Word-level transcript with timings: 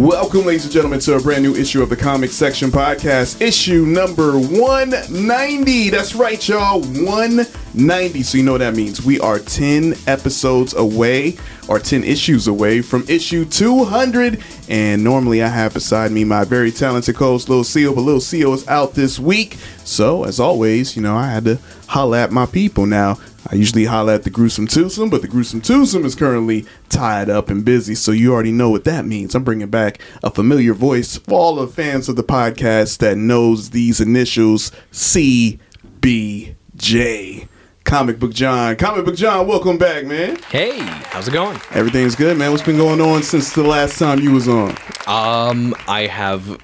Welcome, 0.00 0.46
ladies 0.46 0.64
and 0.64 0.72
gentlemen, 0.72 0.98
to 1.00 1.16
a 1.16 1.20
brand 1.20 1.42
new 1.42 1.54
issue 1.54 1.82
of 1.82 1.90
the 1.90 1.96
Comic 1.96 2.30
Section 2.30 2.70
Podcast, 2.70 3.42
issue 3.42 3.84
number 3.84 4.38
190. 4.38 5.90
That's 5.90 6.14
right, 6.14 6.48
y'all, 6.48 6.80
190. 6.80 8.22
So, 8.22 8.38
you 8.38 8.44
know 8.44 8.52
what 8.52 8.58
that 8.58 8.74
means. 8.74 9.04
We 9.04 9.20
are 9.20 9.38
10 9.38 9.94
episodes 10.06 10.72
away, 10.72 11.36
or 11.68 11.78
10 11.78 12.02
issues 12.02 12.48
away 12.48 12.80
from 12.80 13.04
issue 13.08 13.44
200. 13.44 14.42
And 14.70 15.04
normally, 15.04 15.42
I 15.42 15.48
have 15.48 15.74
beside 15.74 16.12
me 16.12 16.24
my 16.24 16.44
very 16.44 16.72
talented 16.72 17.14
co 17.14 17.32
host, 17.32 17.50
Lil 17.50 17.62
Seal, 17.62 17.94
but 17.94 18.00
Lil 18.00 18.20
Seal 18.20 18.54
is 18.54 18.66
out 18.68 18.94
this 18.94 19.18
week. 19.18 19.58
So, 19.84 20.24
as 20.24 20.40
always, 20.40 20.96
you 20.96 21.02
know, 21.02 21.14
I 21.14 21.30
had 21.30 21.44
to 21.44 21.58
holla 21.88 22.22
at 22.22 22.32
my 22.32 22.46
people. 22.46 22.86
Now, 22.86 23.18
I 23.48 23.54
usually 23.54 23.84
holla 23.86 24.14
at 24.14 24.24
the 24.24 24.30
gruesome 24.30 24.66
twosome, 24.66 25.08
but 25.08 25.22
the 25.22 25.28
gruesome 25.28 25.60
twosome 25.62 26.04
is 26.04 26.14
currently 26.14 26.66
tied 26.90 27.30
up 27.30 27.48
and 27.48 27.64
busy, 27.64 27.94
so 27.94 28.12
you 28.12 28.32
already 28.32 28.52
know 28.52 28.68
what 28.70 28.84
that 28.84 29.06
means. 29.06 29.34
I'm 29.34 29.44
bringing 29.44 29.70
back 29.70 29.98
a 30.22 30.30
familiar 30.30 30.74
voice 30.74 31.16
for 31.16 31.32
all 31.32 31.54
the 31.56 31.66
fans 31.66 32.08
of 32.08 32.16
the 32.16 32.22
podcast 32.24 32.98
that 32.98 33.16
knows 33.16 33.70
these 33.70 34.00
initials 34.00 34.70
CBJ. 34.92 35.58
Comic 37.84 38.18
Book 38.20 38.32
John. 38.34 38.76
Comic 38.76 39.04
Book 39.06 39.16
John, 39.16 39.46
welcome 39.48 39.78
back, 39.78 40.04
man. 40.04 40.36
Hey, 40.50 40.78
how's 40.78 41.26
it 41.26 41.32
going? 41.32 41.58
Everything's 41.72 42.14
good, 42.14 42.36
man. 42.36 42.50
What's 42.52 42.62
been 42.62 42.76
going 42.76 43.00
on 43.00 43.22
since 43.22 43.52
the 43.54 43.62
last 43.64 43.98
time 43.98 44.20
you 44.20 44.32
was 44.32 44.48
on? 44.48 44.76
Um, 45.06 45.74
I 45.88 46.02
have, 46.06 46.60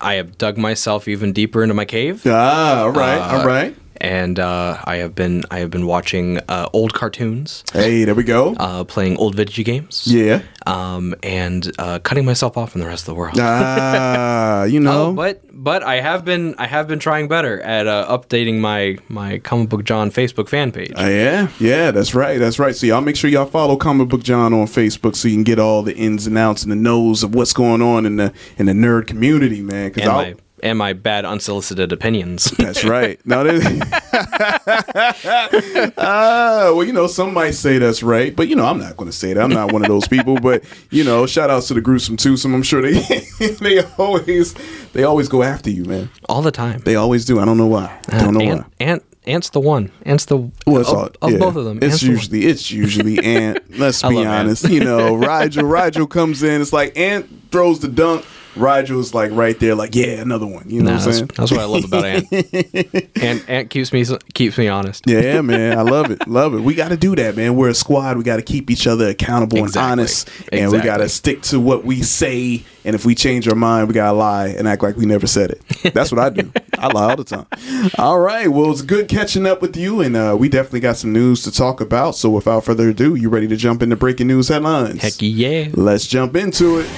I 0.00 0.14
have 0.14 0.36
dug 0.38 0.58
myself 0.58 1.08
even 1.08 1.32
deeper 1.32 1.62
into 1.62 1.74
my 1.74 1.86
cave, 1.86 2.22
Ah, 2.26 2.82
all 2.82 2.90
right, 2.90 3.18
Uh, 3.18 3.38
all 3.40 3.46
right. 3.46 3.74
And 4.02 4.38
uh, 4.38 4.76
I 4.84 4.96
have 4.96 5.14
been, 5.14 5.44
I 5.50 5.60
have 5.60 5.70
been 5.70 5.86
watching 5.86 6.38
uh, 6.48 6.68
old 6.74 6.92
cartoons, 6.92 7.62
Hey, 7.72 8.04
there 8.04 8.14
we 8.14 8.24
go. 8.24 8.54
uh, 8.58 8.84
playing 8.84 9.16
old 9.16 9.34
video 9.36 9.64
games, 9.64 10.02
yeah. 10.06 10.42
um, 10.66 11.14
and 11.22 11.70
uh, 11.78 12.00
cutting 12.00 12.24
myself 12.26 12.56
off 12.58 12.72
from 12.72 12.80
the 12.82 12.86
rest 12.88 13.02
of 13.02 13.06
the 13.06 13.14
world. 13.14 13.36
Ah, 13.40 14.64
you 14.64 14.80
know. 14.88 15.06
Oh, 15.06 15.12
but 15.14 15.40
but 15.52 15.82
I 15.82 16.00
have 16.00 16.24
been 16.24 16.54
I 16.58 16.66
have 16.66 16.88
been 16.88 16.98
trying 16.98 17.28
better 17.28 17.60
at 17.62 17.86
uh, 17.86 18.06
updating 18.08 18.58
my 18.58 18.98
my 19.08 19.38
comic 19.38 19.68
book 19.68 19.84
John 19.84 20.10
Facebook 20.10 20.48
fan 20.48 20.72
page. 20.72 20.92
Uh, 20.98 21.02
yeah, 21.06 21.48
yeah, 21.60 21.90
that's 21.92 22.14
right, 22.14 22.38
that's 22.38 22.58
right. 22.58 22.74
So 22.74 22.86
y'all 22.86 23.00
make 23.00 23.16
sure 23.16 23.30
y'all 23.30 23.46
follow 23.46 23.76
Comic 23.76 24.08
Book 24.08 24.22
John 24.22 24.52
on 24.52 24.66
Facebook 24.66 25.14
so 25.16 25.28
you 25.28 25.36
can 25.36 25.44
get 25.44 25.58
all 25.58 25.82
the 25.82 25.94
ins 25.96 26.26
and 26.26 26.36
outs 26.36 26.62
and 26.62 26.72
the 26.72 26.76
knows 26.76 27.22
of 27.22 27.34
what's 27.34 27.52
going 27.52 27.80
on 27.82 28.04
in 28.06 28.16
the 28.16 28.32
in 28.58 28.66
the 28.66 28.72
nerd 28.72 29.06
community, 29.06 29.62
man. 29.62 29.90
Because 29.92 30.34
and 30.62 30.78
my 30.78 30.92
bad 30.92 31.24
unsolicited 31.24 31.92
opinions. 31.92 32.44
that's 32.58 32.84
right. 32.84 33.20
No, 33.26 33.42
ah, 35.98 36.72
well, 36.74 36.84
you 36.84 36.92
know, 36.92 37.06
some 37.06 37.34
might 37.34 37.52
say 37.52 37.78
that's 37.78 38.02
right, 38.02 38.34
but 38.34 38.48
you 38.48 38.56
know, 38.56 38.66
I'm 38.66 38.78
not 38.78 38.96
going 38.96 39.10
to 39.10 39.16
say 39.16 39.32
that. 39.32 39.42
I'm 39.42 39.50
not 39.50 39.72
one 39.72 39.82
of 39.82 39.88
those 39.88 40.06
people. 40.08 40.36
But 40.36 40.64
you 40.90 41.04
know, 41.04 41.26
shout 41.26 41.50
outs 41.50 41.68
to 41.68 41.74
the 41.74 41.80
gruesome 41.80 42.16
twosome. 42.16 42.54
I'm 42.54 42.62
sure 42.62 42.80
they 42.80 42.92
they 43.60 43.82
always 43.98 44.54
they 44.92 45.04
always 45.04 45.28
go 45.28 45.42
after 45.42 45.70
you, 45.70 45.84
man. 45.84 46.10
all 46.28 46.42
the 46.42 46.52
time. 46.52 46.80
They 46.80 46.94
always 46.94 47.24
do. 47.24 47.40
I 47.40 47.44
don't 47.44 47.58
know 47.58 47.66
why. 47.66 48.00
I 48.08 48.18
don't 48.20 48.34
know 48.34 48.40
Ant, 48.40 48.60
why. 48.60 48.66
Ant, 48.80 49.02
Ant's 49.24 49.50
the 49.50 49.60
one. 49.60 49.90
Ant's 50.04 50.24
the 50.26 50.38
Well, 50.66 50.80
it's 50.80 50.90
of, 50.90 50.96
all, 50.96 51.10
of 51.22 51.32
yeah. 51.32 51.38
both 51.38 51.56
of 51.56 51.64
them. 51.64 51.78
It's 51.78 51.94
Ant's 51.94 52.00
the 52.02 52.08
usually 52.08 52.46
it's 52.46 52.70
usually 52.70 53.18
Ant. 53.24 53.78
Let's 53.78 54.02
be 54.02 54.18
Ant. 54.18 54.28
honest. 54.28 54.68
You 54.68 54.84
know, 54.84 55.14
Rigel 55.14 55.64
Rigel 55.64 56.06
comes 56.06 56.42
in. 56.42 56.60
It's 56.60 56.72
like 56.72 56.96
Ant 56.96 57.50
throws 57.50 57.80
the 57.80 57.88
dunk. 57.88 58.24
Rigel's 58.56 59.14
like 59.14 59.30
right 59.32 59.58
there, 59.58 59.74
like 59.74 59.94
yeah, 59.94 60.20
another 60.20 60.46
one. 60.46 60.68
You 60.68 60.82
know 60.82 60.90
Nah, 60.90 60.96
what 60.98 61.06
I'm 61.06 61.12
saying? 61.12 61.30
that's 61.36 61.50
what 61.50 61.60
I 61.60 61.64
love 61.64 61.84
about 61.84 62.04
Ant. 62.04 62.32
Ant, 63.22 63.48
Ant 63.48 63.70
keeps 63.70 63.92
me 63.92 64.04
keeps 64.34 64.58
me 64.58 64.68
honest. 64.68 65.04
Yeah, 65.06 65.40
man, 65.40 65.78
I 65.78 65.82
love 65.82 66.10
it, 66.10 66.26
love 66.28 66.54
it. 66.54 66.60
We 66.60 66.74
got 66.74 66.88
to 66.88 66.96
do 66.96 67.16
that, 67.16 67.36
man. 67.36 67.56
We're 67.56 67.70
a 67.70 67.74
squad. 67.74 68.16
We 68.18 68.24
got 68.24 68.36
to 68.36 68.42
keep 68.42 68.70
each 68.70 68.86
other 68.86 69.08
accountable 69.08 69.58
Exactly. 69.58 69.82
and 69.82 69.92
honest, 70.00 70.30
and 70.52 70.70
we 70.72 70.80
got 70.80 70.98
to 70.98 71.08
stick 71.08 71.42
to 71.42 71.58
what 71.60 71.84
we 71.84 72.02
say. 72.02 72.62
And 72.84 72.96
if 72.96 73.04
we 73.06 73.14
change 73.14 73.46
our 73.48 73.54
mind, 73.54 73.86
we 73.86 73.94
gotta 73.94 74.16
lie 74.16 74.48
and 74.48 74.66
act 74.66 74.82
like 74.82 74.96
we 74.96 75.06
never 75.06 75.28
said 75.28 75.50
it. 75.52 75.94
That's 75.94 76.10
what 76.10 76.18
I 76.18 76.30
do. 76.30 76.50
I 76.76 76.88
lie 76.88 77.10
all 77.10 77.16
the 77.16 77.22
time. 77.22 77.46
All 77.96 78.18
right, 78.18 78.48
well, 78.48 78.72
it's 78.72 78.82
good 78.82 79.08
catching 79.08 79.46
up 79.46 79.62
with 79.62 79.76
you, 79.76 80.00
and 80.00 80.16
uh, 80.16 80.36
we 80.38 80.48
definitely 80.48 80.80
got 80.80 80.96
some 80.96 81.12
news 81.12 81.44
to 81.44 81.52
talk 81.52 81.80
about. 81.80 82.16
So, 82.16 82.28
without 82.30 82.64
further 82.64 82.88
ado, 82.88 83.14
you 83.14 83.28
ready 83.28 83.46
to 83.46 83.56
jump 83.56 83.82
into 83.82 83.94
breaking 83.94 84.26
news 84.26 84.48
headlines? 84.48 85.00
Heck 85.00 85.12
yeah! 85.20 85.68
Let's 85.74 86.08
jump 86.08 86.34
into 86.34 86.80
it. 86.80 86.90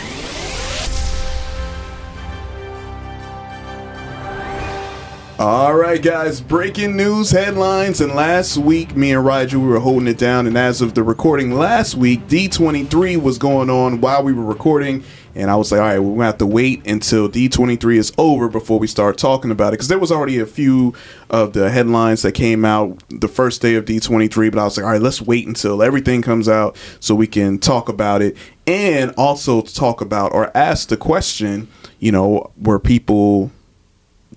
All 5.47 5.77
right, 5.77 6.01
guys, 6.01 6.41
breaking 6.41 6.97
news 6.97 7.31
headlines. 7.31 8.01
And 8.01 8.15
last 8.15 8.57
week, 8.57 8.97
me 8.97 9.13
and 9.13 9.27
Rigel, 9.27 9.61
we 9.61 9.69
were 9.69 9.79
holding 9.79 10.09
it 10.09 10.17
down. 10.17 10.47
And 10.47 10.57
as 10.57 10.81
of 10.81 10.95
the 10.95 11.03
recording 11.03 11.53
last 11.53 11.97
week, 11.97 12.27
D23 12.29 13.21
was 13.21 13.37
going 13.37 13.69
on 13.69 14.01
while 14.01 14.23
we 14.23 14.33
were 14.33 14.43
recording. 14.43 15.05
And 15.35 15.51
I 15.51 15.57
was 15.57 15.71
like, 15.71 15.83
all 15.83 15.87
right, 15.87 15.99
we're 15.99 16.07
going 16.07 16.21
to 16.21 16.25
have 16.25 16.39
to 16.39 16.47
wait 16.47 16.87
until 16.87 17.29
D23 17.29 17.97
is 17.97 18.11
over 18.17 18.49
before 18.49 18.79
we 18.79 18.87
start 18.87 19.19
talking 19.19 19.51
about 19.51 19.69
it. 19.69 19.73
Because 19.73 19.89
there 19.89 19.99
was 19.99 20.11
already 20.11 20.39
a 20.39 20.47
few 20.47 20.95
of 21.29 21.53
the 21.53 21.71
headlines 21.71 22.23
that 22.23 22.33
came 22.33 22.65
out 22.65 23.05
the 23.11 23.29
first 23.29 23.61
day 23.61 23.75
of 23.75 23.85
D23. 23.85 24.51
But 24.51 24.61
I 24.61 24.65
was 24.65 24.79
like, 24.79 24.87
all 24.87 24.93
right, 24.93 25.03
let's 25.03 25.21
wait 25.21 25.47
until 25.47 25.83
everything 25.83 26.23
comes 26.23 26.49
out 26.49 26.75
so 27.01 27.15
we 27.15 27.27
can 27.27 27.59
talk 27.59 27.91
about 27.91 28.23
it. 28.23 28.35
And 28.67 29.13
also 29.19 29.61
talk 29.61 30.01
about 30.01 30.33
or 30.33 30.51
ask 30.57 30.89
the 30.89 30.97
question, 30.97 31.69
you 31.99 32.13
know, 32.13 32.51
were 32.57 32.79
people 32.79 33.53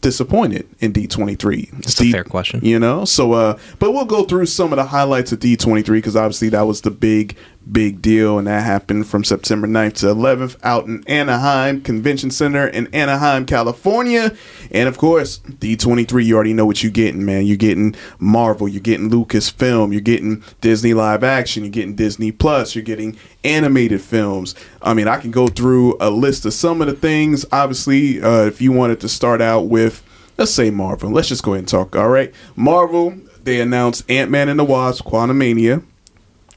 disappointed 0.02 0.68
in 0.80 0.94
D23? 0.94 1.72
That's 1.72 2.00
a 2.00 2.04
D- 2.04 2.12
fair 2.12 2.24
question. 2.24 2.60
You 2.64 2.80
know, 2.80 3.06
so 3.06 3.34
uh, 3.34 3.60
but 3.80 3.92
we'll 3.92 4.06
go 4.06 4.24
through 4.24 4.46
some 4.48 4.72
of 4.74 4.78
the 4.78 4.86
highlights 4.86 5.32
of 5.32 5.40
D23 5.40 5.86
because 5.86 6.16
obviously 6.16 6.50
that 6.50 6.62
was 6.62 6.82
the 6.82 6.92
big, 6.92 7.36
big 7.72 8.02
deal, 8.02 8.38
and 8.38 8.48
that 8.48 8.64
happened 8.64 9.08
from 9.08 9.24
September 9.24 9.68
9th 9.68 9.96
to 9.96 10.06
11th 10.08 10.58
out 10.64 10.86
in 10.86 11.04
Anaheim 11.08 11.82
Convention 11.82 12.32
Center 12.32 12.68
in 12.68 12.88
Anaheim, 12.94 13.46
California, 13.46 14.36
and 14.72 14.88
of 14.90 14.98
course 14.98 15.40
D23. 15.40 16.26
You 16.26 16.36
already 16.36 16.54
know 16.54 16.66
what 16.66 16.84
you're 16.84 16.92
getting, 16.92 17.26
man. 17.26 17.46
You're 17.46 17.58
getting 17.58 17.96
Marvel, 18.20 18.68
you're 18.68 18.82
getting 18.82 19.10
Lucasfilm, 19.10 19.92
you're 19.92 20.02
getting 20.02 20.44
Disney 20.62 20.94
live 20.94 21.24
action, 21.24 21.64
you're 21.64 21.72
getting 21.72 21.96
Disney 21.96 22.32
Plus, 22.32 22.76
you're 22.76 22.84
getting 22.84 23.18
animated 23.44 24.02
films. 24.02 24.56
I 24.82 24.94
mean, 24.94 25.08
I 25.08 25.18
can 25.18 25.32
go 25.32 25.48
through 25.48 25.98
a 26.00 26.10
list 26.10 26.46
of 26.46 26.54
some 26.54 26.82
of 26.82 26.88
the 26.88 26.94
things. 26.94 27.46
Obviously, 27.52 28.22
uh, 28.22 28.46
if 28.46 28.62
you 28.62 28.72
wanted 28.72 29.00
to 29.02 29.10
start 29.10 29.42
out 29.42 29.68
with 29.68 30.04
let's 30.38 30.54
say 30.54 30.70
Marvel. 30.70 31.10
Let's 31.10 31.30
just 31.30 31.44
go 31.44 31.54
ahead 31.54 31.62
and 31.62 31.68
talk. 31.68 31.96
All 31.96 32.10
right, 32.10 32.34
Marvel. 32.56 33.18
They 33.44 33.62
announced 33.62 34.10
Ant 34.10 34.30
Man 34.30 34.50
and 34.50 34.60
the 34.60 34.66
Wasp: 34.66 35.06
Quantumania. 35.06 35.84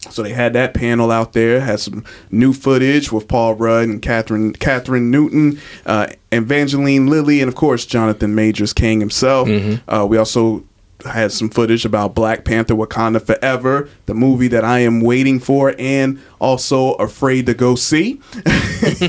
So 0.08 0.22
they 0.22 0.32
had 0.32 0.54
that 0.54 0.72
panel 0.72 1.10
out 1.10 1.34
there, 1.34 1.60
had 1.60 1.78
some 1.78 2.04
new 2.30 2.54
footage 2.54 3.12
with 3.12 3.28
Paul 3.28 3.54
Rudd 3.54 3.88
and 3.88 4.00
Kathryn 4.00 4.56
Kathryn 4.56 5.10
Newton, 5.10 5.60
uh, 5.84 6.06
Evangeline 6.32 7.08
Lilly, 7.08 7.40
and 7.40 7.48
of 7.48 7.54
course 7.54 7.84
Jonathan 7.84 8.34
Majors 8.34 8.72
King 8.72 9.00
himself. 9.00 9.48
Uh, 9.86 10.06
we 10.08 10.16
also 10.16 10.64
had 11.04 11.32
some 11.32 11.50
footage 11.50 11.84
about 11.84 12.14
Black 12.14 12.46
Panther: 12.46 12.74
Wakanda 12.74 13.20
Forever, 13.20 13.90
the 14.06 14.14
movie 14.14 14.48
that 14.48 14.64
I 14.64 14.80
am 14.80 15.02
waiting 15.02 15.38
for, 15.38 15.74
and 15.78 16.18
also 16.40 16.94
afraid 16.94 17.44
to 17.46 17.54
go 17.54 17.74
see. 17.74 18.20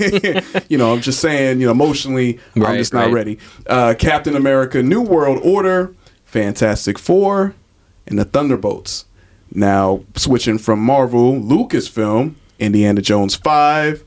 you 0.68 0.78
know, 0.78 0.94
I'm 0.94 1.02
just 1.02 1.20
saying, 1.20 1.62
you 1.62 1.68
know, 1.68 1.72
emotionally, 1.72 2.38
I'm 2.56 2.78
just 2.78 2.94
not 2.94 3.06
right. 3.06 3.14
ready. 3.14 3.40
Uh, 3.66 3.94
Captain 3.98 4.36
America: 4.36 4.84
New 4.84 5.02
World 5.02 5.40
Order, 5.42 5.96
Fantastic 6.26 7.00
Four, 7.00 7.56
and 8.08 8.20
the 8.20 8.26
Thunderbolts. 8.26 9.06
Now, 9.54 10.04
switching 10.16 10.58
from 10.58 10.80
Marvel, 10.80 11.34
Lucasfilm, 11.34 12.36
Indiana 12.60 13.02
Jones 13.02 13.36
5, 13.36 14.04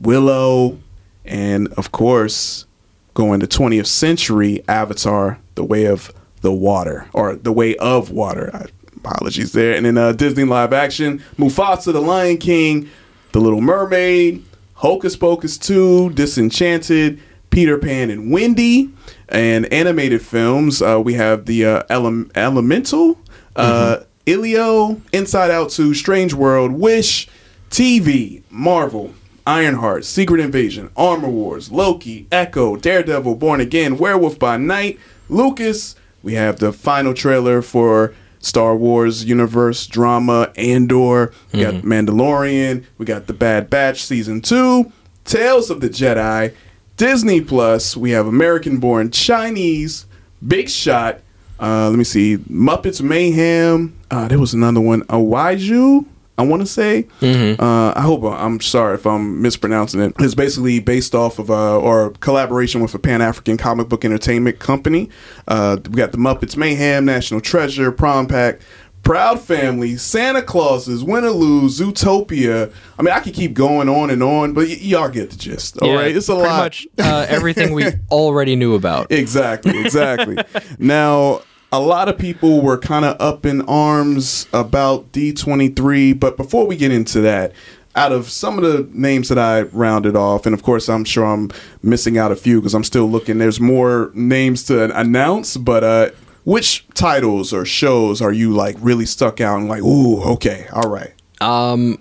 Willow, 0.00 0.78
and 1.24 1.68
of 1.74 1.92
course, 1.92 2.66
going 3.14 3.40
to 3.40 3.46
20th 3.46 3.86
century 3.86 4.62
Avatar, 4.68 5.38
The 5.54 5.64
Way 5.64 5.86
of 5.86 6.12
the 6.42 6.52
Water, 6.52 7.08
or 7.12 7.34
The 7.34 7.52
Way 7.52 7.74
of 7.76 8.10
Water. 8.10 8.50
I, 8.54 8.66
apologies 8.96 9.52
there. 9.52 9.74
And 9.74 9.86
then 9.86 9.98
uh, 9.98 10.12
Disney 10.12 10.44
live 10.44 10.72
action, 10.72 11.22
Mufasa, 11.36 11.92
The 11.92 12.00
Lion 12.00 12.36
King, 12.38 12.88
The 13.32 13.40
Little 13.40 13.60
Mermaid, 13.60 14.44
Hocus 14.74 15.16
Pocus 15.16 15.58
2, 15.58 16.10
Disenchanted, 16.10 17.20
Peter 17.50 17.78
Pan 17.78 18.10
and 18.10 18.30
Wendy. 18.30 18.90
And 19.28 19.72
animated 19.72 20.22
films, 20.22 20.82
uh, 20.82 21.00
we 21.00 21.14
have 21.14 21.46
the 21.46 21.64
uh, 21.64 21.82
Ele- 21.88 22.26
Elemental, 22.36 23.18
uh, 23.56 24.00
Elio, 24.26 25.00
Inside 25.12 25.50
Out 25.50 25.70
2, 25.70 25.94
Strange 25.94 26.34
World, 26.34 26.72
Wish, 26.72 27.28
TV, 27.70 28.42
Marvel, 28.50 29.14
Ironheart, 29.46 30.04
Secret 30.04 30.40
Invasion, 30.40 30.90
Armor 30.96 31.28
Wars, 31.28 31.70
Loki, 31.70 32.26
Echo, 32.32 32.76
Daredevil, 32.76 33.36
Born 33.36 33.60
Again, 33.60 33.98
Werewolf 33.98 34.38
by 34.38 34.56
Night, 34.56 34.98
Lucas. 35.28 35.94
We 36.22 36.34
have 36.34 36.58
the 36.58 36.72
final 36.72 37.14
trailer 37.14 37.62
for 37.62 38.12
Star 38.40 38.74
Wars 38.76 39.24
universe 39.24 39.86
drama 39.86 40.52
Andor. 40.56 41.32
We 41.52 41.60
got 41.60 41.74
Mandalorian. 41.82 42.84
We 42.98 43.06
got 43.06 43.26
The 43.28 43.32
Bad 43.32 43.70
Batch 43.70 44.04
season 44.04 44.40
two, 44.40 44.92
Tales 45.24 45.70
of 45.70 45.80
the 45.80 45.88
Jedi, 45.88 46.54
Disney 46.96 47.40
Plus. 47.40 47.96
We 47.96 48.10
have 48.10 48.26
American 48.26 48.78
Born 48.78 49.10
Chinese, 49.10 50.06
Big 50.46 50.68
Shot. 50.68 51.20
Uh, 51.60 51.88
let 51.88 51.96
me 51.98 52.04
see, 52.04 52.36
Muppets 52.38 53.00
Mayhem. 53.00 53.95
Uh, 54.10 54.28
there 54.28 54.38
was 54.38 54.54
another 54.54 54.80
one, 54.80 55.02
Awaiju. 55.04 56.06
I 56.38 56.42
want 56.44 56.60
to 56.60 56.66
say. 56.66 57.06
Uh, 57.22 57.94
I 57.96 58.02
hope 58.02 58.22
I'm 58.24 58.60
sorry 58.60 58.94
if 58.96 59.06
I'm 59.06 59.40
mispronouncing 59.40 60.00
it. 60.02 60.12
It's 60.18 60.34
basically 60.34 60.80
based 60.80 61.14
off 61.14 61.38
of 61.38 61.50
uh, 61.50 61.78
or 61.78 62.10
collaboration 62.20 62.82
with 62.82 62.94
a 62.94 62.98
Pan 62.98 63.22
African 63.22 63.56
comic 63.56 63.88
book 63.88 64.04
entertainment 64.04 64.58
company. 64.58 65.08
Uh, 65.48 65.78
we 65.88 65.96
got 65.96 66.12
the 66.12 66.18
Muppets 66.18 66.54
Mayhem, 66.54 67.06
National 67.06 67.40
Treasure, 67.40 67.90
Prom 67.90 68.26
Pact. 68.26 68.62
Proud 69.02 69.40
Family, 69.40 69.96
Santa 69.96 70.42
Clauses, 70.42 71.04
Win 71.04 71.24
or 71.24 71.30
Lose, 71.30 71.78
Zootopia. 71.78 72.72
I 72.98 73.02
mean, 73.02 73.14
I 73.14 73.20
could 73.20 73.34
keep 73.34 73.54
going 73.54 73.88
on 73.88 74.10
and 74.10 74.20
on, 74.20 74.52
but 74.52 74.66
y- 74.66 74.78
y'all 74.80 75.08
get 75.08 75.30
the 75.30 75.36
gist. 75.36 75.80
All 75.80 75.94
right, 75.94 76.10
Yeah, 76.10 76.16
it's 76.16 76.28
a 76.28 76.32
pretty 76.34 76.48
lot. 76.48 76.58
much 76.64 76.86
uh, 76.98 77.24
everything 77.28 77.72
we 77.72 77.84
already 78.10 78.56
knew 78.56 78.74
about. 78.74 79.12
Exactly, 79.12 79.78
exactly. 79.78 80.36
now, 80.80 81.42
a 81.76 81.80
lot 81.80 82.08
of 82.08 82.16
people 82.18 82.62
were 82.62 82.78
kind 82.78 83.04
of 83.04 83.20
up 83.20 83.44
in 83.44 83.60
arms 83.62 84.46
about 84.52 85.12
D23, 85.12 86.18
but 86.18 86.36
before 86.36 86.66
we 86.66 86.76
get 86.76 86.90
into 86.90 87.20
that, 87.20 87.52
out 87.94 88.12
of 88.12 88.28
some 88.30 88.58
of 88.58 88.64
the 88.64 88.88
names 88.92 89.28
that 89.28 89.38
I 89.38 89.62
rounded 89.62 90.16
off, 90.16 90.46
and 90.46 90.54
of 90.54 90.62
course, 90.62 90.88
I'm 90.88 91.04
sure 91.04 91.24
I'm 91.24 91.50
missing 91.82 92.18
out 92.18 92.32
a 92.32 92.36
few 92.36 92.60
because 92.60 92.74
I'm 92.74 92.84
still 92.84 93.06
looking. 93.06 93.38
There's 93.38 93.60
more 93.60 94.10
names 94.14 94.64
to 94.64 94.94
announce, 94.98 95.56
but 95.56 95.84
uh, 95.84 96.10
which 96.44 96.86
titles 96.94 97.52
or 97.52 97.64
shows 97.64 98.20
are 98.20 98.32
you 98.32 98.52
like 98.52 98.76
really 98.80 99.06
stuck 99.06 99.40
out 99.40 99.58
and 99.58 99.68
like, 99.68 99.82
ooh, 99.82 100.22
okay, 100.34 100.66
all 100.72 100.90
right. 100.90 101.12
Um, 101.40 101.98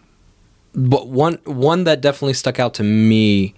But 0.74 1.07
one 1.07 1.39
one 1.45 1.86
that 1.86 2.01
definitely 2.01 2.33
stuck 2.33 2.60
out 2.60 2.74
to 2.75 2.83
me, 2.83 3.54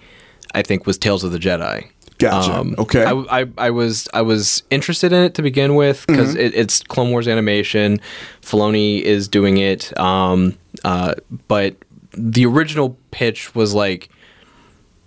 I 0.53 0.61
think, 0.61 0.85
was 0.85 0.97
Tales 0.97 1.23
of 1.23 1.31
the 1.31 1.39
Jedi. 1.39 1.89
Um, 2.23 2.71
Gotcha. 2.73 2.81
Okay. 2.81 3.03
I, 3.03 3.41
I, 3.41 3.45
I 3.57 3.69
was 3.69 4.07
I 4.13 4.21
was 4.23 4.63
interested 4.71 5.13
in 5.13 5.21
it 5.23 5.33
to 5.35 5.41
begin 5.43 5.75
with 5.75 6.05
because 6.07 6.29
Mm-hmm. 6.33 6.39
it, 6.39 6.55
it's 6.55 6.81
Clone 6.81 7.11
Wars 7.11 7.27
animation. 7.27 7.99
Filoni 8.41 9.01
is 9.01 9.27
doing 9.27 9.57
it, 9.57 9.97
um, 9.99 10.57
uh, 10.83 11.13
but 11.47 11.75
the 12.13 12.45
original 12.47 12.97
pitch 13.11 13.53
was 13.53 13.73
like 13.75 14.09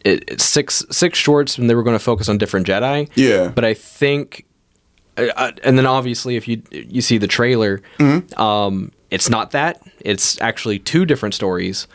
it, 0.05 0.41
six 0.41 0.85
six 0.91 1.19
shorts, 1.19 1.59
and 1.59 1.69
they 1.69 1.75
were 1.75 1.83
going 1.83 1.97
to 1.99 2.05
focus 2.05 2.29
on 2.29 2.39
different 2.39 2.67
Jedi. 2.67 3.09
Yeah. 3.17 3.49
But 3.49 3.65
I 3.65 3.75
think, 3.75 4.47
uh, 5.17 5.27
uh, 5.37 5.53
and 5.65 5.77
then 5.77 5.87
obviously, 5.87 6.37
if 6.37 6.47
you 6.47 6.63
you 6.71 7.01
see 7.03 7.19
the 7.19 7.27
trailer, 7.27 7.83
Mm-hmm. 7.99 8.41
um, 8.41 8.93
it's 9.11 9.29
not 9.29 9.51
that. 9.51 9.83
It's 10.05 10.41
actually 10.41 10.79
two 10.79 11.05
different 11.05 11.35
stories 11.35 11.89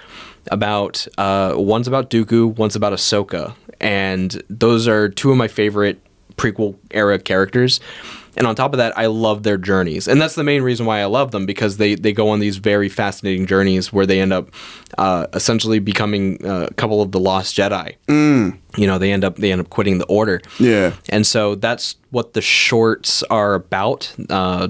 about 0.51 1.07
uh, 1.17 1.53
one's 1.55 1.87
about 1.87 2.09
Dooku, 2.09 2.55
one's 2.55 2.75
about 2.75 2.93
Ahsoka, 2.93 3.55
and 3.79 4.41
those 4.49 4.87
are 4.87 5.09
two 5.09 5.31
of 5.31 5.37
my 5.37 5.47
favorite 5.47 5.99
prequel 6.35 6.75
era 6.91 7.19
characters. 7.19 7.79
And 8.37 8.45
on 8.45 8.53
top 8.53 8.73
of 8.73 8.79
that, 8.79 8.97
I 8.97 9.05
love 9.05 9.43
their 9.43 9.57
journeys, 9.57 10.09
and 10.09 10.21
that's 10.21 10.35
the 10.35 10.43
main 10.43 10.61
reason 10.61 10.85
why 10.85 10.99
I 10.99 11.05
love 11.05 11.31
them 11.31 11.45
because 11.45 11.77
they 11.77 11.95
they 11.95 12.11
go 12.11 12.27
on 12.29 12.39
these 12.39 12.57
very 12.57 12.89
fascinating 12.89 13.45
journeys 13.45 13.93
where 13.93 14.05
they 14.05 14.19
end 14.19 14.33
up 14.33 14.49
uh, 14.97 15.27
essentially 15.33 15.79
becoming 15.79 16.45
uh, 16.45 16.67
a 16.69 16.73
couple 16.73 17.01
of 17.01 17.13
the 17.13 17.19
lost 17.19 17.55
Jedi. 17.55 17.95
Mm. 18.07 18.57
You 18.75 18.87
know, 18.87 18.97
they 18.97 19.13
end 19.13 19.23
up 19.23 19.37
they 19.37 19.53
end 19.53 19.61
up 19.61 19.69
quitting 19.69 19.99
the 19.99 20.05
Order. 20.07 20.41
Yeah. 20.59 20.93
And 21.07 21.25
so 21.25 21.55
that's 21.55 21.95
what 22.11 22.33
the 22.33 22.41
shorts 22.41 23.23
are 23.23 23.53
about. 23.53 24.13
Uh, 24.29 24.67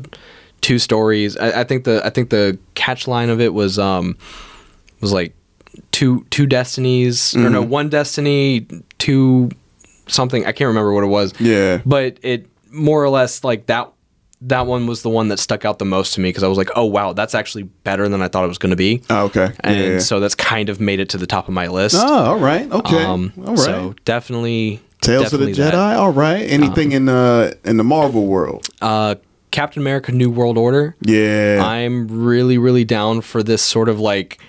two 0.66 0.80
stories. 0.80 1.38
I, 1.38 1.62
I 1.62 1.64
think 1.64 1.84
the 1.84 2.06
I 2.06 2.10
think 2.10 2.30
the 2.30 2.58
catch 2.74 3.08
line 3.08 3.30
of 3.30 3.40
it 3.40 3.54
was 3.54 3.78
um 3.78 4.18
was 5.00 5.14
like 5.14 5.36
two 5.92 6.26
two 6.30 6.46
destinies 6.46 7.36
or 7.36 7.50
no 7.50 7.62
one 7.62 7.90
destiny 7.90 8.68
two 8.98 9.50
something 10.08 10.46
I 10.46 10.52
can't 10.52 10.68
remember 10.68 10.94
what 10.94 11.04
it 11.04 11.08
was. 11.08 11.34
Yeah. 11.40 11.82
But 11.86 12.18
it 12.22 12.48
more 12.72 13.04
or 13.04 13.10
less 13.10 13.44
like 13.44 13.68
that 13.68 13.92
that 14.42 14.68
one 14.68 14.86
was 14.86 15.02
the 15.02 15.10
one 15.10 15.30
that 15.30 15.40
stuck 15.40 15.66
out 15.66 15.80
the 15.80 15.86
most 15.86 16.14
to 16.14 16.22
me 16.22 16.30
because 16.30 16.44
I 16.44 16.48
was 16.48 16.58
like, 16.58 16.70
oh 16.76 16.86
wow, 16.86 17.14
that's 17.14 17.34
actually 17.34 17.64
better 17.64 18.08
than 18.10 18.22
I 18.22 18.28
thought 18.28 18.44
it 18.44 18.50
was 18.50 18.58
going 18.58 18.72
to 18.72 18.76
be. 18.76 19.02
Oh, 19.10 19.26
okay. 19.26 19.52
And 19.62 19.78
yeah. 19.78 20.00
so 20.00 20.20
that's 20.20 20.36
kind 20.36 20.70
of 20.70 20.80
made 20.80 21.00
it 21.00 21.10
to 21.10 21.18
the 21.18 21.28
top 21.28 21.48
of 21.48 21.54
my 21.54 21.68
list. 21.68 21.96
oh, 21.98 22.26
all 22.26 22.40
right. 22.40 22.70
Okay. 22.72 23.04
Um, 23.04 23.34
all 23.40 23.56
right. 23.56 23.58
So 23.58 23.96
definitely 24.04 24.82
Tales 25.02 25.34
of 25.34 25.40
the 25.40 25.48
definitely 25.48 25.64
Jedi. 25.64 25.72
that. 25.72 25.98
All 25.98 26.12
right. 26.12 26.42
Anything 26.44 26.92
in 26.92 27.06
the 27.06 27.58
in 27.64 27.78
the 27.78 27.84
Marvel 27.84 28.28
world? 28.28 28.68
Uh, 28.82 29.16
Captain 29.52 29.82
America: 29.82 30.12
New 30.12 30.30
World 30.30 30.58
Order. 30.58 30.96
Yeah. 31.02 31.62
I'm 31.64 32.08
really, 32.08 32.58
really 32.58 32.84
down 32.84 33.22
for 33.22 33.42
this 33.42 33.62
sort 33.62 33.90
of 33.90 34.00
like 34.00 34.40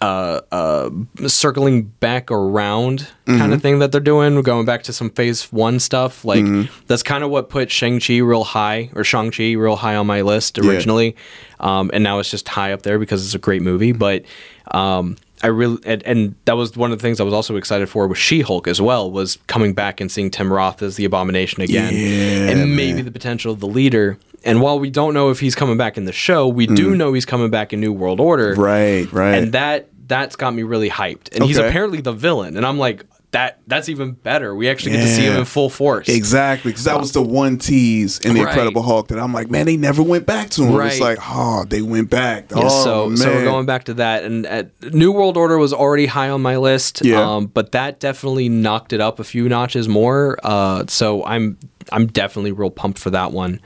uh, 0.00 0.40
uh, 0.50 0.90
circling 1.26 1.82
back 2.00 2.30
around 2.30 3.06
kind 3.26 3.40
Mm-hmm. 3.40 3.52
of 3.52 3.62
thing 3.62 3.78
that 3.80 3.92
they're 3.92 4.00
doing, 4.00 4.40
going 4.42 4.64
back 4.66 4.82
to 4.84 4.92
some 4.92 5.10
Phase 5.10 5.52
One 5.52 5.78
stuff. 5.78 6.24
Like 6.24 6.42
Mm-hmm. 6.44 6.72
that's 6.86 7.02
kind 7.02 7.22
of 7.22 7.30
what 7.30 7.48
put 7.50 7.70
Shang 7.70 8.00
Chi 8.00 8.18
real 8.18 8.44
high, 8.44 8.90
or 8.94 9.04
Shang 9.04 9.30
Chi 9.30 9.52
real 9.52 9.76
high 9.76 9.96
on 9.96 10.06
my 10.06 10.22
list 10.22 10.58
originally, 10.58 11.16
um, 11.60 11.90
and 11.92 12.02
now 12.02 12.18
it's 12.18 12.30
just 12.30 12.48
high 12.48 12.72
up 12.72 12.82
there 12.82 12.98
because 12.98 13.24
it's 13.24 13.34
a 13.34 13.38
great 13.38 13.62
movie. 13.62 13.92
But 13.92 14.24
um, 14.72 15.16
I 15.42 15.46
really 15.48 15.78
and, 15.84 16.02
and 16.04 16.34
that 16.46 16.56
was 16.56 16.76
one 16.76 16.92
of 16.92 16.98
the 16.98 17.02
things 17.02 17.20
I 17.20 17.24
was 17.24 17.34
also 17.34 17.56
excited 17.56 17.88
for 17.88 18.06
with 18.08 18.18
She 18.18 18.40
Hulk 18.40 18.66
as 18.68 18.80
well 18.80 19.10
was 19.10 19.38
coming 19.46 19.74
back 19.74 20.00
and 20.00 20.10
seeing 20.10 20.30
Tim 20.30 20.52
Roth 20.52 20.82
as 20.82 20.96
the 20.96 21.04
Abomination 21.04 21.62
again, 21.62 21.92
Yeah, 21.94 22.50
and 22.50 22.74
maybe 22.76 23.02
the 23.02 23.10
potential 23.12 23.52
of 23.52 23.60
the 23.60 23.68
leader. 23.68 24.18
And 24.44 24.60
while 24.60 24.78
we 24.78 24.90
don't 24.90 25.14
know 25.14 25.30
if 25.30 25.40
he's 25.40 25.54
coming 25.54 25.76
back 25.76 25.96
in 25.96 26.04
the 26.04 26.12
show, 26.12 26.48
we 26.48 26.66
do 26.66 26.94
know 26.96 27.12
he's 27.12 27.26
coming 27.26 27.50
back 27.50 27.72
in 27.72 27.80
New 27.80 27.92
World 27.92 28.20
Order. 28.20 28.54
Mm. 28.54 28.58
Right, 28.58 29.12
right. 29.12 29.34
And 29.34 29.52
that 29.52 29.88
that's 30.06 30.36
got 30.36 30.54
me 30.54 30.62
really 30.62 30.90
hyped. 30.90 31.34
And 31.34 31.44
he's 31.44 31.58
apparently 31.58 32.00
the 32.00 32.12
villain. 32.12 32.56
And 32.56 32.66
I'm 32.66 32.78
like, 32.78 33.04
that 33.32 33.60
that's 33.66 33.88
even 33.88 34.12
better. 34.12 34.54
We 34.56 34.68
actually 34.68 34.92
get 34.92 35.02
to 35.02 35.08
see 35.08 35.22
him 35.22 35.36
in 35.36 35.44
full 35.44 35.70
force. 35.70 36.08
Exactly, 36.08 36.72
because 36.72 36.84
that 36.84 36.98
was 36.98 37.12
the 37.12 37.22
one 37.22 37.58
tease 37.58 38.18
in 38.18 38.34
the 38.34 38.40
Right. 38.40 38.48
Incredible 38.48 38.82
Hulk 38.82 39.08
that 39.08 39.18
I'm 39.18 39.32
like, 39.32 39.50
man, 39.50 39.66
they 39.66 39.76
never 39.76 40.02
went 40.02 40.26
back 40.26 40.50
to 40.50 40.64
him. 40.64 40.80
It's 40.80 40.98
like, 40.98 41.18
oh, 41.22 41.64
they 41.64 41.82
went 41.82 42.10
back. 42.10 42.50
Yeah, 42.50 42.62
oh, 42.62 42.84
so 42.84 43.08
man. 43.08 43.16
so 43.18 43.32
we're 43.32 43.44
going 43.44 43.66
back 43.66 43.84
to 43.84 43.94
that, 43.94 44.24
and 44.24 44.46
uh, 44.46 44.64
New 44.92 45.12
World 45.12 45.36
Order 45.36 45.58
was 45.58 45.72
already 45.72 46.06
high 46.06 46.30
on 46.30 46.42
my 46.42 46.56
list. 46.56 47.04
Yeah. 47.04 47.20
Um, 47.20 47.46
but 47.46 47.72
that 47.72 48.00
definitely 48.00 48.48
knocked 48.48 48.92
it 48.92 49.00
up 49.00 49.20
a 49.20 49.24
few 49.24 49.48
notches 49.48 49.88
more. 49.88 50.36
Uh, 50.42 50.86
so 50.88 51.24
I'm 51.24 51.56
I'm 51.92 52.08
definitely 52.08 52.52
real 52.52 52.70
pumped 52.70 52.98
for 52.98 53.10
that 53.10 53.30
one. 53.30 53.60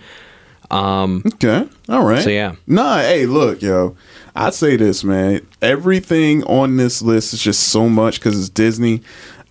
Okay, 0.75 1.69
all 1.88 2.04
right. 2.04 2.23
So, 2.23 2.31
yeah. 2.31 2.54
Nah, 2.66 2.99
hey, 2.99 3.26
look, 3.26 3.62
yo, 3.62 3.97
I'd 4.35 4.54
say 4.54 4.76
this, 4.76 5.04
man. 5.04 5.47
Everything 5.62 6.43
on 6.45 6.76
this 6.76 7.00
list 7.02 7.33
is 7.35 7.40
just 7.43 7.69
so 7.69 7.88
much 7.88 8.19
because 8.19 8.38
it's 8.38 8.49
Disney. 8.49 9.02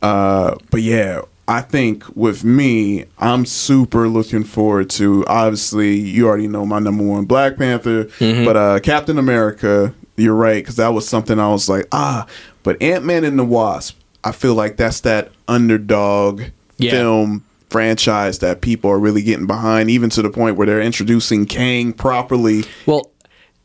Uh, 0.01 0.55
but 0.69 0.81
yeah, 0.81 1.21
I 1.47 1.61
think 1.61 2.03
with 2.15 2.43
me, 2.43 3.05
I'm 3.19 3.45
super 3.45 4.07
looking 4.09 4.43
forward 4.43 4.89
to. 4.91 5.25
Obviously, 5.27 5.95
you 5.95 6.27
already 6.27 6.47
know 6.47 6.65
my 6.65 6.79
number 6.79 7.03
one, 7.03 7.25
Black 7.25 7.57
Panther, 7.57 8.05
Mm-hmm. 8.05 8.45
but 8.45 8.57
uh, 8.57 8.79
Captain 8.81 9.17
America. 9.17 9.93
You're 10.15 10.35
right 10.35 10.61
because 10.63 10.75
that 10.75 10.89
was 10.89 11.07
something 11.07 11.39
I 11.39 11.49
was 11.49 11.67
like, 11.67 11.87
ah. 11.91 12.27
But 12.61 12.79
Ant 12.83 13.03
Man 13.03 13.23
and 13.23 13.39
the 13.39 13.43
Wasp, 13.43 13.97
I 14.23 14.31
feel 14.31 14.53
like 14.53 14.77
that's 14.77 14.99
that 15.01 15.31
underdog 15.47 16.43
Yeah. 16.77 16.91
film 16.91 17.43
franchise 17.73 18.37
that 18.39 18.61
people 18.61 18.89
are 18.91 18.99
really 18.99 19.23
getting 19.23 19.47
behind, 19.47 19.89
even 19.89 20.09
to 20.11 20.21
the 20.21 20.29
point 20.29 20.55
where 20.55 20.67
they're 20.67 20.81
introducing 20.81 21.47
Kang 21.47 21.91
properly 21.91 22.63
Well, 22.85 23.11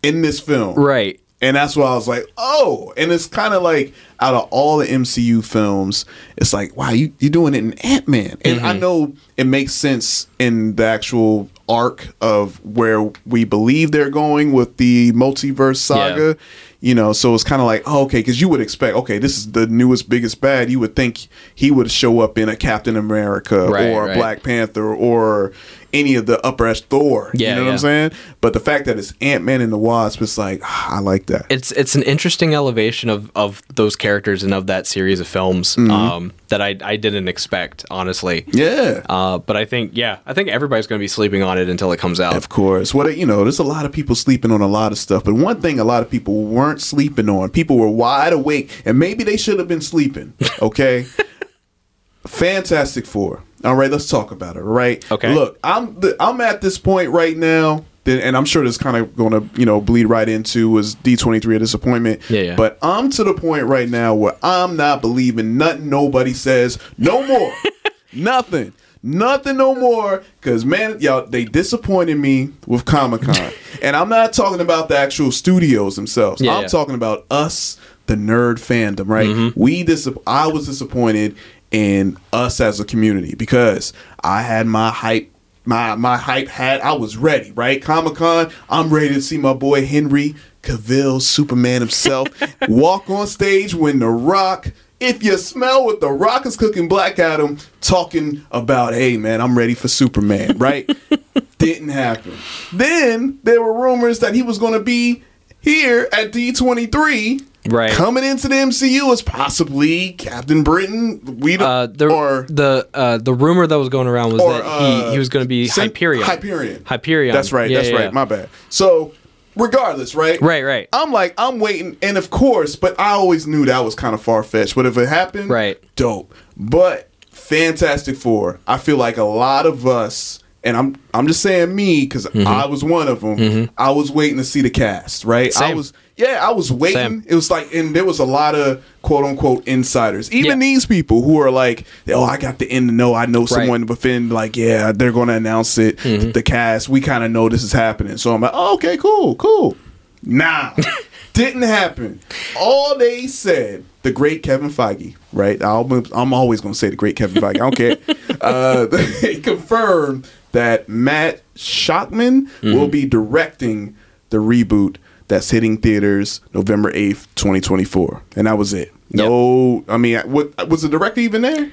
in 0.02 0.22
this 0.22 0.40
film. 0.40 0.74
right. 0.74 1.20
And 1.40 1.56
that's 1.56 1.76
why 1.76 1.84
I 1.84 1.94
was 1.94 2.08
like, 2.08 2.24
oh. 2.36 2.92
And 2.96 3.12
it's 3.12 3.26
kind 3.26 3.54
of 3.54 3.62
like 3.62 3.94
out 4.18 4.34
of 4.34 4.48
all 4.50 4.78
the 4.78 4.86
MCU 4.86 5.44
films, 5.44 6.04
it's 6.36 6.52
like, 6.52 6.76
wow, 6.76 6.90
you, 6.90 7.12
you're 7.20 7.30
doing 7.30 7.54
it 7.54 7.58
in 7.58 7.74
Ant 7.74 8.08
Man. 8.08 8.38
And 8.44 8.58
I 8.60 8.70
mm-hmm. 8.70 8.80
know 8.80 9.12
it 9.36 9.44
makes 9.44 9.72
sense 9.72 10.26
in 10.40 10.74
the 10.74 10.84
actual 10.84 11.48
arc 11.68 12.08
of 12.20 12.64
where 12.64 13.12
we 13.24 13.44
believe 13.44 13.92
they're 13.92 14.10
going 14.10 14.52
with 14.52 14.78
the 14.78 15.12
multiverse 15.12 15.76
saga. 15.76 16.36
You 16.80 16.94
know, 16.94 17.12
so 17.12 17.34
it's 17.34 17.42
kind 17.42 17.60
of 17.60 17.66
like, 17.66 17.82
oh, 17.86 18.04
okay, 18.04 18.20
because 18.20 18.40
you 18.40 18.48
would 18.48 18.60
expect, 18.60 18.96
okay, 18.96 19.18
this 19.18 19.36
is 19.36 19.50
the 19.50 19.66
newest, 19.66 20.08
biggest 20.08 20.40
bad. 20.40 20.70
You 20.70 20.78
would 20.78 20.94
think 20.94 21.26
he 21.52 21.72
would 21.72 21.90
show 21.90 22.20
up 22.20 22.38
in 22.38 22.48
a 22.48 22.54
Captain 22.54 22.96
America 22.96 23.68
Right, 23.68 23.88
or 23.88 24.04
a 24.04 24.08
right. 24.08 24.16
Black 24.16 24.42
Panther 24.44 24.94
or 24.94 25.52
any 25.92 26.14
of 26.14 26.26
the 26.26 26.44
upper 26.46 26.66
edge 26.66 26.82
Thor. 26.82 27.30
Yeah, 27.34 27.50
you 27.50 27.54
know 27.56 27.64
what. 27.64 27.72
I'm 27.72 27.78
saying? 27.78 28.10
But 28.40 28.52
the 28.52 28.60
fact 28.60 28.84
that 28.86 28.98
it's 28.98 29.14
Ant 29.20 29.44
Man 29.44 29.60
and 29.60 29.72
the 29.72 29.78
Wasp, 29.78 30.20
it's 30.22 30.38
like, 30.38 30.60
ah, 30.62 30.96
I 30.96 31.00
like 31.00 31.26
that. 31.26 31.46
It's 31.50 31.72
it's 31.72 31.94
an 31.94 32.02
interesting 32.02 32.54
elevation 32.54 33.08
of 33.10 33.30
of 33.34 33.62
those 33.74 33.96
characters 33.96 34.42
and 34.42 34.52
of 34.54 34.66
that 34.66 34.86
series 34.86 35.20
of 35.20 35.26
films 35.26 35.76
Mm-hmm. 35.76 35.90
um, 35.90 36.32
that 36.48 36.60
I, 36.62 36.76
I 36.82 36.96
didn't 36.96 37.28
expect, 37.28 37.84
honestly. 37.90 38.44
Yeah. 38.48 39.02
Uh, 39.08 39.38
but 39.38 39.56
I 39.56 39.64
think, 39.66 39.90
yeah, 39.94 40.18
I 40.24 40.32
think 40.32 40.48
everybody's 40.48 40.86
going 40.86 40.98
to 40.98 41.02
be 41.02 41.08
sleeping 41.08 41.42
on 41.42 41.58
it 41.58 41.68
until 41.68 41.92
it 41.92 41.98
comes 42.00 42.20
out. 42.20 42.36
Of 42.36 42.48
course. 42.48 42.94
What 42.94 43.16
you 43.18 43.26
know, 43.26 43.42
there's 43.42 43.58
a 43.58 43.64
lot 43.64 43.84
of 43.84 43.92
people 43.92 44.14
sleeping 44.14 44.50
on 44.50 44.60
a 44.62 44.66
lot 44.66 44.90
of 44.92 44.98
stuff, 44.98 45.24
but 45.24 45.34
one 45.34 45.60
thing 45.60 45.78
a 45.78 45.84
lot 45.84 46.02
of 46.02 46.10
people 46.10 46.44
weren't 46.44 46.80
sleeping 46.80 47.28
on, 47.28 47.50
people 47.50 47.76
were 47.76 47.88
wide 47.90 48.32
awake, 48.32 48.82
and 48.86 48.98
maybe 48.98 49.24
they 49.24 49.36
should 49.36 49.58
have 49.58 49.68
been 49.68 49.80
sleeping. 49.82 50.32
Okay. 50.62 51.06
Fantastic 52.26 53.06
Four. 53.06 53.42
All 53.64 53.74
right, 53.74 53.90
let's 53.90 54.08
talk 54.08 54.30
about 54.30 54.56
it. 54.56 54.60
all 54.60 54.66
Right. 54.66 55.10
Okay. 55.10 55.34
Look, 55.34 55.58
I'm 55.64 55.98
the, 55.98 56.16
I'm 56.20 56.40
at 56.40 56.60
this 56.60 56.78
point 56.78 57.10
right 57.10 57.36
now, 57.36 57.84
and 58.06 58.36
I'm 58.36 58.44
sure 58.44 58.64
this 58.64 58.78
kind 58.78 58.96
of 58.96 59.16
going 59.16 59.32
to 59.32 59.60
you 59.60 59.66
know 59.66 59.80
bleed 59.80 60.06
right 60.06 60.28
into 60.28 60.70
was 60.70 60.94
D23 60.96 61.56
a 61.56 61.58
disappointment. 61.58 62.22
Yeah, 62.30 62.40
yeah. 62.42 62.56
But 62.56 62.78
I'm 62.82 63.10
to 63.10 63.24
the 63.24 63.34
point 63.34 63.64
right 63.64 63.88
now 63.88 64.14
where 64.14 64.36
I'm 64.42 64.76
not 64.76 65.00
believing 65.00 65.56
nothing 65.56 65.88
nobody 65.88 66.32
says 66.32 66.78
no 66.96 67.26
more. 67.26 67.52
Nothing. 68.12 68.72
Nothing 69.02 69.58
no 69.58 69.74
more. 69.74 70.22
Cause 70.40 70.64
man, 70.64 70.98
y'all, 71.00 71.26
they 71.26 71.44
disappointed 71.44 72.16
me 72.16 72.50
with 72.66 72.84
Comic 72.84 73.22
Con. 73.22 73.52
and 73.82 73.94
I'm 73.94 74.08
not 74.08 74.32
talking 74.32 74.60
about 74.60 74.88
the 74.88 74.98
actual 74.98 75.30
studios 75.30 75.96
themselves. 75.96 76.40
Yeah, 76.40 76.54
I'm 76.56 76.62
yeah. 76.62 76.68
talking 76.68 76.94
about 76.94 77.26
us, 77.30 77.78
the 78.06 78.14
nerd 78.14 78.54
fandom, 78.54 79.08
right? 79.08 79.28
Mm-hmm. 79.28 79.60
We 79.60 79.82
dis- 79.84 80.08
I 80.26 80.46
was 80.48 80.66
disappointed 80.66 81.36
in 81.70 82.16
us 82.32 82.60
as 82.60 82.80
a 82.80 82.84
community 82.84 83.34
because 83.34 83.92
I 84.22 84.42
had 84.42 84.66
my 84.66 84.90
hype. 84.90 85.32
My 85.64 85.96
my 85.96 86.16
hype 86.16 86.48
hat, 86.48 86.82
I 86.82 86.94
was 86.94 87.18
ready, 87.18 87.50
right? 87.50 87.82
Comic 87.82 88.14
Con, 88.14 88.50
I'm 88.70 88.88
ready 88.88 89.12
to 89.12 89.20
see 89.20 89.36
my 89.36 89.52
boy 89.52 89.84
Henry 89.84 90.34
Cavill, 90.62 91.20
Superman 91.20 91.82
himself, 91.82 92.28
walk 92.70 93.10
on 93.10 93.26
stage 93.26 93.74
when 93.74 93.98
The 93.98 94.08
Rock 94.08 94.72
if 95.00 95.22
you 95.22 95.38
smell 95.38 95.84
what 95.84 96.00
the 96.00 96.10
Rock 96.10 96.46
is 96.46 96.56
cooking 96.56 96.88
Black 96.88 97.18
Adam 97.18 97.58
talking 97.80 98.44
about, 98.50 98.94
hey 98.94 99.16
man, 99.16 99.40
I'm 99.40 99.56
ready 99.56 99.74
for 99.74 99.88
Superman, 99.88 100.58
right? 100.58 100.90
Didn't 101.58 101.88
happen. 101.88 102.34
Then 102.72 103.38
there 103.42 103.62
were 103.62 103.72
rumors 103.72 104.18
that 104.20 104.34
he 104.34 104.42
was 104.42 104.58
going 104.58 104.72
to 104.72 104.80
be 104.80 105.22
here 105.60 106.08
at 106.12 106.32
D23, 106.32 107.44
Right. 107.66 107.90
Coming 107.90 108.24
into 108.24 108.48
the 108.48 108.54
MCU 108.54 109.12
as 109.12 109.20
possibly 109.20 110.12
Captain 110.12 110.62
Britain. 110.62 111.20
We 111.40 111.56
don't, 111.56 111.68
Uh, 111.68 111.86
the 111.86 112.08
or 112.08 112.46
the 112.48 112.88
uh, 112.94 113.18
the 113.18 113.34
rumor 113.34 113.66
that 113.66 113.78
was 113.78 113.88
going 113.88 114.06
around 114.06 114.32
was 114.32 114.40
or, 114.42 114.52
that 114.54 114.64
uh, 114.64 115.06
he, 115.06 115.12
he 115.12 115.18
was 115.18 115.28
going 115.28 115.44
to 115.44 115.48
be 115.48 115.66
Cent- 115.68 115.92
Hyperion. 115.92 116.22
Hyperion. 116.22 116.82
Hyperion. 116.86 117.34
That's 117.34 117.52
right. 117.52 117.68
Yeah, 117.70 117.78
that's 117.78 117.88
yeah, 117.90 117.94
right. 117.96 118.04
yeah. 118.04 118.10
My 118.10 118.24
bad. 118.24 118.48
So, 118.70 119.12
regardless, 119.56 120.14
right? 120.14 120.40
Right, 120.40 120.62
right. 120.62 120.88
I'm 120.92 121.12
like, 121.12 121.34
I'm 121.36 121.58
waiting, 121.58 121.96
and 122.00 122.16
of 122.16 122.30
course, 122.30 122.74
but 122.76 122.98
I 122.98 123.10
always 123.10 123.46
knew 123.46 123.66
that 123.66 123.80
was 123.80 123.94
kind 123.94 124.14
of 124.14 124.22
far 124.22 124.42
fetched. 124.44 124.74
But 124.74 124.86
if 124.86 124.96
it 124.96 125.08
happened, 125.08 125.50
Right. 125.50 125.78
dope. 125.96 126.32
But 126.56 127.10
Fantastic 127.30 128.16
Four, 128.16 128.60
I 128.66 128.78
feel 128.78 128.96
like 128.96 129.16
a 129.18 129.24
lot 129.24 129.66
of 129.66 129.86
us, 129.86 130.38
and 130.68 130.76
I'm 130.76 130.96
I'm 131.14 131.26
just 131.26 131.42
saying 131.42 131.74
me 131.74 132.02
because 132.02 132.26
Mm-hmm. 132.26 132.46
I 132.46 132.66
was 132.66 132.84
one 132.84 133.08
of 133.08 133.20
them. 133.22 133.70
I 133.78 133.90
was 133.90 134.10
waiting 134.12 134.36
to 134.38 134.44
see 134.44 134.60
the 134.60 134.70
cast. 134.70 135.24
Right. 135.24 135.54
I 135.60 135.74
was. 135.74 135.92
Yeah, 136.16 136.40
I 136.42 136.50
was 136.50 136.72
waiting. 136.72 136.96
Same. 137.22 137.24
It 137.28 137.34
was 137.36 137.48
like, 137.48 137.72
and 137.72 137.94
there 137.94 138.04
was 138.04 138.18
a 138.18 138.24
lot 138.24 138.56
of 138.56 138.84
quote 139.02 139.24
unquote 139.24 139.64
insiders. 139.68 140.30
Even 140.32 140.50
Yeah. 140.60 140.66
these 140.66 140.84
people 140.84 141.22
who 141.22 141.40
are 141.40 141.50
like, 141.50 141.86
oh, 142.08 142.24
I 142.24 142.38
got 142.38 142.58
the 142.58 142.68
end 142.70 142.88
to 142.88 142.94
know. 142.94 143.14
I 143.14 143.26
know 143.26 143.40
Right. 143.42 143.46
Mm-hmm. 143.48 143.54
someone 143.60 143.86
within, 143.86 144.28
like, 144.28 144.56
yeah, 144.56 144.90
they're 144.90 145.12
going 145.12 145.28
to 145.28 145.34
announce 145.34 145.78
it. 145.78 145.98
The 145.98 146.42
cast, 146.44 146.88
we 146.88 147.00
kind 147.00 147.22
of 147.22 147.30
know 147.30 147.48
this 147.48 147.62
is 147.62 147.70
happening. 147.72 148.16
So 148.16 148.34
I'm 148.34 148.40
like, 148.40 148.50
oh, 148.52 148.74
okay, 148.74 148.96
cool, 148.96 149.36
cool. 149.36 149.76
Nah, 150.24 150.74
didn't 151.34 151.62
happen. 151.62 152.18
All 152.58 152.98
they 152.98 153.28
said, 153.28 153.84
the 154.02 154.10
great 154.10 154.42
Kevin 154.42 154.70
Feige, 154.70 155.14
right? 155.32 155.62
I'll, 155.62 155.88
I'm 156.12 156.32
always 156.34 156.60
going 156.60 156.72
to 156.74 156.78
say 156.78 156.90
the 156.90 156.96
great 156.96 157.14
Kevin 157.14 157.40
Feige. 157.40 157.50
I 157.50 157.70
don't 157.70 157.76
care. 157.76 157.96
Uh, 158.40 158.86
they 159.20 159.40
confirmed 159.40 160.28
that 160.52 160.88
Matt 160.88 161.42
Shakman 161.54 162.48
will 162.62 162.88
be 162.88 163.04
directing 163.06 163.96
the 164.30 164.38
reboot 164.38 164.96
that's 165.28 165.50
hitting 165.50 165.78
theaters 165.78 166.40
November 166.54 166.90
8th, 166.92 167.26
2024. 167.34 168.22
And 168.36 168.46
that 168.46 168.56
was 168.58 168.72
it. 168.72 168.92
No, 169.10 169.84
I 169.88 169.96
mean, 169.96 170.18
what 170.30 170.68
was 170.68 170.82
the 170.82 170.88
director 170.88 171.20
even 171.20 171.42
there? 171.42 171.70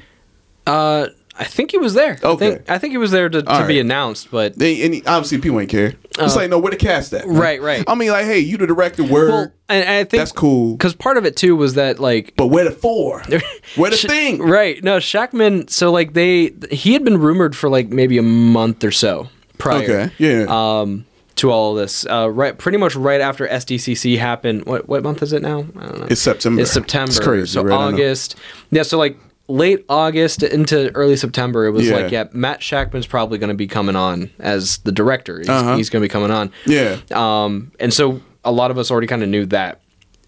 Uh, 0.65 1.07
I 1.37 1.43
think 1.43 1.71
he 1.71 1.77
was 1.77 1.93
there. 1.93 2.17
I 2.23 2.27
Okay. 2.27 2.51
think, 2.51 2.69
I 2.69 2.77
think 2.77 2.91
he 2.91 2.97
was 2.97 3.11
there 3.11 3.27
to, 3.27 3.41
to 3.41 3.49
All 3.51 3.67
be 3.67 3.79
announced, 3.79 4.31
but 4.31 4.57
They, 4.57 4.81
and 4.83 4.93
he- 4.93 5.03
obviously, 5.05 5.37
people 5.39 5.59
ain't 5.59 5.69
care. 5.69 5.95
it's 6.17 6.35
like, 6.35 6.49
no, 6.49 6.57
where 6.59 6.71
the 6.71 6.77
cast 6.77 7.11
at? 7.13 7.25
Uh, 7.25 7.29
Right, 7.29 7.61
right. 7.61 7.83
I 7.87 7.95
mean, 7.95 8.11
like, 8.11 8.23
hey, 8.25 8.39
you 8.39 8.55
the 8.57 8.65
director, 8.67 9.03
word. 9.03 9.29
well, 9.29 9.41
and, 9.67 9.83
and 9.83 9.89
I 9.89 10.03
think 10.05 10.21
That's 10.21 10.31
cool. 10.31 10.77
because 10.77 10.95
part 10.95 11.17
of 11.17 11.25
it 11.25 11.35
too 11.35 11.55
was 11.55 11.73
that 11.73 11.99
like 11.99 12.33
but 12.37 12.47
where 12.47 12.63
the 12.63 12.71
four? 12.71 13.21
where 13.75 13.89
the 13.91 13.97
Sh- 13.97 14.05
thing? 14.05 14.41
Right. 14.41 14.81
No, 14.83 14.97
Shakman. 14.97 15.69
So 15.69 15.91
like 15.91 16.13
they, 16.13 16.53
he 16.71 16.93
had 16.93 17.03
been 17.03 17.17
rumored 17.17 17.55
for 17.55 17.69
like 17.69 17.89
maybe 17.89 18.17
a 18.17 18.21
month 18.23 18.83
or 18.83 18.91
so 18.91 19.27
prior. 19.57 19.83
Okay, 19.83 20.11
yeah. 20.19 20.45
Um, 20.47 21.05
to 21.37 21.51
all 21.51 21.71
of 21.71 21.77
this, 21.83 22.05
uh, 22.05 22.29
right, 22.31 22.57
pretty 22.57 22.77
much 22.77 22.95
right 22.95 23.19
after 23.19 23.45
SDCC 23.45 24.17
happened. 24.19 24.65
What 24.65 24.87
what 24.87 25.03
month 25.03 25.21
is 25.21 25.33
it 25.33 25.41
now? 25.41 25.65
I 25.77 25.85
don't 25.85 25.99
know. 25.99 26.07
It's 26.09 26.21
September. 26.21 26.61
It's 26.61 26.71
September. 26.71 27.09
It's 27.09 27.19
crazy, 27.19 27.47
So 27.47 27.61
right? 27.63 27.73
August. 27.75 28.35
Yeah. 28.71 28.83
So 28.83 28.97
like 28.97 29.17
late 29.47 29.85
August 29.89 30.41
into 30.43 30.93
early 30.95 31.15
September, 31.15 31.65
it 31.65 31.71
was 31.71 31.87
Yeah. 31.87 31.95
like 31.97 32.11
yeah, 32.11 32.25
Matt 32.33 32.61
Shakman's 32.61 33.05
probably 33.07 33.37
going 33.37 33.49
to 33.49 33.53
be 33.55 33.67
coming 33.67 33.95
on 33.95 34.29
as 34.39 34.77
the 34.79 34.91
director. 34.91 35.39
He's, 35.39 35.49
Uh-huh. 35.49 35.75
he's 35.77 35.89
going 35.89 36.01
to 36.01 36.05
be 36.05 36.11
coming 36.11 36.31
on. 36.31 36.51
Yeah. 36.65 36.97
Um, 37.13 37.71
and 37.79 37.93
so 37.93 38.21
a 38.43 38.51
lot 38.51 38.71
of 38.71 38.77
us 38.77 38.89
already 38.91 39.07
kind 39.07 39.23
of 39.23 39.29
knew 39.29 39.45
that. 39.47 39.81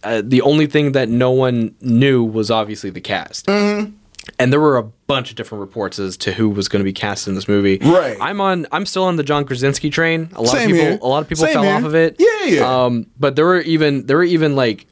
Uh, 0.03 0.21
the 0.23 0.41
only 0.41 0.67
thing 0.67 0.91
that 0.91 1.09
no 1.09 1.31
one 1.31 1.73
knew 1.81 2.23
was 2.23 2.51
obviously 2.51 2.89
the 2.91 3.01
cast. 3.01 3.47
Mm-hmm. 3.47 3.91
And 4.39 4.51
there 4.53 4.59
were 4.59 4.77
a 4.77 4.83
bunch 4.83 5.29
of 5.31 5.35
different 5.37 5.61
reports 5.61 5.97
as 5.99 6.17
to 6.17 6.33
who 6.33 6.49
was 6.49 6.67
going 6.67 6.81
to 6.81 6.83
be 6.83 6.93
cast 6.93 7.27
in 7.27 7.33
this 7.35 7.47
movie. 7.47 7.77
Right. 7.81 8.17
I'm 8.19 8.39
on. 8.41 8.67
I'm 8.73 8.85
still 8.85 9.05
on 9.05 9.15
the 9.15 9.23
John 9.23 9.45
Krasinski 9.45 9.89
train. 9.89 10.29
A 10.35 10.41
lot 10.41 10.51
Same 10.51 10.69
of 10.69 10.75
people. 10.75 10.81
here. 10.91 10.99
A 11.01 11.07
lot 11.07 11.21
of 11.23 11.29
people 11.29 11.45
Same 11.45 11.53
fell 11.53 11.63
here. 11.63 11.73
off 11.75 11.83
of 11.85 11.95
it. 11.95 12.17
Yeah, 12.19 12.43
yeah. 12.45 12.83
Um, 12.85 13.07
but 13.17 13.35
there 13.37 13.45
were 13.45 13.61
even. 13.61 14.05
There 14.05 14.17
were 14.17 14.23
even 14.23 14.55
like. 14.55 14.85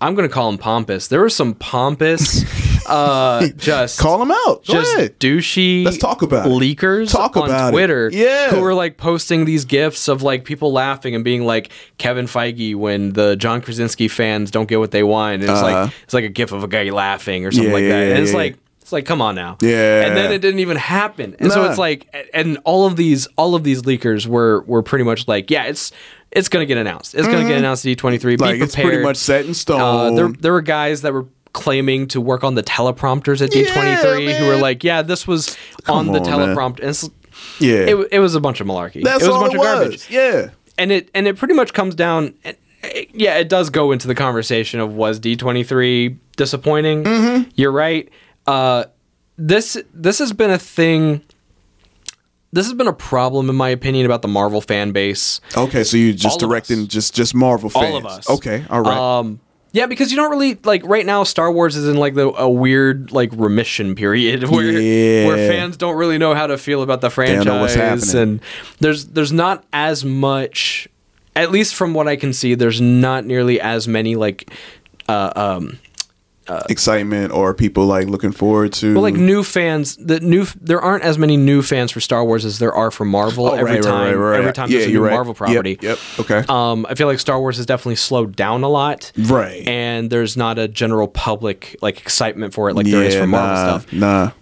I'm 0.00 0.14
going 0.14 0.28
to 0.28 0.32
call 0.32 0.48
him 0.48 0.58
pompous. 0.58 1.08
There 1.08 1.20
were 1.20 1.28
some 1.28 1.54
pompous. 1.54 2.44
uh, 2.88 3.48
just 3.56 3.98
Call 3.98 4.18
them 4.18 4.30
out. 4.30 4.64
Go 4.66 4.72
just 4.74 4.94
ahead. 4.96 5.18
douchey 5.20 5.84
Let's 5.84 5.98
talk 5.98 6.22
about 6.22 6.46
it. 6.46 6.50
leakers 6.50 7.10
Talk 7.10 7.36
on 7.36 7.44
about 7.48 7.68
it. 7.68 7.72
Twitter 7.72 8.10
Yeah. 8.12 8.50
who 8.50 8.60
were 8.60 8.74
like 8.74 8.96
posting 8.96 9.44
these 9.44 9.64
gifs 9.64 10.08
of 10.08 10.22
like 10.22 10.44
people 10.44 10.72
laughing 10.72 11.14
and 11.14 11.22
being 11.24 11.44
like 11.44 11.70
Kevin 11.98 12.26
Feige 12.26 12.74
when 12.74 13.12
the 13.12 13.36
John 13.36 13.60
Krasinski 13.60 14.08
fans 14.08 14.50
don't 14.50 14.68
get 14.68 14.78
what 14.78 14.90
they 14.90 15.02
want 15.02 15.34
and 15.34 15.42
it's 15.44 15.52
Uh-huh. 15.52 15.62
like 15.84 15.92
it's 16.04 16.14
like 16.14 16.24
a 16.24 16.28
gif 16.28 16.52
of 16.52 16.64
a 16.64 16.68
guy 16.68 16.84
laughing 16.90 17.44
or 17.46 17.52
something 17.52 17.68
Yeah, 17.68 17.74
like 17.74 17.82
yeah, 17.82 17.88
that 17.90 18.04
yeah, 18.06 18.10
and 18.14 18.22
it's 18.22 18.32
yeah, 18.32 18.36
like 18.38 18.56
it's 18.80 18.92
like 18.92 19.04
come 19.04 19.20
on 19.20 19.34
now 19.34 19.58
Yeah. 19.60 20.06
and 20.06 20.16
then 20.16 20.32
it 20.32 20.40
didn't 20.40 20.60
even 20.60 20.76
happen 20.78 21.36
and 21.38 21.52
so 21.52 21.64
it's 21.68 21.78
like 21.78 22.06
and 22.32 22.58
all 22.64 22.86
of 22.86 22.96
these 22.96 23.26
all 23.36 23.54
of 23.54 23.62
these 23.64 23.82
leakers 23.82 24.26
were 24.26 24.62
were 24.62 24.82
pretty 24.82 25.04
much 25.04 25.28
like 25.28 25.50
yeah 25.50 25.64
it's 25.64 25.92
it's 26.30 26.48
gonna 26.48 26.64
get 26.66 26.78
announced 26.78 27.14
it's 27.14 27.26
gonna 27.26 27.46
get 27.48 27.58
announced 27.58 27.84
at 27.86 27.96
D23 27.96 28.20
be 28.22 28.36
Mm-hmm. 28.36 28.42
Like, 28.42 28.60
it's 28.60 28.74
pretty 28.74 29.02
much 29.02 29.16
set 29.16 29.44
in 29.46 29.52
stone. 29.54 29.80
Uh, 29.80 30.10
there, 30.16 30.28
there 30.28 30.52
were 30.52 30.62
guys 30.62 31.02
that 31.02 31.12
were 31.12 31.26
claiming 31.52 32.06
to 32.08 32.20
work 32.20 32.44
on 32.44 32.54
the 32.54 32.62
teleprompters 32.62 33.42
at 33.42 33.50
D23 33.50 34.26
Yeah, 34.28 34.38
who 34.38 34.46
were 34.46 34.56
like, 34.56 34.84
yeah, 34.84 35.02
this 35.02 35.26
was 35.26 35.56
Come 35.84 36.08
on 36.08 36.12
the 36.12 36.20
on, 36.20 36.24
teleprompter. 36.26 36.82
And 37.04 37.12
yeah. 37.60 37.74
it, 37.76 38.08
it 38.12 38.18
was 38.20 38.34
a 38.34 38.40
bunch 38.40 38.60
of 38.60 38.66
malarkey. 38.66 39.02
That's 39.02 39.22
it 39.22 39.26
was 39.26 39.36
all 39.36 39.36
a 39.36 39.48
bunch 39.48 39.54
it 39.54 39.56
of 39.56 39.60
was. 39.60 39.78
garbage. 39.80 40.10
Yeah. 40.10 40.50
And 40.76 40.92
it 40.92 41.10
and 41.14 41.26
it 41.26 41.36
pretty 41.36 41.54
much 41.54 41.72
comes 41.72 41.94
down. 41.94 42.34
it- 42.44 42.58
it- 42.84 43.10
yeah, 43.12 43.36
it 43.38 43.48
does 43.48 43.70
go 43.70 43.90
into 43.90 44.06
the 44.06 44.14
conversation 44.14 44.78
of 44.78 44.94
was 44.94 45.18
D23 45.18 46.16
disappointing? 46.36 47.02
Mm-hmm. 47.02 47.50
You're 47.56 47.72
right. 47.72 48.08
Uh, 48.46 48.84
this 49.36 49.76
this 49.92 50.20
has 50.20 50.32
been 50.32 50.50
a 50.50 50.58
thing. 50.58 51.22
This 52.52 52.64
has 52.66 52.72
been 52.74 52.86
a 52.88 52.92
problem, 52.94 53.50
in 53.50 53.56
my 53.56 53.68
opinion, 53.68 54.06
about 54.06 54.22
the 54.22 54.28
Marvel 54.28 54.60
fan 54.60 54.92
base. 54.92 55.40
Okay, 55.56 55.84
so 55.84 55.96
you're 55.96 56.14
just 56.14 56.40
All 56.40 56.48
directing 56.48 56.82
us. 56.82 56.86
just 56.88 57.14
just 57.14 57.34
Marvel 57.34 57.68
fans. 57.68 57.86
All 57.86 57.96
of 57.96 58.06
us. 58.06 58.30
Okay, 58.30 58.64
all 58.70 58.80
right. 58.80 58.96
Um, 59.18 59.40
yeah, 59.72 59.86
because 59.86 60.10
you 60.10 60.16
don't 60.16 60.30
really 60.30 60.54
like 60.64 60.82
right 60.84 61.04
now. 61.06 61.24
Star 61.24 61.50
Wars 61.52 61.76
is 61.76 61.86
in 61.88 61.96
like 61.96 62.14
the 62.14 62.28
a 62.28 62.48
weird 62.48 63.12
like 63.12 63.30
remission 63.34 63.94
period 63.94 64.44
where 64.50 64.70
Yeah. 64.80 65.26
where 65.26 65.36
fans 65.48 65.76
don't 65.76 65.96
really 65.96 66.18
know 66.18 66.34
how 66.34 66.46
to 66.46 66.56
feel 66.58 66.82
about 66.82 67.00
the 67.00 67.10
franchise, 67.10 67.44
know 67.44 67.60
what's 67.60 67.74
happening. 67.74 68.16
and 68.16 68.40
there's 68.80 69.06
there's 69.06 69.32
not 69.32 69.64
as 69.72 70.04
much, 70.04 70.88
at 71.36 71.50
least 71.50 71.74
from 71.74 71.94
what 71.94 72.08
I 72.08 72.16
can 72.16 72.32
see, 72.32 72.54
there's 72.54 72.80
not 72.80 73.24
nearly 73.24 73.60
as 73.60 73.86
many 73.88 74.16
like. 74.16 74.50
Uh, 75.08 75.32
um, 75.36 75.78
Excitement 76.68 77.32
or 77.32 77.54
people 77.54 77.86
like 77.86 78.06
looking 78.08 78.32
forward 78.32 78.72
to 78.74 78.94
well, 78.94 79.02
like 79.02 79.14
new 79.14 79.42
fans. 79.42 79.96
The 79.96 80.20
new 80.20 80.46
there 80.60 80.80
aren't 80.80 81.04
as 81.04 81.18
many 81.18 81.36
new 81.36 81.62
fans 81.62 81.90
for 81.92 82.00
Star 82.00 82.24
Wars 82.24 82.44
as 82.44 82.58
there 82.58 82.72
are 82.72 82.90
for 82.90 83.04
Marvel. 83.04 83.46
Oh, 83.46 83.54
every 83.54 83.74
right, 83.74 83.82
time, 83.82 84.06
right, 84.06 84.14
right. 84.14 84.38
every 84.40 84.52
time 84.52 84.70
Yeah, 84.70 84.78
there's 84.78 84.90
a 84.90 84.94
new. 84.94 85.08
Marvel 85.08 85.34
property. 85.34 85.78
Yep. 85.80 85.98
Okay. 86.20 86.44
Um, 86.48 86.86
I 86.88 86.94
feel 86.94 87.06
like 87.06 87.18
Star 87.18 87.38
Wars 87.40 87.56
has 87.56 87.66
definitely 87.66 87.96
slowed 87.96 88.36
down 88.36 88.62
a 88.62 88.68
lot. 88.68 89.12
Right. 89.16 89.66
And 89.66 90.10
there's 90.10 90.36
not 90.36 90.58
a 90.58 90.68
general 90.68 91.08
public 91.08 91.76
like 91.82 91.98
excitement 92.00 92.54
for 92.54 92.68
it 92.70 92.74
like 92.74 92.86
there 92.86 93.02
is 93.02 93.14
for 93.14 93.26
Marvel 93.26 93.54
nah, 93.54 93.78
stuff. 93.78 93.92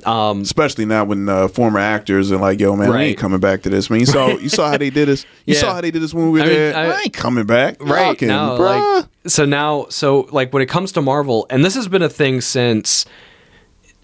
Nah. 0.05 0.31
Um, 0.31 0.43
Especially 0.43 0.85
not 0.85 1.09
when 1.09 1.29
uh, 1.29 1.49
former 1.49 1.79
actors 1.79 2.31
are 2.33 2.37
like, 2.39 2.61
"Yo, 2.61 2.75
man, 2.77 2.89
we 2.89 2.95
Right. 2.95 3.03
ain't 3.09 3.19
coming 3.19 3.41
back 3.41 3.63
to 3.63 3.71
this." 3.71 3.91
Man, 3.91 4.01
you 4.01 4.07
saw 4.07 4.29
you 4.29 4.49
saw 4.49 4.71
how 4.71 4.79
they 4.79 4.91
did 4.91 5.09
this. 5.09 5.25
You 5.45 5.55
Yeah. 5.55 5.61
saw 5.61 5.75
how 5.75 5.81
they 5.81 5.91
did 5.91 6.03
this 6.03 6.15
when 6.15 6.31
we 6.31 6.39
were 6.41 6.45
I 6.45 6.49
mean, 6.49 6.55
there. 6.57 6.77
I, 6.77 6.87
I- 6.87 7.01
ain't 7.03 7.13
coming 7.13 7.47
back. 7.47 7.77
Right 7.81 8.21
now, 8.23 8.57
bruh. 8.59 8.97
like 9.01 9.07
so 9.27 9.45
now, 9.45 9.87
so 9.91 10.29
like 10.31 10.53
when 10.53 10.63
it 10.63 10.67
comes 10.67 10.93
to 10.93 11.03
Marvel, 11.03 11.47
and 11.51 11.65
this 11.65 11.75
has 11.75 11.89
been 11.89 11.96
a 12.03 12.09
thing 12.09 12.41
since. 12.41 13.07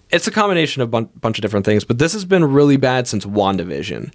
It's 0.09 0.27
a 0.27 0.31
combination 0.31 0.81
of 0.83 0.89
a 0.89 0.91
bun- 0.91 1.09
bunch 1.19 1.39
of 1.39 1.41
different 1.41 1.65
things, 1.65 1.83
but 1.83 1.97
this 1.97 2.13
has 2.13 2.23
been 2.23 2.45
really 2.45 2.77
bad 2.77 3.07
since 3.07 3.25
WandaVision. 3.25 4.13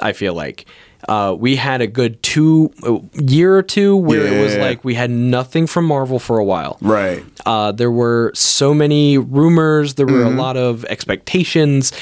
I 0.00 0.12
feel 0.12 0.34
like 0.34 0.66
uh, 1.08 1.34
we 1.38 1.56
had 1.56 1.80
a 1.80 1.86
good 1.86 2.22
two 2.22 2.72
a 2.82 3.00
year 3.22 3.56
or 3.56 3.62
two 3.62 3.96
where 3.96 4.26
it 4.26 4.42
was 4.42 4.56
like 4.56 4.84
we 4.84 4.94
had 4.94 5.10
nothing 5.10 5.66
from 5.66 5.84
Marvel 5.84 6.18
for 6.18 6.38
a 6.38 6.44
while. 6.44 6.78
Right. 6.80 7.24
Uh, 7.44 7.72
there 7.72 7.90
were 7.90 8.32
so 8.34 8.74
many 8.74 9.18
rumors. 9.18 9.94
There 9.94 10.06
were 10.06 10.22
a 10.22 10.30
lot 10.30 10.56
of 10.56 10.84
expectations. 10.86 11.92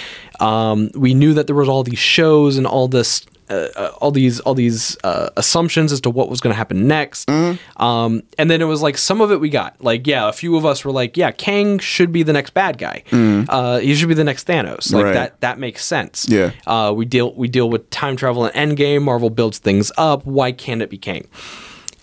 Um, 0.41 0.91
we 0.95 1.15
knew 1.15 1.35
that 1.35 1.47
there 1.47 1.57
was 1.57 1.69
all 1.69 1.83
these 1.85 1.99
shows 1.99 2.57
and 2.57 2.67
all 2.67 2.89
this, 2.89 3.25
uh, 3.51 3.69
uh, 3.77 3.91
all 4.01 4.11
these, 4.11 4.41
all 4.41 4.55
these 4.55 4.97
uh, 5.05 5.29
assumptions 5.37 5.93
as 5.93 6.01
to 6.03 6.11
what 6.11 6.29
was 6.29 6.41
going 6.41 6.53
to 6.53 6.57
happen 6.57 6.87
next. 6.89 7.29
Um, 7.77 8.23
and 8.39 8.51
then 8.51 8.61
it 8.63 8.67
was 8.67 8.83
like 8.83 8.97
some 8.99 9.21
of 9.21 9.31
it 9.33 9.41
we 9.41 9.49
got. 9.49 9.77
Like, 9.83 10.07
yeah, 10.07 10.29
a 10.29 10.33
few 10.33 10.57
of 10.57 10.65
us 10.65 10.85
were 10.85 10.93
like, 10.93 11.17
yeah, 11.17 11.31
Kang 11.31 11.79
should 11.79 12.13
be 12.13 12.23
the 12.23 12.33
next 12.33 12.55
bad 12.55 12.79
guy. 12.79 13.03
Uh, 13.13 13.79
he 13.79 13.95
should 13.95 14.09
be 14.09 14.15
the 14.15 14.25
next 14.25 14.47
Thanos. 14.47 14.93
Like 14.93 15.05
Right. 15.05 15.13
that. 15.15 15.41
That 15.41 15.59
makes 15.59 15.85
sense. 15.85 16.27
Yeah. 16.29 16.53
Uh, 16.67 16.93
we 16.97 17.05
deal 17.05 17.33
we 17.35 17.49
deal 17.49 17.69
with 17.69 17.89
time 17.91 18.17
travel 18.17 18.45
and 18.47 18.77
Endgame. 18.77 19.03
Marvel 19.03 19.31
builds 19.31 19.59
things 19.59 19.91
up. 19.99 20.25
Why 20.27 20.53
can't 20.53 20.83
it 20.83 20.91
be 20.91 20.99
Kang? 20.99 21.27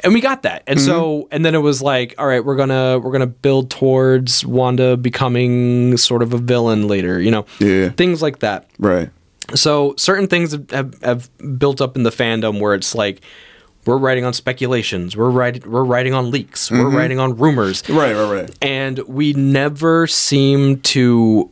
and 0.03 0.15
we 0.15 0.19
got 0.19 0.41
that 0.41 0.63
and 0.65 0.81
so 0.81 0.93
Mm-hmm. 1.25 1.27
and 1.35 1.45
then 1.45 1.53
it 1.53 1.59
was 1.59 1.79
like 1.83 2.15
all 2.17 2.25
right 2.25 2.43
we're 2.43 2.55
gonna 2.55 2.97
we're 2.97 3.11
gonna 3.11 3.27
build 3.27 3.69
towards 3.69 4.43
wanda 4.43 4.97
becoming 4.97 5.95
sort 5.95 6.23
of 6.23 6.33
a 6.33 6.39
villain 6.39 6.87
later 6.87 7.21
you 7.21 7.29
know 7.29 7.45
Yeah. 7.59 7.89
things 7.89 8.19
like 8.19 8.39
that 8.39 8.67
Right. 8.79 9.11
So 9.55 9.93
certain 9.97 10.27
things 10.27 10.51
have, 10.71 10.93
have, 11.01 11.29
built 11.59 11.81
up 11.81 11.95
in 11.95 12.03
the 12.03 12.09
fandom 12.09 12.59
where 12.59 12.73
it's 12.73 12.93
like 12.95 13.21
we're 13.85 13.97
writing 13.97 14.23
on 14.25 14.33
speculations 14.33 15.15
we're 15.17 15.29
writing 15.29 15.63
we're 15.69 15.83
writing 15.83 16.13
on 16.13 16.29
leaks 16.31 16.69
we're 16.71 16.89
writing 16.89 17.19
on 17.19 17.35
rumors 17.37 17.81
Mm-hmm. 17.83 17.97
Right. 17.97 18.13
Right. 18.15 18.41
Right. 18.41 18.57
and 18.61 18.99
we 19.07 19.33
never 19.33 20.07
seem 20.07 20.81
to 20.81 21.49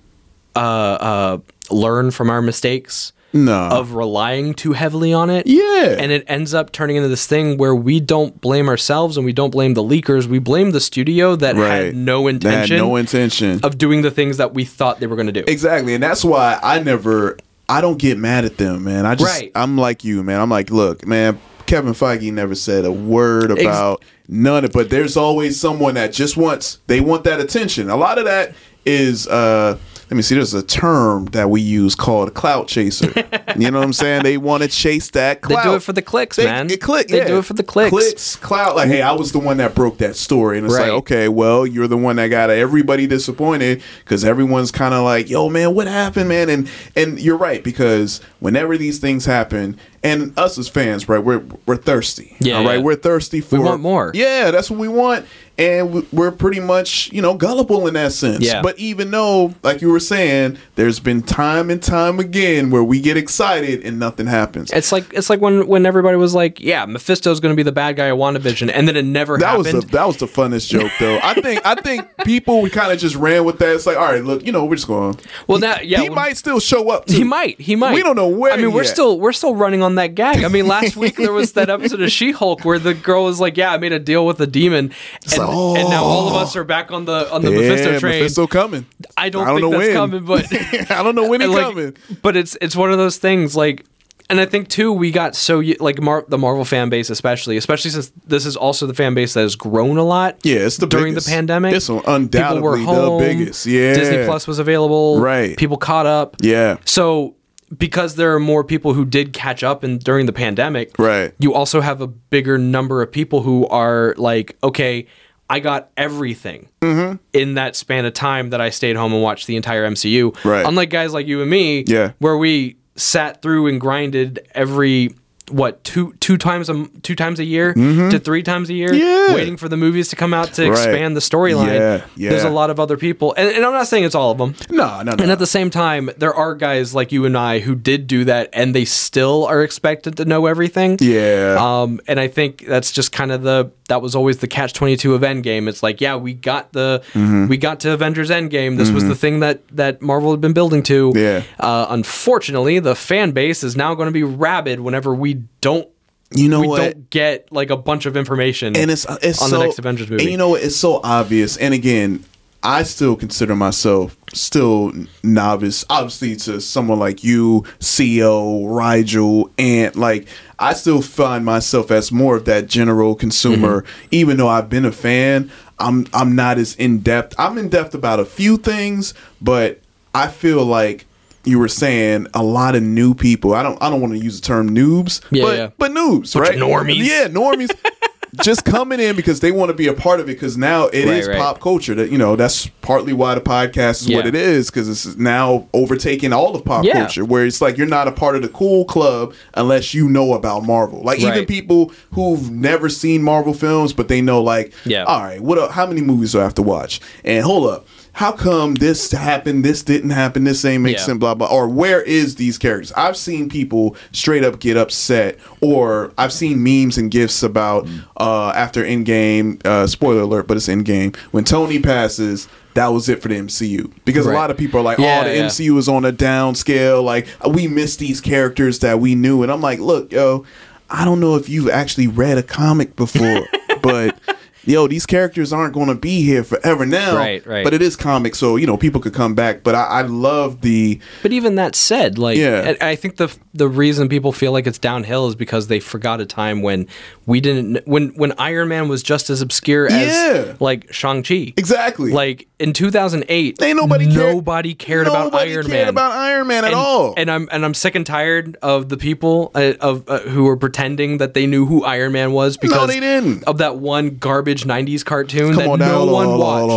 uh, 0.55 0.59
uh, 0.59 1.37
learn 1.71 2.11
from 2.11 2.29
our 2.29 2.41
mistakes 2.41 3.13
No. 3.33 3.69
of 3.71 3.93
relying 3.93 4.55
too 4.55 4.73
heavily 4.73 5.13
on 5.13 5.29
it. 5.29 5.45
Yeah. 5.45 5.95
And 5.99 6.11
it 6.11 6.23
ends 6.27 6.53
up 6.55 6.71
turning 6.71 6.95
into 6.95 7.07
this 7.09 7.27
thing 7.27 7.57
where 7.57 7.75
we 7.75 7.99
don't 7.99 8.41
blame 8.41 8.67
ourselves 8.67 9.15
and 9.17 9.25
we 9.25 9.33
don't 9.33 9.51
blame 9.51 9.75
the 9.75 9.83
leakers. 9.83 10.25
We 10.25 10.39
blame 10.39 10.71
the 10.71 10.79
studio 10.81 11.35
that 11.35 11.55
right. 11.55 11.67
had 11.85 11.95
no 11.95 12.27
intention 12.27 12.77
had 12.77 12.83
no 12.83 12.95
intention. 12.95 13.59
of 13.63 13.77
doing 13.77 14.01
the 14.01 14.09
things 14.11 14.37
that 14.37 14.53
we 14.55 14.65
thought 14.65 14.99
they 14.99 15.05
were 15.07 15.15
going 15.15 15.27
to 15.27 15.41
do. 15.41 15.43
Exactly, 15.47 15.93
and 15.93 16.01
that's 16.03 16.25
why 16.25 16.59
I 16.63 16.79
never, 16.81 17.37
I 17.69 17.81
don't 17.81 17.97
get 17.99 18.17
mad 18.17 18.45
at 18.45 18.57
them, 18.57 18.83
man. 18.83 19.05
I 19.05 19.15
just, 19.15 19.39
Right. 19.39 19.51
I'm 19.55 19.77
like 19.77 20.03
you, 20.03 20.23
man. 20.23 20.41
I'm 20.41 20.49
like, 20.49 20.71
look, 20.71 21.05
man. 21.07 21.39
Kevin 21.67 21.93
Feige 21.93 22.33
never 22.33 22.55
said 22.55 22.83
a 22.83 22.91
word 22.91 23.51
about 23.51 24.03
none 24.27 24.65
of, 24.65 24.71
but 24.71 24.89
there's 24.89 25.15
always 25.15 25.59
someone 25.59 25.93
that 25.93 26.11
just 26.11 26.35
wants, 26.35 26.79
they 26.87 26.99
want 26.99 27.25
that 27.25 27.39
attention. 27.39 27.91
A 27.91 27.95
lot 27.95 28.17
of 28.17 28.25
that 28.25 28.55
is, 28.87 29.27
uh, 29.27 29.77
let 30.09 30.15
me 30.15 30.21
see. 30.23 30.35
There's 30.35 30.53
a 30.55 30.63
term 30.63 31.25
that 31.27 31.49
we 31.49 31.61
use 31.61 31.93
called 31.93 32.33
clout 32.33 32.67
chaser. 32.67 33.13
you 33.57 33.69
know 33.69 33.77
what 33.79 33.85
I'm 33.85 33.93
saying? 33.93 34.23
They 34.23 34.37
want 34.37 34.63
to 34.63 34.69
chase 34.69 35.11
that 35.11 35.41
They 35.43 35.55
do 35.61 35.75
it 35.75 35.83
for 35.83 35.93
the 35.93 36.01
clicks, 36.01 36.37
They- 36.37 36.45
man. 36.45 36.69
It 36.71 36.81
click. 36.81 37.07
They 37.09 37.17
yeah. 37.19 37.27
do 37.27 37.37
it 37.37 37.45
for 37.45 37.53
the 37.53 37.63
clicks. 37.63 37.89
Clicks, 37.91 38.35
clout. 38.37 38.75
Like, 38.75 38.87
hey, 38.87 39.01
I 39.03 39.11
was 39.11 39.31
the 39.31 39.39
one 39.39 39.57
that 39.57 39.75
broke 39.75 39.99
that 39.99 40.15
story, 40.15 40.57
and 40.57 40.65
it's 40.65 40.75
Right. 40.75 40.83
like, 40.89 40.91
okay, 40.99 41.27
well, 41.27 41.65
you're 41.67 41.87
the 41.87 41.97
one 41.97 42.15
that 42.15 42.27
got 42.27 42.49
everybody 42.49 43.05
disappointed 43.07 43.83
because 44.03 44.25
everyone's 44.25 44.71
kind 44.71 44.93
of 44.93 45.03
like, 45.03 45.29
yo, 45.29 45.47
man, 45.49 45.75
what 45.75 45.87
happened, 45.87 46.29
man? 46.29 46.49
And 46.49 46.69
and 46.95 47.19
you're 47.19 47.37
right 47.37 47.63
because 47.63 48.19
whenever 48.39 48.77
these 48.77 48.97
things 48.99 49.25
happen, 49.25 49.77
and 50.03 50.37
us 50.37 50.57
as 50.57 50.67
fans, 50.69 51.07
right, 51.09 51.19
we're 51.23 51.43
we're 51.65 51.75
thirsty. 51.77 52.35
Yeah, 52.39 52.57
all 52.57 52.63
right, 52.65 52.77
yeah. 52.77 52.83
we're 52.83 52.95
thirsty 52.95 53.41
for 53.41 53.57
We 53.57 53.63
want 53.65 53.81
more. 53.81 54.11
Yeah, 54.13 54.51
that's 54.51 54.69
what 54.69 54.79
we 54.79 54.87
want, 54.87 55.25
and 55.57 55.91
we- 55.93 56.07
we're 56.13 56.31
pretty 56.31 56.59
much 56.59 57.11
you 57.11 57.21
know 57.21 57.33
gullible 57.33 57.87
in 57.87 57.93
that 57.95 58.13
sense. 58.13 58.45
Yeah. 58.45 58.61
But 58.61 58.79
even 58.79 59.11
though, 59.11 59.53
like 59.63 59.81
you 59.81 59.89
were 59.91 59.99
saying, 59.99 60.57
there's 60.75 60.99
been 60.99 61.21
time 61.21 61.69
and 61.69 61.81
time 61.83 62.19
again 62.19 62.69
where 62.69 62.83
we 62.83 63.01
get 63.01 63.17
excited 63.17 63.83
and 63.85 63.99
nothing 63.99 64.25
happens. 64.27 64.71
It's 64.71 64.91
like 64.91 65.13
it's 65.13 65.29
like 65.29 65.41
when 65.41 65.67
when 65.67 65.85
everybody 65.85 66.17
was 66.17 66.33
like, 66.33 66.59
"Yeah, 66.59 66.85
Mephisto's 66.85 67.39
going 67.39 67.51
to 67.53 67.57
be 67.57 67.63
the 67.63 67.71
bad 67.71 67.95
guy 67.97 68.05
of 68.07 68.17
WandaVision," 68.17 68.71
and 68.73 68.87
then 68.87 68.95
it 68.95 69.03
never 69.03 69.37
That 69.37 69.45
happened. 69.57 69.73
was 69.75 69.85
the 69.85 69.91
that 69.91 70.07
was 70.07 70.17
the 70.17 70.27
funnest 70.27 70.69
joke 70.69 70.91
though. 70.99 71.19
I 71.21 71.33
think 71.41 71.65
I 71.65 71.75
think 71.75 72.07
people 72.25 72.61
we 72.61 72.69
kind 72.69 72.91
of 72.93 72.99
just 72.99 73.15
ran 73.15 73.43
with 73.43 73.59
that. 73.59 73.75
It's 73.75 73.85
like, 73.85 73.97
all 73.97 74.05
right, 74.11 74.23
look, 74.23 74.45
you 74.45 74.51
know, 74.51 74.65
we're 74.65 74.75
just 74.75 74.87
going. 74.87 75.17
well, 75.47 75.59
now, 75.59 75.77
yeah, 75.81 76.01
he 76.01 76.09
well- 76.09 76.15
might 76.15 76.37
still 76.37 76.59
show 76.59 76.89
up. 76.89 77.05
Too. 77.07 77.15
He 77.17 77.23
might. 77.23 77.59
He 77.59 77.75
might. 77.75 77.93
We 77.95 78.03
don't 78.03 78.15
know 78.15 78.27
where 78.27 78.53
I 78.53 78.57
mean, 78.57 78.71
we're 78.71 78.83
yet. 78.83 78.91
still 78.93 79.19
we're 79.19 79.33
still 79.33 79.55
running 79.55 79.81
on 79.81 79.88
that 79.95 80.15
gag. 80.15 80.43
I 80.43 80.47
mean, 80.47 80.67
last 80.67 80.95
week 80.95 81.15
there 81.15 81.31
was 81.31 81.53
that 81.53 81.69
episode 81.69 82.01
of 82.01 82.11
She-Hulk 82.11 82.65
where 82.65 82.79
the 82.79 82.93
girl 82.93 83.25
was 83.25 83.39
like, 83.39 83.57
"Yeah, 83.57 83.71
I 83.71 83.77
made 83.77 83.91
a 83.91 83.99
deal 83.99 84.25
with 84.25 84.37
the 84.37 84.47
demon," 84.47 84.91
and, 85.31 85.37
like, 85.37 85.49
and 85.79 85.89
now 85.89 86.03
all 86.03 86.27
of 86.27 86.35
us 86.35 86.55
are 86.55 86.63
back 86.63 86.91
on 86.91 87.05
the 87.05 87.31
on 87.33 87.41
the 87.41 87.51
yeah, 87.51 87.59
Mephisto 87.69 87.99
train. 87.99 88.19
Mephisto 88.21 88.47
coming. 88.47 88.85
I 89.17 89.29
don't, 89.29 89.43
I 89.47 89.51
don't 89.51 89.59
think 89.59 89.71
know 89.71 89.77
that's 89.79 89.87
when. 89.87 89.95
coming, 89.95 90.25
but 90.25 90.91
I 90.91 91.03
don't 91.03 91.15
know 91.15 91.27
when 91.27 91.41
he's 91.41 91.49
like, 91.49 91.63
coming. 91.63 91.97
But 92.21 92.37
it's 92.37 92.57
it's 92.61 92.75
one 92.75 92.91
of 92.91 92.97
those 92.97 93.17
things 93.17 93.55
like. 93.55 93.85
And 94.31 94.39
I 94.39 94.45
think 94.45 94.67
too, 94.67 94.93
we 94.93 95.09
got 95.09 95.35
so 95.35 95.63
like 95.79 95.99
Mar- 95.99 96.23
the 96.27 96.37
Marvel 96.37 96.63
fan 96.63 96.89
base, 96.89 97.09
especially, 97.09 97.57
especially 97.57 97.89
since 97.89 98.11
this 98.27 98.45
is 98.45 98.55
also 98.55 98.85
the 98.85 98.93
fan 98.93 99.15
base 99.15 99.33
that 99.33 99.41
has 99.41 99.55
grown 99.55 99.97
a 99.97 100.03
lot. 100.03 100.37
Yeah, 100.43 100.57
it's 100.57 100.77
the 100.77 100.85
during 100.85 101.13
biggest. 101.13 101.25
the 101.25 101.31
pandemic. 101.33 101.73
It's 101.73 101.87
People 101.87 102.03
undoubtedly 102.05 102.61
were 102.61 102.77
home. 102.77 103.23
the 103.23 103.25
biggest. 103.27 103.65
Yeah, 103.65 103.95
Disney 103.95 104.25
Plus 104.25 104.45
was 104.45 104.59
available. 104.59 105.19
Right. 105.19 105.57
People 105.57 105.77
caught 105.77 106.05
up. 106.05 106.35
Yeah, 106.41 106.77
So 106.85 107.37
because 107.77 108.15
there 108.15 108.33
are 108.35 108.39
more 108.39 108.63
people 108.63 108.93
who 108.93 109.05
did 109.05 109.33
catch 109.33 109.63
up 109.63 109.83
and 109.83 109.99
during 110.03 110.25
the 110.25 110.33
pandemic, 110.33 110.91
Right. 110.97 111.33
You 111.39 111.53
also 111.53 111.81
have 111.81 112.01
a 112.01 112.07
bigger 112.07 112.57
number 112.57 113.01
of 113.01 113.11
people 113.11 113.41
who 113.41 113.67
are 113.67 114.13
like, 114.17 114.57
okay, 114.63 115.05
I 115.49 115.59
got 115.59 115.89
everything 115.97 116.69
Mm-hmm. 116.81 117.17
in 117.33 117.53
that 117.55 117.75
span 117.75 118.05
of 118.05 118.13
time 118.13 118.49
that 118.51 118.61
I 118.61 118.69
stayed 118.69 118.95
home 118.95 119.13
and 119.13 119.21
watched 119.21 119.47
the 119.47 119.55
entire 119.55 119.85
MCU. 119.89 120.33
Right. 120.45 120.65
Unlike 120.65 120.89
guys 120.89 121.13
like 121.13 121.27
you 121.27 121.41
and 121.41 121.49
me, 121.49 121.83
Yeah. 121.87 122.11
where 122.19 122.37
we 122.37 122.77
sat 122.95 123.41
through 123.41 123.67
and 123.67 123.79
grinded 123.79 124.39
every 124.55 125.11
what 125.51 125.83
two 125.83 126.13
two 126.19 126.37
times 126.37 126.69
a 126.69 126.85
two 127.03 127.15
times 127.15 127.39
a 127.39 127.43
year 127.43 127.73
to 127.73 128.19
three 128.19 128.43
times 128.43 128.69
a 128.69 128.73
year, 128.73 128.89
Mm-hmm. 128.89 128.99
Yeah. 129.31 129.35
waiting 129.35 129.57
for 129.57 129.67
the 129.69 129.77
movies 129.77 130.07
to 130.09 130.15
come 130.15 130.33
out 130.33 130.53
to 130.53 130.63
Right. 130.63 130.71
expand 130.71 131.15
the 131.15 131.21
storyline. 131.21 131.67
Yeah, 131.79 132.01
yeah. 132.15 132.29
There's 132.31 132.43
a 132.43 132.49
lot 132.49 132.69
of 132.69 132.79
other 132.79 132.97
people, 132.97 133.33
and, 133.37 133.49
and 133.49 133.65
I'm 133.65 133.73
not 133.73 133.87
saying 133.87 134.03
it's 134.03 134.15
all 134.15 134.31
of 134.31 134.37
them. 134.37 134.55
no, 134.69 135.01
no, 135.01 135.13
no. 135.13 135.23
And 135.23 135.31
at 135.31 135.39
the 135.39 135.47
same 135.47 135.69
time, 135.69 136.09
there 136.17 136.33
are 136.33 136.55
guys 136.55 136.93
like 136.95 137.11
you 137.11 137.25
and 137.25 137.37
I 137.37 137.59
who 137.59 137.75
did 137.75 138.07
do 138.07 138.25
that, 138.25 138.49
and 138.53 138.73
they 138.75 138.85
still 138.85 139.45
are 139.45 139.63
expected 139.63 140.17
to 140.17 140.25
know 140.25 140.45
everything. 140.45 140.97
yeah, 141.01 141.57
Um, 141.59 141.99
and 142.07 142.19
I 142.19 142.27
think 142.27 142.65
that's 142.67 142.91
just 142.91 143.11
kind 143.11 143.31
of 143.31 143.43
the 143.43 143.71
that 143.89 144.01
was 144.01 144.15
always 144.15 144.37
the 144.37 144.47
catch 144.47 144.73
twenty 144.73 144.95
two 144.95 145.13
of 145.13 145.21
Endgame. 145.21 145.67
It's 145.67 145.83
like, 145.83 145.99
yeah, 146.01 146.15
we 146.15 146.33
got 146.33 146.71
the 146.71 147.03
Mm-hmm. 147.13 147.47
we 147.47 147.57
got 147.57 147.81
to 147.81 147.91
Avengers 147.91 148.29
Endgame. 148.29 148.77
This 148.77 148.89
was 148.91 149.03
the 149.03 149.15
thing 149.15 149.41
that 149.41 149.67
that 149.75 150.01
Marvel 150.01 150.31
had 150.31 150.41
been 150.41 150.53
building 150.53 150.81
to. 150.83 151.11
Yeah. 151.15 151.43
Uh, 151.59 151.87
unfortunately, 151.89 152.79
the 152.79 152.95
fan 152.95 153.31
base 153.31 153.63
is 153.63 153.75
now 153.75 153.93
going 153.95 154.07
to 154.07 154.11
be 154.13 154.23
rabid 154.23 154.79
whenever 154.79 155.13
we 155.13 155.43
don't. 155.61 155.87
you 156.33 156.47
know 156.47 156.61
we 156.61 156.67
what? 156.67 156.77
don't 156.77 157.09
get 157.09 157.51
like 157.51 157.69
a 157.71 157.77
bunch 157.77 158.05
of 158.05 158.15
information 158.15 158.75
and 158.77 158.91
it's 158.91 159.05
it's 159.21 159.41
on 159.41 159.49
so, 159.49 159.57
the 159.57 159.65
next 159.65 159.79
Avengers 159.79 160.09
movie. 160.09 160.23
And 160.23 160.31
you 160.31 160.37
know 160.37 160.49
what? 160.49 160.61
It's 160.63 160.75
so 160.77 161.01
obvious. 161.03 161.57
And 161.57 161.73
again, 161.73 162.23
I 162.61 162.83
still 162.83 163.15
consider 163.15 163.55
myself 163.55 164.17
still 164.33 164.91
novice. 165.23 165.85
Obviously, 165.89 166.35
to 166.35 166.59
someone 166.59 166.99
like 166.99 167.23
you, 167.23 167.63
CEO, 167.79 168.63
Rigel, 168.75 169.49
and 169.57 169.95
like 169.95 170.27
I 170.59 170.73
still 170.73 171.01
find 171.01 171.45
myself 171.45 171.89
as 171.91 172.11
more 172.11 172.35
of 172.35 172.45
that 172.45 172.67
general 172.67 173.15
consumer. 173.15 173.81
Mm-hmm. 173.83 174.07
Even 174.11 174.37
though 174.37 174.49
I've 174.49 174.69
been 174.69 174.85
a 174.85 174.91
fan, 174.91 175.49
I'm 175.79 176.05
I'm 176.13 176.35
not 176.35 176.57
as 176.57 176.75
in 176.75 176.99
depth. 176.99 177.33
I'm 177.39 177.57
in 177.57 177.69
depth 177.69 177.93
about 177.95 178.19
a 178.19 178.25
few 178.25 178.57
things, 178.57 179.13
but 179.41 179.79
I 180.13 180.27
feel 180.27 180.65
like. 180.65 181.05
You 181.45 181.57
were 181.57 181.69
saying 181.69 182.27
a 182.33 182.43
lot 182.43 182.75
of 182.75 182.83
new 182.83 183.15
people. 183.15 183.53
I 183.53 183.63
don't. 183.63 183.81
I 183.81 183.89
don't 183.89 184.01
want 184.01 184.11
to 184.13 184.19
use 184.19 184.39
the 184.41 184.45
term 184.45 184.69
noobs, 184.75 185.21
Yeah, 185.31 185.43
but 185.43 185.57
yeah. 185.57 185.69
but 185.77 185.91
noobs, 185.91 186.33
Bunch 186.33 186.49
right? 186.49 186.57
normies. 186.59 186.97
Yeah, 187.05 187.27
normies. 187.29 187.71
just 188.43 188.63
coming 188.65 188.99
in 188.99 189.15
because 189.15 189.39
they 189.39 189.51
want 189.51 189.69
to 189.69 189.73
be 189.73 189.87
a 189.87 189.93
part 189.93 190.19
of 190.19 190.29
it 190.29 190.33
because 190.33 190.57
now 190.57 190.85
it 190.87 190.93
is 191.07 191.27
Right, 191.27 191.33
right. 191.35 191.41
pop 191.41 191.59
culture 191.59 191.95
that 191.95 192.11
you 192.11 192.17
know 192.17 192.35
that's 192.35 192.67
partly 192.81 193.11
why 193.13 193.33
the 193.35 193.41
podcast 193.41 194.01
is 194.01 194.09
what 194.09 194.27
it 194.27 194.35
is 194.35 194.69
because 194.69 194.87
it's 194.87 195.17
now 195.17 195.67
overtaking 195.73 196.31
all 196.33 196.55
of 196.55 196.63
pop 196.63 196.85
Yeah. 196.85 196.93
culture 196.93 197.25
where 197.25 197.45
it's 197.45 197.61
like 197.61 197.77
you're 197.77 197.87
not 197.87 198.07
a 198.07 198.11
part 198.11 198.35
of 198.35 198.41
the 198.41 198.49
cool 198.49 198.85
club 198.85 199.33
unless 199.55 199.93
you 199.93 200.07
know 200.09 200.33
about 200.33 200.63
marvel 200.63 201.01
like 201.01 201.19
even 201.19 201.45
people 201.45 201.91
who've 202.13 202.49
never 202.51 202.87
seen 202.89 203.23
marvel 203.23 203.53
films 203.53 203.93
but 203.93 204.07
they 204.07 204.21
know 204.21 204.41
like 204.41 204.73
Yeah. 204.85 205.03
all 205.05 205.21
right 205.21 205.41
what 205.41 205.71
how 205.71 205.85
many 205.87 206.01
movies 206.01 206.31
do 206.33 206.39
i 206.39 206.43
have 206.43 206.55
to 206.55 206.61
watch 206.63 207.01
and 207.23 207.43
hold 207.43 207.67
up 207.69 207.87
how 208.13 208.31
come 208.31 208.75
this 208.75 209.11
happened 209.11 209.63
this 209.63 209.83
didn't 209.83 210.09
happen 210.09 210.43
this 210.43 210.65
ain't 210.65 210.83
make 210.83 210.97
Yeah. 210.97 211.03
sense 211.03 211.19
blah 211.19 211.35
blah 211.35 211.47
or 211.47 211.67
where 211.69 212.01
is 212.01 212.35
these 212.35 212.57
characters 212.57 212.91
i've 212.93 213.15
seen 213.17 213.49
people 213.49 213.95
straight 214.11 214.43
up 214.43 214.59
get 214.59 214.75
upset 214.77 215.37
or 215.61 216.11
i've 216.17 216.33
seen 216.33 216.61
memes 216.63 216.97
and 216.97 217.11
gifs 217.11 217.43
about 217.43 217.87
uh 218.17 218.49
after 218.49 218.83
endgame 218.83 219.65
uh 219.65 219.87
spoiler 219.87 220.21
alert 220.21 220.47
but 220.47 220.57
it's 220.57 220.67
endgame 220.67 221.15
when 221.31 221.43
tony 221.43 221.79
passes 221.79 222.47
that 222.75 222.87
was 222.87 223.09
it 223.09 223.21
for 223.21 223.27
the 223.29 223.35
MCU 223.35 223.91
because 224.05 224.25
a 224.27 224.31
lot 224.31 224.51
of 224.51 224.57
people 224.57 224.79
are 224.79 224.83
like, 224.83 224.99
Yeah, 224.99 225.21
"Oh, 225.21 225.27
the 225.27 225.35
yeah. 225.35 225.45
MCU 225.47 225.75
is 225.79 225.89
on 225.89 226.05
a 226.05 226.11
down 226.11 226.53
scale. 226.53 227.01
Like 227.01 227.27
we 227.45 227.67
miss 227.67 227.95
these 227.97 228.21
characters 228.21 228.79
that 228.79 228.99
we 228.99 229.15
knew." 229.15 229.41
And 229.41 229.51
I'm 229.51 229.59
like, 229.59 229.79
"Look, 229.79 230.13
yo, 230.13 230.45
I 230.89 231.03
don't 231.03 231.19
know 231.19 231.35
if 231.35 231.49
you've 231.49 231.67
actually 231.69 232.07
read 232.07 232.37
a 232.37 232.43
comic 232.43 232.95
before, 232.95 233.47
but 233.81 234.17
yo, 234.65 234.87
these 234.87 235.05
characters 235.05 235.51
aren't 235.53 235.73
going 235.73 235.87
to 235.87 235.95
be 235.95 236.21
here 236.23 236.43
forever 236.43 236.85
now. 236.85 237.15
Right, 237.15 237.45
right. 237.45 237.63
But 237.63 237.73
it 237.73 237.81
is 237.81 237.95
comic, 237.95 238.35
so 238.35 238.55
you 238.55 238.67
know 238.67 238.77
people 238.77 239.01
could 239.01 239.13
come 239.13 239.35
back. 239.35 239.63
But 239.63 239.75
I, 239.75 239.83
I 239.85 240.01
love 240.03 240.61
the 240.61 240.99
But 241.21 241.31
even 241.33 241.55
that 241.55 241.75
said, 241.75 242.17
like, 242.17 242.37
Yeah. 242.37 242.75
I 242.81 242.89
I 242.91 242.95
think 242.95 243.17
the 243.17 243.35
the 243.53 243.67
reason 243.67 244.09
people 244.09 244.31
feel 244.31 244.51
like 244.51 244.67
it's 244.67 244.77
downhill 244.79 245.27
is 245.27 245.35
because 245.35 245.67
they 245.67 245.79
forgot 245.79 246.21
a 246.21 246.25
time 246.25 246.61
when 246.61 246.87
we 247.25 247.39
didn't 247.41 247.85
when 247.87 248.09
when 248.09 248.33
Iron 248.37 248.67
Man 248.69 248.87
was 248.89 249.03
just 249.03 249.29
as 249.29 249.41
obscure 249.41 249.85
as 249.87 250.13
Yeah. 250.13 250.55
like 250.59 250.91
Shang 250.93 251.23
Chi. 251.23 251.53
exactly 251.57 252.11
Like 252.11 252.47
in 252.59 252.73
2008, 252.73 253.61
Ain't 253.61 253.77
nobody 253.77 254.05
cared- 254.05 254.35
nobody 254.35 254.73
cared 254.73 255.07
about 255.07 255.25
Nobody 255.31 255.51
Iron 255.53 255.65
cared 255.65 255.79
Man. 255.85 255.87
about 255.87 256.11
Iron 256.11 256.47
Man 256.47 256.63
at 256.65 256.71
and, 256.71 256.75
all. 256.75 257.13
And 257.15 257.31
I'm 257.31 257.47
and 257.51 257.63
I'm 257.63 257.73
sick 257.73 257.95
and 257.95 258.05
tired 258.05 258.57
of 258.61 258.89
the 258.89 258.97
people 258.97 259.51
uh, 259.55 259.73
of 259.79 260.03
uh, 260.09 260.19
who 260.19 260.43
were 260.43 260.57
pretending 260.57 261.17
that 261.19 261.33
they 261.33 261.47
knew 261.47 261.65
who 261.65 261.83
Iron 261.85 262.11
Man 262.11 262.33
was 262.33 262.57
because 262.57 262.87
they 262.89 262.99
didn't. 262.99 263.43
of 263.45 263.59
that 263.59 263.77
one 263.77 264.17
garbage 264.17 264.48
'90s 264.55 265.03
cartoon 265.05 265.53
Come 265.53 265.57
that 265.63 265.69
on 265.69 265.79
no 265.79 266.05
one 266.05 266.37
watched. 266.37 266.69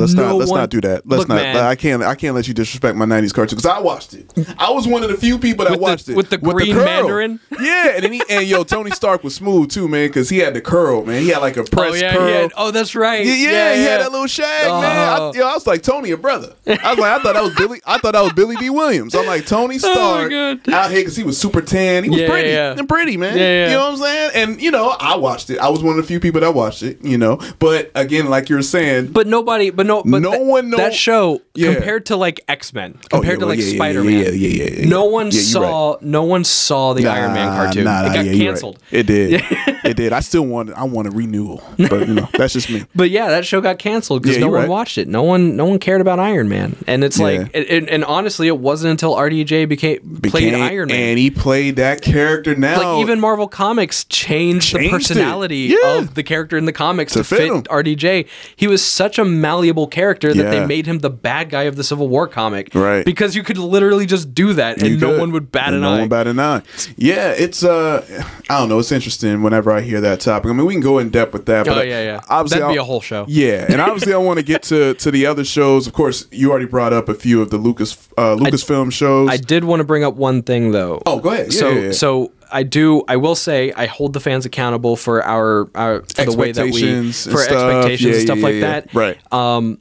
Let's 0.00 0.14
No 0.14 0.22
not 0.28 0.34
let's 0.36 0.50
not 0.50 0.70
do 0.70 0.80
that. 0.82 1.06
Let's 1.06 1.28
not. 1.28 1.38
I 1.38 1.74
can't 1.76 2.02
I 2.02 2.14
can't 2.14 2.34
let 2.34 2.48
you 2.48 2.54
disrespect 2.54 2.96
my 2.96 3.04
'90s 3.06 3.32
cartoon 3.34 3.56
because 3.56 3.70
I 3.70 3.78
watched 3.80 4.14
it. 4.14 4.32
I 4.58 4.70
was 4.70 4.86
one 4.86 5.02
of 5.02 5.10
the 5.10 5.16
few 5.16 5.38
people 5.38 5.64
that 5.64 5.78
watched 5.80 6.08
it 6.08 6.16
with 6.16 6.30
the 6.30 6.38
green. 6.38 6.74
Mandarin? 6.76 7.40
Yeah, 7.60 7.90
and 7.94 8.04
then 8.04 8.12
he 8.12 8.22
and 8.28 8.46
yo 8.46 8.64
Tony 8.64 8.90
Stark 8.90 9.24
was 9.24 9.34
smooth 9.34 9.70
too, 9.70 9.88
man, 9.88 10.08
because 10.08 10.28
he 10.28 10.38
had 10.38 10.54
the 10.54 10.60
curl, 10.60 11.04
man. 11.04 11.22
He 11.22 11.28
had 11.28 11.38
like 11.38 11.56
a 11.56 11.60
oh, 11.60 11.64
press 11.64 11.92
oh 11.92 11.94
yeah, 11.94 12.12
curl. 12.12 12.26
had- 12.28 12.52
oh 12.56 12.70
that's 12.70 12.94
right. 12.94 13.24
Yeah, 13.24 13.34
yeah, 13.34 13.74
he 13.74 13.82
had 13.84 14.00
that 14.00 14.12
little 14.12 14.26
shag, 14.26 14.66
uh-huh. 14.68 14.80
man. 14.80 15.08
I, 15.08 15.14
Oh. 15.24 15.32
yo, 15.34 15.46
I 15.46 15.54
was 15.54 15.66
like 15.66 15.82
Tony, 15.82 16.08
your 16.08 16.18
brother. 16.18 16.54
I 16.66 16.72
was 16.90 16.98
like, 16.98 17.20
I 17.20 17.22
thought 17.22 17.34
that 17.34 17.42
was 17.42 17.54
Billy. 17.54 17.80
I 17.86 17.98
thought 17.98 18.12
that 18.12 18.20
was 18.22 18.32
Billy 18.32 18.56
Dee 18.56 18.70
Williams. 18.70 19.14
I'm 19.14 19.26
like 19.26 19.46
Tony 19.46 19.76
Oh, 19.84 19.92
Stark 19.94 20.30
God. 20.30 20.68
out 20.70 20.90
here 20.90 21.00
because 21.00 21.16
he 21.16 21.22
was 21.22 21.38
super 21.38 21.60
tan. 21.62 22.04
He 22.04 22.10
was 22.10 22.20
Yeah, 22.20 22.28
pretty 22.28 22.48
yeah. 22.50 22.74
and 22.78 22.88
pretty, 22.88 23.16
man. 23.16 23.36
Yeah, 23.36 23.42
yeah. 23.44 23.66
You 23.68 23.72
know 23.74 23.84
what 23.84 23.92
I'm 23.92 23.98
saying? 23.98 24.30
And 24.34 24.60
you 24.62 24.70
know, 24.70 24.90
I 25.00 25.16
watched 25.16 25.50
it. 25.50 25.58
I 25.58 25.68
was 25.68 25.82
one 25.82 25.96
of 25.98 26.02
the 26.02 26.06
few 26.08 26.20
people 26.20 26.40
that 26.40 26.54
watched 26.54 26.82
it. 26.82 27.02
You 27.02 27.13
know, 27.18 27.38
but 27.58 27.90
again, 27.94 28.28
like 28.28 28.48
you're 28.48 28.62
saying, 28.62 29.08
But 29.12 29.26
nobody, 29.26 29.70
but 29.70 29.86
no, 29.86 30.02
but 30.04 30.20
No 30.22 30.32
th- 30.32 30.42
one 30.46 30.70
know- 30.70 30.76
that 30.76 30.94
show 30.94 31.40
Yeah. 31.54 31.74
compared 31.74 32.06
to 32.06 32.16
like 32.16 32.40
X 32.48 32.72
Men, 32.72 32.98
Oh, 33.12 33.18
compared 33.18 33.38
yeah, 33.38 33.40
to 33.40 33.46
like 33.46 33.58
yeah, 33.60 33.74
Spider 33.74 34.04
Man. 34.04 34.12
yeah, 34.24 34.30
yeah, 34.30 34.70
yeah. 34.80 34.84
No 34.88 35.04
one 35.06 35.30
saw, 35.32 35.96
no 36.00 36.22
one 36.24 36.44
saw 36.44 36.92
the 36.94 37.06
Iron 37.06 37.32
Man 37.34 37.48
cartoon. 37.48 37.84
nah, 37.84 38.02
nah, 38.02 38.10
it 38.10 38.14
got 38.14 38.24
you're 38.24 38.34
right. 38.34 38.40
canceled. 38.42 38.78
It 38.90 39.06
did. 39.06 39.42
it 39.84 39.96
did. 39.96 40.12
I 40.12 40.20
still 40.20 40.46
want. 40.46 40.72
I 40.72 40.84
want 40.84 41.08
a 41.08 41.10
renewal, 41.10 41.62
but 41.76 42.08
you 42.08 42.14
know, 42.14 42.28
that's 42.36 42.52
just 42.54 42.70
me. 42.70 42.84
But 42.94 43.10
yeah, 43.10 43.28
that 43.28 43.44
show 43.46 43.60
got 43.60 43.78
canceled 43.78 44.22
because 44.22 44.38
no 44.38 44.48
one 44.48 44.60
right. 44.60 44.68
watched 44.68 44.98
it. 44.98 45.08
No 45.08 45.22
one, 45.22 45.56
no 45.56 45.64
one 45.66 45.78
cared 45.78 46.00
about 46.00 46.18
Iron 46.20 46.48
Man, 46.48 46.76
and 46.86 47.02
it's 47.04 47.18
like, 47.18 47.40
and, 47.54 47.64
and, 47.66 47.88
and 47.88 48.04
honestly, 48.04 48.46
it 48.48 48.58
wasn't 48.58 48.90
until 48.92 49.14
RDJ 49.14 49.68
became 49.68 50.20
played 50.22 50.54
Iron 50.54 50.88
Man. 50.88 50.96
and 51.10 51.18
he 51.18 51.30
played 51.30 51.76
that 51.76 52.02
character. 52.02 52.54
Now, 52.54 52.94
like 52.96 53.02
even 53.02 53.20
Marvel 53.20 53.48
Comics 53.48 54.04
changed, 54.04 54.74
the 54.74 54.78
Changed 54.78 54.94
it. 54.94 55.14
personality 55.14 55.74
of 55.84 56.14
the 56.14 56.22
character 56.22 56.56
in 56.56 56.64
the 56.66 56.72
comics 57.04 57.12
To 57.12 57.18
to, 57.20 57.24
fit 57.24 57.52
fit. 57.52 57.64
RDJ. 57.68 58.26
He 58.56 58.66
was 58.66 58.84
such 58.84 59.18
a 59.18 59.24
malleable 59.24 59.86
character 59.86 60.32
that 60.32 60.42
Yeah. 60.42 60.50
they 60.60 60.66
made 60.66 60.86
him 60.86 61.00
the 61.00 61.10
bad 61.10 61.50
guy 61.50 61.64
of 61.64 61.76
the 61.76 61.84
Civil 61.84 62.08
War 62.08 62.26
comic. 62.26 62.74
Right. 62.74 63.04
Because 63.04 63.36
you 63.36 63.42
could 63.42 63.58
literally 63.58 64.06
just 64.06 64.34
do 64.34 64.52
that 64.54 64.78
and 64.78 64.88
You 64.88 64.96
no 64.96 65.08
could. 65.12 65.20
one 65.20 65.32
would 65.32 65.52
bat 65.52 65.68
And 65.68 65.76
an 65.76 65.82
no 65.82 65.92
eye. 65.94 65.98
one 66.00 66.08
bat 66.08 66.26
an 66.26 66.40
eye. 66.40 66.62
Yeah, 66.96 67.30
it's 67.30 67.62
uh, 67.64 68.04
I 68.48 68.58
don't 68.58 68.68
know. 68.68 68.78
It's 68.78 68.92
interesting 68.92 69.42
whenever 69.42 69.70
I 69.72 69.80
hear 69.80 70.00
that 70.00 70.20
topic. 70.20 70.50
I 70.50 70.54
mean, 70.54 70.66
we 70.66 70.74
can 70.74 70.82
go 70.82 70.98
in 70.98 71.10
depth 71.10 71.32
with 71.32 71.46
that. 71.46 71.66
But 71.66 71.78
Oh, 71.78 71.82
yeah, 71.82 72.02
yeah. 72.02 72.20
Obviously, 72.28 72.60
That'd 72.60 72.74
be 72.74 72.78
I'll- 72.78 72.84
a 72.84 72.86
whole 72.86 73.00
show. 73.00 73.24
Yeah, 73.28 73.66
and 73.68 73.80
obviously, 73.80 74.12
I 74.12 74.18
want 74.18 74.38
to 74.38 74.44
get 74.44 74.62
to 74.64 74.94
to 74.94 75.10
the 75.10 75.26
other 75.26 75.44
shows. 75.44 75.86
Of 75.86 75.92
course, 75.92 76.26
you 76.30 76.50
already 76.50 76.66
brought 76.66 76.92
up 76.92 77.08
a 77.08 77.14
few 77.14 77.40
of 77.42 77.50
the 77.50 77.56
Lucas 77.58 77.96
uh, 78.16 78.36
Lucasfilm 78.36 78.92
shows. 78.92 79.28
I 79.30 79.36
did 79.36 79.64
want 79.64 79.80
to 79.80 79.84
bring 79.84 80.04
up 80.04 80.14
one 80.14 80.42
thing 80.42 80.70
though. 80.72 81.02
Oh, 81.06 81.18
go 81.18 81.30
ahead. 81.30 81.52
Yeah, 81.52 81.58
so 81.60 81.68
yeah, 81.70 81.80
yeah. 81.80 81.92
so 81.92 82.30
I 82.52 82.62
do. 82.62 83.02
I 83.08 83.16
will 83.16 83.34
say 83.34 83.72
I 83.76 83.86
hold 83.86 84.12
the 84.12 84.20
fans 84.20 84.44
accountable 84.46 84.96
for 84.96 85.22
our, 85.24 85.68
our 85.74 86.02
for 86.14 86.24
the 86.24 86.36
way 86.36 86.52
that 86.52 86.64
we 86.66 87.12
for 87.12 87.40
expectations 87.40 88.02
Yeah, 88.02 88.12
and 88.14 88.22
stuff 88.22 88.38
yeah, 88.38 88.44
like 88.44 88.54
yeah, 88.54 88.60
that. 88.60 88.94
Right. 88.94 89.32
Um, 89.32 89.78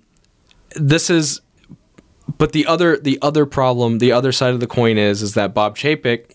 This 0.75 1.09
is. 1.09 1.41
But 2.37 2.51
the 2.53 2.65
other 2.65 2.97
the 2.97 3.19
other 3.21 3.45
problem, 3.45 3.99
the 3.99 4.11
other 4.13 4.31
side 4.31 4.53
of 4.53 4.59
the 4.59 4.67
coin 4.67 4.97
is 4.97 5.21
is 5.21 5.33
that 5.33 5.53
Bob 5.53 5.77
Chapek, 5.77 6.31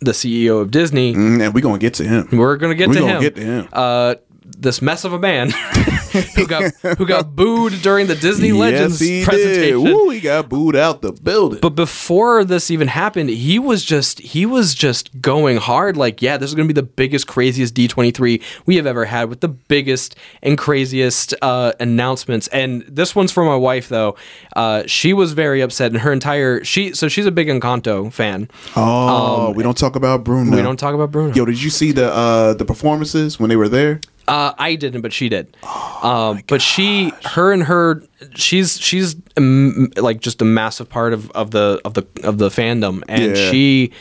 the 0.00 0.12
CEO 0.12 0.60
of 0.60 0.70
Disney, 0.70 1.12
Mm, 1.14 1.44
and 1.44 1.54
we're 1.54 1.60
gonna 1.60 1.78
get 1.78 1.94
to 1.94 2.04
him. 2.04 2.28
we're 2.32 2.56
gonna 2.56 2.74
get 2.76 2.88
We 2.88 2.94
to 2.94 3.00
gonna 3.00 3.12
him. 3.14 3.20
get 3.22 3.34
to 3.36 3.42
him. 3.42 3.68
Uh, 3.72 4.14
this 4.44 4.82
mess 4.82 5.04
of 5.04 5.12
a 5.12 5.18
man 5.18 5.50
who 6.36 6.46
got 6.46 6.72
who 6.98 7.06
got 7.06 7.34
booed 7.34 7.80
during 7.82 8.06
the 8.06 8.14
Disney 8.14 8.52
Legends 8.52 9.00
yes, 9.00 9.08
he 9.08 9.24
presentation. 9.24 9.84
did. 9.84 9.92
Woo, 9.94 10.10
he 10.10 10.20
got 10.20 10.48
booed 10.48 10.76
out 10.76 11.02
the 11.02 11.12
building. 11.12 11.60
But 11.60 11.70
before 11.70 12.44
this 12.44 12.70
even 12.70 12.88
happened, 12.88 13.30
he 13.30 13.58
was 13.58 13.84
just 13.84 14.20
he 14.20 14.46
was 14.46 14.74
just 14.74 15.20
going 15.20 15.56
hard. 15.56 15.96
Like, 15.96 16.20
yeah, 16.22 16.36
this 16.36 16.50
is 16.50 16.54
going 16.54 16.68
to 16.68 16.74
be 16.74 16.78
the 16.78 16.86
biggest, 16.86 17.26
craziest 17.26 17.74
D23 17.74 18.42
we 18.66 18.76
have 18.76 18.86
ever 18.86 19.06
had, 19.06 19.28
with 19.28 19.40
the 19.40 19.48
biggest 19.48 20.16
and 20.42 20.56
craziest 20.58 21.34
uh, 21.42 21.72
announcements. 21.80 22.46
And 22.48 22.82
this 22.82 23.14
one's 23.16 23.32
for 23.32 23.44
my 23.44 23.56
wife, 23.56 23.88
though. 23.88 24.16
Uh, 24.54 24.84
she 24.86 25.12
was 25.12 25.32
very 25.32 25.60
upset, 25.62 25.90
and 25.92 26.00
her 26.02 26.12
entire 26.12 26.62
she 26.64 26.92
so 26.94 27.08
she's 27.08 27.26
a 27.26 27.32
big 27.32 27.48
Encanto 27.48 28.12
fan. 28.12 28.48
oh, 28.76 29.52
we 29.56 29.62
don't 29.62 29.76
talk 29.78 29.96
about 29.96 30.22
Bruno. 30.24 30.50
um, 30.50 30.56
We 30.56 30.62
don't 30.62 30.78
talk 30.78 30.94
about 30.94 31.10
Bruno. 31.10 31.34
Yo, 31.34 31.44
did 31.44 31.62
you 31.62 31.70
see 31.70 31.92
the 31.92 32.12
uh 32.12 32.54
the 32.54 32.64
performances 32.64 33.40
when 33.40 33.48
they 33.48 33.56
were 33.56 33.68
there? 33.68 34.00
Uh, 34.26 34.52
I 34.58 34.74
didn't, 34.74 35.02
but 35.02 35.12
she 35.12 35.28
did. 35.28 35.56
Oh 35.62 36.00
um, 36.32 36.42
but 36.46 36.62
she, 36.62 37.12
her, 37.26 37.52
and 37.52 37.62
her, 37.64 38.02
she's 38.34 38.78
she's 38.80 39.16
um, 39.36 39.90
like 39.96 40.20
just 40.20 40.40
a 40.40 40.44
massive 40.44 40.88
part 40.88 41.12
of, 41.12 41.30
of 41.32 41.50
the 41.50 41.80
of 41.84 41.94
the 41.94 42.06
of 42.22 42.38
the 42.38 42.48
fandom, 42.48 43.02
and 43.08 43.36
Yeah. 43.36 43.50
she, 43.50 43.92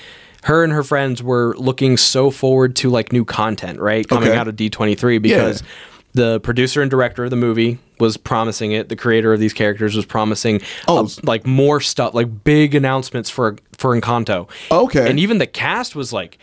her 0.44 0.64
and 0.64 0.72
her 0.74 0.84
friends 0.84 1.22
were 1.22 1.56
looking 1.58 1.98
so 1.98 2.30
forward 2.32 2.76
to 2.78 2.90
like 2.90 3.12
new 3.12 3.26
content, 3.26 3.80
right, 3.80 4.08
coming 4.08 4.30
Okay. 4.30 4.38
out 4.38 4.48
of 4.48 4.56
D 4.56 4.70
twenty 4.70 4.96
three 4.96 5.18
because. 5.18 5.62
The 6.16 6.40
producer 6.42 6.84
and 6.84 6.92
director 6.92 7.24
of 7.24 7.32
the 7.32 7.36
movie 7.36 7.80
was 8.00 8.18
promising 8.18 8.72
it. 8.72 8.88
The 8.88 8.96
creator 8.96 9.34
of 9.34 9.40
these 9.40 9.52
characters 9.52 9.96
was 9.96 10.06
promising 10.06 10.62
Oh. 10.88 11.06
uh, 11.06 11.10
like 11.24 11.44
more 11.48 11.82
stuff, 11.82 12.14
like 12.14 12.44
big 12.44 12.76
announcements 12.76 13.32
for 13.32 13.56
for 13.80 14.00
Encanto. 14.00 14.48
Okay. 14.70 15.10
and 15.10 15.20
even 15.20 15.40
the 15.40 15.48
cast 15.48 15.96
was 15.96 16.14
like, 16.14 16.38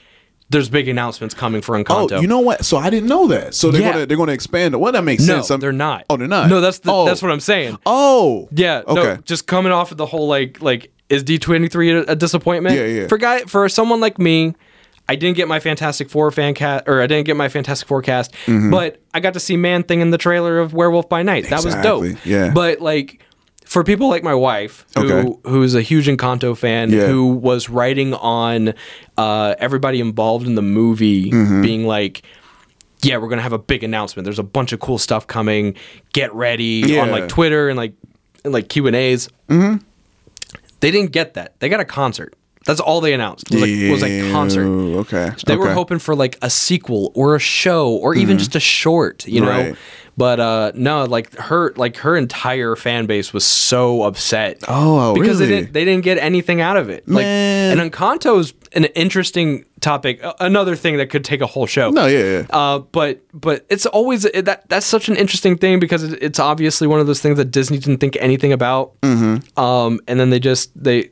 "There's 0.51 0.69
big 0.69 0.89
announcements 0.89 1.35
coming 1.35 1.63
for 1.63 1.83
Encanto." 1.83 2.13
Oh, 2.19 2.21
you 2.21 2.27
know 2.27 2.41
what? 2.41 2.65
So 2.65 2.77
I 2.77 2.91
didn't 2.91 3.09
know 3.09 3.27
that. 3.29 3.55
So 3.55 3.71
they're 3.71 3.81
Yeah. 3.81 3.93
gonna 3.93 4.07
they're 4.07 4.17
gonna 4.17 4.33
expand 4.33 4.75
it. 4.75 4.79
Well, 4.79 4.93
that 4.93 5.05
makes 5.05 5.27
No, 5.27 5.37
sense. 5.37 5.51
I'm- 5.51 5.61
they're 5.61 5.73
not. 5.73 6.05
Oh, 6.11 6.17
they're 6.17 6.29
not. 6.29 6.49
No, 6.51 6.61
that's 6.61 6.81
the, 6.81 6.93
oh. 6.93 7.07
that's 7.07 7.23
what 7.23 7.33
I'm 7.33 7.41
saying. 7.41 7.79
Oh, 7.87 8.49
Yeah. 8.53 8.83
Okay. 8.87 9.03
No, 9.03 9.17
just 9.25 9.47
coming 9.47 9.73
off 9.73 9.91
of 9.91 9.97
the 9.97 10.07
whole 10.07 10.29
like 10.29 10.61
like 10.61 10.91
is 11.09 11.25
D23 11.25 12.07
a, 12.09 12.13
a 12.13 12.17
disappointment? 12.17 12.77
Yeah, 12.77 12.85
yeah. 12.87 13.07
For 13.09 13.19
guy 13.19 13.41
for 13.41 13.69
someone 13.69 14.01
like 14.01 14.19
me, 14.19 14.55
I 15.09 15.17
didn't 15.17 15.37
get 15.37 15.49
my 15.49 15.59
Fantastic 15.59 16.09
Four 16.09 16.31
fan 16.31 16.55
cast 16.55 16.85
or 16.87 17.03
I 17.03 17.09
didn't 17.09 17.27
get 17.27 17.37
my 17.37 17.49
Fantastic 17.49 17.89
Four 17.89 18.01
cast, 18.01 18.33
mm-hmm. 18.47 18.71
but 18.71 19.03
I 19.13 19.19
got 19.19 19.35
to 19.35 19.41
see 19.41 19.57
Man 19.57 19.83
Thing 19.83 20.01
in 20.01 20.11
the 20.11 20.19
trailer 20.19 20.61
of 20.61 20.73
Werewolf 20.73 21.09
by 21.09 21.23
Night. 21.25 21.49
That 21.51 21.65
was 21.65 21.75
dope. 21.77 22.25
yeah. 22.25 22.53
But 22.55 22.81
like 22.81 23.21
for 23.71 23.85
people 23.85 24.09
like 24.09 24.25
my 24.25 24.35
wife, 24.35 24.85
who 24.97 25.05
Okay. 25.05 25.39
who's 25.45 25.77
a 25.77 25.81
huge 25.83 26.09
Encanto 26.09 26.57
fan, 26.57 26.91
Yeah. 26.91 27.07
who 27.07 27.29
was 27.29 27.69
writing 27.71 28.15
on 28.15 28.75
uh, 29.17 29.55
everybody 29.61 30.01
involved 30.01 30.45
in 30.47 30.57
the 30.57 30.63
movie 30.63 31.31
Mm-hmm. 31.31 31.63
being 31.63 31.87
like, 31.87 32.23
yeah, 33.03 33.17
we're 33.19 33.29
gonna 33.29 33.43
have 33.43 33.53
a 33.53 33.59
big 33.59 33.85
announcement. 33.85 34.25
There's 34.25 34.41
a 34.41 34.43
bunch 34.59 34.73
of 34.73 34.81
cool 34.81 34.99
stuff 34.99 35.27
coming. 35.29 35.77
Get 36.13 36.35
ready 36.35 36.83
Yeah. 36.85 37.03
on 37.03 37.11
like 37.13 37.29
Twitter 37.29 37.69
and 37.69 37.77
like 37.77 37.93
and 38.45 38.53
like 38.53 38.69
Q 38.69 38.89
and 38.89 38.97
A's. 38.97 39.29
Mm-hmm. 39.49 39.77
They 40.81 40.91
didn't 40.91 41.13
get 41.13 41.35
that. 41.35 41.55
They 41.61 41.69
got 41.69 41.79
a 41.81 41.85
concert. 41.85 42.35
That's 42.67 42.81
all 42.81 43.01
they 43.01 43.15
announced. 43.15 43.51
Was, 43.51 43.63
like, 43.63 43.91
was 43.91 44.03
a 44.03 44.31
concert. 44.33 44.67
Okay. 44.67 45.31
They 45.47 45.57
were 45.57 45.73
hoping 45.73 45.99
for 45.99 46.15
like 46.15 46.37
a 46.43 46.51
sequel 46.51 47.11
or 47.15 47.35
a 47.35 47.39
show 47.39 47.91
or 47.91 48.15
even 48.15 48.37
just 48.39 48.55
a 48.55 48.61
short, 48.61 49.27
you 49.27 49.41
know. 49.41 49.49
Right. 49.49 49.77
But 50.17 50.41
uh 50.41 50.73
no, 50.75 51.05
like 51.05 51.35
her 51.37 51.73
like 51.77 51.97
her 51.99 52.17
entire 52.17 52.77
fan 52.77 53.07
base 53.07 53.33
was 53.33 53.45
so 53.45 54.03
upset. 54.03 54.63
Oh, 54.69 55.15
because 55.15 55.39
they 55.39 55.47
really? 55.47 55.61
didn't 55.63 55.73
they 55.73 55.85
didn't 55.85 56.05
get 56.05 56.19
anything 56.19 56.61
out 56.61 56.77
of 56.77 56.89
it. 56.89 57.09
Like 57.09 57.25
Man. 57.25 57.79
and 57.79 57.93
Encanto's 57.93 58.55
an 58.73 58.85
interesting 58.87 59.65
topic, 59.81 60.21
another 60.39 60.77
thing 60.77 60.99
that 60.99 61.09
could 61.09 61.25
take 61.25 61.41
a 61.41 61.47
whole 61.47 61.67
show. 61.67 61.91
No, 61.91 62.07
yeah, 62.07 62.19
yeah. 62.19 62.47
Uh, 62.51 62.79
but 62.81 63.21
but 63.33 63.67
it's 63.69 63.87
always 63.87 64.25
it, 64.27 64.45
that 64.45 64.69
that's 64.69 64.87
such 64.87 65.09
an 65.09 65.17
interesting 65.17 65.57
thing 65.57 65.81
because 65.81 66.05
it, 66.05 66.23
it's 66.23 66.39
obviously 66.39 66.87
one 66.87 67.01
of 67.01 67.07
those 67.07 67.21
things 67.21 67.37
that 67.39 67.47
Disney 67.47 67.79
didn't 67.79 67.99
think 67.99 68.17
anything 68.21 68.53
about. 68.53 69.01
Mm-hmm. 69.01 69.59
Um, 69.59 70.01
and 70.07 70.21
then 70.21 70.31
they 70.31 70.41
just 70.41 70.71
they 70.81 71.11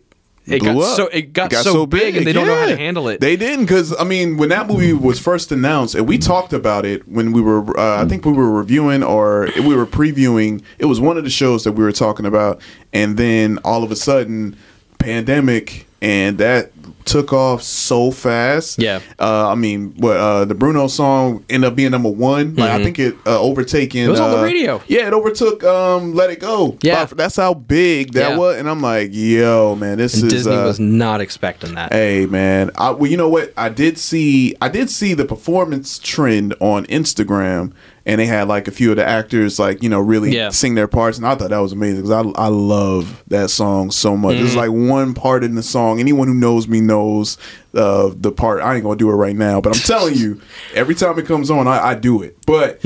it 0.50 0.61
got 0.61 0.76
up. 0.76 0.96
so 0.96 1.06
it 1.08 1.32
got, 1.32 1.52
so, 1.52 1.87
big, 1.87 2.16
and 2.16 2.26
they 2.26 2.32
don't 2.32 2.46
know 2.46 2.58
how 2.58 2.66
to 2.66 2.76
handle 2.76 3.08
it. 3.08 3.20
They 3.20 3.37
didn't 3.37 3.64
because 3.64 3.94
I 3.98 4.04
mean 4.04 4.37
when 4.37 4.48
that 4.50 4.66
movie 4.66 4.92
was 4.92 5.18
first 5.18 5.52
announced 5.52 5.94
and 5.94 6.06
we 6.06 6.18
talked 6.18 6.52
about 6.52 6.84
it 6.84 7.06
when 7.08 7.32
we 7.32 7.40
were 7.40 7.78
uh, 7.78 8.02
I 8.02 8.08
think 8.08 8.24
we 8.24 8.32
were 8.32 8.50
reviewing 8.50 9.02
or 9.02 9.48
we 9.56 9.74
were 9.74 9.87
previewing. 9.87 10.62
It 10.78 10.87
was 10.87 11.00
one 11.00 11.16
of 11.16 11.24
the 11.24 11.30
shows 11.30 11.64
that 11.64 11.72
we 11.72 11.84
were 11.84 11.92
talking 11.92 12.26
about, 12.26 12.61
and 12.92 13.16
then 13.16 13.58
all 13.64 13.82
of 13.84 13.90
a 13.90 13.96
sudden, 13.96 14.56
pandemic 14.98 15.87
and 16.00 16.38
that 16.38 16.70
took 17.09 17.33
off 17.33 17.62
so 17.62 18.11
fast. 18.11 18.81
Yeah. 18.81 19.01
Uh, 19.18 19.49
I 19.51 19.55
mean, 19.55 19.94
what 19.97 20.16
uh, 20.16 20.44
the 20.44 20.55
Bruno 20.55 20.87
song 20.87 21.44
ended 21.49 21.68
up 21.68 21.77
being 21.77 21.90
number 21.90 22.11
one. 22.11 22.55
Like 22.55 22.71
I 22.71 22.83
think 22.85 22.99
it 22.99 23.16
uh, 23.27 23.40
overtaken. 23.40 24.01
Mm-hmm. 24.01 24.09
It 24.09 24.11
was 24.11 24.21
on 24.21 24.31
the 24.31 24.38
uh, 24.38 24.42
radio. 24.42 24.83
Yeah, 24.87 25.07
it 25.09 25.12
overtook 25.12 25.64
um, 25.64 26.14
"Let 26.14 26.31
It 26.31 26.40
Go." 26.40 26.77
Yeah. 26.83 27.05
that's 27.07 27.37
how 27.37 27.55
big 27.55 28.12
that 28.12 28.33
Yeah. 28.33 28.38
was. 28.38 28.57
And 28.57 28.68
I'm 28.68 28.81
like, 28.81 29.11
yo, 29.12 29.75
man, 29.75 29.99
this 29.99 30.14
and 30.14 30.25
is 30.25 30.33
Disney 30.33 30.55
uh, 30.55 30.64
was 30.64 30.79
not 30.79 31.21
expecting 31.21 31.75
that. 31.75 31.92
Hey 31.92 32.27
man, 32.27 32.71
I, 32.77 32.90
well, 32.90 33.11
you 33.11 33.16
know 33.16 33.29
what? 33.29 33.53
I 33.57 33.68
did 33.68 33.99
see 33.99 34.55
I 34.61 34.68
did 34.68 34.90
see 34.90 35.14
the 35.14 35.25
performance 35.25 35.99
trend 35.99 36.55
on 36.61 36.85
Instagram, 36.87 37.73
and 38.09 38.18
they 38.21 38.27
had 38.27 38.49
like 38.49 38.66
a 38.66 38.71
few 38.73 38.90
of 38.90 38.97
the 38.97 39.07
actors 39.07 39.59
like 39.59 39.83
you 39.83 39.88
know 39.88 40.01
really 40.01 40.35
Yeah. 40.35 40.49
sing 40.49 40.75
their 40.75 40.88
parts, 40.88 41.18
and 41.18 41.27
I 41.27 41.35
thought 41.37 41.51
that 41.51 41.59
was 41.59 41.73
amazing 41.73 42.03
because 42.05 42.27
I 42.37 42.42
I 42.47 42.49
love 42.49 43.23
that 43.29 43.51
song 43.51 43.90
so 43.92 44.16
much. 44.16 44.37
There's 44.37 44.57
Mm-hmm. 44.57 44.59
like 44.59 44.90
one 44.90 45.14
part 45.14 45.44
in 45.44 45.55
the 45.55 45.62
song. 45.62 46.01
Anyone 46.01 46.27
who 46.27 46.35
knows 46.35 46.66
me 46.66 46.81
knows 46.81 47.37
uh, 47.75 48.11
the 48.16 48.33
part. 48.33 48.62
I 48.62 48.75
ain't 48.75 48.83
gonna 48.83 48.97
do 48.97 49.11
it 49.11 49.14
right 49.14 49.37
now, 49.37 49.61
but 49.61 49.77
I'm 49.77 49.83
telling 49.83 50.14
you, 50.16 50.40
every 50.75 50.94
time 50.97 51.18
it 51.18 51.27
comes 51.27 51.51
on, 51.51 51.68
I, 51.68 51.88
I 51.90 51.94
do 51.94 52.23
it. 52.23 52.37
But 52.47 52.81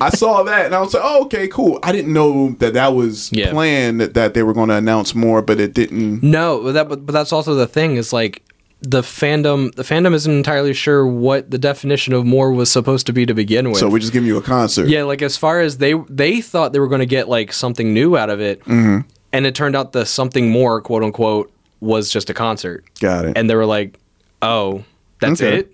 I 0.00 0.10
saw 0.10 0.42
that 0.44 0.66
and 0.66 0.74
I 0.74 0.80
was 0.80 0.94
like, 0.94 1.02
oh, 1.04 1.24
okay, 1.24 1.48
cool. 1.48 1.78
I 1.82 1.92
didn't 1.92 2.12
know 2.12 2.50
that 2.60 2.74
that 2.74 2.94
was 2.94 3.30
Yeah. 3.32 3.50
planned 3.50 4.00
that, 4.00 4.14
that 4.14 4.34
they 4.34 4.42
were 4.42 4.52
going 4.54 4.68
to 4.68 4.76
announce 4.76 5.14
more, 5.14 5.42
but 5.42 5.60
it 5.60 5.74
didn't. 5.74 6.22
No, 6.22 6.62
but 6.62 6.72
that 6.72 6.88
but, 6.88 7.04
but 7.06 7.12
that's 7.12 7.32
also 7.32 7.54
the 7.54 7.66
thing 7.66 7.96
is 7.96 8.12
like 8.12 8.42
the 8.86 9.00
fandom 9.00 9.74
the 9.76 9.82
fandom 9.82 10.12
isn't 10.14 10.32
entirely 10.32 10.74
sure 10.74 11.06
what 11.06 11.50
the 11.50 11.58
definition 11.58 12.12
of 12.12 12.24
more 12.26 12.52
was 12.52 12.70
supposed 12.70 13.06
to 13.06 13.12
be 13.12 13.24
to 13.26 13.32
begin 13.34 13.70
with. 13.70 13.78
So 13.78 13.88
we're 13.88 13.98
just 13.98 14.12
give 14.12 14.24
you 14.26 14.36
a 14.36 14.42
concert. 14.42 14.88
yeah, 14.88 15.04
like 15.04 15.22
as 15.22 15.36
far 15.36 15.60
as 15.60 15.78
they 15.78 15.94
they 16.08 16.40
thought 16.40 16.72
they 16.72 16.78
were 16.80 16.88
going 16.88 17.00
to 17.00 17.06
get 17.06 17.28
like 17.28 17.52
something 17.52 17.94
new 17.94 18.16
out 18.16 18.30
of 18.30 18.40
it, 18.40 18.60
Mm-hmm. 18.64 19.06
and 19.32 19.46
it 19.46 19.54
turned 19.54 19.74
out 19.74 19.92
the 19.92 20.04
something 20.04 20.50
more 20.50 20.80
quote 20.82 21.02
unquote 21.02 21.50
was 21.80 22.10
just 22.10 22.28
a 22.30 22.34
concert, 22.34 22.84
Got 23.00 23.24
it. 23.26 23.36
and 23.38 23.48
they 23.48 23.54
were 23.54 23.66
like, 23.66 23.98
oh, 24.42 24.84
that's 25.20 25.40
Okay. 25.42 25.58
it. 25.60 25.70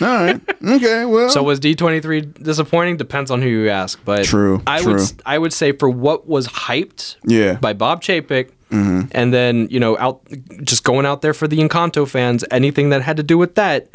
All 0.00 0.06
right. 0.08 0.40
Okay. 0.64 1.04
Well. 1.14 1.28
So 1.30 1.42
was 1.42 1.58
D 1.60 1.74
twenty 1.74 2.00
three 2.00 2.20
disappointing? 2.22 2.96
Depends 2.96 3.30
on 3.30 3.42
who 3.42 3.48
you 3.48 3.68
ask, 3.68 4.00
but 4.04 4.24
True, 4.24 4.62
I 4.66 4.80
true. 4.80 4.92
would 4.94 5.02
I 5.26 5.36
would 5.38 5.52
say 5.52 5.72
for 5.72 5.88
what 5.90 6.26
was 6.28 6.46
hyped, 6.48 7.16
Yeah. 7.26 7.54
By 7.54 7.72
Bob 7.72 8.00
Chapek, 8.02 8.50
and 9.12 9.32
then 9.32 9.68
you 9.70 9.80
know 9.80 9.96
out 9.98 10.20
just 10.62 10.84
going 10.84 11.06
out 11.06 11.22
there 11.22 11.34
for 11.34 11.48
the 11.48 11.58
Encanto 11.58 12.08
fans, 12.08 12.44
anything 12.50 12.90
that 12.90 13.02
had 13.02 13.16
to 13.16 13.22
do 13.22 13.38
with 13.38 13.54
that, 13.54 13.88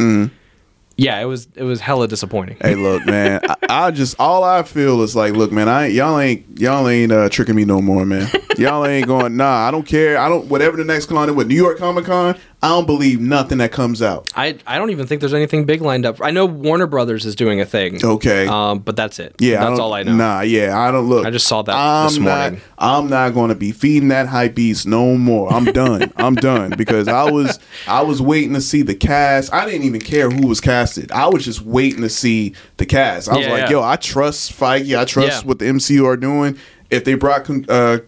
yeah, 0.99 1.19
it 1.19 1.25
was 1.25 1.47
it 1.55 1.63
was 1.63 1.79
hella 1.79 2.07
disappointing. 2.07 2.57
Mm-hmm. 2.57 2.67
Hey, 2.67 2.75
look, 2.75 3.05
man. 3.05 3.39
I, 3.47 3.87
I 3.87 3.91
just 3.91 4.19
all 4.19 4.43
I 4.43 4.63
feel 4.63 5.01
is 5.01 5.15
like, 5.15 5.33
look, 5.33 5.51
man. 5.51 5.69
I 5.69 5.87
y'all 5.87 6.19
ain't 6.19 6.59
y'all 6.59 6.87
ain't 6.87 7.11
uh, 7.11 7.29
tricking 7.29 7.55
me 7.55 7.65
no 7.65 7.81
more, 7.81 8.05
man. 8.05 8.29
Y'all 8.59 8.85
ain't 8.85 9.07
going. 9.07 9.37
Nah, 9.37 9.67
I 9.67 9.71
don't 9.71 9.85
care. 9.85 10.17
I 10.17 10.29
don't. 10.29 10.45
Whatever 10.47 10.77
the 10.77 10.83
next 10.83 11.05
con 11.07 11.33
with 11.35 11.47
New 11.47 11.55
York 11.55 11.77
Comic 11.77 12.05
Con, 12.05 12.37
I 12.61 12.67
don't 12.69 12.85
believe 12.85 13.19
nothing 13.21 13.59
that 13.59 13.71
comes 13.71 14.01
out. 14.01 14.29
I 14.35 14.57
I 14.67 14.77
don't 14.77 14.89
even 14.89 15.07
think 15.07 15.21
there's 15.21 15.33
anything 15.33 15.65
big 15.65 15.81
lined 15.81 16.05
up. 16.05 16.21
I 16.21 16.31
know 16.31 16.45
Warner 16.45 16.87
Brothers 16.87 17.25
is 17.25 17.35
doing 17.35 17.61
a 17.61 17.65
thing. 17.65 18.03
Okay. 18.03 18.47
um, 18.47 18.79
but 18.79 18.95
that's 18.95 19.17
it. 19.19 19.35
Yeah, 19.39 19.59
that's 19.59 19.69
don't- 19.71 19.79
all 19.79 19.93
I 19.93 20.03
know. 20.03 20.15
Nah, 20.15 20.41
yeah, 20.41 20.77
I 20.77 20.91
don't 20.91 21.07
look. 21.07 21.25
I 21.25 21.31
just 21.31 21.47
saw 21.47 21.61
that 21.61 21.73
I'm 21.75 22.07
this 22.07 22.17
not, 22.17 22.41
morning. 22.51 22.61
I'm 22.77 23.09
not 23.09 23.33
going 23.33 23.49
to 23.49 23.55
be 23.55 23.71
feeding 23.71 24.09
that 24.09 24.27
hype 24.27 24.55
beast 24.55 24.85
no 24.87 25.15
more. 25.15 25.51
I'm 25.53 25.65
done. 25.65 26.11
I'm 26.17 26.35
done 26.35 26.73
because 26.77 27.07
I 27.07 27.29
was 27.31 27.59
I 27.87 28.01
was 28.01 28.21
waiting 28.21 28.53
to 28.55 28.61
see 28.61 28.81
the 28.81 28.95
cast. 28.95 29.53
I 29.53 29.65
didn't 29.65 29.83
even 29.83 30.01
care 30.01 30.29
who 30.29 30.47
was 30.47 30.59
casted. 30.59 31.11
I 31.11 31.27
was 31.27 31.45
just 31.45 31.61
waiting 31.61 32.01
to 32.01 32.09
see 32.09 32.53
the 32.77 32.85
cast. 32.85 33.29
I 33.29 33.37
was 33.37 33.45
Yeah, 33.45 33.51
like, 33.53 33.61
yeah. 33.63 33.69
yo, 33.71 33.83
I 33.83 33.95
trust 33.95 34.51
Feige. 34.51 34.97
I 34.99 35.05
trust 35.05 35.43
Yeah. 35.43 35.47
what 35.47 35.59
the 35.59 35.65
MCU 35.65 36.05
are 36.05 36.17
doing. 36.17 36.57
If 36.89 37.03
they 37.03 37.13
brought 37.13 37.49
uh, 37.69 37.99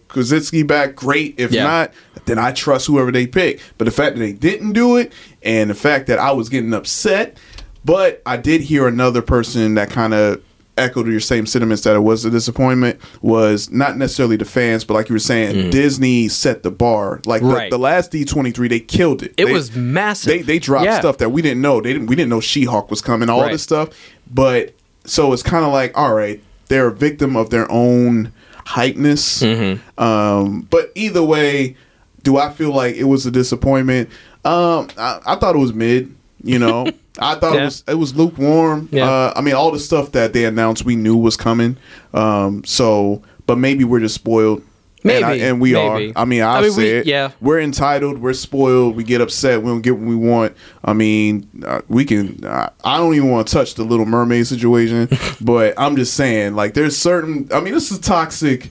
back, 0.66 0.94
great. 0.96 1.34
If 1.38 1.52
Yeah. 1.52 1.64
not, 1.64 1.92
then 2.26 2.38
I 2.38 2.52
trust 2.52 2.86
whoever 2.86 3.12
they 3.12 3.26
pick. 3.26 3.60
But 3.78 3.84
the 3.84 3.90
fact 3.90 4.16
that 4.16 4.20
they 4.20 4.32
didn't 4.32 4.72
do 4.72 4.96
it, 4.96 5.12
and 5.42 5.70
the 5.70 5.74
fact 5.74 6.06
that 6.08 6.18
I 6.18 6.32
was 6.32 6.48
getting 6.48 6.74
upset, 6.74 7.36
but 7.84 8.22
I 8.26 8.36
did 8.36 8.62
hear 8.62 8.86
another 8.88 9.22
person 9.22 9.74
that 9.74 9.90
kind 9.90 10.14
of 10.14 10.40
echoed 10.78 11.06
your 11.06 11.20
same 11.20 11.44
sentiments 11.44 11.82
that 11.82 11.94
it 11.94 11.98
was 12.00 12.24
a 12.24 12.30
disappointment 12.30 12.98
was 13.20 13.70
not 13.70 13.98
necessarily 13.98 14.36
the 14.36 14.44
fans, 14.44 14.84
but 14.84 14.94
like 14.94 15.08
you 15.10 15.12
were 15.14 15.18
saying, 15.18 15.70
Disney 15.70 16.28
set 16.28 16.62
the 16.62 16.70
bar. 16.70 17.20
Like 17.26 17.42
the, 17.42 17.48
Mm. 17.48 17.54
Right. 17.54 17.70
the 17.70 17.78
last 17.78 18.10
D 18.10 18.24
twenty 18.24 18.52
three, 18.52 18.68
they 18.68 18.80
killed 18.80 19.22
it. 19.22 19.34
It 19.36 19.44
They- 19.46 19.52
was 19.52 19.76
massive. 19.76 20.32
They 20.32 20.42
they 20.42 20.58
dropped 20.58 20.86
Yeah. 20.86 20.98
stuff 20.98 21.18
that 21.18 21.30
we 21.30 21.42
didn't 21.42 21.60
know. 21.60 21.80
They 21.82 21.92
didn't 21.92 22.06
we 22.08 22.16
didn't 22.16 22.30
know 22.30 22.40
She 22.40 22.64
Hulk 22.64 22.90
was 22.90 23.00
coming. 23.02 23.28
All 23.28 23.42
Right. 23.42 23.52
this 23.52 23.62
stuff, 23.62 23.90
but 24.32 24.74
so 25.04 25.32
it's 25.34 25.42
kind 25.42 25.64
of 25.64 25.72
like 25.72 25.92
all 25.96 26.14
right, 26.14 26.42
they're 26.68 26.86
a 26.88 26.92
victim 26.94 27.36
of 27.36 27.50
their 27.50 27.70
own 27.70 28.32
hypeness. 28.64 29.42
Mm-hmm. 29.42 30.02
Um, 30.02 30.62
but 30.70 30.92
either 30.94 31.22
way, 31.22 31.76
do 32.22 32.36
I 32.36 32.52
feel 32.52 32.72
like 32.72 32.96
it 32.96 33.04
was 33.04 33.26
a 33.26 33.30
disappointment? 33.30 34.08
Um, 34.44 34.88
I, 34.96 35.20
I 35.26 35.36
thought 35.36 35.54
it 35.54 35.58
was 35.58 35.72
mid. 35.72 36.14
You 36.44 36.58
know, 36.58 36.86
I 37.18 37.36
thought 37.36 37.56
it 37.56 37.62
was 37.62 37.84
it 37.86 37.94
was 37.94 38.14
lukewarm. 38.14 38.88
Yeah. 38.90 39.08
Uh, 39.08 39.32
I 39.36 39.40
mean, 39.40 39.54
all 39.54 39.70
the 39.70 39.78
stuff 39.78 40.12
that 40.12 40.32
they 40.32 40.44
announced, 40.44 40.84
we 40.84 40.96
knew 40.96 41.16
was 41.16 41.36
coming. 41.36 41.76
Um, 42.14 42.64
so, 42.64 43.22
but 43.46 43.58
maybe 43.58 43.84
we're 43.84 44.00
just 44.00 44.14
spoiled. 44.14 44.62
And, 45.04 45.24
I- 45.24 45.34
and 45.36 45.60
we 45.60 45.72
maybe. 45.72 46.12
are. 46.12 46.22
I 46.22 46.24
mean, 46.24 46.42
I'll 46.42 46.56
I 46.58 46.60
mean, 46.62 46.70
say 46.72 46.82
we- 46.94 46.98
it. 47.00 47.06
yeah. 47.06 47.32
we're 47.40 47.60
entitled. 47.60 48.18
We're 48.18 48.32
spoiled. 48.34 48.94
We 48.96 49.02
get 49.04 49.20
upset. 49.20 49.60
We 49.62 49.68
don't 49.70 49.80
get 49.82 49.96
what 49.96 50.06
we 50.06 50.14
want. 50.14 50.56
I 50.84 50.92
mean, 50.92 51.48
uh, 51.66 51.80
we 51.88 52.04
can. 52.04 52.44
Uh, 52.44 52.70
I 52.84 52.98
don't 52.98 53.14
even 53.14 53.30
want 53.30 53.48
to 53.48 53.52
touch 53.52 53.74
the 53.74 53.82
Little 53.84 54.06
Mermaid 54.06 54.46
situation, 54.46 55.08
but 55.40 55.74
I'm 55.76 55.96
just 55.96 56.14
saying, 56.14 56.54
like, 56.54 56.74
there's 56.74 56.96
certain. 56.96 57.48
I 57.52 57.60
mean, 57.60 57.74
this 57.74 57.90
is 57.90 57.98
toxic. 57.98 58.70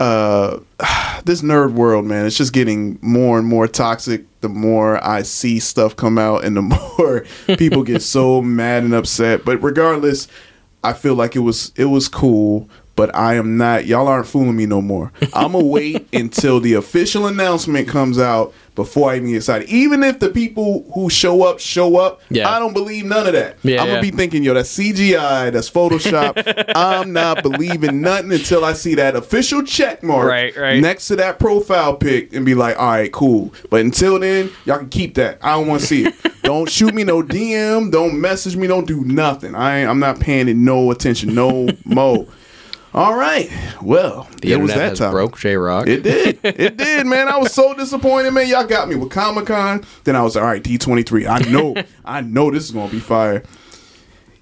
Uh, 0.00 0.58
this 1.24 1.40
nerd 1.42 1.72
world, 1.72 2.04
man, 2.04 2.26
it's 2.26 2.36
just 2.36 2.52
getting 2.52 2.98
more 3.00 3.38
and 3.38 3.46
more 3.46 3.68
toxic. 3.68 4.24
The 4.40 4.48
more 4.48 5.02
I 5.06 5.22
see 5.22 5.60
stuff 5.60 5.94
come 5.96 6.18
out, 6.18 6.44
and 6.44 6.56
the 6.56 6.62
more 6.98 7.24
people 7.56 7.82
get 7.84 8.02
so 8.02 8.42
mad 8.42 8.82
and 8.82 8.92
upset. 8.92 9.44
But 9.44 9.62
regardless, 9.62 10.26
I 10.82 10.92
feel 10.94 11.14
like 11.14 11.36
it 11.36 11.40
was 11.40 11.72
it 11.76 11.86
was 11.86 12.08
cool. 12.08 12.68
But 12.96 13.14
I 13.14 13.34
am 13.34 13.56
not. 13.56 13.86
Y'all 13.86 14.06
aren't 14.06 14.26
fooling 14.28 14.54
me 14.56 14.66
no 14.66 14.80
more. 14.80 15.10
I'm 15.34 15.52
gonna 15.52 15.64
wait 15.64 16.06
until 16.12 16.60
the 16.60 16.74
official 16.74 17.26
announcement 17.26 17.88
comes 17.88 18.18
out 18.20 18.54
before 18.76 19.10
I 19.10 19.16
even 19.16 19.28
get 19.30 19.36
excited. 19.36 19.68
Even 19.68 20.02
if 20.04 20.18
the 20.20 20.28
people 20.30 20.84
who 20.94 21.08
show 21.10 21.42
up 21.44 21.58
show 21.60 21.96
up, 21.96 22.20
Yeah. 22.30 22.48
I 22.48 22.58
don't 22.60 22.72
believe 22.72 23.04
none 23.04 23.26
of 23.26 23.32
that. 23.32 23.56
Yeah, 23.64 23.80
I'm 23.80 23.86
gonna 23.88 23.94
yeah. 23.98 24.00
be 24.00 24.10
thinking, 24.12 24.42
yo, 24.44 24.54
that's 24.54 24.76
CGI, 24.76 25.50
that's 25.52 25.68
Photoshop. 25.70 26.72
I'm 26.76 27.12
not 27.12 27.42
believing 27.42 28.00
nothing 28.00 28.32
until 28.32 28.64
I 28.64 28.72
see 28.74 28.94
that 28.96 29.16
official 29.16 29.62
check 29.64 30.02
mark 30.04 30.28
Right, 30.28 30.56
right. 30.56 30.80
next 30.80 31.08
to 31.08 31.16
that 31.16 31.38
profile 31.40 31.96
pic 31.96 32.32
and 32.32 32.44
be 32.46 32.54
like, 32.54 32.78
all 32.78 32.86
right, 32.90 33.12
cool. 33.12 33.52
But 33.70 33.80
until 33.80 34.18
then, 34.20 34.50
y'all 34.66 34.78
can 34.78 34.88
keep 34.88 35.14
that. 35.16 35.38
I 35.42 35.52
don't 35.52 35.66
want 35.66 35.80
to 35.80 35.86
see 35.86 36.06
it. 36.06 36.14
don't 36.42 36.68
shoot 36.70 36.94
me 36.94 37.02
no 37.04 37.22
DM. 37.22 37.90
Don't 37.90 38.20
message 38.20 38.56
me. 38.56 38.66
Don't 38.68 38.86
do 38.86 39.04
nothing. 39.04 39.54
I 39.56 39.80
ain't, 39.80 39.90
I'm 39.90 39.98
not 40.00 40.20
paying 40.20 40.48
it 40.48 40.56
no 40.56 40.90
attention. 40.92 41.34
No 41.34 41.68
mo. 41.84 42.28
All 42.94 43.16
right. 43.16 43.50
Well, 43.82 44.28
The 44.40 44.52
it 44.52 44.56
was 44.60 44.72
that 44.74 44.96
time. 44.96 45.10
broke 45.10 45.36
J 45.38 45.56
Rock. 45.56 45.88
It 45.88 46.02
did. 46.04 46.38
It 46.44 46.76
did, 46.76 47.06
man. 47.06 47.26
I 47.28 47.36
was 47.38 47.52
so 47.52 47.74
disappointed, 47.74 48.30
man. 48.32 48.48
Y'all 48.48 48.66
got 48.66 48.88
me 48.88 48.94
with 48.94 49.10
Comic 49.10 49.46
Con. 49.46 49.82
Then 50.04 50.14
I 50.14 50.22
was 50.22 50.36
like, 50.36 50.44
all 50.44 50.48
right, 50.50 50.62
D23. 50.62 51.26
I 51.28 51.50
know, 51.50 51.74
I 52.04 52.20
know 52.20 52.50
this 52.52 52.64
is 52.64 52.70
gonna 52.70 52.90
be 52.92 53.00
fire. 53.00 53.42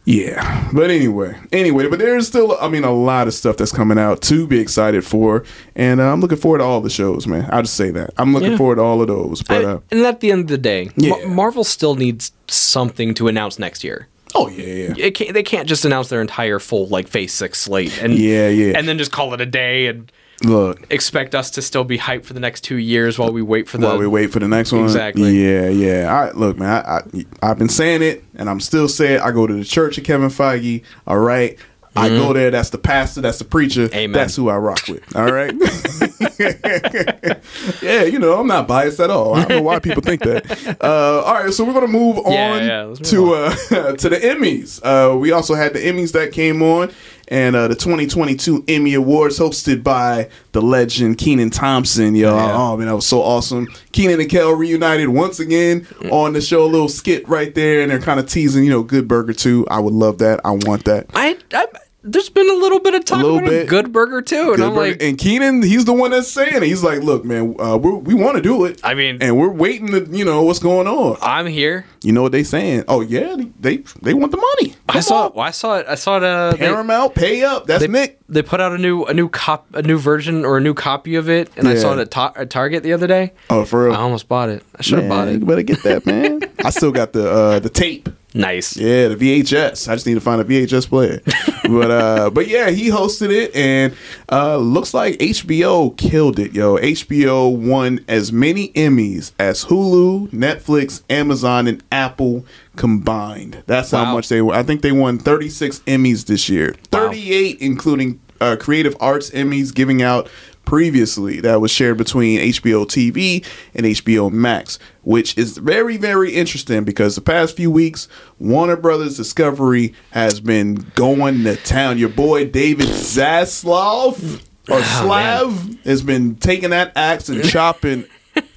Yeah. 0.05 0.69
But 0.75 0.91
anyway, 0.91 1.39
anyway, 1.53 1.89
but 1.89 2.01
there's 2.01 2.27
still, 2.27 2.59
I 2.61 2.69
mean, 2.69 2.83
a 2.85 2.91
lot 2.93 3.29
of 3.29 3.35
stuff 3.35 3.57
that's 3.57 3.71
coming 3.73 3.99
out 3.99 4.21
to 4.23 4.47
be 4.49 4.59
excited 4.59 5.05
for, 5.07 5.45
and 5.77 6.01
uh, 6.01 6.13
I'm 6.13 6.21
looking 6.21 6.39
forward 6.39 6.59
to 6.59 6.65
all 6.65 6.81
the 6.81 6.91
shows, 6.91 7.27
man. 7.29 7.49
I'll 7.53 7.63
just 7.63 7.77
say 7.77 7.91
that. 7.93 8.11
I'm 8.19 8.35
looking 8.35 8.51
Yeah. 8.53 8.57
forward 8.59 8.77
to 8.77 8.83
all 8.83 9.01
of 9.01 9.07
those. 9.07 9.43
But 9.43 9.65
I- 9.65 9.69
uh, 9.69 9.79
and 9.93 10.01
at 10.01 10.19
the 10.21 10.33
end 10.33 10.41
of 10.43 10.47
the 10.49 10.59
day, 10.59 10.91
Yeah. 10.97 11.11
Ma- 11.25 11.29
Marvel 11.35 11.63
still 11.65 11.95
needs 11.95 12.33
something 12.49 13.15
to 13.15 13.29
announce 13.29 13.59
next 13.61 13.85
year. 13.85 14.09
Oh 14.35 14.49
yeah, 14.49 14.65
yeah. 14.65 14.95
It 14.97 15.11
can't, 15.15 15.33
they 15.35 15.43
can't 15.43 15.69
just 15.69 15.85
announce 15.85 16.09
their 16.09 16.21
entire 16.21 16.59
full 16.59 16.87
like 16.89 17.09
Phase 17.09 17.33
Six 17.33 17.61
slate 17.61 18.01
and 18.03 18.15
Yeah, 18.15 18.49
yeah. 18.49 18.77
and 18.79 18.87
then 18.89 18.99
just 18.99 19.13
call 19.13 19.35
it 19.35 19.41
a 19.41 19.47
day 19.47 19.87
and 19.87 20.11
Look, 20.45 20.87
expect 20.91 21.37
us 21.37 21.51
to 21.53 21.63
still 21.63 21.85
be 21.85 21.97
hyped 21.99 22.25
for 22.25 22.33
the 22.33 22.41
next 22.41 22.63
two 22.63 22.77
years 22.77 23.17
while 23.17 23.33
we 23.33 23.43
wait 23.43 23.69
for 23.69 23.79
the 23.79 23.87
while 23.87 23.99
we 23.99 24.09
wait 24.09 24.33
for 24.33 24.41
the 24.41 24.49
next 24.49 24.73
one. 24.73 24.83
Exactly. 24.83 25.31
Yeah, 25.31 25.69
yeah. 25.69 26.13
I 26.13 26.33
look, 26.33 26.59
man. 26.59 26.85
I, 26.85 26.97
I 26.99 27.25
I've 27.51 27.59
been 27.59 27.69
saying 27.69 28.03
it, 28.03 28.25
and 28.35 28.51
I'm 28.51 28.59
still 28.59 28.89
saying. 28.89 29.17
it. 29.17 29.21
I 29.23 29.31
go 29.31 29.47
to 29.47 29.55
the 29.55 29.65
church 29.65 29.99
of 29.99 30.05
Kevin 30.05 30.31
Feige. 30.31 30.83
All 31.07 31.19
right. 31.19 31.57
I 31.95 32.09
go 32.09 32.33
there. 32.33 32.51
That's 32.51 32.71
the 32.71 32.79
pastor. 32.79 33.21
That's 33.21 33.39
the 33.39 33.45
preacher. 33.45 33.87
Mm-hmm. 33.87 33.95
Amen. 33.95 34.13
That's 34.13 34.37
who 34.37 34.49
I 34.49 34.57
rock 34.57 34.81
with. 34.89 35.15
All 35.15 35.31
right. 35.31 35.53
yeah, 37.83 38.05
you 38.05 38.19
know 38.19 38.39
I'm 38.39 38.47
not 38.47 38.67
biased 38.67 39.01
at 39.01 39.11
all. 39.11 39.35
I 39.35 39.45
don't 39.45 39.59
know 39.59 39.63
why 39.63 39.79
people 39.79 40.03
think 40.03 40.23
that. 40.23 40.43
Uh, 40.83 41.23
all 41.25 41.35
right, 41.35 41.53
so 41.53 41.65
we're 41.65 41.73
gonna 41.73 41.87
move 41.87 42.19
on 42.19 42.33
Yeah, 42.33 42.63
yeah, 42.63 42.83
let's 42.85 43.11
to 43.11 43.17
move 43.17 43.73
uh, 43.73 43.93
to 43.97 44.09
the 44.09 44.17
Emmys. 44.17 44.81
Uh, 44.83 45.17
we 45.17 45.33
also 45.33 45.55
had 45.55 45.75
the 45.75 45.81
Emmys 45.81 46.13
that 46.13 46.33
came 46.33 46.63
on, 46.63 46.93
and 47.33 47.57
uh, 47.57 47.67
the 47.67 47.75
2022 47.75 48.65
Emmy 48.69 48.93
Awards 48.95 49.39
hosted 49.39 49.83
by 49.83 50.29
the 50.53 50.61
legend 50.61 51.17
Kenan 51.19 51.49
Thompson. 51.51 52.15
Yo, 52.15 52.37
Yeah. 52.37 52.53
oh 52.55 52.77
man, 52.77 52.87
that 52.89 52.95
was 52.95 53.07
so 53.07 53.23
awesome. 53.23 53.67
Kenan 53.93 54.21
and 54.21 54.29
Kel 54.31 54.53
reunited 54.53 55.09
once 55.09 55.41
again 55.41 55.87
on 56.11 56.35
the 56.35 56.41
show. 56.43 56.65
A 56.65 56.67
little 56.67 56.89
skit 56.91 57.27
right 57.29 57.55
there, 57.55 57.81
and 57.81 57.91
they're 57.91 57.99
kind 58.01 58.21
of 58.21 58.29
teasing, 58.29 58.65
you 58.65 58.71
know, 58.71 58.83
Good 58.83 59.09
Burger 59.09 59.33
too. 59.33 59.67
I 59.71 59.81
would 59.81 59.95
love 59.95 60.19
that. 60.19 60.41
I 60.45 60.51
want 60.53 60.85
that. 60.85 61.07
I, 61.15 61.39
I 61.55 61.67
there's 62.05 62.29
been 62.29 62.49
a 62.51 62.55
little 62.55 62.81
bit 62.81 62.95
of 62.95 63.05
talk 63.05 63.23
little 63.23 63.39
about 63.39 63.51
bit. 63.51 63.63
a 63.67 63.69
good 63.69 63.93
burger 63.93 64.23
too, 64.23 64.37
and 64.49 64.57
Good 64.57 64.61
I'm 64.61 64.75
Burger- 64.75 64.91
like, 64.93 65.03
and 65.03 65.17
Kenan, 65.19 65.63
he's 65.63 65.85
the 65.85 65.93
one 65.93 66.11
that's 66.11 66.29
saying 66.31 66.57
it. 66.57 66.63
He's 66.65 66.83
like, 66.83 67.01
look, 67.03 67.25
man, 67.25 67.55
uh, 67.59 67.77
we're, 67.77 67.95
we 67.95 68.15
want 68.15 68.37
to 68.37 68.43
do 68.43 68.65
it. 68.65 68.81
I 68.85 68.95
mean- 68.95 69.19
and 69.21 69.39
we're 69.39 69.49
waiting 69.53 69.89
to, 69.89 70.05
you 70.11 70.25
know, 70.25 70.43
what's 70.43 70.59
going 70.59 70.87
on. 70.89 71.17
I'm 71.23 71.47
here. 71.47 71.87
You 72.03 72.13
know 72.13 72.23
what 72.23 72.33
they 72.33 72.43
saying? 72.43 72.85
Oh 72.89 73.01
yeah, 73.01 73.37
they 73.61 73.79
they 74.03 74.13
want 74.15 74.33
the 74.33 74.39
money. 74.39 74.75
I 74.89 74.99
saw 75.01 75.27
on. 75.27 75.33
well, 75.35 75.47
I 75.47 75.53
saw 75.53 75.77
it. 75.79 75.87
I 75.89 75.95
saw 75.95 76.17
it. 76.17 76.25
Uh, 76.25 76.51
they, 76.51 76.59
Paramount, 76.59 77.15
pay 77.15 77.45
up. 77.45 77.67
That's 77.67 77.83
they, 77.83 77.87
Nick. 77.89 78.19
they 78.29 78.43
put 78.43 78.61
out 78.61 78.73
a 78.73 78.79
new 78.79 79.05
a 79.05 79.15
new 79.15 79.29
cop 79.29 79.73
a 79.75 79.83
new 79.83 79.99
version 79.99 80.45
or 80.45 80.57
a 80.59 80.61
new 80.61 80.75
copy 80.75 81.15
of 81.15 81.31
it, 81.31 81.51
and 81.57 81.69
I 81.69 81.77
saw 81.77 81.93
it 81.93 82.01
at, 82.01 82.11
ta- 82.11 82.33
at 82.35 82.51
Target 82.51 82.83
the 82.83 82.93
other 82.93 83.07
day. 83.07 83.33
Oh, 83.51 83.65
for 83.65 83.85
real. 83.85 83.93
I 83.95 83.99
almost 83.99 84.27
bought 84.27 84.49
it. 84.49 84.65
I 84.77 84.83
should 84.83 84.99
have 84.99 85.09
bought 85.09 85.29
it. 85.29 85.39
You 85.39 85.47
better 85.47 85.63
get 85.63 85.85
that, 85.85 86.05
man. 86.05 86.41
I 86.65 86.71
still 86.71 86.91
got 86.91 87.13
the 87.13 87.31
uh, 87.31 87.59
the 87.61 87.69
tape. 87.71 88.09
Nice. 88.35 88.77
Yeah, 88.77 89.09
the 89.09 89.17
VHS. 89.17 89.89
I 89.89 89.95
just 89.95 90.07
need 90.07 90.15
to 90.15 90.21
find 90.21 90.41
a 90.41 90.45
VHS 90.45 90.89
player. 90.89 91.21
but 91.65 91.91
uh, 91.91 92.31
but 92.31 92.49
yeah, 92.49 92.71
he 92.71 92.89
hosted 92.89 93.31
it, 93.31 93.55
and 93.55 93.95
uh, 94.31 94.57
looks 94.57 94.95
like 94.95 95.19
HBO 95.19 95.97
killed 95.97 96.39
it, 96.39 96.53
yo. 96.53 96.77
HBO 96.77 97.55
won 97.55 98.05
as 98.09 98.33
many 98.33 98.69
Emmys 98.71 99.33
as 99.39 99.67
Hulu, 99.67 100.29
Netflix, 100.31 101.03
Amazon, 101.11 101.67
and 101.67 101.83
Apple 101.93 102.47
combined. 102.77 103.63
That's 103.67 103.91
how 103.91 104.13
much 104.13 104.29
they 104.29 104.41
were. 104.41 104.55
I 104.55 104.63
think 104.63 104.83
they 104.83 104.93
won 104.93 105.19
36 105.19 105.81
Emmys 105.81 106.27
this 106.27 106.49
year, 106.49 106.75
38 106.91 107.59
including 107.61 108.21
uh, 108.41 108.57
Creative 108.59 108.97
Arts 109.01 109.31
Emmys, 109.31 109.75
giving 109.75 110.03
out 110.03 110.29
previously 110.73 111.39
that 111.39 111.61
was 111.61 111.71
shared 111.71 111.99
between 111.99 112.41
HBO 112.41 112.87
TV 112.87 113.45
and 113.75 113.85
HBO 113.85 114.33
Max, 114.33 114.79
which 115.03 115.37
is 115.37 115.59
very, 115.59 115.99
very 115.99 116.33
interesting 116.33 116.83
because 116.83 117.15
the 117.15 117.21
past 117.21 117.55
few 117.59 117.71
weeks, 117.71 118.09
Warner 118.39 118.77
Brothers 118.77 119.15
Discovery 119.15 119.93
has 120.13 120.41
been 120.41 120.77
going 120.95 121.45
to 121.45 121.57
town. 121.57 121.99
Your 121.99 122.09
boy 122.09 122.47
David 122.47 122.87
Zaslav 122.87 124.41
or 124.71 124.79
oh, 124.79 125.01
Slav 125.03 125.85
has 125.85 126.01
been 126.01 126.37
taking 126.37 126.71
that 126.71 126.93
axe 126.97 127.29
and 127.29 127.45
chopping 127.45 128.07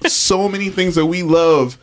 so 0.06 0.48
many 0.48 0.70
things 0.70 0.94
that 0.94 1.04
we 1.04 1.22
love 1.22 1.76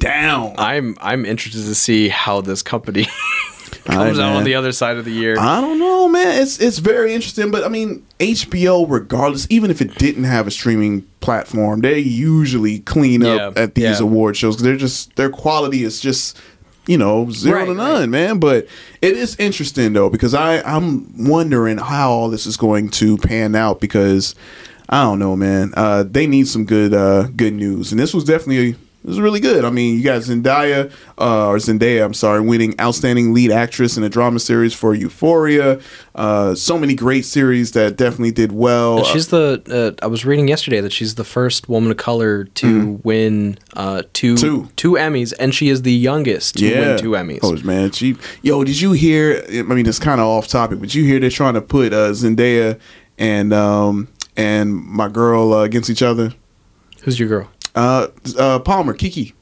down. 0.00 0.56
I'm 0.58 0.96
I'm 1.00 1.24
interested 1.24 1.62
to 1.62 1.76
see 1.76 2.08
how 2.08 2.40
this 2.40 2.60
company 2.60 3.06
Comes 3.86 4.18
out 4.18 4.36
on 4.36 4.44
the 4.44 4.54
other 4.54 4.72
side 4.72 4.96
of 4.96 5.04
the 5.04 5.10
year. 5.12 5.36
I 5.38 5.60
don't 5.60 5.78
know, 5.78 6.08
man. 6.08 6.40
It's 6.42 6.58
it's 6.60 6.78
very 6.78 7.14
interesting, 7.14 7.50
but 7.50 7.64
I 7.64 7.68
mean, 7.68 8.04
HBO, 8.20 8.86
regardless, 8.88 9.46
even 9.50 9.70
if 9.70 9.80
it 9.80 9.94
didn't 9.96 10.24
have 10.24 10.46
a 10.46 10.50
streaming 10.50 11.06
platform, 11.20 11.80
they 11.80 11.98
usually 11.98 12.80
clean 12.80 13.24
up 13.24 13.56
Yeah, 13.56 13.62
at 13.62 13.74
these 13.74 13.84
yeah. 13.84 14.02
award 14.02 14.36
shows. 14.36 14.56
'cause 14.56 14.62
They're 14.62 14.76
just 14.76 15.14
their 15.16 15.30
quality 15.30 15.82
is 15.84 16.00
just 16.00 16.36
you 16.86 16.96
know 16.98 17.30
zero 17.30 17.58
Right, 17.60 17.64
to 17.66 17.74
none, 17.74 18.00
right. 18.00 18.08
man. 18.08 18.38
But 18.38 18.66
it 19.02 19.16
is 19.16 19.36
interesting 19.38 19.92
though 19.92 20.10
because 20.10 20.34
I 20.34 20.60
I'm 20.62 21.26
wondering 21.26 21.78
how 21.78 22.10
all 22.10 22.28
this 22.30 22.46
is 22.46 22.56
going 22.56 22.90
to 22.90 23.16
pan 23.18 23.54
out 23.54 23.80
because 23.80 24.34
I 24.88 25.02
don't 25.02 25.18
know, 25.18 25.34
man. 25.34 25.72
Uh, 25.76 26.04
they 26.08 26.26
need 26.26 26.46
some 26.48 26.64
good 26.64 26.94
uh, 26.94 27.24
good 27.36 27.54
news, 27.54 27.90
and 27.92 28.00
this 28.00 28.14
was 28.14 28.24
definitely. 28.24 28.76
It 29.06 29.10
was 29.10 29.20
really 29.20 29.38
good. 29.38 29.64
I 29.64 29.70
mean, 29.70 29.96
you 29.96 30.02
got 30.02 30.20
Zendaya, 30.22 30.90
uh, 31.16 31.46
or 31.46 31.58
Zendaya, 31.58 32.04
I'm 32.04 32.12
sorry, 32.12 32.40
winning 32.40 32.74
Outstanding 32.80 33.32
Lead 33.32 33.52
Actress 33.52 33.96
in 33.96 34.02
a 34.02 34.08
Drama 34.08 34.40
Series 34.40 34.74
for 34.74 34.96
Euphoria. 34.96 35.78
Uh, 36.16 36.56
so 36.56 36.76
many 36.76 36.96
great 36.96 37.24
series 37.24 37.70
that 37.70 37.96
definitely 37.96 38.32
did 38.32 38.50
well. 38.50 38.98
And 38.98 39.06
she's 39.06 39.28
the. 39.28 39.62
Uh, 39.70 40.04
I 40.04 40.08
was 40.08 40.24
reading 40.24 40.48
yesterday 40.48 40.80
that 40.80 40.92
she's 40.92 41.14
the 41.14 41.22
first 41.22 41.68
woman 41.68 41.92
of 41.92 41.98
color 41.98 42.46
to 42.46 43.00
win 43.04 43.58
uh, 43.74 44.02
two, 44.12 44.34
Mm-hmm. 44.34 44.64
Two. 44.64 44.68
two 44.74 44.92
Emmys, 44.94 45.32
and 45.38 45.54
she 45.54 45.68
is 45.68 45.82
the 45.82 45.92
youngest 45.92 46.56
to 46.58 46.68
win 46.68 46.98
two 46.98 47.10
Emmys. 47.10 47.38
Oh 47.44 47.54
man, 47.64 47.92
she 47.92 48.16
yo, 48.42 48.64
did 48.64 48.80
you 48.80 48.90
hear? 48.90 49.40
I 49.48 49.62
mean, 49.62 49.86
it's 49.86 50.00
kind 50.00 50.20
of 50.20 50.26
off 50.26 50.48
topic, 50.48 50.80
but 50.80 50.96
you 50.96 51.04
hear 51.04 51.20
they're 51.20 51.30
trying 51.30 51.54
to 51.54 51.62
put 51.62 51.92
uh, 51.92 52.10
Zendaya 52.10 52.80
and 53.18 53.52
um 53.52 54.08
and 54.36 54.74
my 54.74 55.06
girl 55.08 55.54
uh, 55.54 55.62
against 55.62 55.90
each 55.90 56.02
other. 56.02 56.34
Who's 57.02 57.20
your 57.20 57.28
girl? 57.28 57.48
Uh, 57.76 58.08
uh, 58.38 58.58
Palmer, 58.60 58.94
Keke, 58.94 59.32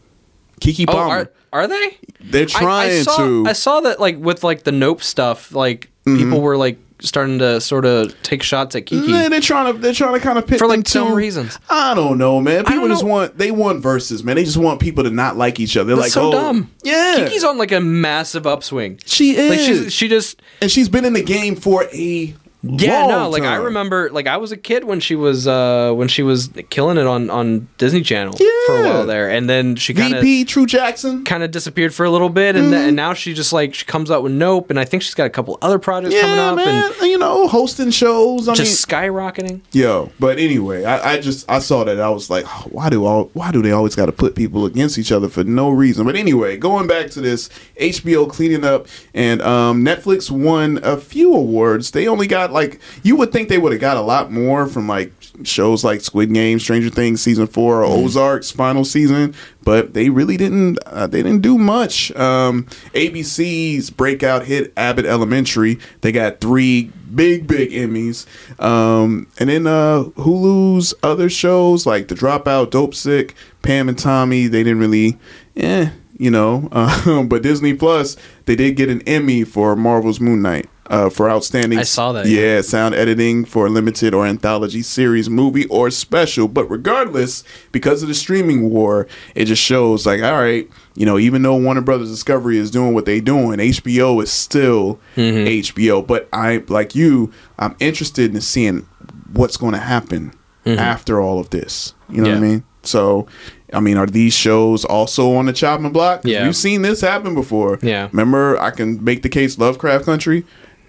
Keke 0.60 0.84
Oh, 0.88 0.92
Palmer. 0.92 1.14
are, 1.52 1.60
are 1.62 1.66
they? 1.68 1.96
they're 2.20 2.46
trying 2.46 2.90
I, 2.90 3.02
saw, 3.02 3.16
to. 3.18 3.46
I 3.46 3.52
saw 3.52 3.80
that 3.82 4.00
like 4.00 4.18
with 4.18 4.42
like 4.44 4.64
the 4.64 4.72
Nope 4.72 5.02
stuff, 5.02 5.52
like 5.54 5.90
Mm-hmm. 6.06 6.18
people 6.22 6.40
were 6.42 6.58
like 6.58 6.78
starting 7.00 7.38
to 7.38 7.62
sort 7.62 7.86
of 7.86 8.14
take 8.22 8.42
shots 8.42 8.76
at 8.76 8.84
Keke. 8.84 9.08
Yeah, 9.08 9.30
they're 9.30 9.40
trying 9.40 9.72
to 9.72 9.78
they're 9.80 9.94
trying 9.94 10.12
to 10.12 10.20
kind 10.20 10.36
of 10.38 10.46
pit 10.46 10.58
For, 10.58 10.68
like, 10.68 10.84
two- 10.84 11.14
reasons. 11.14 11.58
I 11.70 11.94
don't 11.94 12.18
know, 12.18 12.42
man. 12.42 12.66
People 12.66 12.88
just 12.88 13.02
know. 13.04 13.08
want 13.08 13.38
they 13.38 13.50
want 13.50 13.80
verses, 13.82 14.22
man. 14.22 14.36
They 14.36 14.44
just 14.44 14.58
want 14.58 14.80
people 14.80 15.04
to 15.04 15.10
not 15.10 15.38
like 15.38 15.60
each 15.60 15.78
other. 15.78 15.86
They're 15.94 15.96
That's 15.96 16.14
like, 16.14 16.22
so 16.22 16.28
oh, 16.28 16.32
dumb. 16.32 16.70
Yeah, 16.82 17.20
Keke's 17.26 17.42
on 17.42 17.56
like 17.56 17.72
a 17.72 17.80
massive 17.80 18.46
upswing. 18.46 19.00
She 19.06 19.34
Like 19.48 19.60
is. 19.60 19.66
she's, 19.66 19.92
she 19.94 20.08
just 20.08 20.42
and 20.60 20.70
she's 20.70 20.90
been 20.90 21.06
in 21.06 21.14
the 21.14 21.22
game 21.22 21.56
for 21.56 21.84
a 21.90 22.34
yeah 22.66 23.06
no 23.06 23.28
like 23.28 23.42
I 23.42 23.56
remember 23.56 24.10
like 24.10 24.26
I 24.26 24.36
was 24.38 24.50
a 24.52 24.56
kid 24.56 24.84
when 24.84 25.00
she 25.00 25.14
was 25.14 25.46
uh 25.46 25.92
when 25.92 26.08
she 26.08 26.22
was 26.22 26.48
killing 26.70 26.96
it 26.96 27.06
on 27.06 27.28
on 27.30 27.68
Disney 27.78 28.00
Channel 28.02 28.32
for 28.66 28.76
a 28.76 28.82
while 28.82 29.06
there, 29.06 29.28
and 29.30 29.48
then 29.50 29.76
she 29.76 29.92
kind 29.92 30.14
of 30.14 30.22
VP 30.22 30.44
True 30.46 30.64
Jackson. 30.66 31.24
kind 31.24 31.42
of 31.42 31.50
disappeared 31.50 31.94
for 31.94 32.04
a 32.06 32.10
little 32.10 32.30
bit, 32.30 32.56
and, 32.56 32.70
th- 32.72 32.86
and 32.88 32.96
now 32.96 33.12
she 33.12 33.34
just 33.34 33.52
like 33.52 33.74
she 33.74 33.84
comes 33.84 34.10
out 34.10 34.22
with 34.22 34.32
Nope, 34.32 34.70
and 34.70 34.80
I 34.80 34.84
think 34.84 35.02
she's 35.02 35.14
got 35.14 35.26
a 35.26 35.30
couple 35.30 35.58
other 35.60 35.78
projects 35.78 36.18
coming 36.20 36.36
Yeah, 36.36 36.50
up, 36.52 36.56
man. 36.56 36.92
and 37.00 37.10
you 37.10 37.18
know, 37.18 37.46
hosting 37.48 37.90
shows. 37.90 38.48
I 38.48 38.54
just 38.54 38.88
mean, 38.90 38.98
skyrocketing. 39.00 39.60
Yo, 39.72 40.10
but 40.18 40.38
anyway, 40.38 40.84
I, 40.84 41.14
I 41.14 41.20
just 41.20 41.50
I 41.50 41.58
saw 41.58 41.84
that 41.84 42.00
I 42.00 42.08
was 42.08 42.30
like, 42.30 42.44
oh, 42.48 42.68
why 42.70 42.88
do 42.88 43.04
all 43.04 43.30
why 43.34 43.52
do 43.52 43.60
they 43.60 43.72
always 43.72 43.94
got 43.94 44.06
to 44.06 44.12
put 44.12 44.34
people 44.34 44.64
against 44.64 44.96
each 44.98 45.12
other 45.12 45.28
for 45.28 45.44
no 45.44 45.68
reason? 45.70 46.06
But 46.06 46.16
anyway, 46.16 46.56
going 46.56 46.86
back 46.86 47.10
to 47.10 47.20
this 47.20 47.50
HBO 47.80 48.28
cleaning 48.30 48.64
up 48.64 48.86
and 49.12 49.42
um, 49.42 49.84
Netflix 49.84 50.30
won 50.30 50.78
a 50.82 50.96
few 50.96 51.34
awards. 51.34 51.90
They 51.90 52.08
only 52.08 52.26
got 52.26 52.52
like 52.54 52.80
you 53.02 53.16
would 53.16 53.32
think 53.32 53.48
they 53.48 53.58
would 53.58 53.72
have 53.72 53.80
got 53.80 53.96
a 53.96 54.00
lot 54.00 54.30
more 54.32 54.66
from 54.66 54.88
like 54.88 55.12
shows 55.42 55.84
like 55.84 56.00
Squid 56.00 56.32
Game, 56.32 56.58
Stranger 56.60 56.88
Things 56.88 57.20
season 57.20 57.48
four, 57.48 57.84
or 57.84 57.84
Ozark's 57.84 58.50
final 58.50 58.84
season, 58.84 59.34
but 59.62 59.92
they 59.92 60.08
really 60.08 60.36
didn't. 60.36 60.78
Uh, 60.86 61.06
they 61.06 61.22
didn't 61.22 61.42
do 61.42 61.58
much. 61.58 62.14
Um, 62.16 62.64
ABC's 62.94 63.90
breakout 63.90 64.46
hit 64.46 64.72
Abbott 64.76 65.04
Elementary. 65.04 65.78
They 66.00 66.12
got 66.12 66.40
three 66.40 66.92
big 67.14 67.46
big 67.46 67.72
Emmys. 67.72 68.24
Um, 68.62 69.26
and 69.38 69.50
then 69.50 69.66
uh, 69.66 70.04
Hulu's 70.16 70.94
other 71.02 71.28
shows 71.28 71.86
like 71.86 72.08
The 72.08 72.14
Dropout, 72.14 72.70
Dopesick, 72.70 73.32
Pam 73.62 73.88
and 73.88 73.98
Tommy. 73.98 74.46
They 74.46 74.62
didn't 74.62 74.78
really, 74.78 75.18
eh, 75.56 75.90
you 76.16 76.30
know. 76.30 76.68
Um, 76.70 77.28
but 77.28 77.42
Disney 77.42 77.74
Plus, 77.74 78.16
they 78.46 78.54
did 78.54 78.76
get 78.76 78.88
an 78.88 79.02
Emmy 79.02 79.42
for 79.42 79.74
Marvel's 79.74 80.20
Moon 80.20 80.40
Knight. 80.40 80.68
Uh, 80.86 81.08
for 81.08 81.30
outstanding, 81.30 81.78
I 81.78 81.82
saw 81.84 82.12
that, 82.12 82.26
Yeah, 82.26 82.56
yeah. 82.56 82.60
sound 82.60 82.94
editing 82.94 83.46
for 83.46 83.66
a 83.66 83.70
limited 83.70 84.12
or 84.12 84.26
anthology 84.26 84.82
series, 84.82 85.30
movie, 85.30 85.64
or 85.66 85.90
special. 85.90 86.46
But 86.46 86.64
regardless, 86.70 87.42
because 87.72 88.02
of 88.02 88.08
the 88.08 88.14
streaming 88.14 88.68
war, 88.68 89.06
it 89.34 89.46
just 89.46 89.62
shows 89.62 90.04
like, 90.04 90.22
all 90.22 90.38
right, 90.38 90.68
you 90.94 91.06
know, 91.06 91.18
even 91.18 91.40
though 91.42 91.56
Warner 91.56 91.80
Brothers 91.80 92.10
Discovery 92.10 92.58
is 92.58 92.70
doing 92.70 92.92
what 92.92 93.06
they're 93.06 93.20
doing, 93.22 93.58
HBO 93.60 94.22
is 94.22 94.30
still 94.30 95.00
Mm-hmm. 95.16 95.46
HBO. 95.46 96.06
But 96.06 96.28
I, 96.34 96.62
like 96.68 96.94
you, 96.94 97.32
I'm 97.58 97.74
interested 97.80 98.34
in 98.34 98.40
seeing 98.42 98.86
what's 99.32 99.56
going 99.56 99.72
to 99.72 99.80
happen 99.80 100.32
after 100.66 101.20
all 101.20 101.38
of 101.38 101.48
this. 101.50 101.94
You 102.10 102.18
know 102.22 102.28
what 102.28 102.30
I 102.30 102.34
Mm-hmm. 102.40 102.42
Mean? 102.50 102.64
So, 102.82 103.26
I 103.72 103.80
mean, 103.80 103.96
are 103.96 104.06
these 104.06 104.34
shows 104.34 104.84
also 104.84 105.34
on 105.36 105.46
the 105.46 105.52
chopping 105.54 105.90
block? 105.92 106.20
Yeah. 106.24 106.44
we've 106.44 106.54
seen 106.54 106.82
this 106.82 107.00
happen 107.00 107.34
before. 107.34 107.78
Yeah. 107.82 108.08
Remember, 108.12 108.60
I 108.60 108.70
can 108.70 109.02
make 109.02 109.22
the 109.22 109.30
case 109.30 109.58
Lovecraft 109.58 110.04
Country 110.04 110.44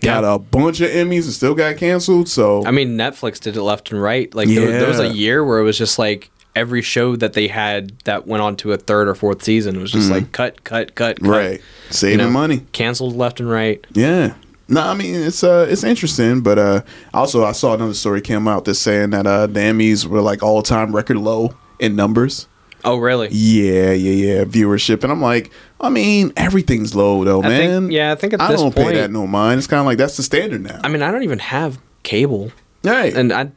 got 0.06 0.24
Yeah. 0.24 0.36
a 0.36 0.40
bunch 0.40 0.80
of 0.82 0.90
Emmys 0.90 1.24
and 1.24 1.34
still 1.34 1.56
got 1.56 1.78
canceled. 1.78 2.30
So 2.30 2.66
I 2.66 2.72
mean, 2.72 2.98
Netflix 2.98 3.40
did 3.40 3.58
it 3.58 3.62
left 3.64 3.92
and 3.92 4.02
right. 4.02 4.34
Like 4.34 4.48
there, 4.48 4.72
there 4.72 4.88
was 4.88 5.00
a 5.00 5.10
year 5.10 5.44
where 5.44 5.60
it 5.60 5.64
was 5.64 5.78
just 5.78 6.00
like 6.00 6.30
every 6.56 6.82
show 6.82 7.16
that 7.18 7.34
they 7.34 7.48
had 7.50 7.92
that 8.06 8.26
went 8.28 8.42
on 8.42 8.56
to 8.56 8.72
a 8.72 8.78
third 8.78 9.10
or 9.10 9.16
fourth 9.16 9.44
season 9.44 9.78
was 9.82 9.92
just 9.92 10.10
like 10.10 10.32
cut, 10.32 10.64
cut, 10.64 10.96
cut, 10.96 10.96
cut. 10.96 11.16
Mm-hmm. 11.18 11.30
right, 11.30 11.62
saving 11.90 12.20
You 12.20 12.26
know, 12.26 12.32
money. 12.32 12.62
canceled 12.72 13.16
left 13.18 13.40
and 13.42 13.50
right. 13.50 13.86
Yeah. 13.94 14.36
No, 14.68 14.82
I 14.82 14.94
mean 14.96 15.14
it's 15.16 15.44
uh 15.44 15.68
it's 15.70 15.84
interesting, 15.84 16.42
but 16.42 16.58
uh 16.58 16.82
also 17.14 17.44
I 17.46 17.52
saw 17.52 17.74
another 17.76 17.94
story 17.94 18.22
came 18.22 18.48
out 18.48 18.66
that's 18.66 18.80
saying 18.80 19.12
that 19.12 19.28
uh 19.28 19.46
the 19.48 19.60
Emmys 19.60 20.06
were 20.08 20.22
like 20.22 20.42
all 20.42 20.64
time 20.64 20.96
record 20.96 21.18
low 21.18 21.54
in 21.78 21.96
numbers. 21.96 22.48
Oh, 22.86 22.98
really? 22.98 23.28
Yeah, 23.32 23.92
yeah, 23.92 24.12
yeah, 24.38 24.44
viewership, 24.46 25.04
and 25.04 25.12
I'm 25.12 25.22
like, 25.22 25.52
I 25.82 25.90
mean 25.90 26.32
everything's 26.38 26.96
low 26.96 27.24
though, 27.24 27.42
I 27.44 27.48
think- 27.50 27.72
man. 27.72 27.92
yeah, 27.92 28.12
I 28.12 28.16
think 28.16 28.34
at 28.34 28.42
I 28.42 28.52
this 28.52 28.62
don't 28.62 28.74
point- 28.76 28.90
pay 28.94 28.96
that 29.02 29.12
no 29.12 29.28
mind. 29.28 29.58
It's 29.58 29.68
kind 29.68 29.80
of 29.80 29.86
like 29.86 29.98
that's 29.98 30.18
the 30.18 30.24
standard 30.24 30.62
now. 30.64 30.80
I 30.84 30.88
mean, 30.88 31.02
I 31.02 31.12
don't 31.12 31.24
even 31.24 31.40
have 31.40 31.80
cable, 32.04 32.52
right, 32.84 33.14
and 33.14 33.34
I, 33.34 33.50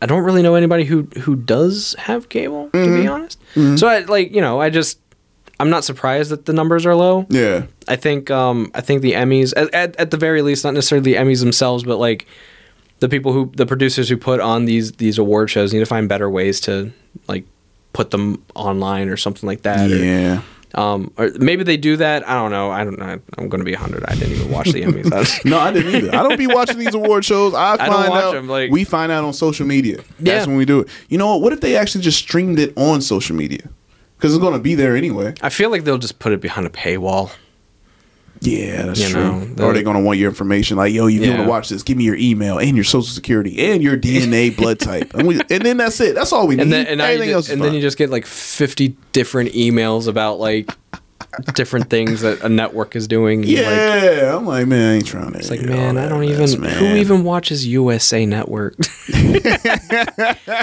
I 0.00 0.06
don't 0.06 0.22
really 0.24 0.42
know 0.42 0.54
anybody 0.54 0.84
who 0.84 1.02
who 1.22 1.36
does 1.36 1.94
have 1.98 2.28
cable. 2.28 2.70
To 2.70 2.78
Mm-hmm. 2.78 3.02
be 3.02 3.06
honest, 3.08 3.38
so 3.80 3.86
I 3.88 4.00
like 4.00 4.32
you 4.34 4.40
know 4.40 4.60
I 4.60 4.70
just 4.70 4.98
I'm 5.60 5.70
not 5.70 5.82
surprised 5.84 6.30
that 6.30 6.46
the 6.46 6.52
numbers 6.52 6.86
are 6.86 6.94
low. 6.94 7.26
yeah, 7.30 7.64
I 7.88 7.96
think 7.96 8.30
um 8.30 8.70
I 8.74 8.80
think 8.80 9.02
the 9.02 9.12
Emmys 9.14 9.52
at, 9.56 9.74
at, 9.74 9.96
at 9.96 10.10
the 10.12 10.16
very 10.16 10.40
least 10.42 10.62
not 10.64 10.72
necessarily 10.74 11.12
the 11.12 11.18
Emmys 11.18 11.40
themselves 11.40 11.82
but 11.84 11.98
like 11.98 12.26
the 13.00 13.08
people 13.08 13.32
who 13.32 13.50
the 13.56 13.66
producers 13.66 14.08
who 14.08 14.16
put 14.16 14.40
on 14.40 14.64
these 14.66 14.92
these 14.92 15.18
award 15.18 15.50
shows 15.50 15.72
need 15.72 15.80
to 15.80 15.86
find 15.86 16.08
better 16.08 16.30
ways 16.30 16.60
to 16.60 16.92
like 17.28 17.44
put 17.98 18.12
them 18.12 18.40
online 18.54 19.08
or 19.08 19.16
something 19.16 19.46
like 19.48 19.62
that 19.62 19.90
or, 19.90 19.96
yeah. 19.96 20.40
um 20.74 21.10
or 21.16 21.30
maybe 21.40 21.64
they 21.64 21.76
do 21.76 21.96
that 21.96 22.20
I 22.28 22.34
don't 22.34 22.52
know 22.52 22.70
I 22.70 22.84
don't 22.84 22.96
know 22.96 23.18
I'm 23.36 23.48
going 23.48 23.58
to 23.58 23.64
be 23.64 23.72
100 23.72 24.04
I 24.06 24.14
didn't 24.14 24.34
even 24.36 24.52
watch 24.52 24.70
the 24.70 24.82
Emmys 24.82 25.44
No, 25.44 25.58
I 25.58 25.72
didn't 25.72 25.92
either. 25.96 26.14
I 26.16 26.22
don't 26.22 26.38
be 26.38 26.46
watching 26.46 26.78
these 26.78 26.94
award 26.94 27.24
shows. 27.24 27.54
I 27.54 27.76
find 27.92 28.08
watch 28.10 28.22
out. 28.22 28.34
them, 28.34 28.46
like- 28.48 28.70
we 28.70 28.84
find 28.84 29.10
out 29.10 29.24
on 29.24 29.32
social 29.32 29.66
media. 29.66 29.96
That's 30.20 30.44
Yeah. 30.44 30.46
when 30.46 30.56
we 30.56 30.64
do 30.64 30.80
it. 30.82 30.88
You 31.08 31.18
know 31.18 31.26
what? 31.32 31.40
What 31.42 31.52
if 31.52 31.60
they 31.60 31.74
actually 31.74 32.02
just 32.02 32.18
streamed 32.18 32.60
it 32.60 32.72
on 32.76 33.00
social 33.00 33.34
media? 33.34 33.62
Because 34.16 34.32
it's 34.34 34.40
going 34.40 34.52
to 34.54 34.60
be 34.60 34.76
there 34.76 34.94
anyway. 34.96 35.34
I 35.42 35.48
feel 35.48 35.70
like 35.70 35.82
they'll 35.82 35.98
just 35.98 36.18
put 36.20 36.30
it 36.32 36.40
behind 36.40 36.66
a 36.68 36.70
paywall 36.70 37.32
Yeah, 38.40 38.86
that's 38.86 39.00
You 39.00 39.08
true. 39.08 39.22
know, 39.22 39.44
the- 39.44 39.64
or 39.64 39.70
are 39.70 39.74
they 39.74 39.82
going 39.82 39.96
to 39.96 40.02
want 40.02 40.18
your 40.18 40.28
information? 40.28 40.76
Like, 40.76 40.92
yo, 40.92 41.06
if 41.08 41.14
you 41.14 41.30
want 41.30 41.42
to 41.42 41.48
watch 41.48 41.68
this, 41.68 41.82
give 41.82 41.96
me 41.96 42.04
your 42.04 42.16
email 42.16 42.58
and 42.58 42.76
your 42.76 42.84
social 42.84 43.02
security 43.02 43.58
and 43.72 43.82
your 43.82 43.96
DNA 43.96 44.56
blood 44.56 44.78
type, 44.78 45.14
and, 45.14 45.26
we, 45.26 45.40
and 45.50 45.64
then 45.64 45.76
that's 45.76 46.00
it. 46.00 46.14
That's 46.14 46.32
all 46.32 46.46
we 46.46 46.56
need. 46.56 46.62
and 46.62 46.72
then 46.72 46.86
and, 46.86 46.98
now 46.98 47.06
you 47.08 47.14
Everything 47.14 47.28
just, 47.30 47.34
else 47.36 47.44
is 47.46 47.52
and 47.52 47.62
then 47.62 47.74
you 47.74 47.80
just 47.80 47.98
get 47.98 48.10
like 48.10 48.26
50 48.26 48.96
different 49.12 49.52
emails 49.52 50.06
about 50.08 50.38
like 50.38 50.70
different 51.54 51.90
things 51.90 52.20
that 52.22 52.42
a 52.42 52.48
network 52.48 52.96
is 52.96 53.06
doing. 53.06 53.42
Like, 53.42 53.50
Yeah, 53.50 54.36
I'm 54.36 54.46
like, 54.46 54.66
man, 54.66 54.92
I 54.92 54.94
ain't 54.96 55.06
trying 55.06 55.32
to. 55.32 55.38
it's 55.38 55.50
like, 55.50 55.62
man, 55.62 55.98
I 55.98 56.08
don't 56.08 56.24
even. 56.24 56.62
Who 56.62 56.96
even 56.96 57.24
watches 57.24 57.66
USA 57.66 58.24
Network? 58.26 58.76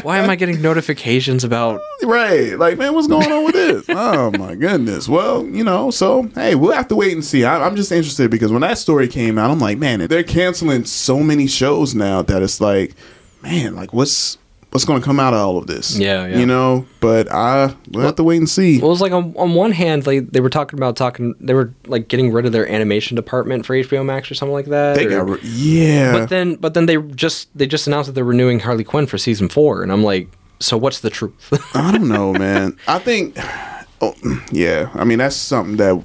Why 0.04 0.20
am 0.20 0.30
I 0.30 0.36
getting 0.36 0.62
notifications 0.62 1.44
about? 1.44 1.82
Right, 2.04 2.58
like, 2.58 2.78
man, 2.78 2.94
what's 2.94 3.08
going 3.08 3.32
on 3.32 3.46
with 3.46 3.54
this? 3.54 3.86
oh 3.90 4.32
my 4.32 4.56
goodness. 4.56 5.08
Well, 5.08 5.46
you 5.46 5.64
know, 5.64 5.92
so 5.92 6.24
hey, 6.36 6.56
we'll 6.56 6.74
have 6.74 6.88
to 6.90 6.96
wait 6.96 7.14
and 7.14 7.24
see. 7.24 7.44
I, 7.46 7.66
I'm 7.66 7.76
just 7.76 7.92
interested 7.92 8.30
because 8.32 8.52
when 8.52 8.62
that 8.62 8.78
story 8.78 9.08
came 9.08 9.38
out, 9.38 9.52
I'm 9.52 9.60
like, 9.60 9.78
man, 9.78 10.00
they're 10.08 10.24
canceling 10.24 10.86
so 10.86 11.20
many 11.20 11.48
shows 11.48 11.96
now 11.96 12.22
that 12.24 12.42
it's 12.44 12.60
like, 12.60 12.96
man, 13.42 13.76
like, 13.76 13.94
what's 13.94 14.38
what's 14.76 14.84
going 14.84 15.00
to 15.00 15.06
come 15.06 15.22
out 15.22 15.34
of 15.34 15.40
all 15.40 15.58
of 15.58 15.68
this? 15.68 15.98
Yeah, 15.98 16.28
yeah. 16.28 16.38
You 16.38 16.46
know, 16.46 16.86
but 17.00 17.32
I 17.32 17.74
we'll 17.92 18.06
have 18.06 18.18
to 18.18 18.26
wait 18.26 18.38
and 18.38 18.50
see. 18.50 18.80
Well, 18.80 18.88
it 18.88 18.92
was 18.92 19.00
like 19.00 19.14
on, 19.14 19.34
on 19.38 19.54
one 19.54 19.72
hand, 19.72 20.06
like 20.06 20.32
they 20.32 20.42
were 20.42 20.50
talking 20.50 20.78
about 20.78 20.98
talking, 20.98 21.34
they 21.40 21.54
were 21.54 21.74
like 21.88 22.10
getting 22.10 22.34
rid 22.34 22.46
of 22.46 22.52
their 22.52 22.70
animation 22.70 23.16
department 23.16 23.66
for 23.66 23.74
HBO 23.74 24.06
Max 24.06 24.30
or 24.30 24.36
something 24.36 24.54
like 24.54 24.66
that. 24.66 24.98
they 24.98 25.06
or- 25.06 25.10
got, 25.10 25.30
re- 25.30 25.40
yeah. 25.44 26.12
but 26.12 26.30
then, 26.30 26.56
but 26.56 26.74
then 26.74 26.88
they 26.88 26.98
just 26.98 27.58
they 27.58 27.66
just 27.66 27.88
announced 27.88 28.08
that 28.08 28.16
they're 28.16 28.26
renewing 28.26 28.60
Harley 28.60 28.84
Quinn 28.84 29.08
for 29.08 29.18
season 29.18 29.48
four, 29.48 29.82
and 29.82 29.94
I'm 29.94 30.04
like, 30.04 30.28
so 30.60 30.76
what's 30.78 31.00
the 31.00 31.10
truth? 31.10 31.54
I 31.74 31.94
don't 31.94 32.10
know, 32.10 32.34
man. 32.34 32.78
I 32.86 33.00
think, 33.00 33.38
oh, 34.02 34.14
yeah. 34.52 34.90
I 34.94 35.06
mean, 35.06 35.20
that's 35.20 35.38
something 35.38 35.78
that 35.78 36.04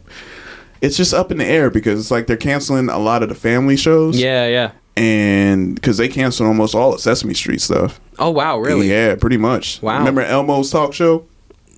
it's 0.80 0.96
just 0.96 1.12
up 1.12 1.32
in 1.32 1.38
the 1.38 1.44
air 1.44 1.70
because 1.70 1.98
it's 1.98 2.12
like 2.12 2.28
they're 2.28 2.36
canceling 2.36 2.88
a 2.88 2.98
lot 2.98 3.24
of 3.24 3.30
the 3.30 3.34
family 3.34 3.76
shows. 3.76 4.16
yeah, 4.16 4.46
yeah. 4.46 4.70
And 5.00 5.74
because 5.74 5.96
they 5.96 6.08
canceled 6.08 6.46
almost 6.46 6.74
all 6.74 6.92
of 6.92 7.00
Sesame 7.00 7.32
Street 7.34 7.60
stuff. 7.60 8.00
Oh 8.18 8.30
wow, 8.30 8.58
really? 8.58 8.90
Yeah, 8.90 9.14
pretty 9.14 9.38
much. 9.38 9.80
Wow. 9.80 9.98
Remember 9.98 10.22
Elmo's 10.22 10.70
talk 10.70 10.92
show? 10.92 11.26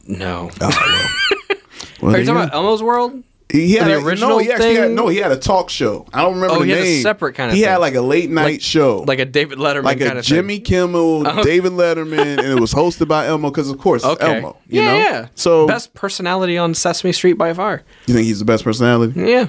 No. 0.08 0.50
Oh, 0.60 0.68
well, 2.02 2.14
Are 2.16 2.18
you 2.18 2.26
talking 2.26 2.42
about. 2.42 2.52
Elmo's 2.54 2.82
World? 2.82 3.22
He 3.52 3.74
had 3.74 3.86
the 3.86 3.96
a, 3.98 4.00
no, 4.00 4.06
original 4.06 4.38
he 4.38 4.50
actually 4.50 4.74
had 4.74 4.84
thing? 4.86 4.94
no. 4.94 5.08
He 5.08 5.18
had 5.18 5.30
a 5.30 5.36
talk 5.36 5.68
show. 5.70 6.06
I 6.12 6.22
don't 6.22 6.34
remember 6.36 6.56
Oh, 6.56 6.58
the 6.60 6.64
he 6.66 6.70
had 6.72 6.80
a 6.82 7.00
separate 7.02 7.34
kind 7.34 7.50
of 7.50 7.56
He 7.56 7.62
had 7.62 7.76
like 7.76 7.94
a 7.94 8.00
late 8.00 8.30
night 8.30 8.44
Like- 8.44 8.60
show, 8.62 9.04
Like 9.06 9.18
a 9.18 9.24
David 9.26 9.58
Letterman 9.58 9.84
like 9.84 10.00
kind 10.00 10.18
a 10.18 10.22
Jimmy 10.22 10.56
thing. 10.56 10.64
Kimmel, 10.64 11.28
Oh. 11.28 11.42
David 11.44 11.72
Letterman, 11.72 12.38
and 12.38 12.46
it 12.46 12.58
was 12.60 12.72
hosted 12.72 13.08
by 13.08 13.26
Elmo 13.26 13.50
because 13.50 13.68
of 13.70 13.78
course 13.78 14.04
Okay. 14.04 14.36
Elmo. 14.36 14.56
You 14.68 14.80
yeah, 14.80 14.86
know? 14.92 14.98
yeah. 14.98 15.26
So 15.34 15.66
best 15.66 15.92
personality 15.94 16.56
on 16.56 16.72
Sesame 16.74 17.12
Street 17.12 17.34
by 17.34 17.52
far. 17.52 17.82
you 18.06 18.14
think 18.14 18.26
he's 18.26 18.38
the 18.38 18.44
best 18.46 18.64
personality? 18.64 19.20
Yeah. 19.20 19.48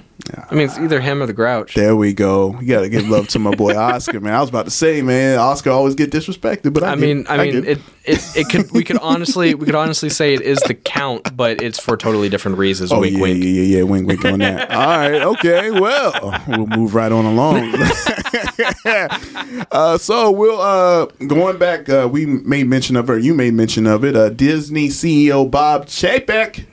I 0.50 0.56
mean, 0.56 0.66
it's 0.68 0.78
either 0.78 1.02
him 1.02 1.22
or 1.22 1.26
the 1.26 1.34
Grouch. 1.34 1.74
There 1.76 1.96
we 1.96 2.14
go. 2.14 2.58
You 2.62 2.68
gotta 2.68 2.88
give 2.90 3.08
love 3.10 3.28
to 3.30 3.40
my 3.40 3.54
boy 3.56 3.76
Oscar, 3.78 4.20
man. 4.22 4.34
I 4.34 4.40
was 4.42 4.50
about 4.50 4.66
to 4.66 4.72
say, 4.72 5.02
man, 5.02 5.38
Oscar 5.40 5.72
always 5.72 5.96
get 5.96 6.12
disrespected, 6.12 6.74
but 6.74 6.84
I, 6.84 6.92
I 6.92 6.96
mean, 6.96 7.26
I 7.28 7.38
mean, 7.38 7.52
get 7.62 7.68
it, 7.68 7.80
it, 8.06 8.36
it 8.38 8.50
could 8.50 8.72
we 8.72 8.84
could 8.84 8.98
honestly 9.00 9.54
we 9.56 9.66
could 9.66 9.76
honestly 9.76 10.10
say 10.10 10.34
it 10.34 10.42
is 10.42 10.60
the 10.60 10.74
count, 10.76 11.36
but 11.36 11.62
it's 11.62 11.80
for 11.80 11.98
totally 11.98 12.30
different 12.30 12.58
reasons. 12.58 12.92
Oh 12.94 13.00
wink, 13.02 13.16
yeah, 13.16 13.22
wink. 13.22 13.44
yeah, 13.44 13.50
yeah, 13.50 13.78
yeah, 13.78 13.84
wink, 13.94 14.08
wink 14.08 14.26
on 14.26 14.40
that. 14.40 14.72
All 14.72 14.88
right, 14.88 15.22
okay. 15.22 15.72
Well, 15.72 16.44
we'll 16.48 16.68
move 16.68 16.96
right 16.96 17.12
on 17.12 17.26
along. 17.26 17.74
uh, 19.72 19.98
so 19.98 20.32
we'll 20.32 20.60
uh, 20.60 21.06
going 21.28 21.58
back. 21.58 21.88
Uh, 21.90 22.10
we 22.12 22.26
made 22.26 22.68
mention 22.68 22.96
of, 22.96 23.10
or 23.10 23.18
you 23.18 23.34
made 23.34 23.54
mention 23.54 23.86
of 23.88 24.04
it. 24.04 24.16
Uh, 24.16 24.30
Disney 24.30 24.88
CEO 24.88 25.50
Bob 25.50 25.86
Chapek 25.86 26.66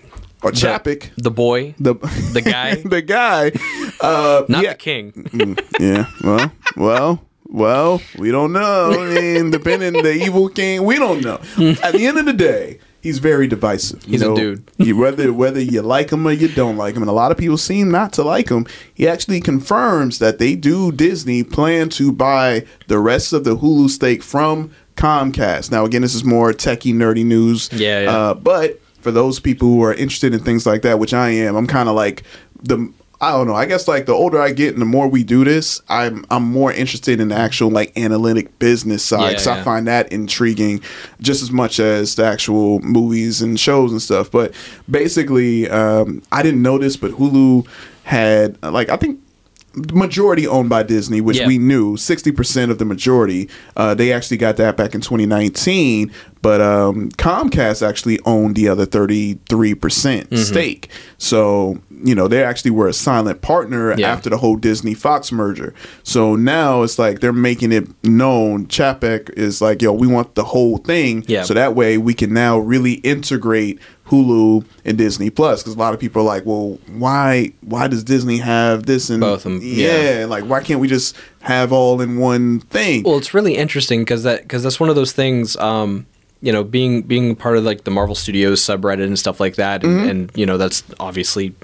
or 0.42 0.52
Chapek, 0.52 1.10
The 1.16 1.30
boy, 1.30 1.74
the 1.78 1.94
the 2.32 2.40
guy, 2.40 2.74
the 2.84 3.02
guy. 3.02 3.52
Uh, 4.00 4.44
not 4.48 4.62
yeah, 4.62 4.72
the 4.72 4.78
king. 4.78 5.58
yeah. 5.78 6.06
Well, 6.22 6.52
well. 6.76 7.26
Well, 7.52 8.00
we 8.16 8.30
don't 8.30 8.52
know. 8.52 8.92
I 8.92 9.12
mean, 9.12 9.50
depending 9.50 10.04
the 10.04 10.12
evil 10.12 10.48
king, 10.48 10.84
we 10.84 11.00
don't 11.00 11.20
know. 11.20 11.40
At 11.82 11.94
the 11.94 12.06
end 12.06 12.16
of 12.16 12.24
the 12.24 12.32
day, 12.32 12.78
he's 13.00 13.18
very 13.18 13.46
divisive. 13.46 14.04
you 14.04 14.12
He's 14.12 14.22
a 14.22 14.26
know? 14.26 14.36
dude. 14.36 14.64
You- 14.78 14.96
whether 14.96 15.32
whether 15.32 15.60
you 15.60 15.82
like 15.82 16.10
him 16.10 16.26
or 16.26 16.32
you 16.32 16.48
don't 16.48 16.76
like 16.76 16.94
him, 16.94 17.02
and 17.02 17.08
a 17.10 17.12
lot 17.14 17.30
of 17.32 17.38
people 17.38 17.56
seem 17.58 17.90
not 17.90 18.12
to 18.14 18.22
like 18.22 18.48
him. 18.50 18.66
He 18.94 19.08
actually 19.08 19.40
confirms 19.40 20.18
that 20.18 20.38
they 20.38 20.54
do 20.54 20.92
Disney 20.92 21.42
plan 21.42 21.88
to 21.90 22.12
buy 22.12 22.64
the 22.88 22.98
rest 22.98 23.32
of 23.32 23.44
the 23.44 23.56
Hulu 23.56 23.88
stake 23.90 24.22
from 24.22 24.70
Comcast. 24.96 25.70
Now, 25.70 25.84
again, 25.84 26.02
this 26.02 26.14
is 26.14 26.24
more 26.24 26.52
techie 26.52 26.94
nerdy 26.94 27.24
news. 27.24 27.70
Yeah, 27.72 28.02
yeah. 28.02 28.10
Uh, 28.16 28.34
but 28.34 28.80
for 29.00 29.10
those 29.10 29.40
people 29.40 29.68
who 29.68 29.82
are 29.82 29.94
interested 29.94 30.34
in 30.34 30.40
things 30.40 30.66
like 30.66 30.82
that, 30.82 30.98
which 30.98 31.14
I 31.14 31.30
am, 31.30 31.56
I'm 31.56 31.66
kind 31.66 31.88
of 31.88 31.94
like 31.94 32.22
the. 32.62 32.92
I 33.22 33.32
don't 33.32 33.46
know. 33.46 33.54
I 33.54 33.66
guess 33.66 33.86
like 33.86 34.06
the 34.06 34.12
older 34.12 34.40
I 34.40 34.52
get 34.52 34.72
and 34.72 34.80
the 34.80 34.86
more 34.86 35.06
we 35.06 35.22
do 35.22 35.44
this, 35.44 35.82
I'm 35.88 36.24
I'm 36.30 36.44
more 36.44 36.72
interested 36.72 37.20
in 37.20 37.28
the 37.28 37.34
actual 37.34 37.70
like 37.70 37.96
analytic 37.98 38.58
business 38.58 39.04
side 39.04 39.20
Yeah, 39.20 39.28
because 39.30 39.46
I 39.46 39.62
find 39.62 39.86
that 39.88 40.10
intriguing 40.10 40.80
just 41.20 41.42
as 41.42 41.50
much 41.50 41.80
as 41.80 42.14
the 42.14 42.24
actual 42.24 42.80
movies 42.80 43.42
and 43.42 43.60
shows 43.60 43.92
and 43.92 44.00
stuff. 44.00 44.30
But 44.30 44.54
basically, 44.90 45.68
um, 45.68 46.22
I 46.32 46.42
didn't 46.42 46.62
know 46.62 46.78
this, 46.78 46.96
but 46.96 47.10
Hulu 47.12 47.66
had 48.04 48.60
like 48.62 48.88
I 48.88 48.96
think 48.96 49.20
majority 49.74 50.46
owned 50.46 50.68
by 50.68 50.82
Disney, 50.82 51.20
which 51.20 51.38
Yeah. 51.38 51.46
we 51.46 51.58
knew, 51.58 51.96
sixty 51.96 52.32
percent 52.32 52.70
of 52.70 52.78
the 52.78 52.84
majority. 52.84 53.48
Uh, 53.76 53.94
they 53.94 54.12
actually 54.12 54.36
got 54.36 54.56
that 54.56 54.76
back 54.76 54.94
in 54.94 55.00
2019, 55.00 56.10
but 56.42 56.60
um, 56.60 57.10
Comcast 57.12 57.86
actually 57.86 58.18
owned 58.24 58.56
the 58.56 58.68
other 58.68 58.84
33 58.86 59.74
percent 59.74 60.30
Mm-hmm. 60.30 60.42
stake. 60.42 60.88
So 61.18 61.78
you 62.02 62.14
know 62.14 62.28
they 62.28 62.42
actually 62.42 62.70
were 62.70 62.88
a 62.88 62.92
silent 62.94 63.42
partner 63.42 63.94
Yeah. 63.96 64.10
after 64.12 64.30
the 64.30 64.38
whole 64.38 64.56
Disney 64.56 64.94
Fox 64.94 65.30
merger. 65.30 65.74
So 66.02 66.34
now 66.36 66.82
it's 66.82 66.98
like 66.98 67.20
they're 67.20 67.32
making 67.32 67.72
it 67.72 67.86
known. 68.04 68.66
Chapek 68.66 69.30
is 69.30 69.60
like, 69.60 69.82
yo, 69.82 69.92
we 69.92 70.06
want 70.06 70.34
the 70.34 70.44
whole 70.44 70.78
thing. 70.78 71.24
Yeah. 71.28 71.42
So 71.44 71.54
that 71.54 71.74
way 71.74 71.98
we 71.98 72.14
can 72.14 72.32
now 72.32 72.58
really 72.58 72.94
integrate 72.94 73.78
Hulu 74.10 74.64
and 74.84 74.98
Disney 74.98 75.30
Plus 75.30 75.62
because 75.62 75.74
a 75.74 75.78
lot 75.78 75.94
of 75.94 76.00
people 76.00 76.22
are 76.22 76.24
like, 76.24 76.44
well, 76.44 76.78
why 76.88 77.52
why 77.62 77.86
does 77.88 78.02
Disney 78.04 78.38
have 78.38 78.86
this 78.86 79.08
and 79.10 79.20
Both 79.20 79.46
of 79.46 79.52
'em, 79.52 79.60
Yeah, 79.62 80.18
yeah. 80.20 80.24
like 80.26 80.44
why 80.44 80.60
can't 80.62 80.80
we 80.80 80.88
just 80.88 81.16
have 81.42 81.72
all 81.72 82.00
in 82.00 82.18
one 82.18 82.60
thing? 82.60 83.04
Well, 83.04 83.18
it's 83.18 83.32
really 83.34 83.56
interesting 83.56 84.00
because 84.00 84.22
that 84.24 84.42
because 84.42 84.62
that's 84.62 84.80
one 84.80 84.90
of 84.90 84.96
those 84.96 85.12
things. 85.12 85.56
Um, 85.56 86.06
you 86.42 86.52
know, 86.52 86.64
being 86.64 87.02
being 87.02 87.36
part 87.36 87.56
of 87.58 87.64
like 87.64 87.84
the 87.84 87.90
Marvel 87.90 88.14
Studios 88.14 88.60
subreddit 88.62 89.04
and 89.04 89.18
stuff 89.18 89.40
like 89.40 89.56
that, 89.56 89.84
and, 89.84 89.92
Mm-hmm. 90.00 90.08
and 90.08 90.30
you 90.34 90.46
know 90.46 90.56
that's 90.58 90.82
obviously 90.98 91.54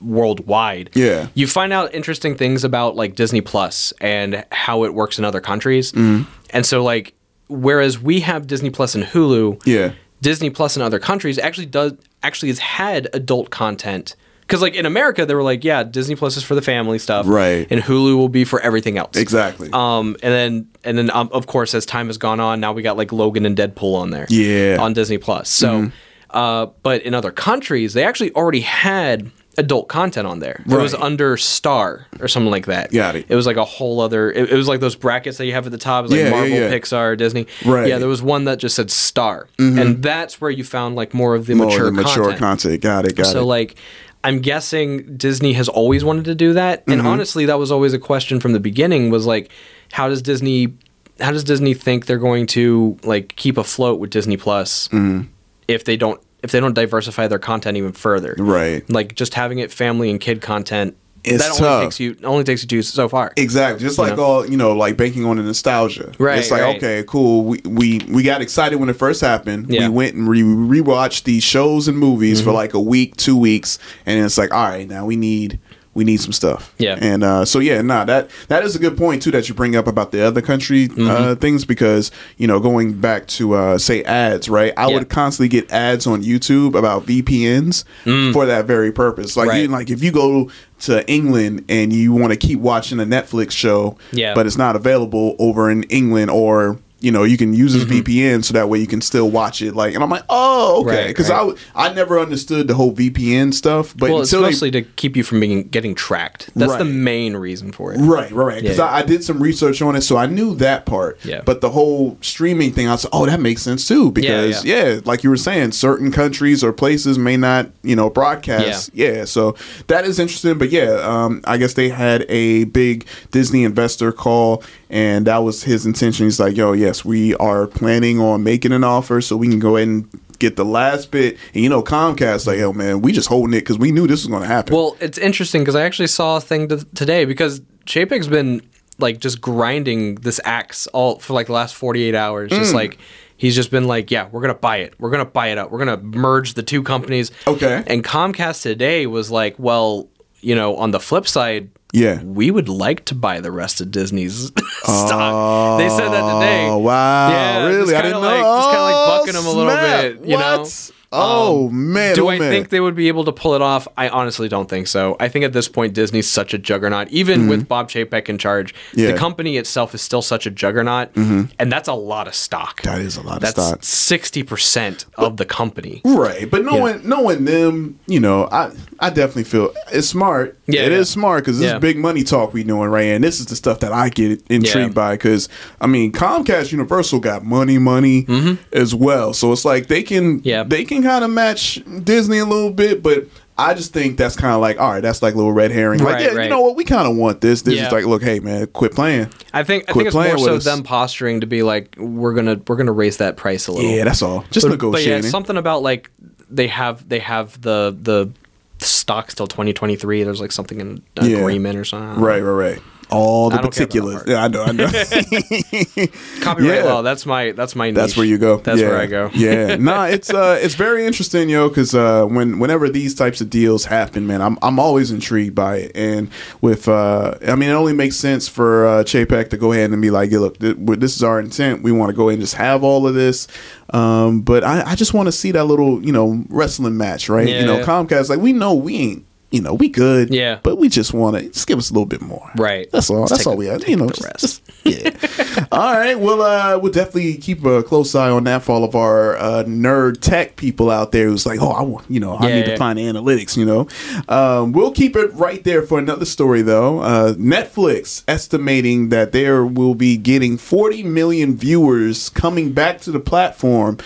worldwide. 0.00 0.90
Yeah. 0.94 1.28
you 1.34 1.46
find 1.46 1.72
out 1.72 1.94
interesting 1.94 2.34
things 2.36 2.64
about 2.64 2.96
like 2.96 3.14
Disney 3.14 3.40
Plus 3.40 3.92
and 4.00 4.44
how 4.52 4.84
it 4.84 4.94
works 4.94 5.18
in 5.18 5.24
other 5.24 5.40
countries, 5.40 5.92
Mm-hmm. 5.92 6.28
and 6.50 6.64
so 6.66 6.82
like 6.82 7.14
whereas 7.48 7.98
we 7.98 8.20
have 8.20 8.46
Disney 8.46 8.70
Plus 8.70 8.94
and 8.94 9.04
Hulu, 9.04 9.60
Yeah. 9.66 9.92
Disney 10.22 10.50
Plus 10.50 10.76
in 10.76 10.82
other 10.82 10.98
countries 10.98 11.38
actually 11.38 11.66
does 11.66 11.92
actually 12.22 12.48
has 12.48 12.58
had 12.58 13.08
adult 13.12 13.50
content. 13.50 14.16
Because 14.42 14.62
like 14.62 14.74
in 14.74 14.84
America, 14.84 15.24
they 15.24 15.34
were 15.34 15.44
like, 15.44 15.62
yeah, 15.62 15.84
Disney 15.84 16.16
Plus 16.16 16.36
is 16.36 16.42
for 16.42 16.56
the 16.56 16.62
family 16.62 16.98
stuff, 16.98 17.24
Right. 17.28 17.68
And 17.70 17.80
Hulu 17.80 18.16
will 18.16 18.28
be 18.28 18.44
for 18.44 18.60
everything 18.60 18.98
else, 18.98 19.16
Exactly. 19.16 19.70
um, 19.72 20.16
and 20.24 20.32
then 20.32 20.68
and 20.82 20.98
then 20.98 21.08
um, 21.12 21.28
of 21.32 21.46
course 21.46 21.72
as 21.72 21.86
time 21.86 22.08
has 22.08 22.18
gone 22.18 22.40
on, 22.40 22.58
now 22.60 22.72
we 22.72 22.82
got 22.82 22.96
like 22.96 23.12
Logan 23.12 23.46
and 23.46 23.56
Deadpool 23.56 23.94
on 23.94 24.10
there, 24.10 24.26
Yeah. 24.28 24.74
Mm-hmm. 24.74 24.82
on 24.82 24.92
Disney 24.92 25.18
Plus. 25.18 25.48
So, 25.48 25.92
uh, 26.30 26.66
but 26.82 27.02
in 27.02 27.14
other 27.14 27.30
countries, 27.30 27.94
they 27.94 28.02
actually 28.04 28.32
already 28.32 28.60
had 28.60 29.30
adult 29.58 29.88
content 29.88 30.26
on 30.26 30.38
there. 30.38 30.62
It 30.66 30.68
was 30.74 30.94
under 30.94 31.36
Star 31.36 32.06
or 32.20 32.28
something 32.28 32.50
like 32.50 32.66
that. 32.66 32.92
Got 32.92 33.16
it. 33.16 33.26
It 33.28 33.34
was 33.34 33.46
like 33.46 33.56
a 33.56 33.64
whole 33.64 34.00
other. 34.00 34.30
It, 34.30 34.50
it 34.50 34.56
was 34.56 34.68
like 34.68 34.80
those 34.80 34.96
brackets 34.96 35.38
that 35.38 35.46
you 35.46 35.52
have 35.52 35.66
at 35.66 35.72
the 35.72 35.78
top, 35.78 36.08
like 36.08 36.18
Yeah, 36.18 36.24
yeah, 36.24 36.30
Marvel, 36.30 36.48
yeah. 36.48 36.70
Pixar, 36.70 37.16
Disney. 37.16 37.46
Right. 37.64 37.80
Mm-hmm. 37.82 37.88
Yeah, 37.88 37.98
there 37.98 38.08
was 38.08 38.22
one 38.22 38.44
that 38.44 38.58
just 38.58 38.76
said 38.76 38.90
Star, 38.90 39.48
and 39.58 40.02
that's 40.02 40.40
where 40.40 40.50
you 40.50 40.64
found 40.64 40.96
like 40.96 41.12
more 41.14 41.34
of 41.34 41.46
the 41.46 41.54
More 41.54 41.66
mature 41.66 41.88
of 41.88 41.96
the 41.96 42.02
mature 42.02 42.24
content. 42.24 42.38
content. 42.38 42.80
Got 42.82 43.04
it. 43.06 43.16
Got 43.16 43.26
So 43.26 43.30
it. 43.30 43.34
So 43.34 43.46
like 43.46 43.74
I'm 44.22 44.40
guessing 44.40 45.16
Disney 45.16 45.54
has 45.54 45.68
always 45.68 46.04
wanted 46.04 46.26
to 46.26 46.34
do 46.34 46.52
that. 46.52 46.80
Mm-hmm. 46.82 46.92
And 46.98 47.08
honestly, 47.08 47.46
that 47.46 47.58
was 47.58 47.70
always 47.72 47.92
a 47.92 47.98
question 47.98 48.38
from 48.40 48.52
the 48.52 48.60
beginning 48.60 49.10
was 49.10 49.26
like 49.26 49.50
how 49.92 50.08
does 50.08 50.22
Disney 50.22 50.74
how 51.20 51.32
does 51.32 51.44
Disney 51.44 51.74
think 51.74 52.06
they're 52.06 52.18
going 52.18 52.46
to 52.48 52.98
like 53.02 53.34
keep 53.36 53.58
afloat 53.58 53.98
with 54.00 54.10
Disney 54.10 54.36
Plus 54.36 54.88
Mm-hmm. 54.88 55.28
if 55.68 55.84
they 55.84 55.96
don't 55.96 56.20
if 56.42 56.52
they 56.52 56.60
don't 56.60 56.74
diversify 56.74 57.26
their 57.28 57.38
content 57.38 57.76
even 57.76 57.92
further. 57.92 58.34
Right. 58.38 58.88
Like 58.90 59.14
just 59.14 59.34
having 59.34 59.58
it 59.58 59.70
family 59.72 60.10
and 60.10 60.20
kid 60.20 60.40
content 60.40 60.96
It's 61.22 61.42
that 61.42 61.56
tough. 61.58 61.62
only 61.66 61.86
takes 61.86 62.00
you 62.00 62.16
only 62.24 62.44
takes 62.44 62.62
you 62.62 62.68
to 62.68 62.82
so 62.82 63.08
far. 63.08 63.32
Exactly. 63.36 63.80
Just 63.86 63.98
like 63.98 64.16
know? 64.16 64.22
all 64.24 64.46
you 64.48 64.56
know, 64.56 64.72
like 64.72 64.96
banking 64.96 65.26
on 65.26 65.36
the 65.36 65.42
nostalgia. 65.42 66.12
Right, 66.18 66.38
It's 66.38 66.50
like 66.50 66.62
right. 66.62 66.76
okay, 66.76 67.04
cool. 67.06 67.44
We 67.44 67.60
we 67.64 68.00
we 68.08 68.22
got 68.22 68.40
excited 68.40 68.76
when 68.80 68.88
it 68.88 68.96
first 68.96 69.20
happened. 69.20 69.68
Yeah. 69.68 69.82
Mm-hmm. 69.82 69.92
We 69.92 69.96
went 69.96 70.14
and 70.14 70.28
re- 70.28 70.80
rewatched 70.80 71.24
these 71.24 71.42
shows 71.42 71.88
and 71.88 71.98
movies 71.98 72.40
for 72.40 72.52
like 72.52 72.72
a 72.74 72.80
week, 72.80 73.16
two 73.16 73.36
weeks, 73.36 73.78
and 74.06 74.24
it's 74.24 74.38
like, 74.38 74.52
all 74.54 74.64
right, 74.68 74.88
now 74.88 75.04
we 75.04 75.16
need 75.16 75.58
we 75.92 76.04
need 76.04 76.20
some 76.20 76.32
stuff. 76.32 76.72
Yeah. 76.78 76.96
And 77.00 77.24
uh, 77.24 77.44
so 77.44 77.58
yeah, 77.58 77.82
nah, 77.82 78.04
that 78.04 78.30
that 78.48 78.62
is 78.64 78.76
a 78.76 78.78
good 78.78 78.96
point 78.96 79.22
too 79.22 79.32
that 79.32 79.48
you 79.48 79.54
bring 79.56 79.74
up 79.74 79.86
about 79.88 80.12
the 80.12 80.22
other 80.24 80.40
country 80.40 80.84
uh, 80.84 80.88
Mm-hmm. 80.88 81.40
things 81.40 81.64
because 81.64 82.10
you 82.36 82.46
know 82.46 82.60
going 82.60 82.92
back 83.00 83.26
to 83.28 83.54
uh, 83.54 83.78
say 83.78 84.02
ads, 84.04 84.48
right? 84.48 84.72
I 84.76 84.86
Yeah. 84.88 84.94
would 84.94 85.08
constantly 85.08 85.48
get 85.48 85.70
ads 85.72 86.06
on 86.06 86.22
YouTube 86.22 86.74
about 86.76 87.06
VPNs 87.06 87.84
for 88.32 88.46
that 88.46 88.66
very 88.66 88.92
purpose. 88.92 89.36
Like 89.36 89.46
Mm. 89.48 89.50
Right. 89.50 89.62
you, 89.62 89.68
like 89.68 89.90
if 89.90 90.02
you 90.04 90.12
go 90.12 90.50
to 90.80 91.06
England 91.10 91.64
and 91.68 91.92
you 91.92 92.12
want 92.12 92.32
to 92.32 92.36
keep 92.36 92.60
watching 92.60 93.00
a 93.00 93.04
Netflix 93.04 93.50
show, 93.50 93.98
Yeah. 94.12 94.32
but 94.34 94.46
it's 94.46 94.56
not 94.56 94.76
available 94.76 95.34
over 95.38 95.70
in 95.70 95.82
England 95.84 96.30
or 96.30 96.78
you 97.00 97.10
know, 97.10 97.24
you 97.24 97.36
can 97.36 97.54
use 97.54 97.72
this 97.72 97.84
VPN 97.84 98.44
so 98.44 98.52
that 98.54 98.68
way 98.68 98.78
you 98.78 98.86
can 98.86 99.00
still 99.00 99.30
watch 99.30 99.62
it. 99.62 99.74
Like, 99.74 99.94
and 99.94 100.02
I'm 100.04 100.10
like, 100.10 100.24
oh, 100.28 100.82
okay, 100.82 101.04
Right, 101.04 101.08
because 101.08 101.30
I 101.30 101.50
I 101.74 101.92
never 101.92 102.18
understood 102.18 102.68
the 102.68 102.74
whole 102.74 102.92
VPN 102.92 103.52
stuff. 103.54 103.94
But 103.96 104.10
well, 104.10 104.20
it's 104.22 104.32
until 104.32 104.50
they- 104.50 104.70
to 104.70 104.82
keep 104.82 105.16
you 105.16 105.24
from 105.24 105.40
being 105.40 105.64
getting 105.68 105.94
tracked. 105.94 106.50
That's 106.54 106.76
the 106.76 106.84
main 106.84 107.36
reason 107.36 107.72
for 107.72 107.92
it. 107.92 107.98
Right, 107.98 108.30
right, 108.30 108.32
right. 108.32 108.62
Because 108.62 108.78
Yeah. 108.78 108.84
I, 108.86 108.98
I 108.98 109.02
did 109.02 109.24
some 109.24 109.42
research 109.42 109.80
on 109.82 109.96
it, 109.96 110.02
so 110.02 110.16
I 110.16 110.26
knew 110.26 110.54
that 110.56 110.86
part. 110.86 111.18
Yeah. 111.24 111.40
But 111.44 111.60
the 111.60 111.70
whole 111.70 112.18
streaming 112.20 112.72
thing, 112.72 112.88
I 112.88 112.92
was 112.92 113.04
like, 113.04 113.14
oh, 113.14 113.26
that 113.26 113.40
makes 113.40 113.62
sense 113.62 113.88
too. 113.88 114.10
Because 114.12 114.64
yeah. 114.64 114.84
yeah, 114.94 115.00
like 115.04 115.24
you 115.24 115.30
were 115.30 115.36
saying, 115.36 115.72
certain 115.72 116.12
countries 116.12 116.62
or 116.62 116.72
places 116.72 117.18
may 117.18 117.36
not, 117.36 117.70
you 117.82 117.96
know, 117.96 118.10
broadcast. 118.10 118.90
Yeah. 118.94 119.24
so 119.24 119.56
that 119.86 120.04
is 120.04 120.18
interesting. 120.18 120.58
But 120.58 120.70
yeah, 120.70 121.00
um, 121.02 121.40
I 121.44 121.56
guess 121.56 121.74
they 121.74 121.88
had 121.88 122.26
a 122.28 122.64
big 122.64 123.06
Disney 123.30 123.64
investor 123.64 124.12
call, 124.12 124.62
and 124.88 125.26
that 125.26 125.38
was 125.38 125.62
his 125.64 125.86
intention. 125.86 126.26
He's 126.26 126.40
like, 126.40 126.56
yo, 126.56 126.72
yes, 126.90 127.04
we 127.04 127.34
are 127.36 127.66
planning 127.66 128.18
on 128.18 128.42
making 128.42 128.72
an 128.72 128.84
offer, 128.84 129.20
so 129.20 129.36
we 129.36 129.48
can 129.48 129.58
go 129.58 129.76
ahead 129.76 129.88
and. 129.88 130.20
Get 130.40 130.56
the 130.56 130.64
last 130.64 131.10
bit, 131.10 131.36
and 131.52 131.62
you 131.62 131.68
know 131.68 131.82
Comcast 131.82 132.46
like, 132.46 132.60
oh 132.60 132.72
man, 132.72 133.02
we 133.02 133.12
just 133.12 133.28
holding 133.28 133.52
it 133.52 133.60
because 133.60 133.76
we 133.76 133.92
knew 133.92 134.06
this 134.06 134.22
was 134.22 134.28
going 134.28 134.40
to 134.40 134.48
happen. 134.48 134.74
Well, 134.74 134.96
it's 134.98 135.18
interesting 135.18 135.60
because 135.60 135.76
I 135.76 135.82
actually 135.82 136.06
saw 136.06 136.38
a 136.38 136.40
thing 136.40 136.66
to, 136.68 136.82
today 136.94 137.26
because 137.26 137.60
Chapek's 137.84 138.26
been 138.26 138.62
like 138.98 139.18
just 139.18 139.42
grinding 139.42 140.14
this 140.14 140.40
axe 140.46 140.86
all 140.94 141.18
for 141.18 141.34
like 141.34 141.48
the 141.48 141.52
last 141.52 141.74
48 141.74 142.14
hours. 142.14 142.50
Mm. 142.50 142.58
Just 142.58 142.74
like 142.74 142.98
he's 143.36 143.54
just 143.54 143.70
been 143.70 143.86
like, 143.86 144.10
yeah, 144.10 144.28
we're 144.32 144.40
going 144.40 144.54
to 144.54 144.58
buy 144.58 144.78
it. 144.78 144.94
We're 144.98 145.10
going 145.10 145.24
to 145.24 145.30
buy 145.30 145.48
it 145.48 145.58
up. 145.58 145.70
We're 145.70 145.84
going 145.84 145.98
to 145.98 146.18
merge 146.18 146.54
the 146.54 146.62
two 146.62 146.82
companies. 146.82 147.32
Okay. 147.46 147.82
And 147.86 148.02
Comcast 148.02 148.62
today 148.62 149.06
was 149.06 149.30
like, 149.30 149.58
well, 149.58 150.08
you 150.40 150.54
know, 150.54 150.74
on 150.76 150.90
the 150.90 151.00
flip 151.00 151.28
side, 151.28 151.68
Yeah. 151.92 152.22
we 152.22 152.50
would 152.50 152.68
like 152.68 153.04
to 153.06 153.14
buy 153.14 153.40
the 153.40 153.50
rest 153.50 153.80
of 153.80 153.90
Disney's 153.90 154.46
stock. 154.82 155.78
they 155.78 155.88
said 155.88 156.08
that 156.10 156.34
today. 156.34 156.68
Oh 156.68 156.78
wow! 156.78 157.30
Yeah, 157.30 157.66
really? 157.66 157.94
I 157.94 158.02
didn't 158.02 158.16
of 158.18 158.22
know. 158.22 158.28
like, 158.28 158.42
just 158.62 158.68
kind 158.70 158.78
of 158.78 158.82
like 158.82 158.94
Oh, 158.96 159.18
bucking 159.18 159.34
them 159.34 159.46
a 159.46 159.50
little 159.50 159.76
bit. 160.20 160.28
You 160.28 160.36
know. 160.38 160.66
Oh 161.12 161.68
man! 161.70 162.14
Do 162.14 162.26
oh, 162.26 162.30
I 162.30 162.38
man. 162.38 162.50
think 162.50 162.68
they 162.68 162.78
would 162.78 162.94
be 162.94 163.08
able 163.08 163.24
to 163.24 163.32
pull 163.32 163.54
it 163.54 163.62
off? 163.62 163.88
I 163.96 164.08
honestly 164.08 164.48
don't 164.48 164.68
think 164.68 164.86
so. 164.86 165.16
I 165.18 165.28
think 165.28 165.44
at 165.44 165.52
this 165.52 165.66
point 165.66 165.92
Disney's 165.92 166.28
such 166.30 166.54
a 166.54 166.58
juggernaut. 166.58 167.08
Even 167.08 167.48
with 167.48 167.66
Bob 167.66 167.88
Chapek 167.90 168.28
in 168.28 168.38
charge, 168.38 168.74
Mm-hmm. 168.74 169.00
Yeah. 169.00 169.06
Mm-hmm. 169.06 169.14
the 169.14 169.18
company 169.18 169.56
itself 169.56 169.94
is 169.94 170.02
still 170.02 170.22
such 170.22 170.46
a 170.46 170.50
juggernaut, 170.50 171.10
and 171.16 171.72
that's 171.72 171.88
a 171.88 171.94
lot 171.94 172.28
of 172.28 172.34
stock. 172.34 172.82
That 172.82 173.00
is 173.00 173.16
a 173.16 173.22
lot 173.22 173.36
of 173.36 173.40
that's 173.42 173.52
stock. 173.54 173.78
Sixty 173.82 174.42
percent 174.44 175.06
of 175.16 175.36
the 175.36 175.44
company. 175.44 176.00
Right, 176.04 176.48
but 176.48 176.64
knowing 176.64 177.08
knowing 177.08 177.44
them, 177.44 177.98
you 178.06 178.20
know, 178.20 178.48
I 178.52 178.70
I 179.00 179.10
definitely 179.10 179.44
feel 179.44 179.74
it's 179.92 180.06
smart. 180.08 180.58
Yeah, 180.66 180.82
it 180.82 180.92
is 180.92 181.08
yeah. 181.10 181.14
smart 181.14 181.44
because 181.44 181.58
this 181.58 181.68
Yeah. 181.70 181.76
is 181.76 181.80
big 181.80 181.96
money 181.98 182.22
talk 182.22 182.52
we 182.52 182.62
doing 182.62 182.88
right, 182.88 183.06
and 183.06 183.24
this 183.24 183.40
is 183.40 183.46
the 183.46 183.56
stuff 183.56 183.80
that 183.80 183.92
I 183.92 184.10
get 184.10 184.42
intrigued 184.48 184.90
Yeah. 184.90 184.94
by 184.94 185.14
because 185.14 185.48
I 185.80 185.88
mean 185.88 186.12
Comcast 186.12 186.70
Universal 186.70 187.18
got 187.20 187.44
money, 187.44 187.78
money 187.78 188.26
as 188.72 188.94
well, 188.94 189.34
so 189.34 189.50
it's 189.52 189.64
like 189.64 189.88
they 189.88 190.04
can 190.04 190.20
Mm-hmm. 190.20 190.46
Yeah. 190.48 190.62
they 190.64 190.84
can 190.84 190.99
kind 191.02 191.24
of 191.24 191.30
match 191.30 191.80
Disney 192.04 192.38
a 192.38 192.44
little 192.46 192.70
bit, 192.72 193.02
but. 193.02 193.26
I 193.58 193.74
just 193.74 193.92
think 193.92 194.16
that's 194.16 194.36
kind 194.36 194.54
of 194.54 194.62
like, 194.62 194.80
all 194.80 194.90
right, 194.90 195.02
that's 195.02 195.20
like 195.20 195.34
a 195.34 195.36
little 195.36 195.52
red 195.52 195.70
herring. 195.70 196.00
Like, 196.00 196.14
Right, 196.14 196.32
yeah, 196.34 196.44
you 196.44 196.48
know 196.48 196.62
what? 196.62 196.76
We 196.76 196.84
kind 196.84 197.06
of 197.06 197.14
want 197.14 197.42
this. 197.42 197.60
This 197.60 197.74
Yeah. 197.74 197.88
is 197.88 197.92
like, 197.92 198.06
look, 198.06 198.22
hey 198.22 198.40
man, 198.40 198.66
quit 198.68 198.94
playing. 198.94 199.28
I 199.52 199.64
think 199.64 199.84
I 199.86 199.92
Quit 199.92 200.04
think 200.04 200.06
it's 200.06 200.38
more 200.38 200.38
so 200.38 200.54
us. 200.54 200.64
them 200.64 200.82
posturing 200.82 201.42
to 201.42 201.46
be 201.46 201.62
like 201.62 201.94
we're 201.98 202.32
gonna 202.32 202.58
we're 202.66 202.76
gonna 202.76 202.90
raise 202.92 203.18
that 203.18 203.36
price 203.36 203.66
a 203.68 203.72
little. 203.72 203.90
Yeah, 203.90 204.04
that's 204.04 204.22
all. 204.22 204.46
Just 204.50 204.66
but, 204.66 204.78
but 204.78 204.82
yeah, 204.82 204.86
negotiating. 205.18 205.30
something 205.30 205.58
about 205.58 205.82
like 205.82 206.10
they 206.48 206.68
have 206.68 207.06
they 207.06 207.18
have 207.18 207.60
the 207.60 207.94
the 208.00 208.30
stocks 208.78 209.34
till 209.34 209.46
2023. 209.46 210.22
There's 210.22 210.40
like 210.40 210.52
something 210.52 210.80
in 210.80 211.02
an 211.18 211.30
Yeah. 211.30 211.36
agreement 211.38 211.76
or 211.76 211.84
something. 211.84 212.08
I 212.08 212.14
right, 212.14 212.40
right, 212.40 212.70
right. 212.70 212.78
All 213.12 213.50
the 213.50 213.58
I 213.58 213.62
don't 213.62 213.74
care 213.74 213.84
about 213.84 214.24
that 214.24 214.24
particulars. 214.24 214.24
Yeah, 214.26 214.44
I 214.44 214.48
know, 214.48 214.62
I 214.64 214.72
know. 214.72 214.86
Copyright 216.40 216.84
Yeah. 216.84 216.92
law. 216.92 217.02
That's 217.02 217.26
my 217.26 217.52
that's 217.52 217.74
my. 217.76 217.90
That's 217.90 218.16
where 218.16 218.26
you 218.26 218.38
go. 218.38 218.58
That's 218.58 218.80
Yeah. 218.80 218.88
where 218.88 218.98
I 218.98 219.06
go. 219.06 219.30
yeah, 219.34 219.76
nah, 219.80 220.04
it's 220.06 220.32
uh, 220.32 220.58
it's 220.62 220.74
very 220.74 221.06
interesting, 221.06 221.48
yo, 221.48 221.68
because 221.68 221.94
uh, 221.94 222.24
when 222.26 222.58
whenever 222.58 222.88
these 222.88 223.14
types 223.14 223.40
of 223.40 223.50
deals 223.50 223.84
happen, 223.84 224.26
man, 224.26 224.40
I'm 224.42 224.58
I'm 224.62 224.78
always 224.78 225.10
intrigued 225.10 225.54
by 225.54 225.76
it, 225.76 225.92
and 225.94 226.30
with 226.60 226.88
uh, 226.88 227.34
I 227.46 227.54
mean, 227.54 227.70
it 227.70 227.74
only 227.74 227.92
makes 227.92 228.16
sense 228.16 228.48
for 228.48 228.86
uh, 228.86 229.04
Chapek 229.04 229.50
to 229.50 229.56
go 229.56 229.72
ahead 229.72 229.90
and 229.90 230.00
be 230.00 230.10
like, 230.10 230.30
yeah, 230.30 230.38
look, 230.38 230.58
th- 230.58 230.76
this 230.78 231.16
is 231.16 231.22
our 231.22 231.40
intent. 231.40 231.82
We 231.82 231.92
want 231.92 232.10
to 232.10 232.16
go 232.16 232.28
ahead 232.28 232.34
and 232.38 232.42
just 232.42 232.54
have 232.54 232.82
all 232.84 233.06
of 233.06 233.14
this, 233.14 233.46
um, 233.90 234.42
but 234.42 234.64
I, 234.64 234.92
I 234.92 234.94
just 234.94 235.14
want 235.14 235.26
to 235.26 235.32
see 235.32 235.50
that 235.52 235.64
little, 235.64 236.04
you 236.04 236.12
know, 236.12 236.44
wrestling 236.48 236.96
match, 236.96 237.28
right? 237.28 237.48
You 237.48 237.64
know, 237.64 237.78
Yeah. 237.78 237.84
Comcast, 237.84 238.28
like 238.30 238.40
we 238.40 238.52
know 238.52 238.74
we 238.74 238.96
ain't. 238.96 239.26
You 239.50 239.60
know, 239.60 239.74
we 239.74 239.88
good. 239.88 240.32
Yeah. 240.32 240.60
But 240.62 240.76
we 240.76 240.88
just 240.88 241.12
want 241.12 241.36
to 241.36 241.48
just 241.48 241.66
give 241.66 241.76
us 241.76 241.90
a 241.90 241.92
little 241.92 242.06
bit 242.06 242.20
more. 242.20 242.50
Right. 242.56 242.88
That's 242.92 243.10
all. 243.10 243.20
Let's 243.22 243.32
That's 243.32 243.46
all 243.48 243.54
the- 243.54 243.58
we 243.58 243.66
have. 243.66 243.88
You 243.88 243.96
know, 243.96 244.08
just, 244.08 244.38
just- 244.38 244.62
yeah. 244.84 245.66
all 245.72 245.92
right. 245.94 246.18
Well, 246.18 246.40
uh, 246.40 246.78
we'll 246.78 246.92
definitely 246.92 247.34
keep 247.36 247.64
a 247.64 247.82
close 247.82 248.14
eye 248.14 248.30
on 248.30 248.44
that 248.44 248.62
for 248.62 248.72
all 248.72 248.84
of 248.84 248.94
our 248.94 249.36
uh, 249.36 249.64
nerd 249.64 250.20
tech 250.20 250.54
people 250.54 250.88
out 250.88 251.10
there 251.10 251.26
who's 251.26 251.46
like, 251.46 251.60
oh, 251.60 251.70
I 251.72 251.82
want, 251.82 252.08
you 252.08 252.20
know, 252.20 252.34
I 252.36 252.48
Yeah, 252.48 252.54
need 252.56 252.66
to 252.66 252.76
find 252.76 252.96
analytics. 252.98 253.56
You 253.56 253.64
know, 253.66 253.88
um, 254.28 254.70
we'll 254.70 254.92
keep 254.92 255.16
it 255.16 255.32
right 255.34 255.62
there 255.64 255.82
for 255.82 255.98
another 255.98 256.24
story 256.26 256.62
though. 256.62 257.00
Uh, 257.00 257.32
Netflix 257.34 258.22
estimating 258.28 259.08
that 259.08 259.32
there 259.32 259.64
will 259.66 259.96
be 259.96 260.16
getting 260.16 260.58
40 260.58 261.02
million 261.02 261.56
viewers 261.56 262.28
coming 262.28 262.72
back 262.72 263.00
to 263.00 263.10
the 263.10 263.20
platform 263.20 263.98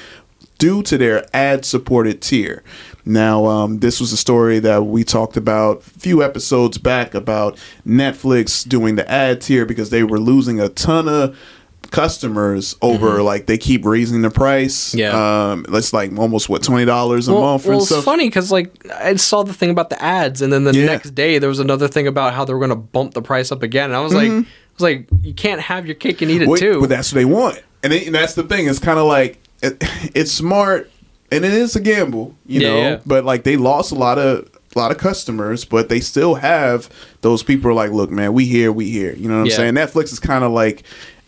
due 0.59 0.82
to 0.84 0.97
their 0.97 1.26
ad 1.36 1.64
supported 1.64 2.22
tier. 2.22 2.62
Now, 3.07 3.44
um, 3.46 3.80
this 3.80 4.00
was 4.00 4.12
a 4.12 4.16
story 4.16 4.59
that 4.61 4.84
we 4.86 5.05
talked 5.05 5.36
about 5.36 5.78
a 5.78 5.98
few 5.98 6.22
episodes 6.22 6.78
back 6.78 7.14
about 7.14 7.59
Netflix 7.86 8.66
doing 8.66 8.96
the 8.96 9.09
ad 9.11 9.40
tier 9.42 9.66
because 9.66 9.90
they 9.90 10.02
were 10.05 10.18
losing 10.18 10.59
a 10.61 10.68
ton 10.70 11.09
of 11.09 11.38
customers 11.90 12.74
over 12.82 13.22
like 13.22 13.46
they 13.46 13.57
keep 13.59 13.84
raising 13.84 14.22
the 14.22 14.30
price. 14.30 14.90
Mm-hmm. 14.90 14.98
Yeah. 14.98 15.50
Um, 15.52 15.66
it's 15.68 15.92
like 15.92 16.16
almost 16.18 16.48
what 16.48 16.62
twenty 16.62 16.84
dollars 16.84 17.28
a 17.28 17.32
well, 17.32 17.42
month 17.42 17.66
well 17.66 17.78
it's 17.78 17.86
stuff. 17.88 18.05
funny 18.05 18.26
because 18.28 18.50
like 18.50 18.90
I 18.90 19.14
saw 19.16 19.42
the 19.42 19.52
thing 19.52 19.70
about 19.70 19.90
the 19.90 20.02
ads, 20.02 20.42
and 20.42 20.52
then 20.52 20.64
the 20.64 20.74
Yeah. 20.74 20.86
next 20.86 21.11
day 21.11 21.38
there 21.38 21.48
was 21.48 21.61
another 21.61 21.86
thing 21.88 22.07
about 22.07 22.34
how 22.34 22.44
they 22.44 22.52
were 22.52 22.59
going 22.59 22.70
to 22.70 22.76
bump 22.76 23.14
the 23.14 23.22
price 23.22 23.52
up 23.52 23.62
again. 23.62 23.86
And 23.90 23.96
I 23.96 24.00
was 24.00 24.14
like, 24.14 24.30
I 24.30 24.34
was 24.38 24.46
like, 24.80 25.07
you 25.22 25.34
can't 25.34 25.61
have 25.61 25.86
your 25.86 25.94
cake 25.94 26.20
and 26.22 26.30
eat 26.30 26.36
it 26.42 26.44
Mm-hmm. 26.44 26.50
Wait, 26.52 26.61
too. 26.61 26.80
But 26.80 26.88
that's 26.88 27.12
what 27.12 27.16
they 27.18 27.24
want, 27.24 27.62
and, 27.82 27.92
it, 27.92 28.07
and 28.07 28.14
that's 28.14 28.34
the 28.34 28.42
thing. 28.44 28.66
It's 28.66 28.78
kind 28.80 28.98
of 28.98 29.07
like 29.07 29.38
it, 29.62 29.76
it's 30.14 30.32
smart, 30.32 30.90
and 31.32 31.44
it 31.44 31.52
is 31.52 31.74
a 31.76 31.80
gamble, 31.80 32.34
you 32.46 32.60
Yeah, 32.60 32.68
know. 32.68 32.76
yeah. 32.78 33.00
But 33.06 33.24
like 33.24 33.44
they 33.44 33.56
lost 33.56 33.92
a 33.92 33.96
lot 33.96 34.18
of 34.18 34.48
a 34.74 34.78
lot 34.78 34.90
of 34.90 34.98
customers, 34.98 35.64
but 35.64 35.88
they 35.88 36.00
still 36.00 36.34
have 36.34 36.88
those 37.20 37.42
people. 37.42 37.70
Are 37.70 37.74
like, 37.74 37.92
look, 37.92 38.10
man, 38.10 38.32
we 38.32 38.44
here, 38.44 38.72
we 38.72 38.90
here. 38.90 39.14
You 39.14 39.28
know 39.28 39.36
what 39.36 39.44
I'm 39.44 39.50
saying? 39.50 39.74
Netflix 39.74 40.12
is 40.12 40.20
kind 40.20 40.44
of 40.44 40.52
like. 40.52 40.82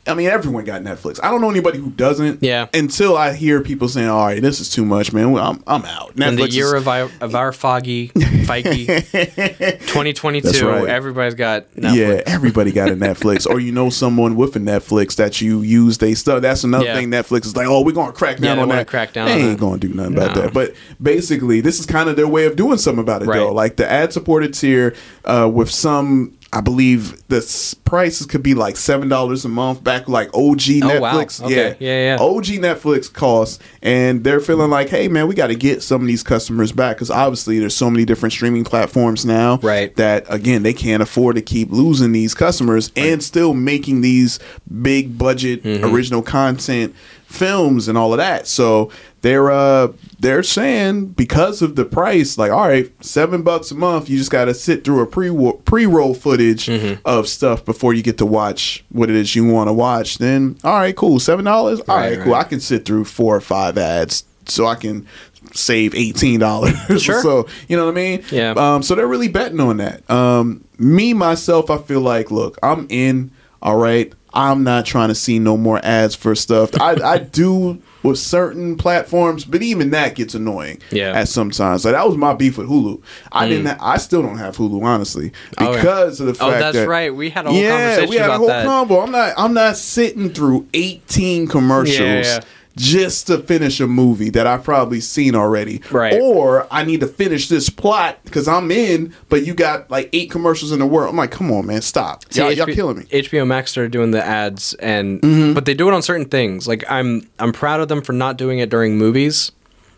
I 0.08 0.14
mean, 0.14 0.28
everyone 0.28 0.64
got 0.64 0.82
Netflix. 0.82 1.18
I 1.22 1.30
don't 1.30 1.40
know 1.40 1.50
anybody 1.50 1.78
who 1.78 1.90
doesn't. 1.90 2.42
Yeah. 2.42 2.66
Until 2.72 3.16
I 3.16 3.32
hear 3.32 3.60
people 3.60 3.88
saying, 3.88 4.08
"All 4.08 4.26
right, 4.26 4.40
this 4.40 4.60
is 4.60 4.70
too 4.70 4.84
much, 4.84 5.12
man. 5.12 5.32
Well, 5.32 5.44
I'm 5.44 5.62
I'm 5.66 5.84
out." 5.84 6.14
Netflix 6.16 6.28
in 6.28 6.36
the 6.36 6.42
is- 6.44 6.56
year 6.56 6.74
of 6.76 6.86
our, 6.88 7.10
of 7.20 7.34
our 7.34 7.52
foggy, 7.52 8.08
Feige, 8.10 8.86
2022, 9.86 10.68
right. 10.68 10.88
everybody's 10.88 11.34
got 11.34 11.70
Netflix. 11.74 11.94
Yeah, 11.96 12.22
everybody 12.26 12.72
got 12.72 12.88
a 12.88 12.94
Netflix, 12.96 13.46
or 13.46 13.60
you 13.60 13.72
know 13.72 13.90
someone 13.90 14.36
with 14.36 14.54
a 14.56 14.60
Netflix 14.60 15.16
that 15.16 15.40
you 15.40 15.62
use 15.62 15.98
they 15.98 16.14
stuff. 16.14 16.42
That's 16.42 16.64
another 16.64 16.84
Yeah. 16.84 16.94
thing. 16.94 17.10
Netflix 17.10 17.46
is 17.46 17.56
like, 17.56 17.66
oh, 17.66 17.82
we're 17.82 17.92
gonna 17.92 18.12
crack 18.12 18.38
down 18.38 18.56
they 18.56 18.62
on 18.62 18.68
that. 18.70 18.86
crack 18.86 19.12
down 19.12 19.26
They 19.28 19.40
ain't 19.42 19.60
gonna 19.60 19.78
do 19.78 19.88
nothing 19.88 20.14
about 20.16 20.34
that. 20.34 20.52
But 20.52 20.74
basically, 21.02 21.60
this 21.60 21.78
is 21.80 21.86
kind 21.86 22.08
of 22.08 22.16
their 22.16 22.28
way 22.28 22.46
of 22.46 22.56
doing 22.56 22.78
something 22.78 23.02
about 23.02 23.22
it, 23.22 23.26
though. 23.28 23.52
Like 23.52 23.76
the 23.76 23.90
ad 23.90 24.12
supported 24.12 24.54
tier 24.54 24.94
uh, 25.24 25.50
with 25.52 25.70
some. 25.70 26.32
I 26.56 26.60
believe 26.62 27.26
the 27.28 27.76
prices 27.84 28.26
could 28.26 28.42
be 28.42 28.54
like 28.54 28.76
seven 28.76 29.08
dollars 29.08 29.44
a 29.44 29.48
month 29.48 29.84
back 29.84 30.08
like 30.08 30.28
OG 30.28 30.60
Netflix. 30.80 31.40
Oh, 31.40 31.44
wow. 31.44 31.50
Okay. 31.50 31.76
Yeah, 31.78 32.16
yeah. 32.16 32.18
OG 32.18 32.44
Netflix 32.62 33.12
costs, 33.12 33.58
and 33.82 34.24
they're 34.24 34.40
feeling 34.40 34.70
like, 34.70 34.88
hey 34.88 35.08
man, 35.08 35.28
we 35.28 35.34
got 35.34 35.48
to 35.48 35.54
get 35.54 35.82
some 35.82 36.00
of 36.00 36.06
these 36.06 36.22
customers 36.22 36.72
back 36.72 36.96
because 36.96 37.10
obviously 37.10 37.58
there's 37.58 37.76
so 37.76 37.90
many 37.90 38.04
different 38.04 38.32
streaming 38.32 38.64
platforms 38.64 39.26
now, 39.26 39.58
Right. 39.58 39.94
That 39.96 40.24
again 40.28 40.62
they 40.62 40.72
can't 40.72 41.02
afford 41.02 41.36
to 41.36 41.42
keep 41.42 41.70
losing 41.70 42.12
these 42.12 42.34
customers 42.34 42.90
and 42.96 43.22
still 43.22 43.52
making 43.54 44.00
these 44.00 44.38
big 44.82 45.18
budget 45.18 45.62
Mm-hmm. 45.62 45.84
original 45.94 46.22
content 46.22 46.94
films 47.36 47.88
and 47.88 47.96
all 47.98 48.12
of 48.12 48.18
that. 48.18 48.46
So 48.46 48.90
they're 49.20 49.50
uh 49.50 49.88
they're 50.18 50.42
saying 50.42 51.06
because 51.08 51.62
of 51.62 51.76
the 51.76 51.84
price, 51.84 52.38
like 52.38 52.50
all 52.50 52.66
right, 52.68 52.90
seven 53.04 53.42
bucks 53.42 53.70
a 53.70 53.74
month, 53.74 54.08
you 54.08 54.16
just 54.18 54.30
got 54.30 54.46
to 54.46 54.54
sit 54.54 54.84
through 54.84 55.00
a 55.00 55.06
pre 55.06 55.30
pre 55.64 55.86
roll 55.86 56.14
footage 56.14 56.66
Mm-hmm. 56.66 57.00
of 57.04 57.28
stuff 57.28 57.64
before 57.64 57.94
you 57.94 58.02
get 58.02 58.18
to 58.18 58.26
watch 58.26 58.84
what 58.90 59.10
it 59.10 59.16
is 59.16 59.34
you 59.36 59.46
want 59.46 59.68
to 59.68 59.72
watch. 59.72 60.18
Then 60.18 60.56
all 60.64 60.74
right, 60.78 60.96
cool, 60.96 61.20
seven 61.20 61.44
dollars. 61.44 61.80
All 61.80 61.96
right, 61.96 62.16
Right, 62.16 62.24
cool. 62.24 62.32
right. 62.32 62.44
I 62.46 62.48
can 62.48 62.60
sit 62.60 62.84
through 62.84 63.04
four 63.04 63.36
or 63.36 63.40
five 63.40 63.76
ads 63.78 64.24
so 64.46 64.66
I 64.66 64.74
can 64.76 65.06
save 65.54 65.94
eighteen 65.94 66.40
dollars. 66.40 66.74
Sure. 67.02 67.20
so 67.22 67.46
you 67.68 67.76
know 67.76 67.84
what 67.86 67.92
I 67.92 67.94
mean? 67.94 68.24
Yeah. 68.30 68.52
Um, 68.56 68.82
so 68.82 68.94
they're 68.94 69.06
really 69.06 69.28
betting 69.28 69.60
on 69.60 69.76
that. 69.78 70.08
Um, 70.10 70.64
me 70.78 71.14
myself, 71.14 71.70
I 71.70 71.78
feel 71.78 72.00
like, 72.00 72.30
look, 72.30 72.58
I'm 72.62 72.86
in. 72.90 73.30
All 73.62 73.76
right, 73.76 74.12
I'm 74.36 74.64
not 74.64 74.84
trying 74.84 75.08
to 75.08 75.14
see 75.14 75.38
no 75.38 75.56
more 75.56 75.80
ads 75.82 76.14
for 76.14 76.34
stuff. 76.34 76.70
I 76.78 76.92
I 77.02 77.18
do 77.18 77.80
with 78.02 78.18
certain 78.18 78.76
platforms, 78.76 79.46
but 79.46 79.62
even 79.62 79.90
that 79.90 80.14
gets 80.14 80.34
annoying. 80.34 80.80
Yeah. 80.90 81.12
At 81.12 81.28
sometimes, 81.28 81.86
like 81.86 81.94
that 81.94 82.06
was 82.06 82.18
my 82.18 82.34
beef 82.34 82.58
with 82.58 82.68
Hulu. 82.68 83.02
I 83.32 83.46
mm. 83.46 83.48
didn't. 83.48 83.66
Ha- 83.66 83.78
I 83.80 83.96
still 83.96 84.20
don't 84.20 84.36
have 84.36 84.56
Hulu, 84.56 84.82
honestly, 84.82 85.32
Oh, 85.58 85.70
yeah. 85.72 85.76
because 85.76 86.20
of 86.20 86.26
the 86.26 86.32
oh, 86.32 86.34
fact. 86.34 86.50
That. 86.50 86.56
Oh, 86.56 86.60
that's 86.60 86.76
that 86.76 86.88
right. 86.88 87.14
We 87.14 87.30
had 87.30 87.46
a 87.46 87.50
whole 87.50 87.58
yeah, 87.58 87.70
conversation 87.70 88.10
we 88.10 88.16
had 88.16 88.30
a 88.30 88.36
whole 88.36 88.48
that. 88.48 88.66
combo. 88.66 89.00
I'm 89.00 89.10
not. 89.10 89.34
I'm 89.38 89.54
not 89.54 89.76
sitting 89.78 90.28
through 90.28 90.68
18 90.74 91.48
commercials. 91.48 91.98
Yeah, 91.98 92.22
yeah. 92.22 92.40
Just 92.76 93.26
to 93.28 93.38
finish 93.38 93.80
a 93.80 93.86
movie 93.86 94.28
that 94.30 94.46
I've 94.46 94.62
probably 94.62 95.00
seen 95.00 95.34
already, 95.34 95.80
Right. 95.90 96.12
Or 96.20 96.66
I 96.70 96.84
need 96.84 97.00
to 97.00 97.06
finish 97.06 97.48
this 97.48 97.70
plot 97.70 98.18
because 98.24 98.46
I'm 98.46 98.70
in, 98.70 99.14
but 99.30 99.46
you 99.46 99.54
got 99.54 99.90
like 99.90 100.10
eight 100.12 100.30
commercials 100.30 100.72
in 100.72 100.78
the 100.78 100.86
world. 100.86 101.08
I'm 101.08 101.16
like, 101.16 101.30
come 101.30 101.50
on, 101.50 101.64
man, 101.66 101.80
stop! 101.80 102.30
See, 102.30 102.40
Y'all, 102.40 102.52
y'all 102.52 102.66
killing 102.66 102.98
me. 102.98 103.04
HBO 103.04 103.46
Max 103.46 103.70
started 103.70 103.92
doing 103.92 104.10
the 104.10 104.22
ads, 104.22 104.74
and 104.74 105.22
Mm-hmm. 105.22 105.54
but 105.54 105.64
they 105.64 105.72
do 105.72 105.88
it 105.88 105.94
on 105.94 106.02
certain 106.02 106.26
things. 106.26 106.68
Like 106.68 106.84
I'm 106.90 107.26
I'm 107.38 107.52
proud 107.52 107.80
of 107.80 107.88
them 107.88 108.02
for 108.02 108.12
not 108.12 108.36
doing 108.36 108.58
it 108.58 108.68
during 108.68 108.98
movies, 108.98 109.52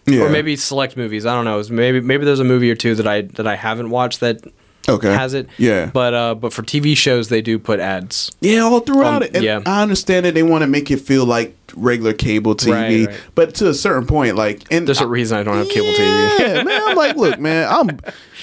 Yeah. 0.07 0.21
or 0.23 0.31
maybe 0.31 0.55
select 0.55 0.97
movies. 0.97 1.27
I 1.27 1.35
don't 1.35 1.45
know. 1.45 1.61
Maybe 1.75 2.01
maybe 2.01 2.25
there's 2.25 2.39
a 2.41 2.45
movie 2.45 2.71
or 2.71 2.77
two 2.77 2.95
that 2.95 3.09
I 3.09 3.23
that 3.23 3.47
I 3.49 3.57
haven't 3.57 3.91
watched 3.91 4.21
that 4.21 4.41
Okay. 4.89 5.13
has 5.13 5.35
it. 5.35 5.49
Yeah. 5.59 5.91
But 5.93 6.15
uh, 6.15 6.35
but 6.37 6.53
for 6.53 6.63
TV 6.63 6.97
shows 6.97 7.29
they 7.29 7.43
do 7.43 7.59
put 7.59 7.81
ads. 7.81 8.31
Yeah, 8.41 8.61
all 8.61 8.81
throughout 8.81 9.17
Um, 9.17 9.23
it. 9.25 9.35
And 9.35 9.45
yeah. 9.45 9.61
I 9.67 9.83
understand 9.83 10.25
that 10.27 10.35
they 10.35 10.45
want 10.45 10.63
to 10.63 10.69
make 10.69 10.91
it 10.93 11.01
feel 11.01 11.27
like 11.27 11.57
regular 11.79 12.13
cable 12.13 12.55
TV, 12.55 12.73
Right, 12.73 13.07
right. 13.09 13.21
but 13.35 13.55
to 13.57 13.69
a 13.69 13.75
certain 13.75 14.07
point, 14.07 14.37
like, 14.37 14.63
and 14.71 14.87
There's 14.87 15.01
a 15.01 15.07
reason 15.07 15.39
I 15.39 15.43
don't 15.43 15.57
have 15.57 15.69
cable 15.69 15.87
TV. 15.93 16.39
Yeah, 16.39 16.63
man. 16.63 16.83
I'm 16.87 16.97
like, 16.97 17.17
look, 17.17 17.39
man, 17.39 17.69
I'm. 17.71 17.99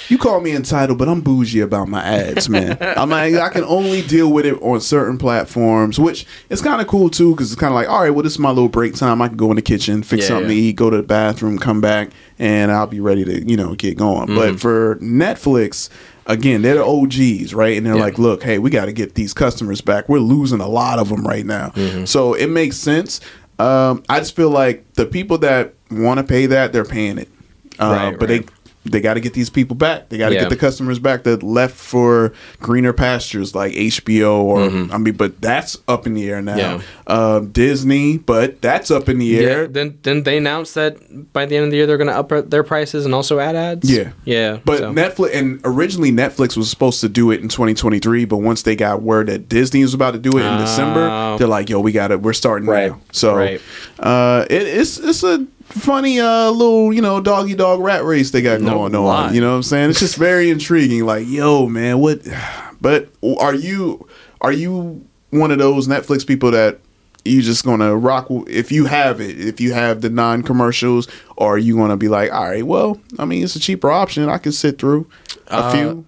You 0.09 0.17
call 0.19 0.39
me 0.41 0.51
entitled, 0.55 0.99
but 0.99 1.07
I'm 1.09 1.21
bougie 1.21 1.61
about 1.61 1.87
my 1.87 2.03
ads, 2.03 2.47
man. 2.49 2.77
I'm 2.81 3.09
like, 3.09 3.33
I 3.35 3.49
can 3.49 3.63
only 3.63 4.01
deal 4.03 4.31
with 4.31 4.45
it 4.45 4.53
on 4.61 4.79
certain 4.81 5.17
platforms, 5.17 5.99
which 5.99 6.27
is 6.49 6.61
kind 6.61 6.79
of 6.81 6.87
cool 6.87 7.09
too, 7.09 7.31
because 7.31 7.51
it's 7.51 7.59
kind 7.59 7.71
of 7.71 7.75
like, 7.75 7.89
all 7.89 8.01
right, 8.01 8.11
well, 8.11 8.21
this 8.21 8.33
is 8.33 8.39
my 8.39 8.49
little 8.49 8.69
break 8.69 8.93
time. 8.93 9.21
I 9.21 9.27
can 9.29 9.37
go 9.37 9.49
in 9.49 9.55
the 9.55 9.61
kitchen, 9.63 10.03
fix 10.03 10.23
Yeah, 10.23 10.27
something 10.27 10.49
yeah. 10.49 10.55
to 10.55 10.61
eat, 10.61 10.75
go 10.75 10.89
to 10.91 10.97
the 10.97 11.03
bathroom, 11.03 11.57
come 11.57 11.81
back, 11.81 12.09
and 12.37 12.71
I'll 12.71 12.85
be 12.87 12.99
ready 12.99 13.23
to, 13.25 13.49
you 13.49 13.57
know, 13.57 13.73
get 13.73 13.97
going. 13.97 14.27
Mm-hmm. 14.27 14.35
But 14.35 14.59
for 14.59 14.97
Netflix. 14.97 15.89
Again, 16.27 16.61
they're 16.63 16.75
the 16.75 16.85
OGs, 16.85 17.53
right? 17.53 17.77
And 17.77 17.85
they're 17.85 17.95
Yeah. 17.95 18.01
like, 18.01 18.17
look, 18.17 18.41
hey, 18.43 18.57
we 18.57 18.69
got 18.71 18.85
to 18.85 18.91
get 18.93 19.13
these 19.15 19.33
customers 19.33 19.81
back. 19.81 20.09
We're 20.09 20.19
losing 20.19 20.59
a 20.59 20.67
lot 20.67 20.97
of 20.99 21.09
them 21.09 21.25
right 21.25 21.45
now. 21.45 21.69
Mm-hmm. 21.75 22.05
So 22.05 22.33
it 22.33 22.47
makes 22.47 22.77
sense. 22.77 23.21
Um, 23.59 24.03
I 24.09 24.19
just 24.19 24.35
feel 24.35 24.49
like 24.49 24.93
the 24.93 25.05
people 25.05 25.37
that 25.39 25.75
want 25.91 26.17
to 26.19 26.23
pay 26.23 26.47
that, 26.47 26.73
they're 26.73 26.83
paying 26.83 27.17
it. 27.19 27.29
Uh, 27.77 27.85
Right, 28.11 28.19
but 28.19 28.29
right. 28.29 28.49
They 28.85 29.01
got 29.01 29.15
to 29.15 29.19
get 29.19 29.33
these 29.33 29.49
people 29.49 29.75
back. 29.75 30.09
They 30.09 30.17
got 30.17 30.29
to 30.29 30.35
Yeah. 30.35 30.41
get 30.41 30.49
the 30.49 30.55
customers 30.55 30.99
back 30.99 31.23
that 31.23 31.41
left 31.43 31.75
for 31.75 32.33
greener 32.61 32.93
pastures 32.93 33.53
like 33.55 33.73
HBO 33.73 34.43
or 34.43 34.61
I 34.93 34.97
mean, 34.97 35.15
but 35.15 35.41
that's 35.41 35.77
up 35.87 36.05
in 36.07 36.13
the 36.13 36.29
air 36.29 36.41
now. 36.41 36.55
Mm-hmm. 36.55 36.81
Yeah. 37.09 37.35
Um, 37.35 37.47
Disney, 37.51 38.17
but 38.17 38.61
that's 38.61 38.89
up 38.91 39.09
in 39.09 39.17
the 39.19 39.37
air. 39.39 39.63
Yeah. 39.63 39.67
Then 39.71 39.97
then 40.03 40.23
they 40.23 40.37
announced 40.37 40.75
that 40.75 41.33
by 41.33 41.45
the 41.45 41.55
end 41.55 41.65
of 41.65 41.71
the 41.71 41.77
year 41.77 41.85
they're 41.87 41.97
going 41.97 42.09
to 42.09 42.15
up 42.15 42.49
their 42.49 42.63
prices 42.63 43.05
and 43.05 43.13
also 43.13 43.39
add 43.39 43.55
ads. 43.55 43.89
Yeah. 43.89 44.11
Yeah. 44.23 44.59
But 44.65 44.79
so. 44.79 44.93
Netflix 44.93 45.35
and 45.35 45.61
originally 45.63 46.11
Netflix 46.11 46.55
was 46.57 46.69
supposed 46.69 47.01
to 47.01 47.09
do 47.09 47.31
it 47.31 47.41
in 47.41 47.47
2023, 47.49 48.25
but 48.25 48.37
once 48.37 48.61
they 48.63 48.75
got 48.75 49.01
word 49.01 49.27
that 49.27 49.49
Disney 49.49 49.81
was 49.81 49.93
about 49.93 50.11
to 50.11 50.19
do 50.19 50.37
it 50.37 50.43
in 50.45 50.57
December, 50.59 51.09
Oh. 51.11 51.37
they're 51.37 51.47
like, 51.47 51.69
"Yo, 51.69 51.79
we 51.79 51.91
got 51.91 52.11
it. 52.11 52.21
We're 52.21 52.33
starting 52.33 52.67
Right. 52.67 52.91
now." 52.91 52.99
So, 53.11 53.35
Right. 53.35 53.61
uh, 53.99 54.45
it, 54.49 54.61
it's 54.63 54.97
it's 54.97 55.23
a 55.23 55.45
funny 55.69 56.19
uh 56.19 56.49
little 56.51 56.93
you 56.93 57.01
know 57.01 57.19
doggy 57.21 57.55
dog 57.55 57.79
rat 57.81 58.03
race 58.03 58.31
they 58.31 58.41
got 58.41 58.61
No 58.61 58.71
going 58.89 58.95
on. 58.95 59.33
You 59.35 59.41
know 59.41 59.49
what 59.51 59.55
I'm 59.57 59.63
saying? 59.63 59.89
It's 59.89 59.99
just 59.99 60.15
very 60.15 60.49
intriguing. 60.49 61.05
Like, 61.05 61.27
yo, 61.27 61.67
man, 61.67 61.99
what? 61.99 62.21
But 62.81 63.09
are 63.39 63.55
you 63.55 64.07
are 64.41 64.51
you 64.51 65.03
one 65.31 65.49
of 65.49 65.57
those 65.57 65.87
Netflix 65.87 66.25
people 66.27 66.51
that? 66.51 66.79
You 67.27 67.41
just 67.41 67.65
gonna 67.65 67.95
rock 67.95 68.27
if 68.45 68.71
you 68.71 68.85
have 68.85 69.19
it, 69.19 69.39
if 69.39 69.59
you 69.59 69.73
have 69.73 70.01
the 70.01 70.11
non 70.11 70.43
commercials, 70.43 71.07
or 71.37 71.55
are 71.55 71.57
you 71.57 71.75
gonna 71.75 71.97
be 71.97 72.07
like, 72.09 72.31
all 72.31 72.43
right, 72.43 72.63
well, 72.63 72.99
I 73.17 73.25
mean, 73.25 73.43
it's 73.43 73.55
a 73.55 73.59
cheaper 73.59 73.89
option. 73.89 74.29
I 74.29 74.37
can 74.37 74.51
sit 74.51 74.77
through 74.77 75.07
a 75.47 75.53
Uh, 75.55 75.71
few. 75.71 76.05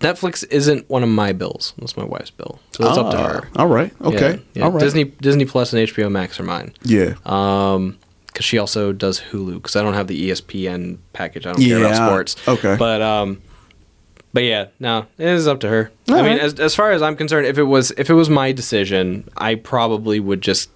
Netflix 0.00 0.44
isn't 0.50 0.88
one 0.88 1.02
of 1.04 1.08
my 1.10 1.32
bills. 1.32 1.74
That's 1.78 1.96
my 1.96 2.04
wife's 2.04 2.30
bill. 2.30 2.58
So 2.72 2.88
it's 2.88 2.98
up 2.98 3.10
to 3.12 3.18
Ah, 3.18 3.26
her. 3.28 3.48
All 3.56 3.68
right, 3.68 3.92
okay, 4.02 4.30
Yeah, 4.32 4.36
yeah. 4.54 4.64
all 4.64 4.70
right. 4.72 4.80
Disney 4.80 5.04
Disney 5.04 5.44
Plus 5.44 5.72
and 5.72 5.86
HBO 5.86 6.10
Max 6.10 6.40
are 6.40 6.44
mine. 6.44 6.72
yeah, 6.82 7.14
Um, 7.24 7.96
because 8.40 8.46
she 8.48 8.56
also 8.58 8.92
does 8.92 9.20
Hulu. 9.20 9.54
Because 9.54 9.76
I 9.76 9.82
don't 9.82 9.92
have 9.92 10.06
the 10.06 10.30
ESPN 10.30 10.96
package. 11.12 11.46
I 11.46 11.52
don't 11.52 11.60
care 11.62 11.78
about 11.78 11.90
Yeah, 11.90 12.06
sports. 12.06 12.36
okay. 12.48 12.76
But 12.78 13.02
um, 13.02 13.42
but 14.32 14.44
yeah, 14.44 14.68
no, 14.78 15.06
it 15.18 15.26
is 15.28 15.46
up 15.46 15.60
to 15.60 15.68
her. 15.68 15.90
I 16.08 16.22
mean, 16.22 16.38
as 16.38 16.58
as 16.58 16.74
far 16.74 16.92
as 16.92 17.02
I'm 17.02 17.16
concerned, 17.16 17.46
if 17.46 17.58
it 17.58 17.64
was 17.64 17.90
if 17.98 18.08
it 18.08 18.14
was 18.14 18.30
my 18.30 18.52
decision, 18.52 19.28
I 19.36 19.56
probably 19.56 20.20
would 20.20 20.40
just 20.40 20.70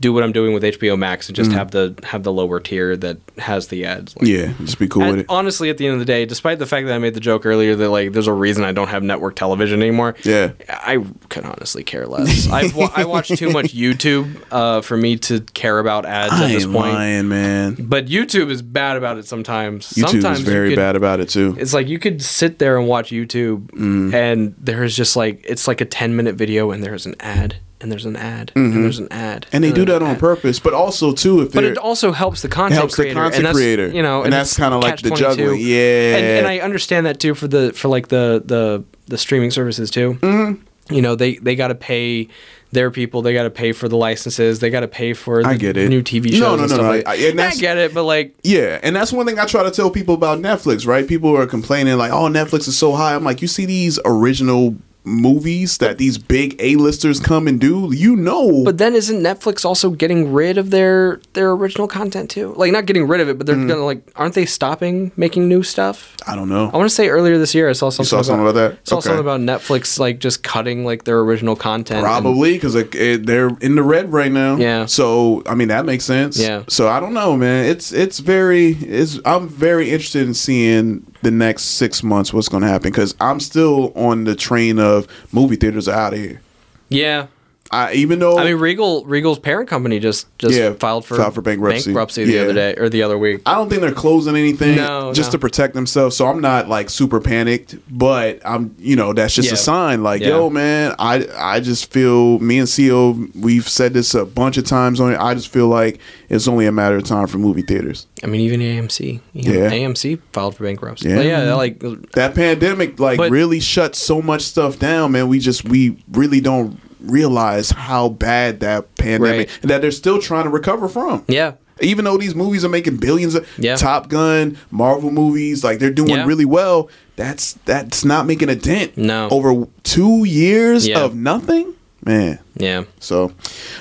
do 0.00 0.12
what 0.12 0.22
I'm 0.22 0.32
doing 0.32 0.52
with 0.52 0.62
HBO 0.62 0.98
Max 0.98 1.28
and 1.28 1.36
just 1.36 1.52
have 1.52 1.70
the 1.70 1.98
have 2.02 2.22
the 2.22 2.32
lower 2.32 2.60
tier 2.60 2.96
that 2.98 3.18
has 3.38 3.68
the 3.68 3.84
ads. 3.86 4.14
Like, 4.16 4.28
yeah. 4.28 4.52
Just 4.60 4.78
be 4.78 4.88
cool 4.88 5.06
with 5.08 5.20
it. 5.20 5.26
honestly, 5.28 5.70
at 5.70 5.78
the 5.78 5.86
end 5.86 5.94
of 5.94 5.98
the 6.00 6.04
day, 6.04 6.24
despite 6.26 6.58
the 6.58 6.66
fact 6.66 6.86
that 6.86 6.94
I 6.94 6.98
made 6.98 7.14
the 7.14 7.20
joke 7.20 7.46
earlier 7.46 7.74
that 7.74 7.88
like 7.88 8.12
there's 8.12 8.26
a 8.26 8.32
reason 8.32 8.62
I 8.64 8.72
don't 8.72 8.88
have 8.88 9.02
network 9.02 9.36
television 9.36 9.80
anymore. 9.80 10.14
Yeah. 10.22 10.52
I 10.68 11.04
could 11.30 11.44
honestly 11.44 11.82
care 11.84 12.06
less. 12.06 12.48
I've 12.48 12.74
wa- 12.76 12.90
I 12.94 13.04
watch 13.04 13.28
too 13.28 13.50
much 13.50 13.66
YouTube 13.74 14.36
uh, 14.50 14.80
for 14.82 14.96
me 14.96 15.16
to 15.18 15.40
care 15.54 15.78
about 15.78 16.04
ads 16.04 16.32
I 16.32 16.44
at 16.44 16.48
this 16.52 16.64
ain't 16.64 16.72
point. 16.74 16.92
lying, 16.94 17.28
man. 17.28 17.76
But 17.78 18.06
YouTube 18.06 18.50
is 18.50 18.62
bad 18.62 18.96
about 18.96 19.18
it 19.18 19.26
sometimes. 19.26 19.90
YouTube 19.90 20.10
sometimes 20.10 20.38
is 20.40 20.44
very 20.44 20.70
could- 20.70 20.76
bad 20.76 20.96
about 20.96 21.20
it 21.20 21.28
too. 21.30 21.56
It's 21.58 21.72
like 21.72 21.88
you 21.88 21.98
could 21.98 22.20
sit 22.22 22.58
there 22.58 22.78
and 22.78 22.86
watch 22.86 23.10
YouTube, 23.10 23.66
Mm. 23.76 24.12
and 24.14 24.54
there's 24.58 24.96
just 24.96 25.16
like 25.16 25.40
it's 25.44 25.66
like 25.68 25.80
a 25.80 25.84
10 25.84 26.16
minute 26.16 26.34
video, 26.34 26.70
and 26.70 26.82
there's 26.84 27.06
an 27.06 27.14
ad, 27.20 27.56
and 27.80 27.92
there's 27.92 28.06
an 28.06 28.16
ad, 28.16 28.52
and 28.56 28.72
there's 28.84 28.98
an 28.98 29.08
ad, 29.10 29.42
Mm-hmm. 29.42 29.56
And 29.56 29.64
they 29.64 29.72
do 29.72 29.84
that 29.84 30.02
on 30.02 30.12
ad. 30.12 30.18
purpose, 30.18 30.58
but 30.58 30.72
also 30.72 31.12
too 31.12 31.42
if 31.42 31.52
But 31.52 31.64
it 31.64 31.76
also 31.78 32.12
helps 32.12 32.42
the 32.42 32.48
content 32.48 32.78
helps 32.78 32.96
the 32.96 33.02
creator. 33.04 33.20
content 33.20 33.46
and 33.46 33.54
creator. 33.54 33.88
You 33.88 34.02
know, 34.02 34.22
And 34.22 34.32
that's 34.32 34.56
kinda 34.56 34.78
like 34.78 35.00
the 35.02 35.10
catch-22. 35.10 35.18
juggling. 35.18 35.60
Yeah. 35.60 36.16
and, 36.16 36.26
and 36.38 36.46
I 36.46 36.58
understand 36.60 37.04
that 37.06 37.20
too 37.20 37.34
for 37.34 37.48
the 37.48 37.72
for 37.74 37.88
like 37.88 38.08
the 38.08 38.42
the 38.44 38.82
the 39.08 39.18
streaming 39.18 39.50
services 39.50 39.90
too. 39.90 40.14
Mm-hmm. 40.20 40.62
You 40.94 41.02
know, 41.02 41.16
they 41.16 41.34
they 41.36 41.56
got 41.56 41.68
to 41.68 41.74
pay 41.74 42.28
their 42.72 42.90
people. 42.92 43.20
They 43.22 43.32
got 43.32 43.42
to 43.42 43.50
pay 43.50 43.72
for 43.72 43.88
the 43.88 43.96
licenses. 43.96 44.60
They 44.60 44.70
got 44.70 44.80
to 44.80 44.88
pay 44.88 45.14
for 45.14 45.42
the 45.42 45.48
I 45.48 45.56
get 45.56 45.76
it. 45.76 45.88
new 45.88 46.00
TV 46.02 46.30
shows. 46.30 46.40
No, 46.40 46.46
no, 46.48 46.52
and 46.54 46.60
no, 46.62 46.66
stuff 46.68 46.80
no, 46.82 46.88
Like, 46.90 47.08
I- 47.08 47.14
and 47.16 47.40
I 47.40 47.50
get 47.54 47.76
it, 47.76 47.92
but 47.92 48.04
like 48.04 48.34
Yeah, 48.44 48.78
and 48.84 48.94
that's 48.94 49.12
one 49.12 49.26
thing 49.26 49.38
I 49.38 49.46
try 49.46 49.62
to 49.64 49.70
tell 49.72 49.90
people 49.90 50.14
about 50.14 50.38
Netflix, 50.40 50.86
right? 50.86 51.06
People 51.06 51.36
are 51.36 51.46
complaining 51.46 51.96
like, 51.98 52.12
"Oh, 52.12 52.28
Netflix 52.28 52.68
is 52.68 52.78
so 52.78 52.92
high." 52.92 53.14
I'm 53.16 53.24
like, 53.24 53.42
"You 53.42 53.48
see 53.48 53.66
these 53.66 53.98
original 54.04 54.76
movies 55.06 55.78
that 55.78 55.98
these 55.98 56.18
big 56.18 56.56
A-listers 56.58 57.20
come 57.20 57.46
and 57.48 57.60
do? 57.60 57.90
You 57.94 58.16
know." 58.16 58.62
But 58.64 58.78
then 58.78 58.94
isn't 58.94 59.22
Netflix 59.22 59.64
also 59.64 59.90
getting 59.90 60.32
rid 60.32 60.58
of 60.58 60.70
their 60.70 61.20
their 61.32 61.50
original 61.52 61.88
content 61.88 62.28
too? 62.30 62.52
Like 62.56 62.72
not 62.72 62.86
getting 62.86 63.06
rid 63.06 63.20
of 63.20 63.28
it, 63.28 63.38
but 63.38 63.46
they're 63.46 63.56
Mm. 63.56 63.68
gonna 63.68 63.84
like 63.84 64.02
aren't 64.16 64.34
they 64.34 64.44
stopping 64.46 65.12
making 65.16 65.48
new 65.48 65.62
stuff? 65.62 66.14
I 66.26 66.34
don't 66.34 66.48
know. 66.48 66.70
I 66.72 66.76
want 66.76 66.88
to 66.88 66.94
say 66.94 67.08
earlier 67.08 67.38
this 67.38 67.54
year 67.54 67.68
I 67.68 67.72
saw 67.72 67.90
something. 67.90 68.08
saw 68.08 68.22
something 68.22 68.42
about 68.46 68.54
that? 68.54 68.78
Saw 68.88 68.96
Okay. 68.96 69.04
something 69.08 69.20
about 69.20 69.40
Netflix 69.40 69.98
like 69.98 70.18
just 70.18 70.42
cutting 70.42 70.84
like 70.84 71.04
their 71.04 71.20
original 71.20 71.56
content. 71.56 72.02
Probably 72.02 72.54
because 72.54 72.74
they're 72.74 73.50
in 73.60 73.74
the 73.76 73.82
red 73.82 74.12
right 74.12 74.32
now. 74.32 74.56
Yeah. 74.56 74.86
So 74.86 75.42
I 75.46 75.54
mean 75.54 75.68
that 75.68 75.86
makes 75.86 76.04
sense. 76.04 76.38
Yeah. 76.38 76.62
So 76.68 76.88
I 76.88 76.98
don't 77.00 77.14
know, 77.14 77.36
man. 77.36 77.66
It's 77.66 77.92
it's 77.92 78.18
very 78.18 78.70
it's 78.72 79.20
I'm 79.24 79.48
very 79.48 79.90
interested 79.90 80.26
in 80.26 80.34
seeing 80.34 81.04
the 81.22 81.30
next 81.30 81.62
six 81.82 82.02
months 82.02 82.32
what's 82.32 82.48
going 82.48 82.62
to 82.62 82.68
happen 82.68 82.90
because 82.90 83.14
I'm 83.20 83.40
still 83.40 83.92
on 83.96 84.24
the 84.24 84.34
train 84.36 84.78
of 84.78 84.95
movie 85.32 85.56
theaters 85.56 85.88
are 85.88 85.98
out 85.98 86.12
of 86.14 86.18
here. 86.18 86.40
yeah. 86.88 87.26
I 87.70 87.92
even 87.94 88.18
though 88.18 88.38
I 88.38 88.44
mean, 88.44 88.56
Regal 88.56 89.04
Regal's 89.04 89.38
parent 89.38 89.68
company 89.68 89.98
just 89.98 90.26
just 90.38 90.54
Yeah, 90.54 90.72
filed 90.74 91.04
for 91.04 91.16
filed 91.16 91.34
for 91.34 91.42
bankruptcy. 91.42 91.90
bankruptcy 91.90 92.24
the 92.24 92.32
Yeah. 92.34 92.40
other 92.42 92.52
day 92.52 92.74
or 92.76 92.88
the 92.88 93.02
other 93.02 93.18
week. 93.18 93.40
I 93.46 93.54
don't 93.54 93.68
think 93.68 93.80
they're 93.82 93.92
closing 93.92 94.36
anything 94.36 94.76
No, 94.76 95.12
just 95.12 95.28
no. 95.28 95.32
to 95.32 95.38
protect 95.38 95.74
themselves. 95.74 96.16
So 96.16 96.26
I'm 96.26 96.40
not 96.40 96.68
like 96.68 96.90
super 96.90 97.20
panicked, 97.20 97.76
but 97.90 98.40
I'm 98.44 98.74
you 98.78 98.96
know 98.96 99.12
that's 99.12 99.34
just 99.34 99.48
Yeah. 99.48 99.54
a 99.54 99.58
sign. 99.58 100.02
Like 100.02 100.22
yo, 100.22 100.50
man, 100.50 100.94
I 100.98 101.26
I 101.38 101.60
just 101.60 101.92
feel 101.92 102.38
me 102.38 102.58
and 102.58 102.68
Co. 102.76 103.16
We've 103.38 103.68
said 103.68 103.94
this 103.94 104.14
a 104.14 104.24
bunch 104.24 104.56
of 104.58 104.64
times 104.64 105.00
on 105.00 105.12
it. 105.12 105.18
I 105.20 105.34
just 105.34 105.48
feel 105.48 105.68
like 105.68 105.98
it's 106.28 106.48
only 106.48 106.66
a 106.66 106.72
matter 106.72 106.96
of 106.96 107.04
time 107.04 107.26
for 107.26 107.38
movie 107.38 107.62
theaters. 107.62 108.06
I 108.22 108.26
mean, 108.26 108.40
even 108.40 108.60
AMC. 108.60 109.20
You 109.32 109.52
know, 109.52 109.60
Yeah. 109.60 109.70
AMC 109.70 110.18
filed 110.32 110.56
for 110.56 110.64
bankruptcy. 110.64 111.08
Yeah. 111.08 111.16
But 111.16 111.26
yeah, 111.26 111.54
like 111.54 111.82
That 112.12 112.34
pandemic 112.34 112.98
like 113.00 113.18
But- 113.18 113.30
really 113.30 113.60
shut 113.60 113.94
so 113.96 114.20
much 114.22 114.42
stuff 114.42 114.78
down, 114.78 115.12
man. 115.12 115.28
We 115.28 115.38
just 115.38 115.68
we 115.68 115.96
really 116.12 116.40
don't 116.40 116.78
realize 117.00 117.70
how 117.70 118.08
bad 118.08 118.60
that 118.60 118.94
pandemic 118.96 119.48
Right. 119.48 119.58
and 119.62 119.70
that 119.70 119.82
they're 119.82 119.90
still 119.90 120.18
trying 120.20 120.44
to 120.44 120.50
recover 120.50 120.88
from. 120.88 121.24
yeah. 121.28 121.52
even 121.82 122.06
though 122.06 122.16
these 122.16 122.34
movies 122.34 122.64
are 122.64 122.70
making 122.70 122.96
billions 122.96 123.34
of 123.34 123.46
Yeah. 123.58 123.76
Top 123.76 124.08
Gun, 124.08 124.56
Marvel 124.70 125.10
movies, 125.10 125.62
like 125.62 125.78
they're 125.78 125.90
doing 125.90 126.08
Yeah. 126.08 126.24
really 126.24 126.46
well, 126.46 126.88
that's 127.16 127.58
that's 127.66 128.02
not 128.04 128.26
making 128.26 128.48
a 128.48 128.54
dent. 128.56 128.96
No. 128.96 129.28
Over 129.30 129.66
2 129.82 130.24
years 130.24 130.88
Yeah. 130.88 131.00
of 131.00 131.14
nothing? 131.14 131.74
Man. 132.04 132.38
Yeah. 132.56 132.84
So, 133.00 133.32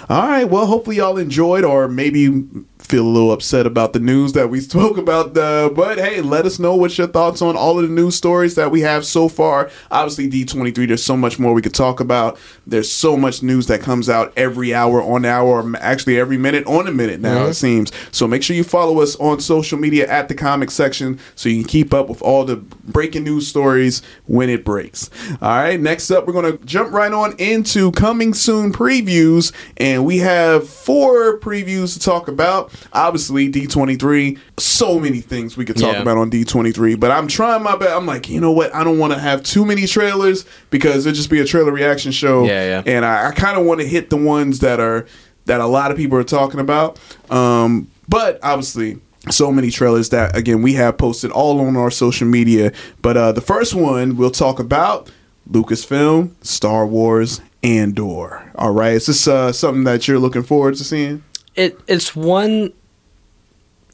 all 0.09 0.27
right. 0.27 0.45
Well, 0.45 0.65
hopefully 0.65 0.97
y'all 0.97 1.17
enjoyed, 1.17 1.63
or 1.63 1.87
maybe 1.87 2.45
feel 2.85 3.05
a 3.05 3.09
little 3.09 3.31
upset 3.31 3.65
about 3.65 3.93
the 3.93 3.99
news 3.99 4.33
that 4.33 4.49
we 4.49 4.59
spoke 4.61 4.97
about. 4.97 5.37
Uh, 5.37 5.69
but 5.69 5.97
hey, 5.97 6.21
let 6.21 6.45
us 6.45 6.59
know 6.59 6.75
what 6.75 6.97
your 6.97 7.07
thoughts 7.07 7.41
on 7.41 7.55
all 7.55 7.79
of 7.79 7.87
the 7.87 7.93
news 7.93 8.15
stories 8.15 8.55
that 8.55 8.71
we 8.71 8.81
have 8.81 9.05
so 9.05 9.27
far. 9.27 9.69
Obviously, 9.91 10.29
D23, 10.29 10.87
there's 10.87 11.03
so 11.03 11.17
much 11.17 11.39
more 11.39 11.53
we 11.53 11.61
could 11.61 11.73
talk 11.73 11.99
about. 11.99 12.37
There's 12.67 12.91
so 12.91 13.17
much 13.17 13.41
news 13.41 13.67
that 13.67 13.81
comes 13.81 14.09
out 14.09 14.33
every 14.37 14.73
hour 14.73 15.01
on 15.01 15.25
hour, 15.25 15.61
or 15.61 15.75
actually 15.77 16.19
every 16.19 16.37
minute 16.37 16.65
on 16.67 16.87
a 16.87 16.91
minute 16.91 17.19
now, 17.19 17.45
it 17.45 17.55
seems. 17.55 17.91
So 18.11 18.27
make 18.27 18.43
sure 18.43 18.55
you 18.55 18.63
follow 18.63 19.01
us 19.01 19.15
on 19.17 19.39
social 19.39 19.77
media 19.79 20.07
at 20.07 20.27
the 20.27 20.35
comic 20.35 20.71
section 20.71 21.19
so 21.35 21.49
you 21.49 21.61
can 21.61 21.67
keep 21.67 21.93
up 21.93 22.07
with 22.07 22.21
all 22.21 22.45
the 22.45 22.57
breaking 22.57 23.23
news 23.23 23.47
stories 23.47 24.01
when 24.25 24.49
it 24.49 24.63
breaks. 24.63 25.09
All 25.41 25.49
right, 25.49 25.79
next 25.79 26.11
up, 26.11 26.27
we're 26.27 26.33
going 26.33 26.57
to 26.57 26.63
jump 26.65 26.91
right 26.93 27.11
on 27.11 27.35
into 27.37 27.91
coming 27.91 28.33
soon 28.33 28.64
previews. 28.71 29.51
And 29.77 30.05
we 30.05 30.17
have 30.19 30.67
four 30.69 31.37
previews 31.39 31.93
to 31.93 31.99
talk 31.99 32.27
about. 32.27 32.71
Obviously, 32.93 33.49
D23, 33.51 34.37
so 34.57 34.99
many 34.99 35.21
things 35.21 35.57
we 35.57 35.65
could 35.65 35.77
talk 35.77 35.93
Yeah. 35.93 36.01
about 36.01 36.17
on 36.17 36.29
D23, 36.29 36.95
but 36.99 37.11
I'm 37.11 37.27
trying 37.27 37.63
my 37.63 37.75
best. 37.75 37.91
I'm 37.91 38.05
like, 38.05 38.29
you 38.29 38.39
know 38.41 38.51
what? 38.51 38.73
I 38.73 38.83
don't 38.83 38.99
want 38.99 39.13
to 39.13 39.19
have 39.19 39.43
too 39.43 39.65
many 39.65 39.87
trailers 39.87 40.45
because 40.69 41.05
it'll 41.05 41.15
just 41.15 41.29
be 41.29 41.39
a 41.39 41.45
trailer 41.45 41.71
reaction 41.71 42.11
show. 42.11 42.45
Yeah, 42.45 42.81
yeah. 42.83 42.83
And 42.85 43.05
I, 43.05 43.27
I 43.27 43.31
kind 43.31 43.57
of 43.59 43.65
want 43.65 43.81
to 43.81 43.87
hit 43.87 44.09
the 44.09 44.17
ones 44.17 44.59
that 44.59 44.79
are 44.79 45.05
that 45.45 45.61
a 45.61 45.67
lot 45.67 45.91
of 45.91 45.97
people 45.97 46.17
are 46.17 46.23
talking 46.23 46.59
about. 46.59 46.97
Um, 47.29 47.87
but 48.09 48.39
obviously, 48.41 48.99
so 49.29 49.51
many 49.51 49.71
trailers 49.71 50.09
that 50.09 50.35
again 50.35 50.61
we 50.61 50.73
have 50.73 50.97
posted 50.97 51.31
all 51.31 51.59
on 51.61 51.75
our 51.75 51.89
social 51.91 52.27
media. 52.27 52.71
But 53.01 53.17
uh, 53.17 53.31
the 53.31 53.41
first 53.41 53.73
one 53.75 54.17
we'll 54.17 54.31
talk 54.31 54.59
about 54.59 55.09
Lucasfilm, 55.51 56.31
Star 56.41 56.85
Wars, 56.85 57.41
Andor. 57.65 58.51
All 58.55 58.71
right, 58.71 58.93
is 58.93 59.07
this 59.07 59.27
uh, 59.27 59.51
something 59.51 59.83
that 59.85 60.07
you're 60.07 60.19
looking 60.19 60.43
forward 60.43 60.75
to 60.75 60.83
seeing? 60.83 61.23
It 61.55 61.79
it's 61.87 62.15
one. 62.15 62.73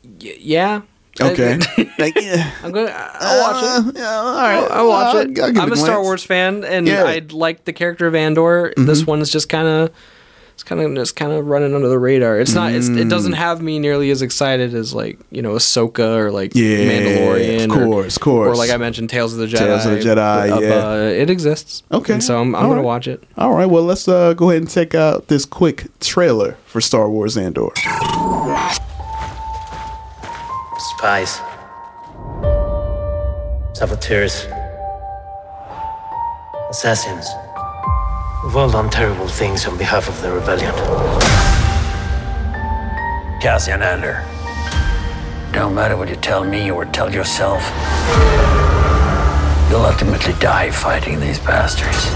Y- 0.03 0.36
yeah. 0.39 0.82
Okay. 1.19 1.59
I, 1.78 1.93
like, 1.99 2.15
yeah. 2.15 2.51
am 2.63 2.72
gonna. 2.72 2.91
I'll 2.95 3.41
watch 3.41 3.63
it. 3.63 3.95
Uh, 3.97 3.99
yeah, 3.99 4.09
all 4.15 4.36
right. 4.36 4.55
I'll, 4.55 4.72
I'll 4.72 4.88
watch 4.89 5.15
I'll- 5.15 5.22
it. 5.22 5.39
I'll 5.39 5.51
give 5.51 5.61
I'm 5.63 5.67
it 5.69 5.74
a 5.74 5.78
Star. 5.78 6.01
Wars 6.01 6.24
fan, 6.24 6.63
and 6.63 6.88
Yeah. 6.88 7.03
I 7.03 7.22
like 7.32 7.65
the 7.65 7.74
character 7.74 8.07
of 8.07 8.15
Andor. 8.15 8.69
Mm-hmm. 8.76 8.86
This 8.86 9.05
one 9.05 9.19
is 9.22 9.30
just 9.32 9.49
kind 9.49 9.67
of. 9.67 9.91
It's 10.72 10.78
kind 10.80 10.89
of 10.89 10.95
just 10.95 11.15
kind 11.17 11.32
of 11.34 11.47
running 11.47 11.76
under 11.76 11.89
the 11.89 11.99
radar. 11.99 12.39
It's 12.39 12.53
not. 12.53 12.72
It's, 12.72 12.88
it 12.88 12.91
Mm. 13.07 13.09
doesn't 13.09 13.34
have 13.34 13.61
me 13.61 13.78
nearly 13.78 14.09
as 14.09 14.22
excited 14.22 14.74
as 14.74 14.93
like 14.93 15.19
you 15.30 15.41
know 15.41 15.51
Ahsoka 15.55 16.15
or 16.15 16.32
like 16.32 16.53
Yeah, 16.55 16.78
Mandalorian. 16.78 17.63
of 17.65 17.69
course, 17.72 18.15
or, 18.15 18.17
of 18.17 18.19
course. 18.22 18.47
Or 18.47 18.55
like 18.55 18.69
I 18.72 18.78
mentioned, 18.78 19.09
Tales 19.09 19.34
of 19.34 19.39
the 19.39 19.47
Jedi. 19.47 19.59
Tales 19.59 19.86
of 19.86 19.91
the 19.91 19.99
Jedi, 19.99 20.51
Uh, 20.51 20.59
yeah. 20.61 20.69
but 20.69 20.99
it 21.11 21.30
exists. 21.30 21.84
Okay, 21.91 22.13
And 22.13 22.24
so 22.24 22.39
I'm, 22.39 22.55
I'm 22.55 22.63
all 22.63 22.69
gonna 22.69 22.76
right. 22.82 22.86
watch 22.86 23.07
it. 23.09 23.22
All 23.38 23.53
right, 23.53 23.65
well, 23.65 23.84
let's 23.84 24.07
uh, 24.07 24.34
go 24.34 24.49
ahead 24.49 24.61
and 24.61 24.72
check 24.72 24.95
out 24.95 25.28
this 25.28 25.43
quick 25.45 25.88
trailer 25.99 26.53
for 26.65 26.80
Star 26.80 27.09
Wars 27.09 27.36
Andor. 27.38 27.72
Spies. 30.97 31.39
Saboteurs. 33.74 34.45
Assassins. 36.69 37.28
We've 38.44 38.56
all 38.56 38.72
done 38.72 38.89
terrible 38.89 39.28
things 39.28 39.68
on 39.68 39.78
behalf 39.78 40.10
of 40.10 40.20
the 40.24 40.32
rebellion. 40.32 40.74
Cassian 43.39 43.84
Andor. 43.84 44.26
Don't 45.54 45.76
matter 45.76 45.96
what 45.96 46.10
you 46.10 46.16
tell 46.16 46.44
me 46.44 46.72
or 46.72 46.86
tell 46.86 47.14
yourself. 47.14 47.62
You'll 49.70 49.86
ultimately 49.86 50.34
die 50.39 50.72
fighting 50.72 51.20
these 51.20 51.38
bastards. 51.38 52.10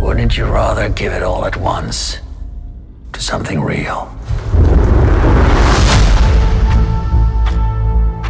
Wouldn't 0.00 0.38
you 0.38 0.44
rather 0.44 0.88
give 0.88 1.12
it 1.12 1.24
all 1.24 1.44
at 1.44 1.56
once 1.56 2.18
to 3.14 3.20
something 3.20 3.60
real? 3.60 4.08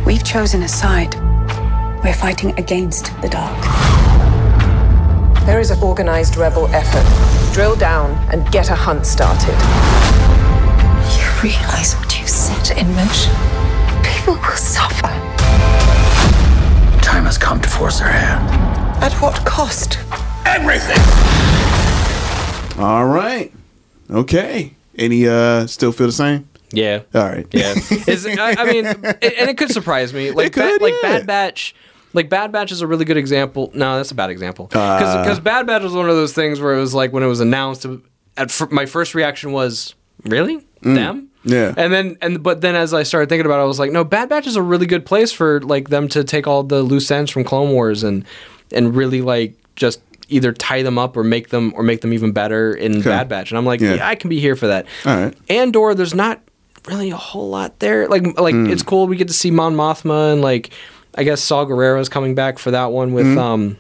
We've 0.07 0.25
chosen 0.25 0.63
a 0.63 0.69
side. 0.69 1.15
We're 2.03 2.15
fighting 2.15 2.59
against 2.59 3.13
the 3.21 3.29
dark. 3.29 4.02
There 5.47 5.59
is 5.61 5.71
an 5.71 5.83
organized 5.83 6.37
rebel 6.37 6.69
effort. 6.69 7.05
Drill 7.53 7.75
down 7.77 8.13
and 8.33 8.51
get 8.53 8.71
a 8.71 8.75
hunt 8.75 9.05
started. 9.07 9.57
You 11.17 11.27
realize 11.43 11.95
what 11.97 12.19
you 12.19 12.27
set 12.27 12.77
in 12.79 12.87
motion? 12.95 13.33
People 14.05 14.35
will 14.35 14.57
suffer. 14.57 15.09
Time 17.03 17.25
has 17.25 17.37
come 17.39 17.61
to 17.61 17.69
force 17.69 17.99
their 17.99 18.09
hand. 18.09 18.49
At 19.03 19.13
what 19.15 19.45
cost? 19.45 19.99
Everything! 20.47 20.99
All 22.81 23.07
right. 23.07 23.53
Okay. 24.11 24.75
Any 24.97 25.27
uh 25.27 25.67
still 25.67 25.91
feel 25.93 26.07
the 26.07 26.13
same? 26.13 26.49
Yeah. 26.73 27.03
All 27.15 27.25
right. 27.29 27.47
Yeah, 27.53 27.73
Is- 28.07 28.27
I, 28.27 28.55
I 28.59 28.65
mean, 28.73 28.87
it, 28.87 29.35
and 29.39 29.51
it 29.51 29.59
could 29.59 29.71
surprise 29.71 30.15
me. 30.15 30.31
Like, 30.31 30.47
It 30.47 30.53
could, 30.55 30.79
Ba- 30.79 30.85
like. 30.85 30.95
Bad 31.03 31.27
Batch, 31.27 31.75
like 32.15 32.29
Bad 32.29 32.53
Batch 32.53 32.73
is 32.73 32.81
a 32.81 32.87
really 32.87 33.05
good 33.05 33.17
example. 33.17 33.71
No, 33.75 33.97
that's 33.97 34.11
a 34.11 34.15
bad 34.15 34.31
example 34.31 34.69
Uh. 34.73 35.21
because 35.23 35.41
Bad 35.41 35.67
Batch 35.67 35.83
was 35.83 35.93
one 35.95 36.09
of 36.09 36.17
those 36.17 36.33
things 36.33 36.61
where 36.61 36.75
it 36.75 36.81
was 36.81 36.95
like 36.95 37.13
when 37.13 37.23
it 37.23 37.27
was 37.29 37.41
announced. 37.41 37.87
At 38.37 38.51
fir- 38.51 38.69
my 38.71 38.87
first 38.87 39.15
reaction 39.15 39.53
was 39.53 39.95
really 40.25 40.65
them. 40.83 40.95
Mm. 41.23 41.29
Yeah. 41.45 41.75
and 41.77 41.93
then 41.93 42.17
and 42.23 42.43
but 42.43 42.61
then 42.61 42.75
as 42.77 42.95
I 42.95 43.03
started 43.03 43.29
thinking 43.29 43.47
about 43.47 43.59
it, 43.59 43.63
I 43.63 43.67
was 43.67 43.79
like, 43.79 43.91
no, 43.93 44.05
Bad 44.05 44.29
Batch 44.29 44.47
is 44.47 44.57
a 44.57 44.63
really 44.63 44.87
good 44.87 45.05
place 45.05 45.33
for 45.33 45.61
like 45.63 45.89
them 45.91 46.09
to 46.09 46.23
take 46.25 46.47
all 46.47 46.63
the 46.63 46.83
loose 46.83 47.11
ends 47.11 47.31
from 47.31 47.45
Clone 47.45 47.71
Wars 47.73 48.03
and 48.05 48.25
and 48.73 48.95
really 48.97 49.21
like 49.23 49.55
just 49.77 50.01
either 50.29 50.53
tie 50.53 50.83
them 50.83 50.99
up 50.99 51.15
or 51.17 51.25
make 51.25 51.51
them 51.51 51.73
or 51.77 51.83
make 51.83 52.01
them 52.01 52.13
even 52.15 52.33
better 52.33 52.73
in 52.73 53.03
Bad 53.03 53.29
Batch. 53.29 53.51
And 53.51 53.59
I'm 53.59 53.67
like, 53.67 53.81
Yeah. 53.81 53.95
yeah, 53.95 54.09
I 54.09 54.15
can 54.15 54.31
be 54.31 54.41
here 54.41 54.57
for 54.57 54.69
that. 54.69 54.87
All 55.05 55.15
right. 55.17 55.35
Andor, 55.51 55.95
there's 55.95 56.15
not 56.15 56.41
really 56.89 57.11
a 57.11 57.17
whole 57.17 57.51
lot 57.51 57.81
there. 57.81 58.09
Like 58.09 58.23
like 58.41 58.55
Mm. 58.55 58.71
it's 58.73 58.83
cool 58.83 59.07
we 59.07 59.17
get 59.17 59.29
to 59.29 59.35
see 59.35 59.51
Mon 59.51 59.75
Mothma 59.77 60.33
and 60.33 60.41
like 60.41 60.71
I 61.15 61.25
guess 61.25 61.41
Saw 61.43 61.65
Gerrera's 61.65 62.09
coming 62.09 62.35
back 62.35 62.59
for 62.59 62.71
that 62.73 62.93
one 62.93 63.13
with 63.13 63.37
um 63.39 63.77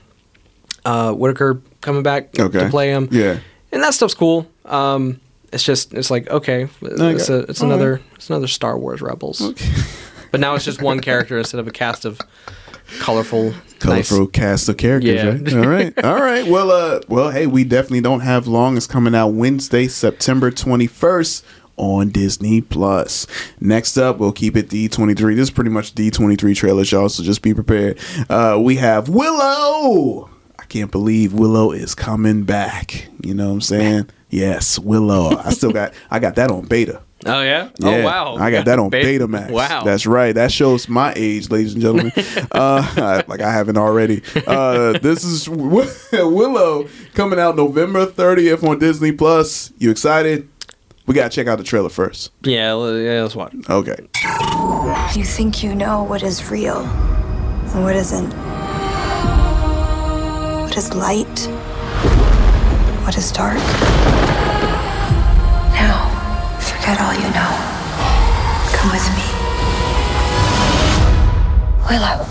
uh 0.84 1.12
Whitaker 1.12 1.60
coming 1.80 2.02
back. 2.02 2.38
Okay. 2.38 2.60
to 2.64 2.68
play 2.70 2.90
him. 2.90 3.08
Yeah. 3.10 3.38
And 3.72 3.82
that 3.82 3.94
stuff's 3.94 4.14
cool. 4.14 4.46
Um 4.64 5.20
it's 5.52 5.64
just 5.64 5.92
it's 5.94 6.10
like 6.10 6.28
okay, 6.30 6.68
it's 6.82 7.28
a, 7.28 7.40
it's 7.40 7.60
another 7.60 8.00
it's 8.14 8.28
another 8.30 8.46
Star 8.48 8.78
Wars 8.78 9.00
Rebels. 9.02 9.52
But 10.30 10.40
now 10.40 10.54
it's 10.54 10.64
just 10.64 10.80
one 10.80 11.00
character 11.00 11.36
instead 11.36 11.60
of 11.60 11.68
a 11.68 11.70
cast 11.70 12.06
of 12.06 12.18
colorful 13.00 13.52
Colorful 13.80 14.18
nice- 14.20 14.30
cast 14.32 14.68
of 14.70 14.78
characters, 14.78 15.12
Yeah. 15.52 15.58
right? 15.58 15.62
All 15.62 15.68
right. 15.68 16.04
All 16.04 16.20
right. 16.22 16.46
Well, 16.46 16.70
uh, 16.70 17.00
well, 17.06 17.30
hey, 17.30 17.46
we 17.46 17.64
definitely 17.64 18.00
don't 18.00 18.20
have 18.20 18.46
long. 18.46 18.78
It's 18.78 18.86
coming 18.86 19.14
out 19.14 19.28
Wednesday, 19.34 19.88
September 19.88 20.50
21st 20.50 21.42
on 21.76 22.10
Disney 22.10 22.60
Plus. 22.60 23.26
Next 23.60 23.96
up, 23.96 24.18
we'll 24.18 24.32
keep 24.32 24.56
it 24.56 24.68
D23. 24.68 25.34
This 25.36 25.44
is 25.44 25.50
pretty 25.50 25.70
much 25.70 25.94
D23 25.94 26.54
trailers, 26.56 26.92
y'all, 26.92 27.08
so 27.08 27.22
just 27.22 27.42
be 27.42 27.54
prepared. 27.54 27.98
Uh, 28.28 28.58
we 28.62 28.76
have 28.76 29.08
Willow. 29.08 30.30
I 30.58 30.64
can't 30.64 30.90
believe 30.90 31.32
Willow 31.32 31.72
is 31.72 31.94
coming 31.94 32.44
back. 32.44 33.08
You 33.22 33.34
know 33.34 33.48
what 33.48 33.54
I'm 33.54 33.60
saying? 33.60 34.10
Yes, 34.30 34.78
Willow. 34.78 35.36
I 35.36 35.50
still 35.50 35.72
got 35.72 35.92
I 36.10 36.18
got 36.18 36.36
that 36.36 36.50
on 36.50 36.64
beta. 36.66 37.02
Oh 37.24 37.40
yeah? 37.42 37.68
Yeah, 37.78 37.88
Oh 37.88 38.02
wow. 38.04 38.36
I 38.36 38.50
got 38.50 38.64
that 38.64 38.78
on 38.78 38.90
Beta- 38.90 39.26
Betamax. 39.26 39.50
Wow. 39.50 39.84
That's 39.84 40.06
right. 40.06 40.34
That 40.34 40.50
shows 40.50 40.88
my 40.88 41.12
age, 41.14 41.50
ladies 41.50 41.74
and 41.74 41.82
gentlemen. 41.82 42.12
uh, 42.52 43.22
like 43.28 43.40
I 43.40 43.52
haven't 43.52 43.76
already. 43.76 44.22
Uh, 44.46 44.98
this 44.98 45.22
is 45.22 45.48
Willow 46.12 46.88
coming 47.14 47.38
out 47.38 47.56
November 47.56 48.06
30th 48.06 48.66
on 48.68 48.78
Disney 48.78 49.12
Plus. 49.12 49.72
You 49.78 49.90
excited? 49.90 50.48
We 51.12 51.16
gotta 51.16 51.28
check 51.28 51.46
out 51.46 51.58
the 51.58 51.62
trailer 51.64 51.90
first. 51.90 52.32
yeah, 52.42 52.68
l- 52.70 52.96
yeah, 52.98 53.20
let's 53.20 53.36
watch. 53.36 53.52
Okay. 53.68 53.96
You 55.14 55.26
think 55.26 55.62
you 55.62 55.74
know 55.74 56.04
what 56.04 56.22
is 56.22 56.50
real 56.50 56.78
and 56.78 57.84
what 57.84 57.94
isn't. 57.96 58.30
What 60.62 60.74
is 60.74 60.94
light? 60.94 61.38
What 63.04 63.18
is 63.18 63.30
dark? 63.30 63.58
Now, 65.76 66.08
forget 66.62 66.98
all 66.98 67.12
you 67.12 67.28
know. 67.28 67.52
Come 68.72 68.90
with 68.90 69.06
me. 69.12 69.28
Willow. 71.90 72.26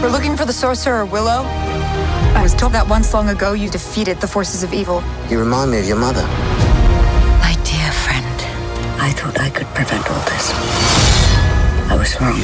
We're 0.00 0.12
looking 0.12 0.36
for 0.36 0.44
the 0.46 0.52
sorcerer, 0.52 1.04
Willow. 1.04 1.42
I 2.34 2.42
was 2.42 2.54
told 2.54 2.72
that 2.72 2.88
once 2.88 3.12
long 3.12 3.28
ago 3.28 3.52
you 3.52 3.68
defeated 3.68 4.20
the 4.20 4.26
forces 4.26 4.62
of 4.62 4.72
evil. 4.72 5.02
You 5.28 5.38
remind 5.38 5.70
me 5.70 5.78
of 5.78 5.86
your 5.86 5.98
mother. 5.98 6.22
My 7.38 7.54
dear 7.64 7.92
friend, 7.92 8.36
I 9.00 9.12
thought 9.12 9.38
I 9.38 9.50
could 9.50 9.66
prevent 9.68 10.08
all 10.10 10.20
this. 10.30 10.52
I 11.90 11.96
was 11.96 12.18
wrong. 12.20 12.40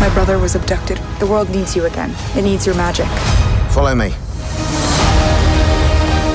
My 0.00 0.12
brother 0.12 0.38
was 0.38 0.54
abducted. 0.54 0.98
The 1.20 1.26
world 1.26 1.50
needs 1.50 1.76
you 1.76 1.84
again. 1.86 2.14
It 2.36 2.42
needs 2.42 2.66
your 2.66 2.74
magic. 2.74 3.06
Follow 3.70 3.94
me. 3.94 4.14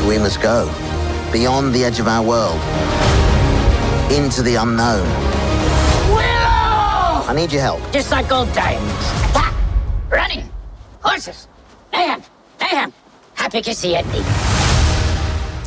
We 0.07 0.17
must 0.17 0.41
go 0.41 0.65
beyond 1.32 1.73
the 1.73 1.84
edge 1.84 1.99
of 1.99 2.07
our 2.07 2.23
world 2.25 2.59
into 4.11 4.41
the 4.41 4.55
unknown. 4.55 5.07
Willow! 6.13 7.25
I 7.27 7.34
need 7.36 7.51
your 7.51 7.61
help. 7.61 7.82
Just 7.91 8.11
like 8.11 8.32
old 8.32 8.53
times. 8.53 8.82
Attack! 9.29 9.53
Running! 10.09 10.49
Horses! 11.01 11.47
Bam! 11.91 12.93
Happy 13.35 13.61
to 13.61 13.73
see 13.73 13.95
it. 13.95 14.05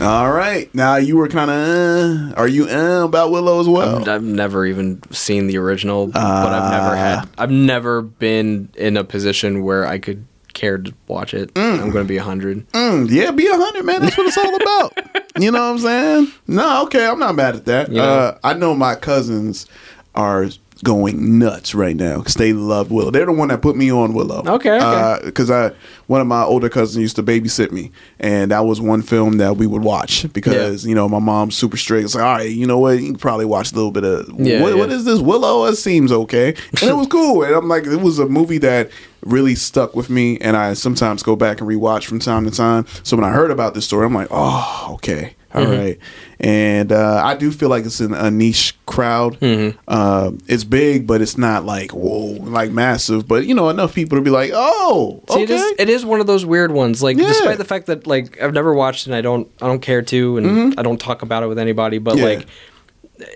All 0.00 0.30
right. 0.32 0.72
Now 0.74 0.96
you 0.96 1.16
were 1.16 1.28
kind 1.28 1.50
of. 1.50 2.32
Uh, 2.32 2.34
are 2.36 2.48
you 2.48 2.66
uh, 2.68 3.04
about 3.04 3.30
Willow 3.30 3.60
as 3.60 3.68
well? 3.68 4.00
I've, 4.02 4.08
I've 4.08 4.22
never 4.22 4.66
even 4.66 5.00
seen 5.12 5.46
the 5.46 5.58
original, 5.58 6.08
but 6.08 6.16
I've 6.20 6.70
never 6.70 6.96
had. 6.96 7.28
I've 7.38 7.50
never 7.50 8.02
been 8.02 8.68
in 8.76 8.96
a 8.96 9.04
position 9.04 9.62
where 9.62 9.86
I 9.86 9.98
could 9.98 10.24
care 10.52 10.78
to 10.78 10.94
watch 11.08 11.34
it. 11.34 11.50
I'm 11.56 11.90
going 11.90 12.04
to 12.04 12.08
be 12.08 12.16
a 12.16 12.22
hundred. 12.22 12.68
Mm, 12.72 13.10
yeah, 13.10 13.30
be 13.30 13.46
a 13.46 13.56
hundred, 13.56 13.84
man. 13.84 14.02
That's 14.02 14.16
what 14.16 14.26
it's 14.26 14.38
all 14.38 14.54
about. 14.54 15.32
you 15.38 15.50
know 15.50 15.60
what 15.60 15.72
I'm 15.72 15.78
saying? 15.78 16.32
No, 16.46 16.84
okay, 16.84 17.06
I'm 17.06 17.18
not 17.18 17.34
mad 17.34 17.56
at 17.56 17.64
that. 17.66 17.88
You 17.88 17.96
know? 17.96 18.04
Uh, 18.04 18.38
I 18.42 18.54
know 18.54 18.74
my 18.74 18.94
cousins 18.94 19.66
are 20.14 20.48
going 20.82 21.38
nuts 21.38 21.74
right 21.74 21.96
now 21.96 22.18
because 22.18 22.34
they 22.34 22.52
love 22.52 22.90
Willow. 22.90 23.10
They're 23.10 23.26
the 23.26 23.32
one 23.32 23.48
that 23.48 23.62
put 23.62 23.76
me 23.76 23.90
on 23.92 24.12
Willow. 24.14 24.42
Okay, 24.46 24.70
okay. 24.70 24.78
Uh, 24.78 25.18
because 25.24 25.50
I, 25.50 25.72
one 26.06 26.20
of 26.20 26.26
my 26.26 26.42
older 26.42 26.68
cousins 26.68 27.00
used 27.00 27.16
to 27.16 27.22
babysit 27.22 27.70
me, 27.70 27.92
and 28.18 28.50
that 28.50 28.64
was 28.64 28.80
one 28.80 29.02
film 29.02 29.38
that 29.38 29.56
we 29.56 29.66
would 29.66 29.82
watch 29.82 30.30
because 30.32 30.86
you 30.86 30.94
know 30.94 31.08
my 31.08 31.18
mom's 31.18 31.56
super 31.56 31.76
strict. 31.76 32.04
It's 32.06 32.14
like, 32.14 32.24
all 32.24 32.36
right, 32.36 32.50
you 32.50 32.66
know 32.66 32.78
what? 32.78 32.98
You 32.98 33.06
can 33.12 33.16
probably 33.16 33.46
watch 33.46 33.72
a 33.72 33.74
little 33.74 33.92
bit 33.92 34.04
of 34.04 34.28
Yeah, 34.38 34.62
what, 34.62 34.72
yeah. 34.72 34.78
what 34.78 34.90
is 34.90 35.04
this 35.04 35.20
Willow? 35.20 35.64
It 35.66 35.76
seems 35.76 36.10
okay, 36.10 36.54
and 36.80 36.90
it 36.90 36.96
was 36.96 37.06
cool. 37.06 37.42
And 37.44 37.54
I'm 37.54 37.68
like, 37.68 37.86
it 37.86 38.00
was 38.00 38.18
a 38.18 38.26
movie 38.26 38.58
that 38.58 38.90
really 39.22 39.54
stuck 39.54 39.94
with 39.96 40.10
me, 40.10 40.38
and 40.38 40.56
I 40.56 40.74
sometimes 40.74 41.22
go 41.22 41.36
back 41.36 41.60
and 41.60 41.68
rewatch 41.70 42.04
from 42.04 42.18
time 42.18 42.44
to 42.44 42.50
time. 42.50 42.86
So 43.04 43.16
when 43.16 43.24
I 43.24 43.30
heard 43.30 43.50
about 43.50 43.74
this 43.74 43.84
story, 43.86 44.06
I'm 44.06 44.14
like, 44.14 44.28
oh, 44.30 44.90
okay. 44.94 45.34
All 45.54 45.64
right, 45.66 45.98
Mhm. 45.98 46.46
and 46.46 46.92
uh, 46.92 47.22
I 47.24 47.34
do 47.36 47.50
feel 47.52 47.68
like 47.68 47.84
it's 47.86 48.00
in 48.00 48.12
a 48.12 48.30
niche 48.30 48.74
crowd. 48.86 49.38
Mm-hmm. 49.40 49.78
Uh, 49.86 50.32
it's 50.48 50.64
big, 50.64 51.06
but 51.06 51.22
it's 51.22 51.38
not 51.38 51.64
like 51.64 51.92
whoa, 51.92 52.36
like 52.42 52.70
massive. 52.72 53.28
But 53.28 53.46
you 53.46 53.54
know, 53.54 53.68
enough 53.68 53.94
people 53.94 54.18
to 54.18 54.22
be 54.22 54.30
like, 54.30 54.50
oh, 54.54 55.22
See, 55.30 55.34
okay. 55.34 55.42
it 55.44 55.50
is 55.50 55.72
it 55.78 55.88
is 55.88 56.04
one 56.06 56.20
of 56.20 56.26
those 56.26 56.44
weird 56.44 56.72
ones. 56.72 57.02
Like, 57.02 57.16
Yeah. 57.16 57.28
despite 57.28 57.58
the 57.58 57.64
fact 57.64 57.86
that 57.86 58.06
like 58.06 58.40
I've 58.42 58.52
never 58.54 58.74
watched 58.74 59.06
and 59.06 59.14
I 59.14 59.20
don't 59.20 59.48
I 59.62 59.66
don't 59.66 59.80
care 59.80 60.02
to, 60.02 60.36
and 60.38 60.78
I 60.78 60.82
don't 60.82 61.00
talk 61.00 61.22
about 61.22 61.42
it 61.42 61.46
with 61.46 61.58
anybody. 61.58 61.98
But 61.98 62.14
Mm-hmm. 62.16 62.22
Yeah. 62.26 62.34
like, 62.36 62.46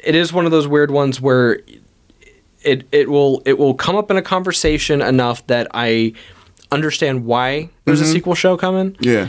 it 0.04 0.14
is 0.16 0.32
one 0.32 0.44
of 0.44 0.50
those 0.50 0.66
weird 0.66 0.90
ones 0.90 1.20
where 1.20 1.60
it 2.62 2.86
it 2.90 3.08
will 3.08 3.42
it 3.46 3.58
will 3.58 3.74
come 3.74 3.94
up 3.94 4.10
in 4.10 4.16
a 4.16 4.22
conversation 4.22 5.00
enough 5.00 5.46
that 5.46 5.68
I 5.72 6.12
understand 6.72 7.24
why 7.24 7.70
there's 7.84 8.00
a 8.00 8.04
sequel 8.04 8.34
show 8.34 8.56
coming, 8.56 8.94
yeah. 9.00 9.28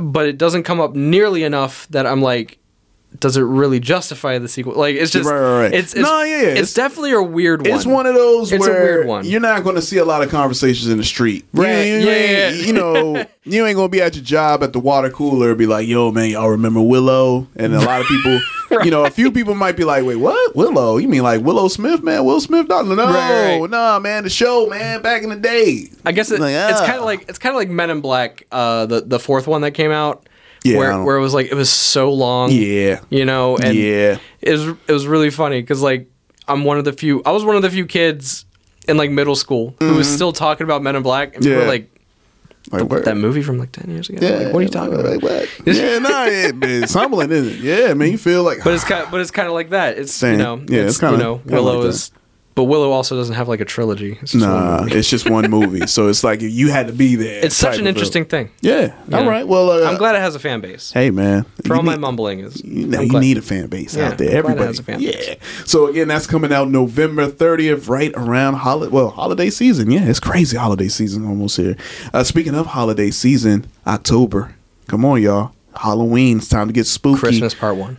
But 0.00 0.26
it 0.26 0.38
doesn't 0.38 0.62
come 0.64 0.80
up 0.80 0.94
nearly 0.94 1.42
enough 1.44 1.86
that 1.88 2.06
I'm 2.06 2.22
like. 2.22 2.59
Does 3.18 3.36
it 3.36 3.42
really 3.42 3.80
justify 3.80 4.38
the 4.38 4.48
sequel? 4.48 4.74
Like 4.74 4.94
it's 4.94 5.10
just 5.10 5.28
Right, 5.28 5.38
right, 5.38 5.62
right. 5.62 5.74
It's, 5.74 5.94
it's 5.94 6.02
No, 6.02 6.22
yeah, 6.22 6.36
yeah, 6.42 6.42
It's, 6.48 6.52
it's- 6.52 6.74
definitely 6.74 7.10
a 7.12 7.20
weird 7.22 7.62
one. 7.66 7.70
It's 7.76 7.84
one 7.84 8.06
of 8.06 8.14
those 8.14 8.52
It's 8.52 8.60
where 8.60 8.70
a 8.78 8.82
weird 8.84 9.06
one. 9.08 9.24
you're 9.26 9.40
not 9.40 9.64
going 9.64 9.74
to 9.74 9.82
see 9.82 9.98
a 9.98 10.04
lot 10.04 10.22
of 10.22 10.30
conversations 10.30 10.88
in 10.88 10.96
the 10.96 11.04
street. 11.04 11.44
You- 11.52 11.62
Right, 11.62 11.82
You, 11.86 11.94
yeah, 11.98 12.14
yeah. 12.14 12.50
You 12.50 12.72
know, 12.72 13.26
you 13.44 13.66
ain't 13.66 13.74
going 13.76 13.88
to 13.88 13.92
be 13.92 14.00
at 14.00 14.14
your 14.14 14.24
job 14.24 14.62
at 14.62 14.72
the 14.72 14.78
water 14.78 15.10
cooler 15.10 15.48
and 15.50 15.58
be 15.58 15.66
like, 15.66 15.88
yo, 15.88 16.12
man, 16.12 16.30
y'all 16.30 16.50
remember 16.50 16.80
Willow? 16.80 17.48
And 17.56 17.74
a 17.74 17.80
lot 17.80 18.00
of 18.00 18.06
people, 18.06 18.40
you 18.84 18.92
know, 18.92 19.04
a 19.04 19.10
few 19.10 19.32
people 19.32 19.56
might 19.56 19.76
be 19.76 19.82
like, 19.84 20.04
wait, 20.04 20.16
what? 20.16 20.54
Willow? 20.54 20.96
You 20.96 21.08
mean 21.08 21.24
like 21.24 21.42
Willow 21.42 21.66
Smith, 21.66 22.04
man? 22.04 22.24
Will 22.24 22.40
Smith? 22.40 22.68
No, 22.68 22.82
no, 22.82 22.94
Right, 22.94 23.58
right. 23.60 23.70
nah, 23.70 23.98
man, 23.98 24.22
the 24.22 24.30
show, 24.30 24.68
man, 24.68 25.02
back 25.02 25.24
in 25.24 25.30
the 25.30 25.36
day. 25.36 25.88
I 26.06 26.12
guess 26.12 26.30
it, 26.30 26.38
Like, 26.40 26.54
it's 26.54 26.80
ah. 26.80 26.86
kind 26.86 26.98
of 27.00 27.04
like 27.04 27.28
it's 27.28 27.38
kind 27.40 27.54
of 27.54 27.58
like 27.58 27.68
Men 27.68 27.90
in 27.90 28.00
Black, 28.00 28.46
uh, 28.52 28.86
the 28.86 29.00
the 29.00 29.18
fourth 29.18 29.46
one 29.48 29.62
that 29.62 29.72
came 29.72 29.90
out, 29.90 30.28
Yeah, 30.64 30.76
where 30.78 31.02
where 31.02 31.16
it 31.16 31.20
was 31.20 31.32
like 31.34 31.46
it 31.46 31.54
was 31.54 31.70
so 31.70 32.12
long, 32.12 32.50
Yeah. 32.52 33.00
you 33.08 33.24
know, 33.24 33.56
and 33.56 33.74
Yeah. 33.76 34.18
it 34.42 34.52
was 34.52 34.68
it 34.88 34.92
was 34.92 35.06
really 35.06 35.30
funny 35.30 35.60
because 35.60 35.80
like 35.82 36.06
I'm 36.48 36.64
one 36.64 36.78
of 36.78 36.84
the 36.84 36.92
few, 36.92 37.22
I 37.24 37.30
was 37.32 37.44
one 37.44 37.56
of 37.56 37.62
the 37.62 37.70
few 37.70 37.86
kids 37.86 38.44
in 38.88 38.96
like 38.96 39.10
middle 39.10 39.36
school 39.36 39.74
who 39.78 39.94
was 39.94 40.06
Mhm. 40.08 40.14
still 40.14 40.32
talking 40.32 40.64
about 40.64 40.82
Men 40.82 40.96
in 40.96 41.02
Black, 41.02 41.34
and 41.34 41.42
people 41.44 41.52
Yeah. 41.58 41.64
were 41.64 41.68
like. 41.68 41.86
Like, 42.70 42.88
"The- 42.90 43.00
that 43.00 43.16
movie 43.16 43.40
from 43.42 43.58
like 43.58 43.72
ten 43.72 43.90
years 43.90 44.10
ago. 44.10 44.18
Yeah, 44.20 44.44
Like, 44.44 44.52
what 44.52 44.58
are 44.58 44.62
you 44.62 44.68
talking 44.68 44.92
about? 44.92 45.06
Like, 45.06 45.22
what? 45.22 45.48
yeah, 45.66 45.98
nah, 45.98 46.26
it, 46.26 46.54
it's 46.62 46.92
humbling, 46.92 47.30
isn't 47.32 47.54
it? 47.54 47.60
Yeah, 47.60 47.94
man, 47.94 48.12
you 48.12 48.18
feel 48.18 48.42
like, 48.44 48.58
But 48.62 48.74
it's 48.74 48.84
kind, 48.84 49.06
but 49.10 49.18
it's 49.22 49.30
kind 49.30 49.48
of 49.48 49.54
like 49.54 49.70
that. 49.70 49.96
It's 49.96 50.12
Same. 50.12 50.32
you 50.32 50.36
know, 50.38 50.60
Yeah, 50.68 50.80
it's, 50.82 50.90
it's 50.90 50.98
kinda- 51.00 51.16
you 51.16 51.22
know, 51.22 51.40
Willow 51.46 51.78
like 51.80 51.88
is, 51.88 52.10
but 52.60 52.64
Willow 52.64 52.90
also 52.90 53.16
doesn't 53.16 53.36
have 53.36 53.48
like 53.48 53.60
a 53.60 53.64
trilogy. 53.64 54.18
It's 54.20 54.32
just 54.32 54.44
one 54.46 54.54
Nah, 54.54 54.80
movie. 54.82 54.94
it's 54.98 55.08
just 55.08 55.30
one 55.30 55.48
movie. 55.50 55.86
So 55.86 56.08
it's 56.08 56.22
like 56.22 56.42
if 56.42 56.52
you 56.52 56.68
had 56.70 56.88
to 56.88 56.92
be 56.92 57.14
there. 57.16 57.42
It's 57.42 57.56
such 57.56 57.78
an 57.78 57.86
interesting 57.86 58.26
film. 58.26 58.48
thing. 58.48 58.54
Yeah. 58.60 58.94
You 59.08 59.16
All 59.16 59.24
know? 59.24 59.30
right. 59.30 59.48
Well, 59.48 59.70
uh, 59.70 59.90
I'm 59.90 59.96
glad 59.96 60.14
it 60.14 60.20
has 60.20 60.34
a 60.34 60.38
fan 60.38 60.60
base. 60.60 60.92
Hey, 60.92 61.10
man. 61.10 61.46
For 61.64 61.74
all 61.74 61.80
You 61.80 61.86
my 61.86 61.96
mumbling 61.96 62.40
is, 62.40 62.62
You, 62.62 62.86
know, 62.86 63.00
you 63.00 63.18
need 63.18 63.38
a 63.38 63.42
fan 63.42 63.68
base 63.68 63.96
Yeah, 63.96 64.08
out 64.08 64.18
there. 64.18 64.26
I'm 64.28 64.32
glad 64.32 64.34
it 64.34 64.38
Everybody 64.50 64.66
has 64.66 64.78
a 64.78 64.82
fan 64.82 65.00
yeah. 65.00 65.10
base. 65.12 65.36
So 65.64 65.86
again, 65.86 66.08
that's 66.08 66.26
coming 66.26 66.52
out 66.52 66.68
November 66.68 67.28
30th, 67.30 67.88
right 67.88 68.12
around 68.14 68.54
holiday. 68.56 68.92
Well, 68.92 69.08
holiday 69.08 69.48
season. 69.48 69.90
Yeah, 69.90 70.04
it's 70.04 70.20
crazy. 70.20 70.58
Holiday 70.58 70.88
season 70.88 71.26
almost 71.26 71.56
here. 71.56 71.76
Uh, 72.12 72.22
speaking 72.24 72.54
of 72.54 72.66
holiday 72.66 73.10
season, 73.10 73.66
October. 73.86 74.54
Come 74.86 75.06
on, 75.06 75.22
y'all. 75.22 75.52
Halloween. 75.76 76.36
It's 76.38 76.48
time 76.48 76.66
to 76.66 76.72
get 76.74 76.84
spooky. 76.86 77.20
Christmas 77.20 77.54
Part 77.54 77.76
One. 77.76 77.96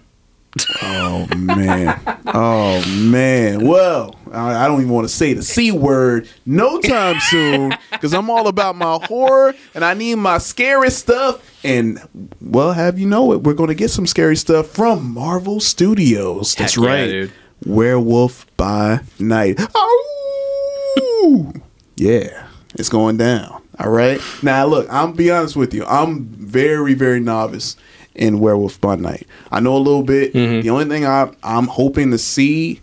Oh 0.83 1.27
man. 1.35 1.99
Oh 2.27 2.83
man. 2.99 3.65
Well, 3.65 4.15
I, 4.31 4.65
I 4.65 4.67
don't 4.67 4.81
even 4.81 4.91
want 4.91 5.07
to 5.07 5.13
say 5.13 5.33
the 5.33 5.43
c 5.43 5.71
word 5.71 6.27
no 6.45 6.79
time 6.81 7.19
soon 7.29 7.73
because 7.91 8.13
I'm 8.13 8.29
all 8.29 8.47
about 8.47 8.75
my 8.75 8.99
horror 9.05 9.53
and 9.73 9.83
I 9.83 9.93
need 9.93 10.15
my 10.15 10.37
scary 10.37 10.89
stuff. 10.89 11.47
And 11.63 11.99
well, 12.41 12.73
have 12.73 12.97
you 12.97 13.07
know 13.07 13.33
it? 13.33 13.43
We're 13.43 13.53
going 13.53 13.69
to 13.69 13.75
get 13.75 13.89
some 13.91 14.07
scary 14.07 14.35
stuff 14.35 14.67
from 14.67 15.13
Marvel 15.13 15.59
Studios. 15.59 16.55
That's 16.55 16.75
Heck 16.75 16.83
right. 16.83 17.31
Werewolf 17.65 18.45
by 18.57 19.01
Night. 19.19 19.59
Oh, 19.75 21.53
yeah, 21.95 22.47
it's 22.75 22.89
going 22.89 23.17
down. 23.17 23.61
All 23.79 23.91
right. 23.91 24.19
Now, 24.41 24.65
look, 24.65 24.87
I'm 24.91 25.13
be 25.13 25.31
honest 25.31 25.55
with 25.55 25.73
you. 25.73 25.85
I'm 25.85 26.25
very, 26.25 26.93
very 26.93 27.19
novice 27.19 27.77
in 28.15 28.39
Werewolf 28.39 28.81
by 28.81 28.95
Night. 28.95 29.27
I 29.51 29.59
know 29.59 29.75
a 29.75 29.79
little 29.79 30.03
bit. 30.03 30.33
Mm-hmm. 30.33 30.61
The 30.61 30.69
only 30.69 30.85
thing 30.85 31.05
I, 31.05 31.31
I'm 31.43 31.67
hoping 31.67 32.11
to 32.11 32.17
see. 32.17 32.81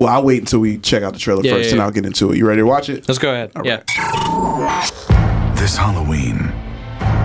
Well, 0.00 0.08
I'll 0.08 0.22
wait 0.24 0.38
until 0.40 0.60
we 0.60 0.78
check 0.78 1.02
out 1.02 1.12
the 1.12 1.18
trailer 1.18 1.42
Yeah, 1.44 1.52
first, 1.52 1.66
yeah, 1.66 1.72
and 1.72 1.78
yeah. 1.78 1.84
I'll 1.84 1.90
get 1.90 2.06
into 2.06 2.32
it. 2.32 2.38
You 2.38 2.46
ready 2.48 2.62
to 2.62 2.66
watch 2.66 2.88
it? 2.88 3.06
Let's 3.06 3.18
go 3.18 3.32
ahead. 3.32 3.52
yeah. 3.62 3.82
This 5.56 5.76
Halloween, 5.76 6.50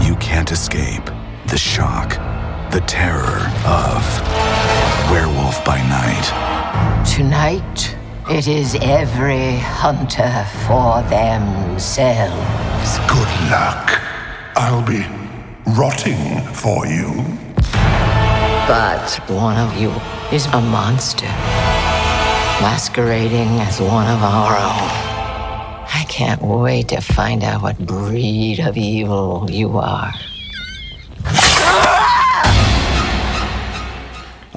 you 0.06 0.16
can't 0.18 0.52
escape 0.52 1.06
the 1.48 1.58
shock, 1.58 2.10
the 2.72 2.82
terror 2.82 3.48
of 3.66 4.04
Werewolf 5.10 5.64
by 5.64 5.78
Night. 5.88 7.06
Tonight, 7.10 7.96
it 8.30 8.48
is 8.50 8.76
every 8.82 9.56
hunter 9.60 10.46
for 10.68 11.02
themselves. 11.04 13.00
Good 13.08 13.32
luck. 13.50 14.02
I'll 14.58 14.86
be 14.86 15.06
rotting 15.78 16.42
for 16.54 16.86
you. 16.86 17.24
But 18.68 19.18
one 19.30 19.58
of 19.58 19.78
you 19.80 19.92
is 20.36 20.48
a 20.48 20.60
monster, 20.60 21.28
masquerading 22.62 23.60
as 23.60 23.80
one 23.82 24.08
of 24.08 24.22
our 24.24 24.52
own. 24.56 24.90
I 25.88 26.06
can't 26.10 26.42
wait 26.42 26.88
to 26.90 27.02
find 27.02 27.44
out 27.44 27.62
what 27.62 27.78
breed 27.80 28.60
of 28.60 28.78
evil 28.78 29.48
you 29.50 29.78
are. 29.78 30.12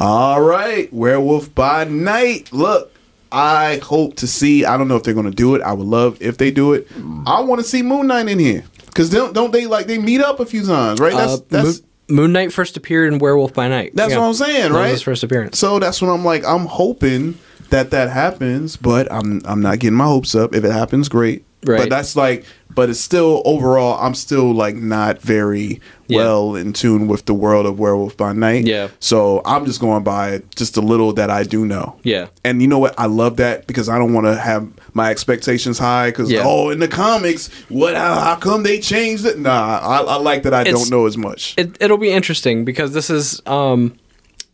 All 0.00 0.40
right, 0.40 0.92
Werewolf 0.92 1.52
by 1.56 1.84
Night. 1.84 2.52
Look, 2.52 2.92
I 3.32 3.80
hope 3.82 4.14
to 4.16 4.28
see. 4.28 4.64
I 4.64 4.76
don't 4.78 4.86
know 4.86 4.94
if 4.96 5.02
they're 5.02 5.12
going 5.14 5.28
to 5.28 5.34
do 5.34 5.56
it. 5.56 5.62
I 5.62 5.72
would 5.72 5.86
love 5.88 6.18
if 6.20 6.38
they 6.38 6.52
do 6.52 6.72
it. 6.74 6.86
I 7.26 7.40
want 7.40 7.60
to 7.60 7.66
see 7.66 7.82
Moon 7.82 8.06
Knight 8.06 8.28
in 8.28 8.38
here 8.38 8.62
because 8.86 9.10
don't 9.10 9.32
don't 9.34 9.52
they 9.52 9.66
like 9.66 9.86
they 9.88 9.98
meet 9.98 10.20
up 10.20 10.38
a 10.38 10.46
few 10.46 10.64
times, 10.64 11.00
right? 11.00 11.12
That's 11.14 11.32
Uh, 11.34 11.38
that's 11.48 11.82
Moon, 12.08 12.16
Moon 12.16 12.32
Knight 12.32 12.52
first 12.52 12.76
appeared 12.76 13.12
in 13.12 13.18
Werewolf 13.18 13.52
by 13.54 13.66
Night. 13.68 13.90
that's 13.94 14.12
Yeah. 14.12 14.20
what 14.20 14.26
I'm 14.28 14.34
saying, 14.34 14.62
That 14.62 14.68
was 14.70 14.76
right? 14.76 14.90
his 14.92 15.02
first 15.02 15.24
appearance. 15.24 15.58
So 15.58 15.80
that's 15.80 16.00
what 16.00 16.08
I'm 16.08 16.24
like. 16.24 16.44
I'm 16.46 16.66
hoping 16.66 17.36
that 17.70 17.90
that 17.90 18.10
happens, 18.10 18.76
but 18.76 19.10
I'm 19.12 19.42
I'm 19.44 19.60
not 19.60 19.78
getting 19.78 19.96
my 19.96 20.04
hopes 20.06 20.34
up. 20.34 20.54
If 20.54 20.64
it 20.64 20.72
happens, 20.72 21.08
great. 21.08 21.44
Right. 21.66 21.78
But 21.80 21.90
that's 21.90 22.14
like, 22.14 22.44
but 22.72 22.88
it's 22.88 23.00
still 23.00 23.42
overall. 23.44 23.98
I'm 24.00 24.14
still 24.14 24.52
like 24.54 24.76
not 24.76 25.20
very 25.20 25.80
Yeah. 26.06 26.18
well 26.18 26.54
in 26.54 26.72
tune 26.72 27.08
with 27.08 27.24
the 27.26 27.34
world 27.34 27.66
of 27.66 27.80
Werewolf 27.80 28.16
by 28.16 28.32
Night. 28.32 28.64
Yeah. 28.64 28.88
So 29.00 29.42
I'm 29.44 29.66
just 29.66 29.80
going 29.80 30.04
by 30.04 30.42
just 30.54 30.76
a 30.76 30.80
little 30.80 31.12
that 31.14 31.30
I 31.30 31.42
do 31.42 31.66
know. 31.66 31.96
Yeah. 32.04 32.28
And 32.44 32.62
you 32.62 32.68
know 32.68 32.78
what? 32.78 32.94
I 32.96 33.06
love 33.06 33.38
that 33.38 33.66
because 33.66 33.88
I 33.88 33.98
don't 33.98 34.12
want 34.14 34.28
to 34.28 34.36
have 34.36 34.68
my 34.94 35.10
expectations 35.10 35.80
high. 35.80 36.10
Because 36.10 36.30
Yeah. 36.30 36.42
oh, 36.44 36.70
in 36.70 36.78
the 36.78 36.86
comics, 36.86 37.48
what? 37.68 37.96
How, 37.96 38.20
how 38.20 38.36
come 38.36 38.62
they 38.62 38.78
changed 38.78 39.26
it? 39.26 39.40
Nah, 39.40 39.80
I, 39.82 39.98
I 40.02 40.16
like 40.18 40.44
that. 40.44 40.54
I 40.54 40.60
It's- 40.60 40.72
don't 40.74 40.90
know 40.92 41.06
as 41.06 41.16
much. 41.18 41.54
It, 41.58 41.76
it'll 41.80 41.98
be 41.98 42.12
interesting 42.12 42.64
because 42.64 42.92
this 42.92 43.10
is 43.10 43.42
um, 43.46 43.98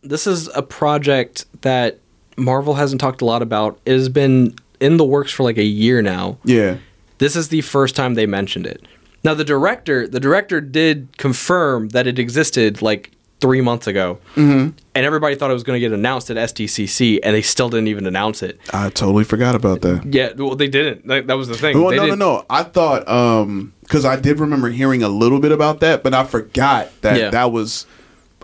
this 0.01 0.25
is 0.25 0.47
a 0.55 0.63
project 0.63 1.45
that 1.61 1.99
Marvel 2.37 2.73
hasn't 2.75 3.01
talked 3.01 3.21
a 3.21 3.25
lot 3.25 3.41
about. 3.41 3.79
It 3.85 3.93
has 3.93 4.09
been 4.09 4.55
in 4.79 4.97
the 4.97 5.05
works 5.05 5.31
for 5.31 5.43
like 5.43 5.57
a 5.57 5.63
year 5.63 6.01
now. 6.01 6.37
Yeah. 6.43 6.77
This 7.17 7.35
is 7.35 7.49
the 7.49 7.61
first 7.61 7.95
time 7.95 8.15
they 8.15 8.25
mentioned 8.25 8.65
it. 8.67 8.83
Now 9.23 9.33
the 9.33 9.45
director, 9.45 10.07
the 10.07 10.19
director 10.19 10.59
did 10.61 11.17
confirm 11.17 11.89
that 11.89 12.07
it 12.07 12.19
existed 12.19 12.81
like 12.81 13.11
three 13.41 13.61
months 13.61 13.85
ago, 13.87 14.17
hmm 14.35 14.69
and 14.95 15.05
everybody 15.05 15.35
thought 15.35 15.51
it 15.51 15.53
was 15.53 15.63
going 15.63 15.75
to 15.75 15.79
get 15.81 15.91
announced 15.91 16.29
at 16.31 16.37
SDCC, 16.37 17.19
and 17.21 17.35
they 17.35 17.41
still 17.41 17.67
didn't 17.67 17.89
even 17.89 18.07
announce 18.07 18.41
it. 18.41 18.57
I 18.71 18.89
totally 18.89 19.25
forgot 19.25 19.53
about 19.53 19.81
that. 19.81 20.05
Yeah, 20.09 20.31
well, 20.37 20.55
they 20.55 20.69
didn't. 20.69 21.05
That, 21.07 21.27
that 21.27 21.33
was 21.33 21.49
the 21.49 21.55
thing. 21.55 21.77
Well, 21.81 21.89
They 21.89 21.97
no, 21.97 22.03
no, 22.03 22.07
didn't- 22.11 22.19
no. 22.19 22.45
I 22.49 22.63
thought 22.63 23.07
um 23.09 23.73
because 23.81 24.05
I 24.05 24.15
did 24.15 24.39
remember 24.39 24.69
hearing 24.69 25.03
a 25.03 25.09
little 25.09 25.39
bit 25.39 25.51
about 25.51 25.79
that, 25.81 26.01
but 26.03 26.13
I 26.13 26.23
forgot 26.23 26.89
that 27.01 27.19
Yeah. 27.19 27.29
that 27.31 27.51
was 27.51 27.85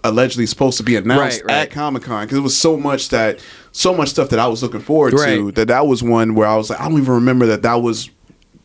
allegedly 0.04 0.46
supposed 0.48 0.78
to 0.78 0.84
be 0.84 0.96
announced 0.96 1.42
Right, 1.44 1.54
right. 1.54 1.62
at 1.68 1.72
Comic 1.72 2.04
Con 2.04 2.26
because 2.26 2.38
it 2.40 2.42
was 2.42 2.58
so 2.58 2.76
much 2.76 3.10
that 3.10 3.40
so 3.72 3.94
much 3.94 4.10
stuff 4.10 4.30
that 4.30 4.40
I 4.40 4.48
was 4.48 4.62
looking 4.62 4.82
forward 4.82 5.12
to 5.12 5.52
that 5.54 5.68
that 5.70 5.88
was 5.88 6.04
one 6.04 6.36
where 6.36 6.48
I 6.48 6.56
was 6.56 6.70
like 6.70 6.80
I 6.80 6.90
don't 6.90 7.00
even 7.00 7.14
remember 7.14 7.46
that 7.48 7.62
that 7.62 7.76
was 7.76 8.10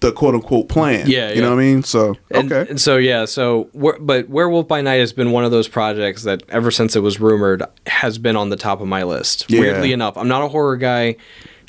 the 0.00 0.12
quote 0.12 0.34
unquote 0.34 0.68
plan. 0.68 1.08
Yeah, 1.08 1.32
you 1.32 1.40
know 1.40 1.50
what 1.50 1.58
I 1.60 1.62
mean. 1.62 1.82
So 1.82 2.16
And, 2.30 2.52
okay, 2.52 2.70
and 2.70 2.80
so 2.80 2.96
yeah, 2.96 3.24
so 3.24 3.68
but 3.74 4.28
Werewolf 4.28 4.68
by 4.68 4.80
Night 4.82 4.96
has 4.96 5.12
been 5.12 5.32
one 5.32 5.44
of 5.44 5.50
those 5.50 5.68
projects 5.68 6.24
that 6.24 6.42
ever 6.48 6.70
since 6.70 6.96
it 6.96 7.00
was 7.00 7.18
rumored 7.20 7.62
has 7.86 8.18
been 8.18 8.36
on 8.36 8.50
the 8.50 8.56
top 8.56 8.80
of 8.80 8.88
my 8.88 9.04
list. 9.04 9.46
Yeah. 9.48 9.60
Weirdly 9.60 9.92
enough, 9.92 10.16
I'm 10.18 10.28
not 10.28 10.42
a 10.42 10.48
horror 10.48 10.76
guy. 10.76 11.16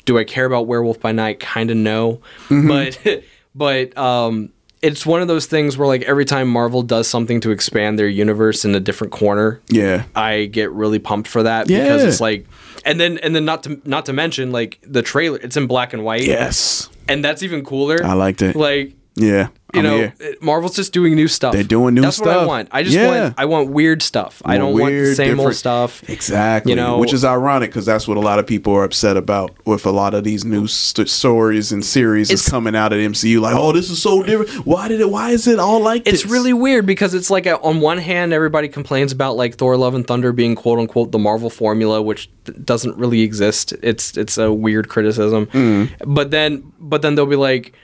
Do 0.04 0.18
I 0.18 0.24
care 0.24 0.44
about 0.44 0.66
Werewolf 0.66 1.00
by 1.00 1.12
Night? 1.12 1.40
Kind 1.40 1.70
of 1.70 1.76
no, 1.76 2.20
Mm-hmm. 2.48 2.68
but 2.68 3.22
but 3.54 3.96
um, 3.98 4.50
it's 4.82 5.04
one 5.04 5.22
of 5.22 5.28
those 5.28 5.46
things 5.46 5.76
where 5.76 5.88
like 5.88 6.02
every 6.02 6.24
time 6.24 6.48
Marvel 6.48 6.82
does 6.82 7.08
something 7.08 7.40
to 7.40 7.50
expand 7.50 7.98
their 7.98 8.08
universe 8.08 8.64
in 8.64 8.74
a 8.74 8.80
different 8.80 9.12
corner, 9.12 9.60
yeah, 9.68 10.04
I 10.14 10.46
get 10.46 10.70
really 10.72 10.98
pumped 10.98 11.28
for 11.28 11.42
that 11.44 11.66
because 11.66 12.04
it's 12.04 12.20
like, 12.20 12.46
and 12.84 13.00
then 13.00 13.18
and 13.18 13.34
then 13.34 13.44
not 13.44 13.62
to 13.64 13.80
not 13.84 14.06
to 14.06 14.12
mention 14.12 14.52
like 14.52 14.78
the 14.82 15.02
trailer, 15.02 15.38
it's 15.38 15.56
in 15.56 15.66
black 15.66 15.92
and 15.92 16.04
white. 16.04 16.22
yes, 16.22 16.88
and 17.08 17.24
that's 17.24 17.42
even 17.42 17.64
cooler. 17.64 18.04
I 18.04 18.14
liked 18.14 18.42
it. 18.42 18.56
Like 18.56 18.94
yeah, 19.18 19.48
you 19.74 19.80
I'm 19.80 19.82
know, 19.82 19.96
here. 19.98 20.14
Marvel's 20.40 20.76
just 20.76 20.92
doing 20.92 21.14
new 21.14 21.28
stuff. 21.28 21.52
They're 21.52 21.62
doing 21.62 21.94
new 21.94 22.00
stuff 22.02 22.24
That's 22.24 22.36
what 22.36 22.38
I 22.38 22.46
want. 22.46 22.68
I 22.72 22.82
just 22.82 22.96
Yeah. 22.96 23.22
want 23.24 23.34
I 23.36 23.44
want 23.44 23.70
weird 23.70 24.02
stuff. 24.02 24.40
I 24.44 24.56
don't 24.56 24.72
want 24.72 24.86
the 24.92 24.98
weird, 25.00 25.16
same 25.16 25.38
old 25.40 25.54
stuff. 25.54 26.08
Exactly. 26.08 26.72
You 26.72 26.76
know, 26.76 26.98
which 26.98 27.12
is 27.12 27.24
ironic 27.24 27.70
because 27.70 27.84
that's 27.84 28.08
what 28.08 28.16
a 28.16 28.20
lot 28.20 28.38
of 28.38 28.46
people 28.46 28.72
are 28.74 28.84
upset 28.84 29.16
about 29.16 29.50
with 29.66 29.84
a 29.84 29.90
lot 29.90 30.14
of 30.14 30.24
these 30.24 30.44
new 30.44 30.66
st- 30.66 31.08
stories 31.08 31.70
and 31.72 31.84
series 31.84 32.30
is 32.30 32.48
coming 32.48 32.74
out 32.74 32.92
at 32.92 32.98
MCU. 33.00 33.40
Like, 33.40 33.54
oh, 33.54 33.72
this 33.72 33.90
is 33.90 34.00
so 34.00 34.22
different. 34.22 34.64
Why 34.66 34.88
did 34.88 35.00
it? 35.00 35.10
Why 35.10 35.30
is 35.30 35.46
it 35.46 35.58
all 35.58 35.80
like 35.80 36.06
it's 36.06 36.22
this? 36.22 36.30
really 36.30 36.52
weird 36.54 36.86
because 36.86 37.12
it's 37.12 37.28
like 37.30 37.46
uh, 37.46 37.58
on 37.62 37.80
one 37.80 37.98
hand 37.98 38.32
everybody 38.32 38.68
complains 38.68 39.12
about 39.12 39.36
like 39.36 39.56
Thor: 39.56 39.76
Love 39.76 39.94
and 39.94 40.06
Thunder 40.06 40.32
being 40.32 40.54
quote 40.54 40.78
unquote 40.78 41.12
the 41.12 41.18
Marvel 41.18 41.50
formula, 41.50 42.00
which 42.00 42.30
th- 42.46 42.56
doesn't 42.64 42.96
really 42.96 43.20
exist. 43.20 43.74
It's 43.82 44.16
it's 44.16 44.38
a 44.38 44.50
weird 44.52 44.88
criticism. 44.88 45.46
Mm. 45.46 45.90
But 46.06 46.30
then 46.30 46.72
but 46.80 47.02
then 47.02 47.14
they'll 47.16 47.26
be 47.26 47.36
like 47.36 47.74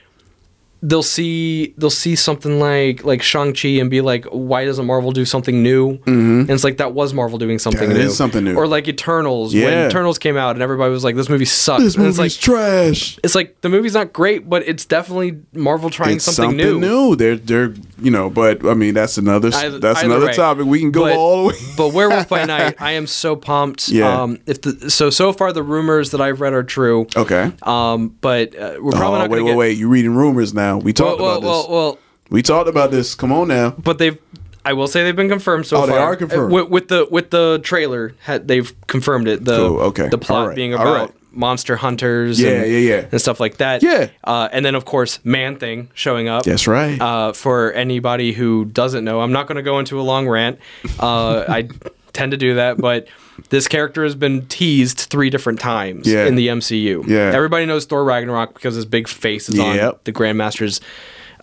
they'll 0.83 1.01
see 1.01 1.73
they'll 1.77 1.89
see 1.89 2.15
something 2.15 2.59
like 2.59 3.03
like 3.03 3.21
Shang 3.23 3.53
Chi 3.53 3.69
and 3.79 3.89
be 3.89 4.01
like, 4.01 4.25
why 4.25 4.65
doesn't 4.65 4.85
Marvel 4.85 5.11
do 5.11 5.25
something 5.25 5.63
new? 5.63 5.97
Mm-hmm. 5.99 6.39
And 6.41 6.49
it's 6.51 6.63
like 6.63 6.77
that 6.77 6.93
was 6.93 7.13
Marvel 7.13 7.37
doing 7.39 7.57
something 7.59 7.87
That 7.89 7.95
new, 7.95 8.01
is 8.01 8.17
something 8.17 8.43
new. 8.43 8.55
Or 8.55 8.67
like 8.67 8.87
Eternals 8.87 9.53
Yeah. 9.53 9.65
when 9.65 9.87
Eternals 9.89 10.17
came 10.19 10.37
out 10.37 10.55
and 10.55 10.61
everybody 10.61 10.91
was 10.91 11.03
like, 11.03 11.15
this 11.15 11.29
movie 11.29 11.45
sucks. 11.45 11.83
This 11.83 11.93
it's 11.93 11.97
movie's 11.97 12.19
like 12.19 12.31
trash. 12.33 13.17
it's 13.23 13.33
like 13.35 13.59
the 13.61 13.69
movie's 13.69 13.93
not 13.95 14.13
great, 14.13 14.47
but 14.49 14.67
it's 14.67 14.85
definitely 14.85 15.41
Marvel 15.53 15.89
trying 15.89 16.17
It's 16.17 16.25
something, 16.25 16.57
new. 16.57 17.15
They're 17.15 17.37
they're 17.37 17.73
you 18.05 18.11
know, 18.11 18.29
but 18.29 18.63
I 18.65 18.75
mean 18.75 18.93
that's 18.93 19.17
another 19.17 19.49
Either- 19.53 19.79
that's 19.79 19.99
either 19.99 20.05
another 20.11 20.27
way. 20.27 20.33
topic. 20.33 20.65
We 20.65 20.79
can 20.79 20.91
go 20.91 21.01
But- 21.05 21.15
all 21.17 21.41
the 21.41 21.47
way. 21.49 21.55
but 21.75 21.93
Werewolf 21.93 22.29
by 22.29 22.45
Night, 22.45 22.75
I 22.79 22.91
am 22.91 23.07
so 23.07 23.35
pumped. 23.35 23.89
Yeah. 23.89 24.21
Um, 24.21 24.37
if 24.45 24.61
the 24.61 24.89
so 24.91 25.09
so 25.09 25.33
far 25.33 25.51
the 25.51 25.63
rumors 25.63 26.11
that 26.11 26.21
I've 26.21 26.39
read 26.39 26.53
are 26.53 26.63
true. 26.63 27.07
Okay. 27.15 27.51
Um, 27.63 28.15
but 28.21 28.55
uh, 28.55 28.77
we're 28.79 28.91
probably 28.91 29.17
oh, 29.17 29.21
not 29.21 29.29
wait, 29.31 29.41
wait, 29.41 29.49
get. 29.49 29.57
wait! 29.57 29.77
You're 29.77 29.89
reading 29.89 30.15
rumors 30.15 30.53
now? 30.53 30.77
We 30.77 30.93
talked 30.93 31.19
well, 31.19 31.37
about 31.37 31.41
this. 31.41 31.49
well, 31.49 31.69
well, 31.69 31.99
we 32.29 32.41
talked 32.41 32.69
about 32.69 32.91
this. 32.91 33.15
Come 33.15 33.31
on 33.31 33.47
now. 33.47 33.71
but 33.71 33.97
they've. 33.97 34.17
I 34.63 34.73
will 34.73 34.87
say 34.87 35.03
they've 35.03 35.15
been 35.15 35.29
confirmed 35.29 35.67
so 35.67 35.83
Oh, 35.83 35.85
they 35.85 35.95
are 35.95 36.15
confirmed. 36.15 36.51
Uh, 36.51 36.55
With, 36.55 36.69
with 36.69 36.87
the 36.87 37.07
with 37.11 37.29
the 37.29 37.59
trailer, 37.63 38.15
they've 38.43 38.73
confirmed 38.87 39.27
it. 39.27 39.45
The 39.45 39.57
Cool, 39.57 39.79
okay. 39.81 40.09
the 40.09 40.17
plot 40.17 40.47
right, 40.47 40.55
being 40.55 40.73
about. 40.73 41.13
Monster 41.35 41.75
hunters. 41.75 42.39
Yeah, 42.39 42.49
and, 42.61 42.71
yeah, 42.71 42.77
yeah. 42.77 43.07
and 43.11 43.19
stuff 43.21 43.39
like 43.39 43.57
that. 43.57 43.83
Yeah. 43.83 44.09
Uh, 44.23 44.49
and 44.51 44.65
then 44.65 44.75
of 44.75 44.85
course 44.85 45.19
Man 45.23 45.57
Thing 45.57 45.89
showing 45.93 46.27
up. 46.27 46.43
That's 46.45 46.67
right. 46.67 46.99
Uh, 46.99 47.33
for 47.33 47.71
anybody 47.73 48.31
who 48.33 48.65
doesn't 48.65 49.03
know, 49.03 49.21
I'm 49.21 49.31
not 49.31 49.47
going 49.47 49.57
to 49.57 49.63
go 49.63 49.79
into 49.79 49.99
a 49.99 50.03
long 50.03 50.27
rant. 50.27 50.59
Uh, 50.99 51.45
I 51.47 51.69
tend 52.13 52.31
to 52.31 52.37
do 52.37 52.55
that, 52.55 52.77
but 52.77 53.07
this 53.49 53.67
character 53.67 54.03
has 54.03 54.15
been 54.15 54.45
teased 54.47 54.99
three 54.99 55.29
different 55.29 55.59
times 55.59 56.07
Yeah. 56.07 56.25
in 56.25 56.35
the 56.35 56.47
MCU. 56.47 57.05
Yeah. 57.07 57.31
Everybody 57.33 57.65
knows 57.65 57.85
Thor 57.85 58.03
Ragnarok 58.03 58.53
because 58.53 58.75
his 58.75 58.85
big 58.85 59.07
face 59.07 59.49
is 59.49 59.59
on 59.59 59.75
the 60.05 60.11
Grandmaster's 60.11 60.79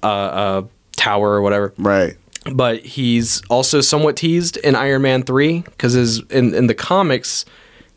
uh, 0.03 0.07
uh, 0.07 0.63
tower 0.97 1.31
or 1.31 1.43
whatever. 1.43 1.75
Right. 1.77 2.17
But 2.53 2.81
he's 2.81 3.43
also 3.51 3.81
somewhat 3.81 4.17
teased 4.17 4.57
in 4.57 4.75
Iron 4.75 5.03
Man 5.03 5.23
3 5.23 5.61
because 5.61 5.93
his 5.93 6.21
in, 6.31 6.55
in 6.55 6.67
the 6.67 6.75
comics, 6.75 7.45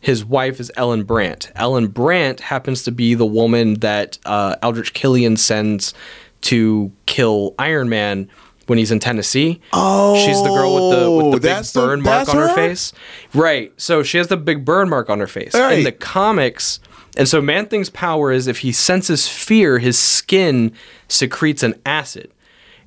his 0.00 0.24
wife 0.24 0.60
is 0.60 0.70
Ellen 0.76 1.02
Brandt. 1.04 1.50
Ellen 1.56 1.88
Brandt 1.88 2.40
happens 2.40 2.82
to 2.84 2.92
be 2.92 3.14
the 3.14 3.26
woman 3.26 3.74
that 3.74 4.18
uh, 4.24 4.56
Aldrich 4.62 4.94
Killian 4.94 5.36
sends 5.36 5.94
to 6.42 6.92
kill 7.06 7.54
Iron 7.58 7.88
Man 7.88 8.28
when 8.66 8.78
he's 8.78 8.90
in 8.90 8.98
Tennessee. 9.00 9.60
Oh, 9.72 10.16
she's 10.24 10.42
the 10.42 10.48
girl 10.48 10.74
with 10.74 10.98
the 10.98 11.10
with 11.10 11.24
the 11.26 11.36
big 11.36 11.42
that's 11.42 11.72
the- 11.72 11.80
burn 11.80 12.02
mark 12.02 12.28
on 12.28 12.36
her? 12.36 12.48
her? 12.48 12.54
face. 12.54 12.92
Right. 13.34 13.72
So 13.80 14.02
she 14.02 14.18
has 14.18 14.28
the 14.28 14.36
big 14.36 14.64
burn 14.64 14.88
mark 14.88 15.08
on 15.10 15.20
her 15.20 15.26
face. 15.26 15.54
Right. 15.54 15.78
In 15.78 15.84
the 15.84 15.92
comics, 15.92 16.80
and 17.16 17.28
so 17.28 17.40
Man 17.40 17.66
Thing's 17.66 17.90
power 17.90 18.30
is 18.30 18.46
if 18.46 18.58
he 18.58 18.72
senses 18.72 19.26
fear, 19.28 19.78
his 19.78 19.98
skin 19.98 20.72
secretes 21.08 21.62
an 21.62 21.74
acid. 21.86 22.30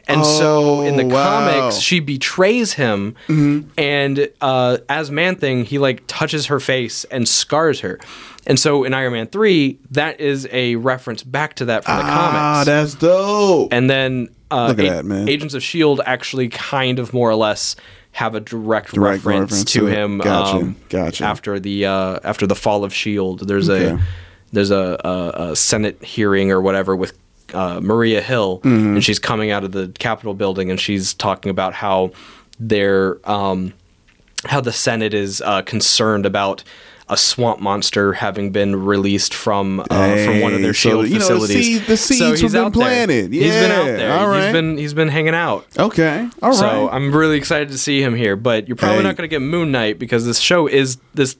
And 0.10 0.26
so 0.26 0.82
in 0.82 0.98
the 0.98 1.04
Oh, 1.04 1.08
wow. 1.08 1.40
Mm-hmm. 1.48 1.60
comics, 1.60 1.78
she 1.78 2.00
betrays 2.00 2.74
him, 2.74 3.16
and 3.78 4.30
uh, 4.42 4.78
as 4.90 5.12
Man 5.12 5.36
Thing, 5.36 5.66
he 5.66 5.78
like 5.78 6.04
touches 6.08 6.48
her 6.48 6.60
face 6.60 7.04
and 7.06 7.28
scars 7.28 7.82
her. 7.82 8.00
And 8.48 8.60
so 8.60 8.84
in 8.84 8.94
Iron 8.94 9.14
Man 9.14 9.28
three, 9.28 9.80
that 9.92 10.20
is 10.20 10.48
a 10.52 10.76
reference 10.78 11.24
back 11.24 11.56
to 11.56 11.66
that 11.66 11.86
from 11.86 11.98
the 11.98 12.04
Ah, 12.04 12.08
comics. 12.08 12.38
Ah, 12.38 12.64
that's 12.66 12.96
dope. 12.96 13.72
And 13.74 13.90
then 13.90 14.30
uh, 14.50 14.68
Look 14.70 14.80
at 14.80 14.86
A- 14.86 14.90
that, 14.90 15.06
man. 15.06 15.30
Agents 15.30 15.54
of 15.54 15.62
Shield 15.62 16.02
actually 16.06 16.50
kind 16.50 16.98
of 17.00 17.14
more 17.14 17.30
or 17.30 17.36
less 17.36 17.76
have 18.14 18.34
a 18.34 18.40
direct, 18.40 18.94
Direct 18.96 19.24
reference, 19.24 19.52
reference 19.52 19.72
to 19.74 19.80
to 19.82 19.86
him. 19.86 20.18
Gotcha, 20.18 20.58
um, 20.58 20.76
gotcha. 20.90 21.24
After 21.24 21.60
the 21.60 21.86
uh, 21.86 22.20
after 22.24 22.48
the 22.48 22.56
fall 22.56 22.84
of 22.84 22.94
Shield, 22.94 23.48
there's 23.48 23.70
a 23.70 24.00
there's 24.52 24.72
a, 24.72 25.00
a, 25.06 25.52
a 25.52 25.56
Senate 25.56 26.04
hearing 26.04 26.52
or 26.52 26.60
whatever 26.60 26.96
with 26.96 27.14
uh, 27.54 27.80
Maria 27.82 28.22
Hill, 28.22 28.60
Mm-hmm. 28.64 28.96
and 28.96 29.04
she's 29.04 29.20
coming 29.20 29.52
out 29.52 29.64
of 29.64 29.72
the 29.72 29.90
Capitol 30.00 30.34
building, 30.34 30.70
and 30.70 30.80
she's 30.80 31.14
talking 31.14 31.50
about 31.50 31.74
how 31.74 32.12
they're 32.60 33.20
um, 33.30 33.74
how 34.46 34.62
the 34.62 34.72
Senate 34.72 35.14
is 35.14 35.42
uh, 35.42 35.62
concerned 35.64 36.26
about. 36.26 36.64
A 37.12 37.18
swamp 37.18 37.60
monster 37.60 38.14
having 38.14 38.52
been 38.52 38.86
released 38.86 39.34
from 39.34 39.80
uh, 39.80 39.86
from 39.88 40.42
one 40.42 40.54
of 40.54 40.62
their 40.62 40.74
Hey, 40.74 40.74
so, 40.74 40.90
shield 41.04 41.08
you 41.08 41.14
know, 41.18 41.20
the 41.20 41.20
facilities. 41.40 41.66
seed- 41.66 41.82
the 41.88 41.98
so 41.98 42.14
seeds 42.14 42.40
he's 42.42 42.42
have 42.42 42.52
been 42.52 42.66
out 42.66 42.74
there. 42.74 42.82
planted. 43.08 43.34
he's 43.34 43.52
been 43.52 43.72
out 43.72 43.86
there. 43.86 44.14
all 44.20 44.28
right. 44.28 44.44
He's 44.44 44.54
been 44.54 44.78
he's 44.78 44.94
been 44.94 45.08
hanging 45.08 45.34
out. 45.34 45.66
Okay. 45.76 46.30
All 46.44 46.50
right. 46.52 46.56
So 46.60 46.88
I'm 46.88 47.12
really 47.12 47.36
excited 47.38 47.70
to 47.70 47.80
see 47.80 48.00
him 48.04 48.14
here, 48.14 48.36
but 48.36 48.68
you're 48.68 48.76
probably 48.78 48.98
Hey. 48.98 49.04
not 49.06 49.16
going 49.18 49.28
to 49.28 49.34
get 49.36 49.42
Moon 49.42 49.72
Knight 49.72 49.98
because 49.98 50.28
this 50.28 50.38
show 50.38 50.68
is 50.68 50.98
this 51.16 51.36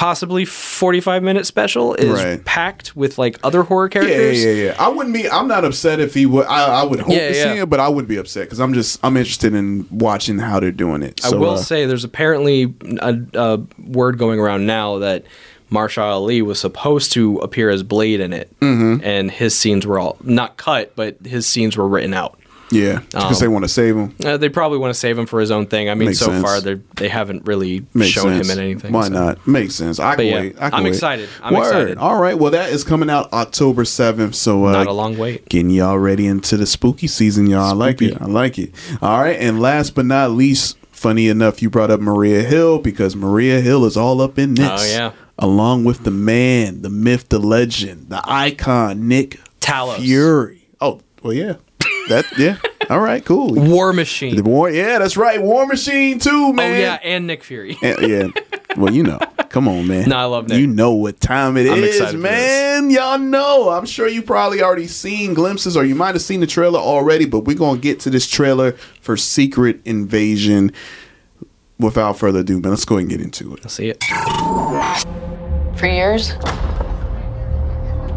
possibly 0.00 0.46
45 0.46 1.22
minute 1.22 1.44
special 1.44 1.94
is 1.94 2.08
Right. 2.24 2.42
packed 2.46 2.96
with 2.96 3.18
like 3.18 3.38
other 3.44 3.62
horror 3.64 3.84
yeah, 3.92 4.00
characters. 4.00 4.42
yeah, 4.42 4.50
yeah. 4.52 4.74
I 4.78 4.88
wouldn't 4.88 5.14
be. 5.14 5.28
I'm 5.28 5.46
not 5.46 5.62
upset 5.66 6.00
if 6.00 6.14
he 6.14 6.24
would. 6.24 6.46
I, 6.46 6.80
I 6.80 6.84
would 6.84 7.00
hope 7.00 7.12
Yeah, 7.12 7.28
to 7.28 7.36
yeah. 7.36 7.52
see 7.52 7.58
him, 7.60 7.68
but 7.68 7.80
I 7.80 7.88
wouldn't 7.88 8.08
be 8.08 8.16
upset 8.16 8.44
because 8.46 8.60
I'm 8.60 8.72
just. 8.72 8.98
I'm 9.04 9.18
interested 9.18 9.52
in 9.54 9.86
watching 9.90 10.38
how 10.38 10.58
they're 10.58 10.72
doing 10.72 11.02
it. 11.02 11.22
I 11.22 11.36
will 11.36 11.50
uh, 11.50 11.56
say 11.58 11.84
there's 11.84 12.04
apparently 12.04 12.74
a, 13.02 13.18
a 13.34 13.60
word 13.78 14.16
going 14.16 14.40
around 14.40 14.64
now 14.64 14.98
that 15.00 15.24
Mahershala 15.70 16.12
Ali 16.12 16.40
was 16.40 16.58
supposed 16.58 17.12
to 17.12 17.36
appear 17.40 17.68
as 17.68 17.82
Blade 17.82 18.20
in 18.20 18.32
it, 18.32 18.50
Mhm. 18.60 19.02
and 19.04 19.30
his 19.30 19.54
scenes 19.54 19.86
were 19.86 19.98
all 19.98 20.16
not 20.24 20.56
cut, 20.56 20.96
but 20.96 21.18
his 21.26 21.46
scenes 21.46 21.76
were 21.76 21.86
written 21.86 22.14
out. 22.14 22.38
Yeah, 22.72 23.00
because 23.10 23.24
Um, 23.24 23.40
they 23.40 23.48
want 23.48 23.64
to 23.64 23.68
save 23.68 23.96
him. 23.96 24.14
Uh, 24.24 24.36
they 24.36 24.48
probably 24.48 24.78
want 24.78 24.94
to 24.94 24.98
save 24.98 25.18
him 25.18 25.26
for 25.26 25.40
his 25.40 25.50
own 25.50 25.66
thing. 25.66 25.90
I 25.90 25.94
mean, 25.94 26.06
Makes 26.10 26.20
so 26.20 26.26
sense. 26.26 26.42
far 26.42 26.60
they 26.60 26.76
they 26.96 27.08
haven't 27.08 27.44
really 27.46 27.84
Makes 27.94 28.12
shown 28.12 28.28
sense. 28.28 28.48
him 28.48 28.58
in 28.58 28.64
anything. 28.64 28.92
Why 28.92 29.08
so. 29.08 29.12
not? 29.14 29.46
Makes 29.46 29.74
sense. 29.74 29.98
I 29.98 30.12
But 30.12 30.16
can 30.22 30.26
yeah, 30.26 30.40
wait. 30.40 30.56
I 30.60 30.70
can 30.70 30.74
I'm 30.78 30.84
wait. 30.84 30.90
excited. 30.90 31.28
I'm 31.42 31.54
Word. 31.54 31.62
excited. 31.66 31.98
All 31.98 32.20
right. 32.20 32.38
Well, 32.38 32.52
that 32.52 32.70
is 32.70 32.84
coming 32.84 33.10
out 33.10 33.32
October 33.32 33.84
seventh. 33.84 34.36
So 34.36 34.66
uh, 34.66 34.72
Not 34.72 34.86
a 34.86 34.92
long 34.92 35.18
wait. 35.18 35.48
Getting 35.48 35.70
y'all 35.70 35.98
ready 35.98 36.26
into 36.26 36.56
the 36.56 36.66
spooky 36.66 37.08
season, 37.08 37.46
y'all. 37.48 37.62
I 37.64 37.72
like 37.72 38.00
it. 38.02 38.20
I 38.20 38.26
like 38.26 38.58
it. 38.58 38.72
All 39.02 39.20
right. 39.20 39.38
And 39.40 39.60
last 39.60 39.96
but 39.96 40.06
not 40.06 40.30
least, 40.30 40.76
funny 40.92 41.26
enough, 41.28 41.60
you 41.62 41.70
brought 41.70 41.90
up 41.90 42.00
Maria 42.00 42.42
Hill 42.42 42.78
because 42.78 43.16
Maria 43.16 43.60
Hill 43.60 43.84
is 43.84 43.96
all 43.96 44.20
up 44.20 44.38
in 44.38 44.54
this. 44.54 44.70
Oh, 44.70 44.86
yeah. 44.96 45.12
Along 45.40 45.82
with 45.84 46.04
the 46.04 46.10
man, 46.12 46.82
the 46.82 46.90
myth, 46.90 47.30
the 47.30 47.38
legend, 47.40 48.10
the 48.10 48.20
icon, 48.26 49.08
Nick 49.08 49.40
Talos. 49.60 49.96
Fury. 49.96 50.68
Oh, 50.80 51.00
well, 51.22 51.32
yeah. 51.32 51.54
That 52.10 52.26
yeah. 52.36 52.58
All 52.90 53.00
right. 53.00 53.24
Cool. 53.24 53.54
War 53.54 53.92
Machine. 53.92 54.36
The 54.36 54.42
War. 54.42 54.68
Yeah, 54.68 54.98
that's 54.98 55.16
right. 55.16 55.40
War 55.40 55.64
Machine 55.64 56.18
too, 56.18 56.30
oh, 56.48 56.52
man. 56.52 56.74
Oh 56.76 56.78
yeah, 56.78 56.98
and 57.02 57.26
Nick 57.26 57.42
Fury. 57.44 57.78
And- 57.82 58.08
yeah. 58.08 58.28
Well, 58.76 58.92
you 58.92 59.02
know. 59.02 59.18
Come 59.48 59.66
on, 59.66 59.88
man. 59.88 60.08
No, 60.08 60.16
I 60.16 60.24
love 60.24 60.48
Nick. 60.48 60.60
You 60.60 60.68
know 60.68 60.92
what 60.92 61.20
time 61.20 61.56
it 61.56 61.66
is, 61.66 61.72
I'm 61.72 61.82
excited 61.82 62.12
for 62.12 62.18
man. 62.18 62.88
Y'all 62.90 63.18
know. 63.18 63.70
I'm 63.70 63.84
sure 63.84 64.06
you 64.06 64.22
probably 64.22 64.62
already 64.62 64.86
seen 64.86 65.34
glimpses 65.34 65.76
or 65.76 65.84
you 65.84 65.96
might 65.96 66.14
have 66.14 66.22
seen 66.22 66.38
the 66.38 66.46
trailer 66.46 66.78
already, 66.78 67.24
but 67.26 67.40
we're 67.40 67.56
going 67.56 67.74
to 67.76 67.80
get 67.80 67.98
to 68.00 68.10
this 68.10 68.28
trailer 68.28 68.72
for 69.00 69.16
Secret 69.16 69.80
Invasion. 69.84 70.72
Without 71.80 72.18
further 72.18 72.40
ado, 72.40 72.60
man, 72.60 72.70
let's 72.70 72.84
go 72.84 72.94
ahead 72.96 73.02
and 73.02 73.10
get 73.10 73.20
into 73.20 73.52
it. 73.54 73.60
Let's 73.64 73.74
see 73.74 73.88
it. 73.88 74.04
For 75.76 75.86
years, 75.86 76.34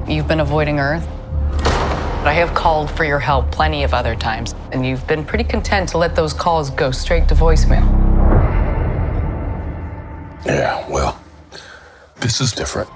you've 0.08 0.28
been 0.28 0.40
avoiding 0.40 0.80
Earth. 0.80 1.08
I 2.26 2.32
have 2.32 2.54
called 2.56 2.90
for 2.90 3.04
your 3.04 3.20
help 3.20 3.52
plenty 3.52 3.84
of 3.84 3.94
other 3.94 4.16
times, 4.16 4.56
and 4.72 4.86
you've 4.86 5.06
been 5.08 5.26
pretty 5.26 5.44
content 5.44 5.90
to 5.90 5.98
let 5.98 6.16
those 6.16 6.32
calls 6.32 6.70
go 6.70 6.90
straight 6.90 7.28
to 7.28 7.36
voicemail. 7.36 7.84
Yeah, 10.46 10.90
well, 10.90 11.20
this 12.22 12.40
is 12.40 12.54
different. 12.54 12.90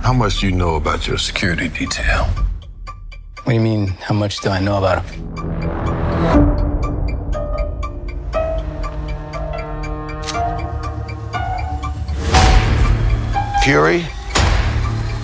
How 0.00 0.14
much 0.14 0.40
do 0.40 0.46
you 0.46 0.52
know 0.52 0.76
about 0.76 1.06
your 1.06 1.18
security 1.18 1.68
detail? 1.68 2.24
What 3.44 3.48
do 3.48 3.52
you 3.52 3.60
mean, 3.60 3.88
how 3.88 4.14
much 4.14 4.40
do 4.40 4.48
I 4.48 4.58
know 4.58 4.78
about 4.78 5.04
him? 5.04 6.71
Fury, 13.62 13.98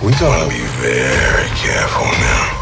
we 0.01 0.11
gotta 0.13 0.49
be 0.49 0.61
very 0.79 1.49
careful 1.57 2.05
now. 2.05 2.59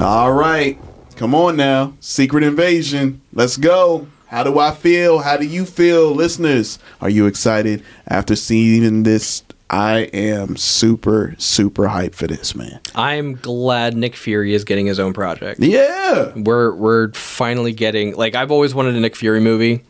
All 0.00 0.32
right. 0.32 0.76
Come 1.14 1.36
on 1.36 1.56
now. 1.56 1.92
Secret 2.00 2.42
Invasion. 2.42 3.20
Let's 3.32 3.56
go. 3.56 4.08
How 4.26 4.42
do 4.42 4.58
I 4.58 4.72
feel? 4.72 5.20
How 5.20 5.36
do 5.36 5.46
you 5.46 5.64
feel, 5.64 6.12
listeners? 6.12 6.80
Are 7.00 7.08
you 7.08 7.26
excited 7.26 7.84
after 8.08 8.34
seeing 8.34 9.04
this? 9.04 9.44
I 9.72 10.00
am 10.12 10.56
super, 10.56 11.34
super 11.38 11.84
hyped 11.84 12.16
for 12.16 12.26
this, 12.26 12.56
man. 12.56 12.80
I'm 12.96 13.34
glad 13.36 13.96
Nick 13.96 14.16
Fury 14.16 14.52
is 14.52 14.64
getting 14.64 14.86
his 14.86 14.98
own 14.98 15.12
project. 15.12 15.60
Yeah. 15.60 16.32
We're 16.34 16.74
we're 16.74 17.12
finally 17.12 17.72
getting 17.72 18.16
like 18.16 18.34
I've 18.34 18.50
always 18.50 18.74
wanted 18.74 18.96
a 18.96 19.00
Nick 19.00 19.14
Fury 19.14 19.40
movie. 19.40 19.84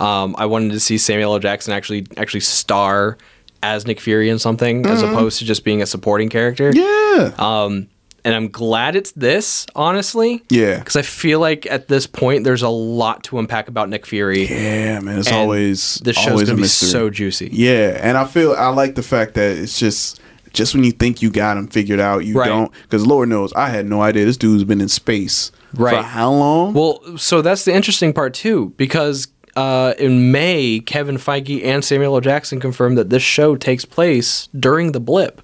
Um, 0.00 0.34
I 0.38 0.46
wanted 0.46 0.72
to 0.72 0.80
see 0.80 0.96
Samuel 0.96 1.34
L. 1.34 1.38
Jackson 1.40 1.72
actually 1.74 2.06
actually 2.16 2.40
star 2.40 3.18
as 3.62 3.86
Nick 3.86 4.00
Fury 4.00 4.30
in 4.30 4.38
something 4.38 4.86
as 4.86 5.02
Mhm. 5.02 5.12
opposed 5.12 5.38
to 5.40 5.44
just 5.44 5.62
being 5.64 5.82
a 5.82 5.86
supporting 5.86 6.28
character. 6.30 6.70
Yeah. 6.74 7.32
Um, 7.38 7.88
and 8.24 8.34
I'm 8.34 8.48
glad 8.48 8.96
it's 8.96 9.12
this, 9.12 9.66
honestly. 9.74 10.42
Yeah. 10.50 10.78
Because 10.78 10.96
I 10.96 11.02
feel 11.02 11.40
like 11.40 11.66
at 11.66 11.88
this 11.88 12.06
point 12.06 12.44
there's 12.44 12.62
a 12.62 12.68
lot 12.68 13.24
to 13.24 13.38
unpack 13.38 13.68
about 13.68 13.88
Nick 13.88 14.06
Fury. 14.06 14.46
Yeah, 14.46 15.00
man. 15.00 15.18
It's 15.18 15.30
always 15.32 15.96
this 16.04 16.16
show's 16.16 16.32
always 16.32 16.48
gonna 16.48 16.56
be 16.56 16.62
mystery. 16.62 16.88
so 16.88 17.10
juicy. 17.10 17.48
Yeah, 17.52 17.98
and 18.02 18.16
I 18.18 18.24
feel 18.26 18.52
I 18.54 18.68
like 18.68 18.94
the 18.94 19.02
fact 19.02 19.34
that 19.34 19.56
it's 19.56 19.78
just 19.78 20.20
just 20.52 20.74
when 20.74 20.82
you 20.82 20.92
think 20.92 21.20
you 21.22 21.30
got 21.30 21.56
him 21.56 21.68
figured 21.68 22.00
out, 22.00 22.24
you 22.24 22.34
Right. 22.34 22.48
don't. 22.48 22.72
Because 22.82 23.06
Lord 23.06 23.28
knows, 23.28 23.52
I 23.52 23.68
had 23.68 23.86
no 23.88 24.00
idea 24.02 24.24
this 24.24 24.36
dude's 24.38 24.64
been 24.64 24.80
in 24.80 24.88
space 24.88 25.52
Right. 25.74 25.96
for 25.96 26.02
how 26.02 26.32
long? 26.32 26.72
Well, 26.72 27.00
so 27.18 27.42
that's 27.42 27.64
the 27.66 27.74
interesting 27.74 28.12
part 28.14 28.32
too, 28.34 28.72
because 28.78 29.28
uh, 29.56 29.92
in 29.98 30.30
May, 30.32 30.80
Kevin 30.80 31.16
Feige 31.16 31.64
and 31.64 31.84
Samuel 31.84 32.14
L. 32.14 32.20
Jackson 32.20 32.60
confirmed 32.60 32.96
that 32.96 33.10
this 33.10 33.22
show 33.22 33.56
takes 33.56 33.84
place 33.84 34.48
during 34.58 34.92
the 34.92 35.00
blip. 35.00 35.42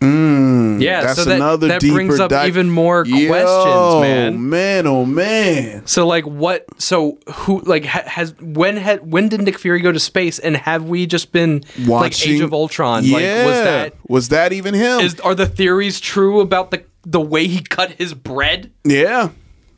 Mm, 0.00 0.80
Yeah, 0.80 1.02
that's 1.02 1.16
so 1.18 1.24
that, 1.26 1.36
another 1.36 1.68
that 1.68 1.80
brings 1.82 2.18
up 2.18 2.30
di- 2.30 2.46
even 2.46 2.70
more 2.70 3.04
Yo, 3.06 3.28
questions, 3.28 4.00
man. 4.00 4.34
Oh 4.34 4.38
man, 4.38 4.86
oh 4.86 5.04
man. 5.04 5.86
So 5.86 6.06
like, 6.06 6.24
what? 6.24 6.64
So 6.80 7.18
who? 7.30 7.60
Like, 7.60 7.84
ha, 7.84 8.02
has 8.06 8.34
when 8.40 8.78
had 8.78 9.10
when 9.10 9.28
did 9.28 9.42
Nick 9.42 9.58
Fury 9.58 9.80
go 9.80 9.92
to 9.92 10.00
space? 10.00 10.38
And 10.38 10.56
have 10.56 10.84
we 10.84 11.04
just 11.06 11.32
been 11.32 11.64
like 11.86 12.18
Age 12.26 12.40
of 12.40 12.54
Ultron? 12.54 13.04
Yeah, 13.04 13.14
Like, 13.14 13.46
was 13.46 13.56
that 13.62 13.94
was 14.08 14.28
that 14.30 14.52
even 14.54 14.72
him? 14.74 15.00
is 15.00 15.20
are 15.20 15.34
the 15.34 15.46
theories 15.46 16.00
true 16.00 16.40
about 16.40 16.70
the 16.70 16.82
the 17.02 17.20
way 17.20 17.46
he 17.46 17.60
cut 17.60 17.90
his 17.92 18.14
bread? 18.14 18.70
yeah, 18.84 19.28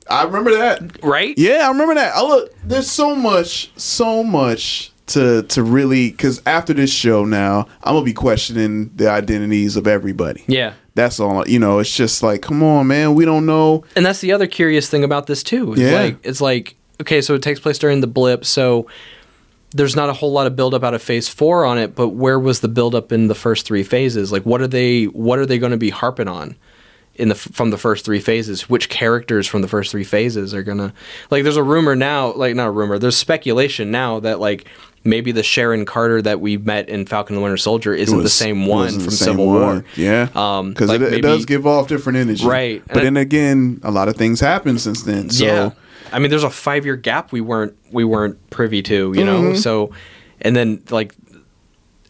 I 0.09 0.23
remember 0.23 0.53
that. 0.57 1.03
Right? 1.03 1.37
Yeah, 1.37 1.67
I 1.67 1.69
remember 1.69 1.95
that. 1.97 2.15
I 2.15 2.23
look. 2.23 2.53
There's 2.63 2.91
so 2.91 3.17
much, 3.17 3.73
so 3.77 4.23
much 4.23 4.92
to 5.13 5.43
to 5.45 5.63
really 5.63 6.11
because 6.11 6.43
after 6.47 6.73
this 6.73 6.93
show 6.93 7.25
now, 7.25 7.67
I'm 7.85 7.95
gonna 7.95 8.05
be 8.05 8.13
questioning 8.13 8.91
the 8.97 9.09
identities 9.09 9.77
of 9.77 9.87
everybody. 9.87 10.45
Yeah. 10.47 10.75
That's 10.95 11.19
all. 11.21 11.49
You 11.49 11.59
know, 11.59 11.79
it's 11.79 11.95
just 11.97 12.23
like, 12.23 12.43
come 12.43 12.63
on, 12.63 12.87
man. 12.87 13.15
We 13.15 13.25
don't 13.25 13.47
know. 13.47 13.85
And 13.97 14.05
that's 14.05 14.21
the 14.21 14.33
other 14.33 14.47
curious 14.47 14.89
thing 14.91 15.05
about 15.05 15.27
this 15.27 15.43
too. 15.43 15.73
It's 15.73 15.81
Yeah. 15.81 15.93
like 15.93 16.17
it's 16.23 16.41
like 16.41 16.75
okay, 17.01 17.21
so 17.21 17.35
it 17.35 17.43
takes 17.43 17.59
place 17.61 17.79
during 17.79 18.01
the 18.01 18.07
blip, 18.07 18.45
so 18.45 18.87
there's 19.75 19.97
not 19.97 20.11
a 20.11 20.13
whole 20.13 20.33
lot 20.33 20.47
of 20.47 20.55
build 20.55 20.75
up 20.75 20.85
out 20.85 20.93
of 20.95 21.03
phase 21.03 21.29
four 21.29 21.65
on 21.65 21.79
it, 21.79 21.95
but 21.95 22.09
where 22.11 22.39
was 22.39 22.61
the 22.61 22.69
build 22.69 22.95
up 22.95 23.11
in 23.11 23.29
the 23.29 23.35
first 23.35 23.65
three 23.67 23.83
phases? 23.83 24.31
Like 24.31 24.45
what 24.45 24.61
are 24.61 24.67
they 24.67 25.05
what 25.05 25.39
are 25.39 25.47
they 25.47 25.59
going 25.59 25.73
to 25.73 25.79
be 25.79 25.91
harping 25.91 26.29
on? 26.29 26.57
In 27.15 27.29
the 27.29 27.35
from 27.35 27.69
the 27.71 27.77
first 27.77 28.07
three 28.07 28.21
phases, 28.21 28.71
which 28.71 28.89
characters 28.89 29.47
from 29.47 29.61
the 29.61 29.69
first 29.69 29.91
three 29.91 30.03
phases 30.05 30.55
are 30.55 30.63
gonna 30.63 30.95
like? 31.31 31.43
There's 31.43 31.59
a 31.59 31.63
rumor 31.63 31.95
now, 31.95 32.33
like 32.33 32.55
not 32.55 32.69
a 32.69 32.71
rumor. 32.71 32.99
There's 32.99 33.19
speculation 33.19 33.91
now 33.91 34.19
that 34.21 34.41
like 34.41 34.65
maybe 35.05 35.33
the 35.33 35.43
Sharon 35.43 35.85
Carter 35.85 36.23
that 36.23 36.41
we 36.41 36.57
met 36.57 36.89
in 36.89 37.07
Falcon 37.07 37.35
and 37.35 37.41
the 37.41 37.43
Winter 37.43 37.57
Soldier 37.57 37.95
isn't 37.95 38.23
the 38.23 38.29
same 38.29 38.67
one 38.67 39.01
from 39.01 39.11
Civil 39.11 39.47
one. 39.47 39.55
War. 39.57 39.85
Yeah, 39.97 40.29
Um, 40.35 40.71
because 40.71 40.89
like 40.89 41.01
it, 41.01 41.15
it 41.15 41.23
does 41.23 41.45
give 41.45 41.67
off 41.67 41.89
different 41.89 42.19
energy, 42.19 42.47
Right. 42.47 42.83
But 42.87 42.99
And 42.99 43.07
then 43.07 43.17
again, 43.17 43.81
a 43.83 43.91
lot 43.91 44.09
of 44.09 44.17
things 44.17 44.41
happened 44.41 44.81
since 44.81 45.03
then. 45.03 45.31
So 45.31 45.45
yeah, 45.45 45.71
I 46.13 46.19
mean, 46.19 46.31
there's 46.31 46.45
a 46.45 46.51
five 46.51 46.85
year 46.85 46.97
gap 46.97 47.33
we 47.33 47.41
weren't 47.41 47.77
we 47.91 48.05
weren't 48.05 48.39
privy 48.51 48.83
to, 48.83 49.13
you 49.17 49.25
know. 49.25 49.43
Mhm. 49.43 49.57
So, 49.59 49.91
and 50.41 50.55
then 50.55 50.83
like, 50.91 51.15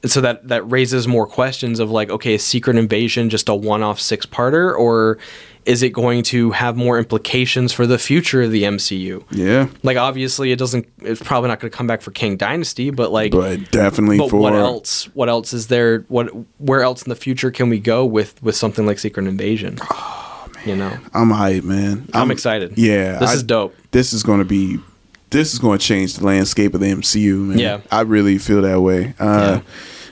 so 0.05 0.21
that 0.21 0.49
that 0.49 0.69
raises 0.71 1.07
more 1.07 1.27
questions 1.27 1.79
of 1.79 1.91
like, 1.91 2.11
okay, 2.11 2.35
is 2.35 2.45
Secret 2.45 2.77
Invasion 2.77 3.31
just 3.31 3.49
a 3.49 3.55
one 3.55 3.83
off 3.83 4.01
six 4.01 4.27
parter, 4.27 4.77
or 4.77 5.19
is 5.65 5.83
it 5.83 5.91
going 5.91 6.23
to 6.25 6.51
have 6.51 6.77
more 6.77 6.99
implications 6.99 7.73
for 7.73 7.87
the 7.87 7.99
future 7.99 8.43
of 8.43 8.51
the 8.51 8.65
MCU? 8.65 9.25
yeah, 9.31 9.69
Like, 9.83 9.97
obviously, 9.97 10.53
it 10.53 10.59
doesn't. 10.59 10.87
It's 11.03 11.23
probably 11.23 11.49
not 11.49 11.61
going 11.61 11.71
to 11.71 11.77
come 11.77 11.87
back 11.87 12.01
for 12.03 12.11
Kang 12.11 12.37
Dynasty, 12.37 12.91
but 12.91 13.13
like, 13.13 13.33
but 13.33 13.71
definitely 13.71 14.19
but 14.19 14.31
for 14.31 14.37
what 14.39 14.55
else? 14.55 15.05
What 15.15 15.29
else 15.29 15.53
is 15.53 15.69
there? 15.69 16.01
What 16.09 16.27
where 16.59 16.83
else 16.83 17.03
in 17.03 17.11
the 17.11 17.17
future 17.17 17.51
can 17.51 17.69
we 17.69 17.79
go 17.79 18.05
with 18.05 18.43
with 18.43 18.57
something 18.57 18.87
like 18.87 18.99
Secret 18.99 19.27
Invasion? 19.27 19.79
Oh 19.91 20.49
man, 20.55 20.69
you 20.69 20.77
know, 20.77 20.97
I'm 21.15 21.31
hyped, 21.31 21.65
man. 21.65 22.09
I'm, 22.15 22.31
excited. 22.31 22.77
Yeah, 22.77 23.19
this 23.19 23.31
I- 23.31 23.35
is 23.35 23.43
dope. 23.43 23.75
This 23.93 24.13
is 24.13 24.23
going 24.23 24.39
to 24.41 24.45
be. 24.45 24.79
This 25.31 25.55
is 25.55 25.59
going 25.59 25.79
to 25.79 25.85
change 25.85 26.17
the 26.17 26.27
landscape 26.27 26.75
of 26.75 26.81
the 26.81 26.89
MCU, 26.89 27.39
man. 27.47 27.59
Yeah. 27.59 27.81
I 27.91 28.03
really 28.03 28.37
feel 28.37 28.61
that 28.63 28.81
way. 28.83 29.15
Uh, 29.19 29.61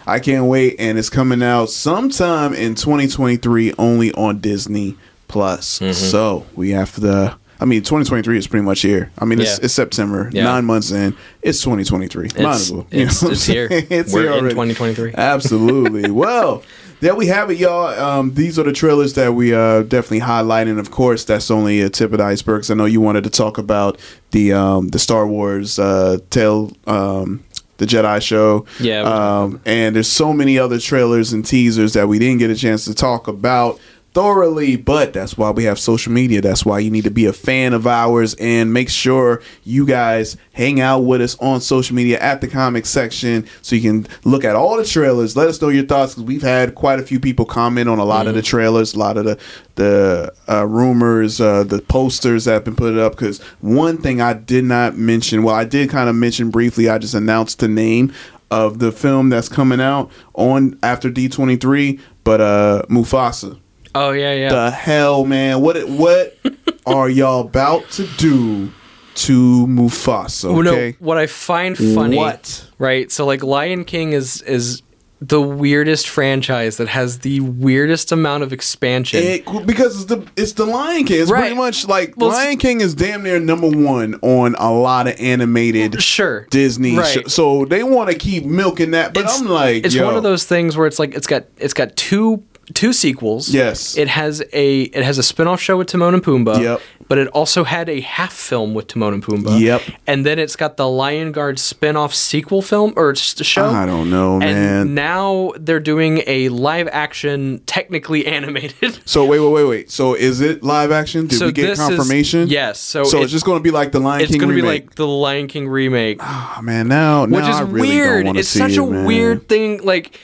I 0.06 0.18
can't 0.18 0.46
wait, 0.46 0.76
and 0.78 0.98
it's 0.98 1.10
coming 1.10 1.42
out 1.42 1.68
sometime 1.68 2.54
in 2.54 2.74
2023, 2.74 3.74
only 3.78 4.12
on 4.12 4.38
Disney 4.40 4.96
Plus. 5.30 5.78
Mm-hmm. 5.78 5.92
So 5.92 6.46
we 6.54 6.70
have 6.70 6.98
the. 7.00 7.34
I 7.62 7.66
mean, 7.66 7.80
2023 7.82 8.38
is 8.38 8.46
pretty 8.46 8.64
much 8.64 8.80
here. 8.80 9.10
I 9.18 9.26
mean, 9.26 9.38
it's, 9.38 9.58
Yeah. 9.58 9.64
it's 9.66 9.74
September, 9.74 10.30
Yeah. 10.32 10.44
nine 10.44 10.64
months 10.64 10.90
in. 10.92 11.14
It's 11.42 11.60
2023. 11.60 12.22
Might 12.22 12.30
It's- 12.36 12.60
as 12.62 12.72
well. 12.72 12.86
It's- 12.90 13.22
it's 13.22 13.44
here. 13.44 13.68
It's 13.70 14.14
We're 14.14 14.22
here 14.22 14.30
in 14.30 14.38
already. 14.38 14.54
2023. 14.54 15.12
Absolutely. 15.14 16.10
well, 16.22 16.62
there 17.00 17.14
we 17.14 17.26
have 17.26 17.50
it, 17.50 17.58
y'all. 17.58 17.88
Um, 18.02 18.32
these 18.32 18.58
are 18.58 18.62
the 18.62 18.72
trailers 18.72 19.12
that 19.14 19.34
we 19.34 19.52
uh, 19.54 19.82
definitely 19.82 20.20
highlighting. 20.20 20.78
Of 20.78 20.90
course, 20.90 21.24
that's 21.24 21.50
only 21.50 21.82
a 21.82 21.90
tip 21.90 22.12
of 22.12 22.18
the 22.18 22.24
iceberg. 22.24 22.64
I 22.70 22.74
know 22.74 22.86
you 22.86 23.02
wanted 23.02 23.24
to 23.24 23.30
talk 23.30 23.58
about 23.58 23.98
the 24.30 24.54
um, 24.54 24.88
the 24.88 24.98
Star 24.98 25.26
Wars 25.26 25.78
uh, 25.78 26.16
tale. 26.30 26.72
Um, 26.86 27.44
the 27.76 27.86
Jedi 27.86 28.20
show, 28.20 28.66
Yeah, 28.78 29.00
um, 29.04 29.58
and 29.64 29.96
there's 29.96 30.06
so 30.12 30.34
many 30.34 30.58
other 30.58 30.78
trailers 30.78 31.32
and 31.32 31.42
teasers 31.46 31.94
that 31.94 32.08
we 32.08 32.18
didn't 32.18 32.36
get 32.36 32.50
a 32.50 32.54
chance 32.54 32.84
to 32.84 32.92
talk 32.94 33.26
about 33.26 33.80
thoroughly, 34.12 34.76
but 34.76 35.12
that's 35.12 35.38
why 35.38 35.50
we 35.50 35.64
have 35.64 35.78
social 35.78 36.12
media. 36.12 36.40
That's 36.40 36.64
why 36.64 36.80
you 36.80 36.90
need 36.90 37.04
to 37.04 37.10
be 37.10 37.26
a 37.26 37.32
fan 37.32 37.72
of 37.72 37.86
ours 37.86 38.34
and 38.34 38.72
make 38.72 38.88
sure 38.88 39.42
you 39.64 39.86
guys 39.86 40.36
hang 40.52 40.80
out 40.80 41.00
with 41.00 41.20
us 41.20 41.38
on 41.38 41.60
social 41.60 41.94
media 41.94 42.18
at 42.18 42.40
the 42.40 42.48
comic 42.48 42.86
section 42.86 43.46
so 43.62 43.76
you 43.76 43.82
can 43.82 44.06
look 44.24 44.44
at 44.44 44.56
all 44.56 44.76
the 44.76 44.84
trailers. 44.84 45.36
Let 45.36 45.48
us 45.48 45.60
know 45.62 45.68
your 45.68 45.84
thoughts 45.84 46.14
because 46.14 46.26
we've 46.26 46.42
had 46.42 46.74
quite 46.74 46.98
a 46.98 47.02
few 47.02 47.20
people 47.20 47.44
comment 47.44 47.88
on 47.88 47.98
a 47.98 48.04
lot 48.04 48.26
of 48.26 48.34
the 48.34 48.42
trailers, 48.42 48.94
a 48.94 48.98
lot 48.98 49.16
of 49.16 49.24
the 49.24 49.38
the 49.76 50.32
uh, 50.48 50.66
rumors, 50.66 51.40
uh, 51.40 51.64
the 51.64 51.80
posters 51.80 52.44
that 52.44 52.52
have 52.52 52.64
been 52.64 52.76
put 52.76 52.98
up. 52.98 53.12
Because 53.12 53.40
one 53.60 53.98
thing 53.98 54.20
I 54.20 54.34
did 54.34 54.64
not 54.64 54.96
mention, 54.96 55.42
well, 55.42 55.54
I 55.54 55.64
did 55.64 55.88
kind 55.88 56.08
of 56.08 56.16
mention 56.16 56.50
briefly. 56.50 56.88
I 56.88 56.98
just 56.98 57.14
announced 57.14 57.60
the 57.60 57.68
name 57.68 58.12
of 58.50 58.80
the 58.80 58.90
film 58.90 59.28
that's 59.28 59.48
coming 59.48 59.80
out 59.80 60.10
on 60.34 60.78
after 60.82 61.08
D23, 61.10 62.00
but 62.24 62.40
uh 62.40 62.82
Mufasa. 62.88 63.58
Oh 63.94 64.10
yeah, 64.12 64.32
yeah. 64.34 64.48
The 64.50 64.70
hell, 64.70 65.24
man! 65.24 65.60
What 65.60 65.88
what 65.88 66.36
are 66.86 67.08
y'all 67.08 67.40
about 67.40 67.88
to 67.92 68.06
do 68.18 68.70
to 69.16 69.66
Mufasa? 69.66 70.46
Okay, 70.68 70.90
no, 71.00 71.06
what 71.06 71.18
I 71.18 71.26
find 71.26 71.76
funny, 71.76 72.16
What? 72.16 72.66
right? 72.78 73.10
So 73.10 73.26
like 73.26 73.42
Lion 73.42 73.84
King 73.84 74.12
is 74.12 74.42
is 74.42 74.82
the 75.22 75.38
weirdest 75.40 76.08
franchise 76.08 76.78
that 76.78 76.88
has 76.88 77.18
the 77.18 77.40
weirdest 77.40 78.10
amount 78.10 78.42
of 78.42 78.54
expansion. 78.54 79.22
It, 79.22 79.66
because 79.66 79.96
it's 79.96 80.04
the 80.06 80.26
it's 80.34 80.52
the 80.54 80.64
Lion 80.64 81.04
King. 81.04 81.20
It's 81.22 81.30
Right. 81.30 81.40
pretty 81.40 81.56
much 81.56 81.86
like 81.86 82.14
Well, 82.16 82.30
Lion 82.30 82.56
King 82.56 82.80
is 82.80 82.94
damn 82.94 83.22
near 83.22 83.38
number 83.38 83.68
one 83.68 84.14
on 84.22 84.54
a 84.58 84.72
lot 84.72 85.08
of 85.08 85.20
animated 85.20 86.00
sure 86.02 86.46
Disney. 86.50 86.96
Right. 86.96 87.06
sho- 87.06 87.26
so 87.26 87.64
they 87.66 87.82
want 87.82 88.08
to 88.10 88.16
keep 88.16 88.46
milking 88.46 88.92
that, 88.92 89.12
but 89.12 89.26
I'm 89.28 89.46
like, 89.46 89.84
it's 89.84 89.94
yo, 89.94 90.06
one 90.06 90.16
of 90.16 90.22
those 90.22 90.44
things 90.44 90.74
where 90.76 90.86
it's 90.86 90.98
like 90.98 91.14
it's 91.14 91.26
got 91.26 91.44
it's 91.58 91.74
got 91.74 91.96
two 91.96 92.42
two 92.74 92.92
sequels. 92.92 93.48
Yes. 93.50 93.96
It 93.96 94.08
has 94.08 94.42
a 94.52 94.82
it 94.82 95.02
has 95.02 95.18
a 95.18 95.22
spin-off 95.22 95.60
show 95.60 95.76
with 95.78 95.88
Timon 95.88 96.14
and 96.14 96.22
Pumbaa. 96.22 96.60
Yep. 96.62 96.80
But 97.08 97.18
it 97.18 97.26
also 97.28 97.64
had 97.64 97.88
a 97.88 97.98
half 98.02 98.32
film 98.32 98.72
with 98.72 98.86
Timon 98.86 99.14
and 99.14 99.22
Pumbaa. 99.24 99.58
Yep. 99.60 99.82
And 100.06 100.24
then 100.24 100.38
it's 100.38 100.54
got 100.54 100.76
the 100.76 100.88
Lion 100.88 101.32
Guard 101.32 101.58
spin-off 101.58 102.14
sequel 102.14 102.62
film 102.62 102.92
or 102.94 103.16
show. 103.16 103.66
I 103.66 103.84
don't 103.84 104.10
know, 104.10 104.34
and 104.34 104.42
man. 104.42 104.94
now 104.94 105.50
they're 105.58 105.80
doing 105.80 106.22
a 106.28 106.48
live 106.50 106.86
action, 106.92 107.60
technically 107.66 108.24
animated. 108.38 109.00
So 109.08 109.24
wait, 109.24 109.40
wait, 109.40 109.52
wait, 109.52 109.64
wait. 109.64 109.90
So 109.90 110.14
is 110.14 110.40
it 110.40 110.62
live 110.62 110.92
action? 110.92 111.26
Did 111.26 111.38
So 111.40 111.46
we 111.46 111.52
get 111.52 111.62
this 111.66 111.80
is- 111.80 111.88
confirmation? 111.88 112.46
yes, 112.48 112.78
so 112.78 113.02
so 113.02 113.18
it- 113.18 113.24
it's 113.24 113.32
just 113.32 113.44
going 113.44 113.58
to 113.58 113.62
be 113.64 113.72
like 113.72 113.90
the 113.90 113.98
Lion 114.00 114.20
King 114.26 114.28
remake. 114.28 114.34
it's 114.34 114.40
gonna 114.40 114.54
be 114.54 114.62
like 114.62 114.94
the 114.94 115.06
Lion 115.08 115.48
King 115.48 115.68
remake. 115.68 116.18
oh 116.22 116.58
man, 116.62 116.86
now, 116.86 117.24
now 117.26 117.36
which 117.38 117.46
is 117.52 117.60
really 117.62 117.88
weird. 117.88 118.26
It's 118.36 118.48
such 118.48 118.72
it, 118.72 118.78
a 118.78 118.86
man. 118.86 119.04
weird 119.06 119.48
thing. 119.48 119.82
Like 119.82 120.16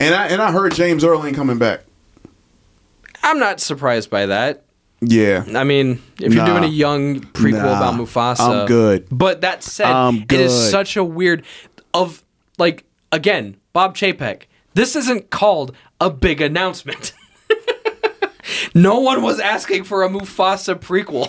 And 0.00 0.14
I 0.14 0.28
and 0.28 0.40
I 0.42 0.50
heard 0.50 0.74
James 0.74 1.04
Earl 1.04 1.24
ain't 1.24 1.36
coming 1.36 1.58
back. 1.58 1.80
I'm 3.22 3.38
not 3.38 3.60
surprised 3.60 4.08
by 4.10 4.26
that. 4.26 4.64
Yeah. 5.02 5.44
I 5.54 5.64
mean, 5.64 6.02
if 6.20 6.32
you're 6.32 6.44
Nah. 6.44 6.58
doing 6.58 6.64
a 6.64 6.72
young 6.72 7.20
prequel 7.20 7.62
Nah. 7.62 7.76
about 7.76 7.94
Mufasa, 7.94 8.60
I'm 8.62 8.66
good. 8.66 9.06
But 9.10 9.42
that 9.42 9.62
said, 9.62 10.24
it 10.30 10.40
is 10.40 10.70
such 10.70 10.96
a 10.96 11.04
weird 11.04 11.44
of 11.94 12.22
like 12.58 12.84
again, 13.12 13.56
Bob 13.72 13.96
Chapek. 13.96 14.42
This 14.74 14.96
isn't 14.96 15.30
called 15.30 15.74
a 16.00 16.08
big 16.10 16.40
announcement. 16.40 17.12
no 18.74 19.00
one 19.00 19.22
was 19.22 19.38
asking 19.40 19.84
for 19.84 20.02
a 20.02 20.08
Mufasa 20.08 20.74
prequel. 20.74 21.28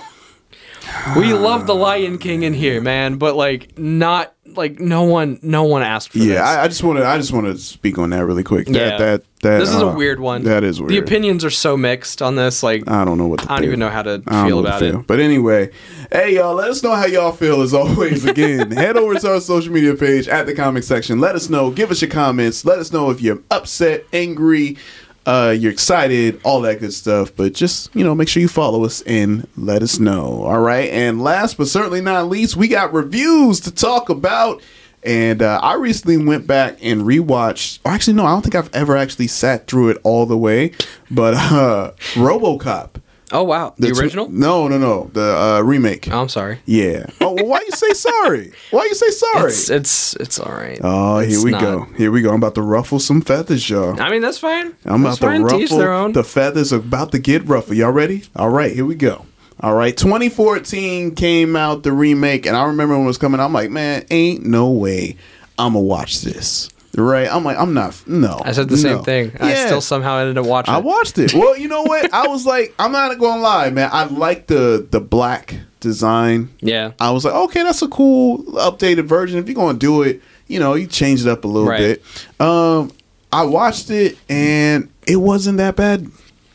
we 1.15 1.33
love 1.33 1.67
the 1.67 1.75
Lion 1.75 2.17
King 2.17 2.43
in 2.43 2.53
here, 2.53 2.81
man, 2.81 3.17
but 3.17 3.35
like 3.35 3.77
not 3.77 4.33
like 4.55 4.79
no 4.79 5.03
one 5.03 5.39
no 5.41 5.63
one 5.63 5.81
asked 5.81 6.09
for 6.11 6.17
this. 6.19 6.27
Yeah, 6.27 6.41
I, 6.47 6.63
I 6.63 6.67
just 6.67 6.83
want 6.83 6.99
to 6.99 7.05
I 7.05 7.17
just 7.17 7.31
want 7.31 7.47
to 7.47 7.57
speak 7.57 7.97
on 7.97 8.09
that 8.11 8.25
really 8.25 8.43
quick. 8.43 8.67
That, 8.67 8.73
Yeah. 8.75 8.97
that 8.97 9.23
that 9.41 9.59
this 9.59 9.69
is 9.69 9.81
a 9.81 9.87
uh, 9.87 9.95
weird 9.95 10.19
one. 10.19 10.43
That 10.43 10.63
is 10.63 10.79
weird. 10.79 10.91
The 10.91 10.97
opinions 10.99 11.43
are 11.43 11.49
so 11.49 11.75
mixed 11.75 12.21
on 12.21 12.35
this. 12.35 12.61
Like 12.61 12.87
I 12.87 13.03
don't 13.05 13.17
know 13.17 13.27
what 13.27 13.39
to 13.39 13.45
I 13.45 13.47
don't 13.55 13.57
think. 13.59 13.67
even 13.69 13.79
know 13.79 13.89
how 13.89 14.03
to 14.03 14.09
I 14.09 14.15
don't 14.15 14.25
feel 14.25 14.49
know 14.49 14.55
what 14.57 14.65
about 14.65 14.79
to 14.79 14.85
it. 14.85 14.91
feel. 14.91 15.01
But 15.07 15.19
anyway, 15.19 15.71
hey 16.11 16.35
y'all, 16.35 16.53
let 16.53 16.69
us 16.69 16.83
know 16.83 16.93
how 16.95 17.05
y'all 17.07 17.31
feel 17.31 17.61
as 17.61 17.73
always. 17.73 18.23
Again, 18.25 18.71
head 18.71 18.97
over 18.97 19.15
to 19.15 19.33
our 19.33 19.41
social 19.41 19.73
media 19.73 19.95
page 19.95 20.27
at 20.27 20.45
the 20.45 20.53
comic 20.53 20.83
section. 20.83 21.19
Let 21.19 21.35
us 21.35 21.49
know. 21.49 21.71
Give 21.71 21.89
us 21.91 22.01
your 22.01 22.11
comments. 22.11 22.63
Let 22.65 22.77
us 22.79 22.91
know 22.91 23.09
if 23.09 23.19
you're 23.21 23.39
upset, 23.49 24.05
angry, 24.13 24.77
uh, 25.25 25.55
you're 25.57 25.71
excited, 25.71 26.39
all 26.43 26.61
that 26.61 26.79
good 26.79 26.93
stuff. 26.93 27.35
But 27.35 27.53
just 27.53 27.93
you 27.95 28.03
know, 28.03 28.15
make 28.15 28.27
sure 28.27 28.41
you 28.41 28.47
follow 28.47 28.85
us 28.85 29.01
and 29.03 29.47
let 29.55 29.83
us 29.83 29.99
know. 29.99 30.43
All 30.43 30.59
right. 30.59 30.89
And 30.89 31.21
last 31.21 31.57
but 31.57 31.67
certainly 31.67 32.01
not 32.01 32.27
least, 32.27 32.55
we 32.55 32.67
got 32.67 32.93
reviews 32.93 33.59
to 33.61 33.71
talk 33.71 34.09
about. 34.09 34.61
And 35.03 35.41
uh, 35.41 35.59
I 35.63 35.75
recently 35.75 36.23
went 36.23 36.45
back 36.45 36.77
and 36.81 37.01
rewatched. 37.01 37.79
Or 37.83 37.91
actually, 37.91 38.13
no, 38.13 38.25
I 38.25 38.29
don't 38.29 38.43
think 38.43 38.53
I've 38.55 38.73
ever 38.73 38.95
actually 38.95 39.27
sat 39.27 39.65
through 39.67 39.89
it 39.89 39.97
all 40.03 40.25
the 40.27 40.37
way. 40.37 40.73
But 41.09 41.33
uh, 41.35 41.91
RoboCop. 42.13 43.00
Oh 43.33 43.43
wow, 43.43 43.73
the, 43.77 43.91
tw- 43.91 43.99
original? 43.99 44.29
no, 44.29 44.67
no, 44.67 44.77
no, 44.77 45.09
the 45.13 45.37
uh, 45.37 45.61
remake. 45.61 46.09
Oh, 46.11 46.19
I'm 46.21 46.29
sorry. 46.29 46.59
Yeah. 46.65 47.05
Oh, 47.21 47.31
well, 47.33 47.45
why 47.45 47.59
you 47.61 47.71
say 47.71 47.91
sorry? 47.93 48.51
Why 48.71 48.83
you 48.85 48.93
say 48.95 49.09
sorry? 49.09 49.51
It's 49.51 49.69
it's 49.69 50.13
it's 50.15 50.39
all 50.39 50.51
right. 50.51 50.79
oh, 50.83 51.19
here 51.19 51.29
It's 51.29 51.43
we 51.43 51.51
not- 51.51 51.61
go. 51.61 51.83
Here 51.97 52.11
we 52.11 52.21
go. 52.21 52.29
I'm 52.29 52.35
about 52.35 52.55
to 52.55 52.61
ruffle 52.61 52.99
some 52.99 53.21
feathers, 53.21 53.69
y'all. 53.69 53.99
I 54.01 54.09
mean, 54.09 54.21
that's 54.21 54.37
fine. 54.39 54.75
I'm 54.85 55.03
that's 55.03 55.17
about 55.17 55.27
fine. 55.27 55.41
to 55.43 55.47
To 55.49 55.55
ruffle 55.57 55.77
their 55.77 55.93
own. 55.93 56.11
the 56.11 56.23
feathers. 56.23 56.73
are 56.73 56.77
About 56.77 57.11
to 57.13 57.19
get 57.19 57.47
ruffled. 57.47 57.77
Y'all 57.77 57.91
ready? 57.91 58.23
All 58.35 58.49
right, 58.49 58.73
here 58.73 58.85
we 58.85 58.95
go. 58.95 59.25
All 59.61 59.75
right, 59.75 59.95
2014 59.95 61.13
came 61.15 61.55
out 61.55 61.83
the 61.83 61.91
remake, 61.93 62.45
and 62.45 62.55
I 62.57 62.65
remember 62.65 62.95
when 62.95 63.03
it 63.03 63.07
was 63.07 63.17
coming. 63.19 63.39
I'm 63.39 63.53
like, 63.53 63.69
man, 63.69 64.05
ain't 64.09 64.43
no 64.45 64.69
way 64.71 65.15
I'm 65.59 65.73
gonna 65.73 65.85
watch 65.85 66.21
this. 66.21 66.69
Right? 66.97 67.27
I'm 67.31 67.43
like, 67.43 67.57
I'm 67.57 67.73
not. 67.73 68.01
No, 68.07 68.41
I 68.43 68.51
said 68.51 68.67
the 68.69 68.77
same 68.77 68.97
no. 68.97 69.03
thing. 69.03 69.31
I 69.39 69.53
still 69.55 69.81
somehow 69.81 70.17
ended 70.17 70.37
up 70.37 70.45
watching. 70.45 70.73
I 70.73 70.79
it. 70.79 70.83
watched 70.83 71.17
it. 71.17 71.33
Well, 71.33 71.57
you 71.57 71.67
know 71.67 71.83
what? 71.83 72.13
I 72.13 72.27
was 72.27 72.45
like, 72.45 72.73
I'm 72.79 72.91
not 72.91 73.17
gonna 73.17 73.41
lie, 73.41 73.69
man. 73.69 73.89
I 73.91 74.05
like 74.05 74.47
the 74.47 74.85
the 74.89 74.99
black 74.99 75.55
design. 75.79 76.49
Yeah. 76.59 76.91
I 76.99 77.11
was 77.11 77.25
like, 77.25 77.33
okay, 77.33 77.63
that's 77.63 77.81
a 77.81 77.87
cool 77.87 78.43
updated 78.53 79.05
version. 79.05 79.39
If 79.39 79.47
you're 79.47 79.55
gonna 79.55 79.77
do 79.77 80.01
it, 80.03 80.21
you 80.47 80.59
know, 80.59 80.73
you 80.75 80.85
change 80.87 81.21
it 81.21 81.27
up 81.27 81.43
a 81.43 81.47
little 81.47 81.67
Right. 81.69 81.79
bit. 82.01 82.03
Um, 82.39 82.91
I 83.31 83.45
watched 83.45 83.89
it 83.89 84.17
and 84.29 84.89
it 85.07 85.15
wasn't 85.15 85.57
that 85.59 85.75
bad 85.77 86.07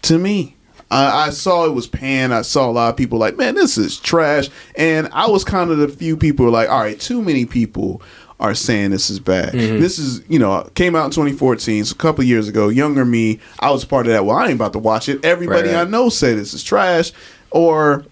to 0.02 0.18
me. 0.18 0.54
I, 0.90 1.26
I 1.26 1.30
saw 1.30 1.64
it 1.66 1.72
was 1.72 1.86
pan. 1.88 2.30
I 2.32 2.42
saw 2.42 2.68
a 2.68 2.72
lot 2.72 2.90
of 2.90 2.96
people 2.96 3.18
like, 3.18 3.36
man, 3.36 3.56
this 3.56 3.76
is 3.76 3.98
trash. 3.98 4.48
And 4.76 5.08
I 5.12 5.28
was 5.28 5.42
kind 5.42 5.70
of 5.70 5.78
the 5.78 5.88
few 5.88 6.16
people 6.16 6.44
were 6.44 6.52
like, 6.52 6.68
all 6.68 6.78
right, 6.78 7.00
too 7.00 7.22
many 7.22 7.44
people 7.46 8.02
are 8.38 8.54
saying 8.54 8.90
this 8.90 9.08
is 9.08 9.18
bad. 9.18 9.54
Mhm. 9.54 9.80
This 9.80 9.98
is, 9.98 10.20
you 10.28 10.38
know, 10.38 10.68
came 10.74 10.94
out 10.94 11.06
in 11.06 11.10
2014, 11.10 11.84
so 11.84 11.92
a 11.92 11.96
couple 11.96 12.22
years 12.24 12.48
ago. 12.48 12.68
Younger 12.68 13.04
me, 13.04 13.38
I 13.60 13.70
was 13.70 13.84
part 13.84 14.06
of 14.06 14.12
that. 14.12 14.26
Well, 14.26 14.36
I 14.36 14.44
ain't 14.44 14.54
about 14.54 14.74
to 14.74 14.78
watch 14.78 15.08
it. 15.08 15.24
Everybody 15.24 15.68
Right, 15.68 15.76
right. 15.76 15.86
I 15.86 15.90
know 15.90 16.08
say 16.08 16.34
this 16.34 16.52
is 16.52 16.62
trash, 16.62 17.12
or 17.50 18.04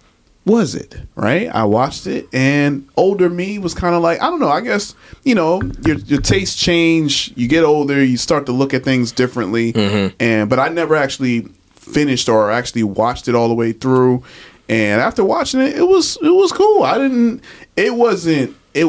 was 0.45 0.75
it 0.75 0.95
right? 1.15 1.47
I 1.53 1.63
watched 1.65 2.07
it, 2.07 2.27
and 2.33 2.87
older 2.97 3.29
me 3.29 3.59
was 3.59 3.73
kind 3.73 3.95
of 3.95 4.01
like, 4.01 4.21
I 4.21 4.29
don't 4.29 4.39
know. 4.39 4.49
I 4.49 4.61
guess 4.61 4.95
you 5.23 5.35
know 5.35 5.61
your 5.85 5.97
your 5.97 6.21
tastes 6.21 6.55
change. 6.59 7.31
You 7.35 7.47
get 7.47 7.63
older, 7.63 8.03
you 8.03 8.17
start 8.17 8.45
to 8.47 8.51
look 8.51 8.73
at 8.73 8.83
things 8.83 9.11
differently. 9.11 9.73
Mm-hmm. 9.73 10.15
And 10.19 10.49
but 10.49 10.59
I 10.59 10.69
never 10.69 10.95
actually 10.95 11.47
finished 11.75 12.29
or 12.29 12.51
actually 12.51 12.83
watched 12.83 13.27
it 13.27 13.35
all 13.35 13.47
the 13.47 13.53
way 13.53 13.73
through. 13.73 14.23
And 14.67 14.99
after 14.99 15.23
watching 15.23 15.61
it, 15.61 15.75
it 15.75 15.87
was 15.87 16.17
it 16.21 16.29
was 16.33 16.51
cool. 16.51 16.81
I 16.83 16.97
didn't. 16.97 17.41
It 17.75 17.93
wasn't. 17.93 18.55
It 18.73 18.87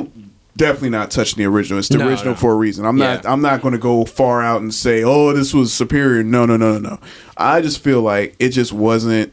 definitely 0.57 0.91
not 0.91 1.11
touching 1.11 1.39
the 1.39 1.45
original. 1.47 1.78
It's 1.78 1.89
the 1.89 1.99
No, 1.99 2.09
original 2.09 2.33
no. 2.35 2.39
for 2.41 2.53
a 2.53 2.57
reason. 2.57 2.85
I'm 2.87 2.97
not. 2.97 3.24
I'm 3.27 3.41
not 3.43 3.62
going 3.62 3.73
to 3.73 3.78
go 3.78 4.05
far 4.05 4.43
out 4.43 4.61
and 4.62 4.73
say, 4.74 5.03
oh, 5.05 5.33
this 5.33 5.53
was 5.55 5.73
superior. 5.73 6.23
No, 6.24 6.47
no, 6.47 6.57
no, 6.57 6.78
no, 6.78 6.91
no. 6.91 7.01
I 7.37 7.61
just 7.61 7.81
feel 7.83 8.03
like 8.03 8.35
it 8.39 8.51
just 8.51 8.73
wasn't. 8.73 9.33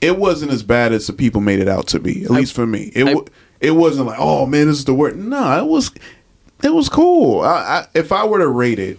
It 0.00 0.16
wasn't 0.18 0.52
as 0.52 0.62
bad 0.62 0.92
as 0.92 1.06
the 1.06 1.12
people 1.12 1.40
made 1.40 1.58
it 1.58 1.68
out 1.68 1.88
to 1.88 1.98
be. 1.98 2.22
At 2.24 2.30
least 2.30 2.54
for 2.54 2.66
me, 2.66 2.92
it 2.94 3.04
wa- 3.14 3.24
it 3.60 3.72
wasn't 3.72 4.06
like, 4.06 4.18
oh 4.20 4.46
man, 4.46 4.68
this 4.68 4.78
is 4.78 4.84
the 4.84 4.94
worst. 4.94 5.16
No, 5.16 5.58
it 5.58 5.66
was. 5.66 5.90
It 6.62 6.72
was 6.72 6.88
cool. 6.88 7.40
I, 7.40 7.48
I, 7.48 7.86
if 7.94 8.12
I 8.12 8.24
were 8.26 8.38
to 8.38 8.46
rate 8.48 8.78
it 8.78 8.98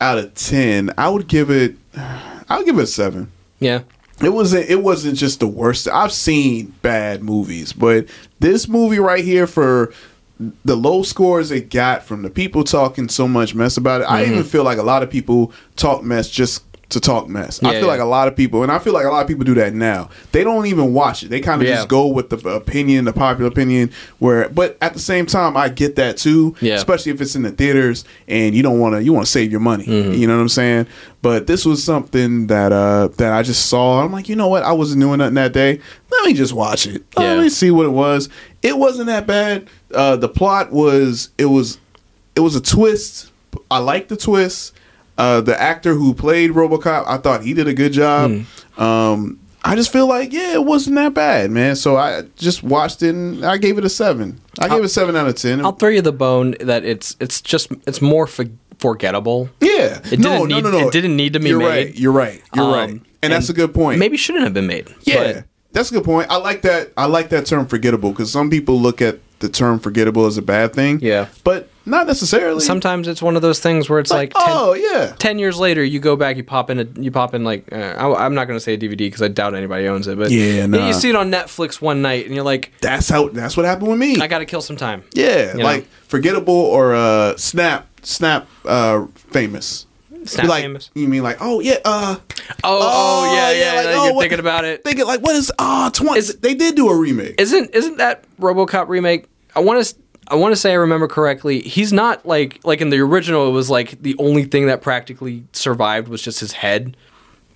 out 0.00 0.18
of 0.18 0.34
ten, 0.34 0.90
I 0.98 1.08
would 1.08 1.26
give 1.26 1.50
it. 1.50 1.76
I 1.96 2.56
would 2.58 2.66
give 2.66 2.78
it 2.78 2.82
a 2.82 2.86
seven. 2.86 3.30
Yeah. 3.60 3.82
It 4.22 4.28
wasn't. 4.28 4.68
It 4.68 4.82
wasn't 4.82 5.16
just 5.16 5.40
the 5.40 5.46
worst. 5.46 5.88
I've 5.88 6.12
seen 6.12 6.74
bad 6.82 7.22
movies, 7.22 7.72
but 7.72 8.06
this 8.40 8.68
movie 8.68 8.98
right 8.98 9.24
here 9.24 9.46
for 9.46 9.92
the 10.64 10.76
low 10.76 11.02
scores 11.02 11.50
it 11.50 11.70
got 11.70 12.04
from 12.04 12.22
the 12.22 12.30
people 12.30 12.64
talking 12.64 13.08
so 13.08 13.26
much 13.28 13.54
mess 13.54 13.76
about 13.76 14.00
it. 14.00 14.04
I 14.08 14.24
Mhm. 14.24 14.28
even 14.32 14.44
feel 14.44 14.64
like 14.64 14.78
a 14.78 14.82
lot 14.82 15.02
of 15.02 15.10
people 15.10 15.52
talk 15.76 16.02
mess 16.02 16.28
just 16.28 16.64
to 16.90 17.00
talk 17.00 17.26
mess. 17.26 17.58
I 17.62 17.70
feel 17.70 17.80
yeah. 17.80 17.86
like 17.86 18.00
a 18.00 18.04
lot 18.04 18.28
of 18.28 18.36
people, 18.36 18.62
and 18.62 18.70
I 18.70 18.78
feel 18.78 18.92
like 18.92 19.06
a 19.06 19.08
lot 19.08 19.22
of 19.22 19.26
people 19.26 19.44
do 19.44 19.54
that 19.54 19.72
now. 19.72 20.10
They 20.32 20.44
don't 20.44 20.66
even 20.66 20.92
watch 20.92 21.22
it. 21.22 21.30
They 21.30 21.40
kind 21.40 21.62
of 21.62 21.66
Yeah. 21.66 21.76
just 21.76 21.88
go 21.88 22.06
with 22.06 22.28
the 22.28 22.36
opinion, 22.50 23.06
the 23.06 23.14
popular 23.14 23.48
opinion. 23.48 23.88
Where, 24.18 24.50
but 24.50 24.76
at 24.82 24.92
the 24.92 24.98
same 25.00 25.24
time, 25.24 25.56
I 25.56 25.70
get 25.70 25.96
that 25.96 26.18
too. 26.18 26.54
Yeah. 26.60 26.74
Especially 26.74 27.10
if 27.10 27.22
it's 27.22 27.34
in 27.34 27.44
the 27.44 27.50
theaters 27.50 28.04
and 28.28 28.54
you 28.54 28.62
don't 28.62 28.78
want 28.78 28.94
to, 28.94 29.02
you 29.02 29.10
want 29.14 29.24
to 29.24 29.32
save 29.32 29.50
your 29.50 29.60
money. 29.60 29.86
Mm-hmm. 29.86 30.12
You 30.12 30.26
know 30.26 30.34
what 30.36 30.42
I'm 30.42 30.48
saying? 30.50 30.86
But 31.22 31.46
this 31.46 31.64
was 31.64 31.82
something 31.82 32.48
that 32.48 32.72
uh 32.72 33.08
that 33.16 33.32
I 33.32 33.42
just 33.42 33.66
saw. 33.70 34.02
I'm 34.04 34.12
like, 34.12 34.28
you 34.28 34.36
know 34.36 34.48
what? 34.48 34.62
I 34.62 34.72
wasn't 34.72 35.00
doing 35.00 35.16
nothing 35.18 35.34
that 35.36 35.54
day. 35.54 35.80
Let 36.10 36.26
me 36.26 36.34
just 36.34 36.52
watch 36.52 36.86
it. 36.86 37.04
Yeah. 37.18 37.32
Let 37.32 37.38
me 37.42 37.48
see 37.48 37.70
what 37.70 37.86
it 37.86 37.92
was. 37.92 38.28
It 38.60 38.76
wasn't 38.76 39.06
that 39.06 39.26
bad. 39.26 39.66
Uh, 39.94 40.16
the 40.16 40.28
plot 40.28 40.72
was 40.72 41.30
it 41.38 41.46
was 41.46 41.78
it 42.36 42.40
was 42.40 42.56
a 42.56 42.60
twist. 42.60 43.30
I 43.70 43.78
like 43.78 44.08
the 44.08 44.16
twist. 44.16 44.74
Uh, 45.18 45.40
the 45.42 45.60
actor 45.60 45.92
who 45.94 46.14
played 46.14 46.52
RoboCop, 46.52 47.04
I 47.06 47.18
thought 47.18 47.42
he 47.42 47.52
did 47.52 47.68
a 47.68 47.74
good 47.74 47.92
job. 47.92 48.30
Hmm. 48.76 48.82
Um, 48.82 49.38
I 49.64 49.76
just 49.76 49.92
feel 49.92 50.06
like 50.08 50.32
yeah, 50.32 50.54
it 50.54 50.64
wasn't 50.64 50.96
that 50.96 51.14
bad, 51.14 51.50
man. 51.50 51.76
So 51.76 51.96
I 51.96 52.22
just 52.36 52.62
watched 52.62 53.02
it 53.02 53.10
and 53.14 53.44
I 53.44 53.58
gave 53.58 53.78
it 53.78 53.84
a 53.84 53.88
seven. 53.90 54.40
I 54.58 54.68
gave 54.68 54.78
it 54.78 54.84
a 54.86 54.88
seven 54.88 55.14
out 55.14 55.28
of 55.28 55.36
ten. 55.36 55.64
I'll 55.64 55.72
throw 55.72 55.90
you 55.90 56.00
the 56.02 56.12
bone 56.12 56.56
that 56.60 56.84
it's 56.84 57.14
it's 57.20 57.40
just 57.40 57.70
it's 57.86 58.00
more 58.02 58.26
for, 58.26 58.46
forgettable. 58.78 59.50
yeah, 59.60 60.00
It 60.10 60.18
no, 60.18 60.46
didn't 60.46 60.48
no, 60.48 60.56
need, 60.56 60.64
no, 60.64 60.70
no. 60.70 60.88
It 60.88 60.92
didn't 60.92 61.14
need 61.16 61.34
to 61.34 61.40
be 61.40 61.50
You're 61.50 61.58
made. 61.60 61.66
right. 61.68 61.94
You're 61.96 62.12
right. 62.12 62.42
You're 62.54 62.64
Um, 62.64 62.72
right. 62.72 63.00
And, 63.22 63.32
that's 63.32 63.48
a 63.50 63.52
good 63.52 63.72
point. 63.72 64.00
Maybe 64.00 64.16
shouldn't 64.16 64.42
have 64.42 64.54
been 64.54 64.66
made. 64.66 64.92
Yeah, 65.02 65.32
but- 65.34 65.44
that's 65.70 65.90
a 65.92 65.94
good 65.94 66.04
point. 66.04 66.28
I 66.30 66.36
like 66.38 66.62
that. 66.62 66.90
I 66.96 67.04
like 67.06 67.28
that 67.28 67.46
term 67.46 67.66
forgettable 67.66 68.10
because 68.10 68.32
some 68.32 68.50
people 68.50 68.80
look 68.80 69.00
at 69.00 69.20
the 69.42 69.48
term 69.48 69.78
forgettable 69.80 70.26
is 70.26 70.38
a 70.38 70.42
bad 70.42 70.72
thing. 70.72 71.00
Yeah. 71.02 71.26
but 71.44 71.68
not 71.84 72.06
necessarily. 72.06 72.60
Sometimes 72.60 73.08
it's 73.08 73.20
one 73.20 73.34
of 73.34 73.42
those 73.42 73.58
things 73.58 73.90
where 73.90 73.98
it's 73.98 74.12
like, 74.12 74.32
Like, 74.36 74.46
10, 74.46 74.56
oh, 74.56 74.72
yeah. 74.74 75.14
10 75.18 75.40
years 75.40 75.58
later, 75.58 75.82
you 75.82 75.98
go 75.98 76.14
back, 76.14 76.36
you 76.36 76.44
pop 76.44 76.70
in, 76.70 76.78
a, 76.78 76.84
you 76.94 77.10
pop 77.10 77.34
in 77.34 77.42
like, 77.42 77.72
uh, 77.72 77.76
I, 77.76 78.24
am 78.24 78.36
not 78.36 78.44
going 78.46 78.56
to 78.56 78.60
say 78.60 78.74
a 78.74 78.78
DVD 78.78 78.98
because 78.98 79.20
I 79.20 79.26
doubt 79.26 79.56
anybody 79.56 79.88
owns 79.88 80.06
it, 80.06 80.16
but 80.16 80.30
Yeah, 80.30 80.66
nah. 80.66 80.86
you 80.86 80.92
see 80.92 81.10
it 81.10 81.16
on 81.16 81.32
Netflix 81.32 81.80
one 81.80 82.00
night 82.00 82.26
and 82.26 82.36
you're 82.36 82.44
like, 82.44 82.72
that's 82.80 83.08
how. 83.08 83.28
That's 83.30 83.56
what 83.56 83.66
happened 83.66 83.88
with 83.88 83.98
me. 83.98 84.20
I 84.20 84.28
got 84.28 84.38
to 84.38 84.46
kill 84.46 84.62
some 84.62 84.76
time. 84.76 85.02
yeah, 85.12 85.50
You 85.52 85.58
know? 85.58 85.64
like 85.64 85.86
forgettable 86.06 86.54
or 86.54 86.94
uh, 86.94 87.36
snap, 87.36 87.88
snap, 88.02 88.46
uh, 88.64 89.06
famous. 89.16 89.86
Snap 90.24 90.46
like, 90.46 90.62
famous? 90.62 90.88
You 90.94 91.08
mean 91.08 91.24
like, 91.24 91.38
oh 91.40 91.58
yeah, 91.58 91.78
uh, 91.84 92.16
Oh, 92.62 92.80
oh, 92.80 93.34
yeah, 93.34 93.50
yeah. 93.50 93.72
like, 93.74 93.86
like, 93.86 93.96
oh, 93.96 94.04
you're 94.04 94.14
what- 94.14 94.22
thinking 94.22 94.38
about 94.38 94.64
it. 94.64 94.84
thinking 94.84 95.04
like, 95.04 95.20
what 95.20 95.34
is 95.34 95.50
ah, 95.58 95.90
twenty? 95.92 96.20
they 96.40 96.54
did 96.54 96.76
do 96.76 96.88
a 96.88 96.96
remake. 96.96 97.40
Isn't 97.40 97.70
isn't 97.74 97.96
that 97.98 98.24
RoboCop 98.40 98.86
remake? 98.88 99.26
I 99.54 99.60
want 99.60 99.84
to. 99.84 99.94
I 100.28 100.36
want 100.36 100.52
to 100.52 100.56
say 100.56 100.70
I 100.70 100.74
remember 100.76 101.08
correctly. 101.08 101.60
He's 101.60 101.92
not 101.92 102.24
like 102.24 102.60
like 102.64 102.80
in 102.80 102.90
the 102.90 102.98
original. 103.00 103.48
It 103.48 103.52
was 103.52 103.68
like 103.68 104.00
the 104.02 104.14
only 104.18 104.44
thing 104.44 104.66
that 104.66 104.80
practically 104.80 105.44
survived 105.52 106.08
was 106.08 106.22
just 106.22 106.40
his 106.40 106.52
head. 106.52 106.96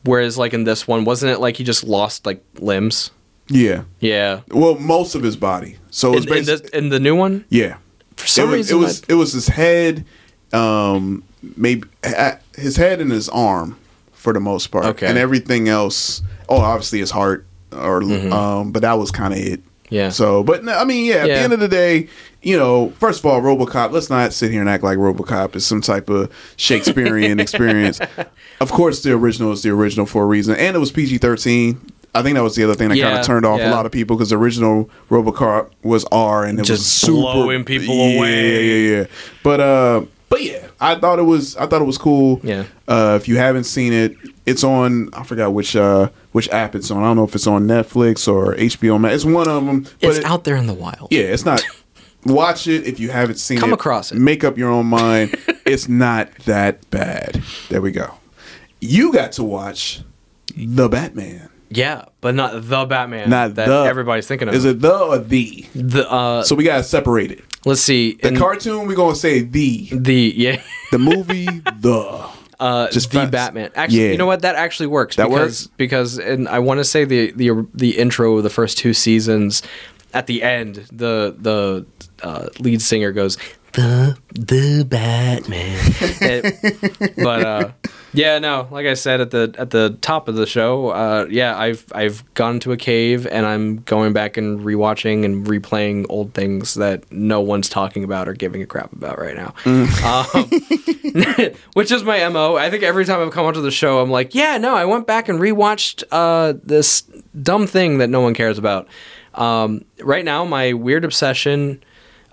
Whereas 0.04 0.36
like 0.36 0.52
in 0.52 0.64
this 0.64 0.86
one, 0.86 1.04
wasn't 1.04 1.32
it 1.32 1.40
like 1.40 1.56
he 1.56 1.64
just 1.64 1.84
lost 1.84 2.26
like 2.26 2.44
limbs? 2.58 3.10
Yeah. 3.48 3.84
Yeah. 4.00 4.40
Well, 4.48 4.74
most 4.76 5.14
of 5.14 5.22
his 5.22 5.36
body. 5.36 5.76
So 5.90 6.12
it 6.14 6.28
was 6.28 6.48
In, 6.48 6.54
in, 6.54 6.84
in 6.84 6.88
the 6.90 7.00
new 7.00 7.14
one, 7.16 7.44
yeah. 7.48 7.76
for 8.16 8.26
some 8.26 8.48
it 8.48 8.58
was, 8.58 8.58
reason, 8.72 8.76
it 8.76 8.80
was 8.80 9.02
it 9.08 9.14
was 9.14 9.32
his 9.32 9.48
head, 9.48 10.04
um, 10.52 11.22
maybe 11.56 11.88
his 12.56 12.76
head 12.76 13.00
and 13.00 13.10
his 13.10 13.28
arm 13.28 13.78
for 14.12 14.32
the 14.32 14.40
most 14.40 14.68
part, 14.68 14.84
Okay. 14.86 15.06
and 15.06 15.16
everything 15.16 15.68
else. 15.68 16.22
Oh, 16.48 16.56
obviously 16.58 16.98
his 16.98 17.10
heart, 17.12 17.46
or 17.72 18.00
Mhm. 18.02 18.32
um, 18.32 18.72
but 18.72 18.82
that 18.82 18.94
was 18.94 19.10
kind 19.10 19.32
of 19.32 19.40
it. 19.40 19.60
Yeah. 19.88 20.10
So, 20.10 20.42
but 20.42 20.68
I 20.68 20.84
mean, 20.84 21.06
yeah. 21.06 21.16
At 21.16 21.26
the 21.26 21.38
end 21.38 21.52
of 21.52 21.60
the 21.60 21.68
day, 21.68 22.08
you 22.42 22.56
know, 22.56 22.90
first 22.90 23.20
of 23.20 23.26
all, 23.26 23.40
RoboCop. 23.40 23.90
Let's 23.90 24.10
not 24.10 24.32
sit 24.32 24.50
here 24.50 24.60
and 24.60 24.70
act 24.70 24.84
like 24.84 24.98
RoboCop 24.98 25.56
is 25.56 25.66
some 25.66 25.80
type 25.80 26.08
of 26.08 26.32
Shakespearean 26.56 27.40
experience. 27.40 28.00
Of 28.60 28.70
course, 28.70 29.02
the 29.02 29.12
original 29.12 29.52
is 29.52 29.62
the 29.62 29.70
original 29.70 30.06
for 30.06 30.24
a 30.24 30.26
reason, 30.26 30.56
and 30.56 30.76
it 30.76 30.78
was 30.78 30.92
PG 30.92 31.18
thirteen. 31.18 31.80
I 32.14 32.22
think 32.22 32.34
that 32.36 32.42
was 32.42 32.56
the 32.56 32.64
other 32.64 32.74
thing 32.74 32.88
that 32.88 32.98
kind 32.98 33.18
of 33.18 33.26
turned 33.26 33.44
off 33.44 33.58
yeah. 33.58 33.70
a 33.70 33.74
lot 33.74 33.84
of 33.84 33.92
people 33.92 34.16
because 34.16 34.30
the 34.30 34.38
original 34.38 34.88
RoboCop 35.10 35.70
was 35.82 36.06
R 36.10 36.44
and 36.44 36.58
it 36.58 36.68
was 36.68 36.86
super 36.86 37.20
blowing 37.20 37.62
people 37.62 37.94
yeah, 37.94 38.16
away. 38.16 38.52
Yeah, 38.52 38.72
yeah, 38.72 39.00
yeah. 39.00 39.06
But 39.42 39.60
uh, 39.60 40.04
but 40.28 40.42
yeah, 40.42 40.66
I 40.80 40.94
thought 40.96 41.18
it 41.18 41.22
was 41.24 41.56
I 41.56 41.66
thought 41.66 41.80
it 41.82 41.86
was 41.86 41.98
cool. 41.98 42.40
Yeah. 42.42 42.64
Uh, 42.88 43.18
if 43.20 43.28
you 43.28 43.36
haven't 43.38 43.64
seen 43.64 43.92
it, 43.92 44.16
it's 44.44 44.62
on. 44.64 45.10
I 45.14 45.22
forgot 45.24 45.52
which 45.54 45.74
uh 45.76 46.08
which 46.32 46.48
app 46.50 46.74
it's 46.74 46.90
on. 46.90 47.02
I 47.02 47.06
don't 47.06 47.16
know 47.16 47.24
if 47.24 47.34
it's 47.34 47.46
on 47.46 47.66
Netflix 47.66 48.26
or 48.32 48.54
HBO 48.54 49.00
Max. 49.00 49.14
It's 49.16 49.24
one 49.24 49.48
of 49.48 49.64
them. 49.66 49.82
But 49.82 49.92
it's 50.10 50.18
it- 50.18 50.24
out 50.24 50.44
there 50.44 50.56
in 50.56 50.66
the 50.66 50.74
wild. 50.74 51.08
yeah, 51.10 51.22
it's 51.22 51.44
not. 51.44 51.62
Watch 52.24 52.66
it 52.66 52.84
if 52.86 52.98
you 52.98 53.10
haven't 53.10 53.36
seen 53.36 53.58
Come 53.58 53.70
it. 53.70 53.74
across 53.74 54.10
it. 54.10 54.16
Make 54.18 54.42
up 54.42 54.58
your 54.58 54.68
own 54.68 54.86
mind. 54.86 55.36
it's 55.64 55.88
not 55.88 56.28
that 56.46 56.90
bad. 56.90 57.40
There 57.68 57.80
we 57.80 57.92
go. 57.92 58.14
You 58.80 59.12
got 59.12 59.30
to 59.32 59.44
watch 59.44 60.00
the 60.56 60.88
Batman. 60.88 61.48
Yeah, 61.68 62.04
but 62.20 62.34
not 62.34 62.52
the 62.62 62.84
Batman. 62.84 63.28
Not 63.30 63.54
that 63.56 63.66
the. 63.68 63.84
everybody's 63.84 64.26
thinking 64.26 64.48
of. 64.48 64.54
Is 64.54 64.64
it 64.64 64.80
the 64.80 64.96
or 64.96 65.18
the? 65.18 65.66
the? 65.74 66.10
Uh, 66.10 66.42
So 66.44 66.54
we 66.54 66.64
gotta 66.64 66.82
separate 66.84 67.32
it. 67.32 67.44
let's 67.64 67.80
see. 67.80 68.14
The 68.14 68.28
in 68.28 68.36
cartoon, 68.36 68.86
we're 68.86 68.94
gonna 68.96 69.16
say 69.16 69.40
the. 69.40 69.88
the 69.92 70.32
yeah. 70.36 70.62
The 70.92 70.98
movie, 70.98 71.46
the. 71.46 72.28
Uh, 72.58 72.88
Just 72.90 73.10
the 73.10 73.18
fast. 73.18 73.32
Batman. 73.32 73.70
Actually, 73.74 73.98
Yeah. 74.06 74.12
you 74.12 74.16
know 74.16 74.24
what? 74.24 74.40
That 74.40 74.54
actually 74.54 74.86
works. 74.86 75.16
That 75.16 75.28
because, 75.28 75.64
works? 75.66 75.70
because, 75.76 76.16
and 76.18 76.48
I 76.48 76.58
want 76.60 76.78
to 76.78 76.84
say 76.84 77.04
the 77.04 77.30
the 77.32 77.66
the 77.74 77.98
intro 77.98 78.34
of 78.38 78.44
the 78.44 78.48
first 78.48 78.78
two 78.78 78.94
seasons. 78.94 79.62
At 80.14 80.26
the 80.26 80.42
end, 80.42 80.76
the 80.90 81.36
the 81.38 81.84
uh, 82.22 82.46
lead 82.58 82.80
singer 82.80 83.12
goes 83.12 83.36
the 83.72 84.16
the 84.32 84.86
Batman. 84.88 85.78
It- 86.22 87.14
but 87.22 87.44
uh, 87.44 87.70
yeah, 88.16 88.38
no, 88.38 88.66
like 88.70 88.86
I 88.86 88.94
said 88.94 89.20
at 89.20 89.30
the 89.30 89.54
at 89.58 89.70
the 89.70 89.96
top 90.00 90.28
of 90.28 90.34
the 90.34 90.46
show, 90.46 90.88
uh, 90.88 91.26
yeah, 91.30 91.56
I've 91.56 91.84
I've 91.94 92.24
gone 92.34 92.58
to 92.60 92.72
a 92.72 92.76
cave 92.76 93.26
and 93.26 93.44
I'm 93.44 93.78
going 93.82 94.12
back 94.12 94.36
and 94.36 94.60
rewatching 94.60 95.24
and 95.24 95.46
replaying 95.46 96.06
old 96.08 96.32
things 96.34 96.74
that 96.74 97.10
no 97.12 97.40
one's 97.40 97.68
talking 97.68 98.02
about 98.04 98.28
or 98.28 98.32
giving 98.32 98.62
a 98.62 98.66
crap 98.66 98.92
about 98.92 99.18
right 99.18 99.36
now. 99.36 99.54
Um, 100.06 100.50
which 101.74 101.90
is 101.90 102.04
my 102.04 102.28
mo. 102.28 102.56
I 102.56 102.70
think 102.70 102.82
every 102.82 103.04
time 103.04 103.20
I've 103.20 103.32
come 103.32 103.46
onto 103.46 103.60
the 103.60 103.70
show, 103.70 104.00
I'm 104.00 104.10
like, 104.10 104.34
yeah, 104.34 104.58
no, 104.58 104.74
I 104.74 104.84
went 104.84 105.06
back 105.06 105.28
and 105.28 105.38
rewatched 105.38 106.04
uh, 106.10 106.54
this 106.62 107.02
dumb 107.40 107.66
thing 107.66 107.98
that 107.98 108.08
no 108.08 108.20
one 108.20 108.34
cares 108.34 108.58
about. 108.58 108.88
Um, 109.34 109.84
right 110.00 110.24
now, 110.24 110.44
my 110.44 110.72
weird 110.72 111.04
obsession 111.04 111.82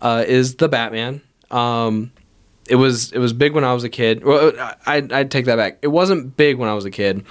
uh, 0.01 0.23
is 0.27 0.55
the 0.55 0.67
Batman. 0.67 1.21
Um, 1.51 2.11
it 2.69 2.75
was 2.75 3.11
it 3.11 3.19
was 3.19 3.33
big 3.33 3.53
when 3.53 3.63
I 3.63 3.73
was 3.73 3.83
a 3.83 3.89
kid. 3.89 4.23
Well, 4.23 4.51
I 4.85 4.97
I'd 5.11 5.31
take 5.31 5.45
that 5.45 5.55
back. 5.57 5.79
It 5.81 5.87
wasn't 5.89 6.37
big 6.37 6.57
when 6.57 6.69
I 6.69 6.73
was 6.73 6.85
a 6.85 6.91
kid. 6.91 7.25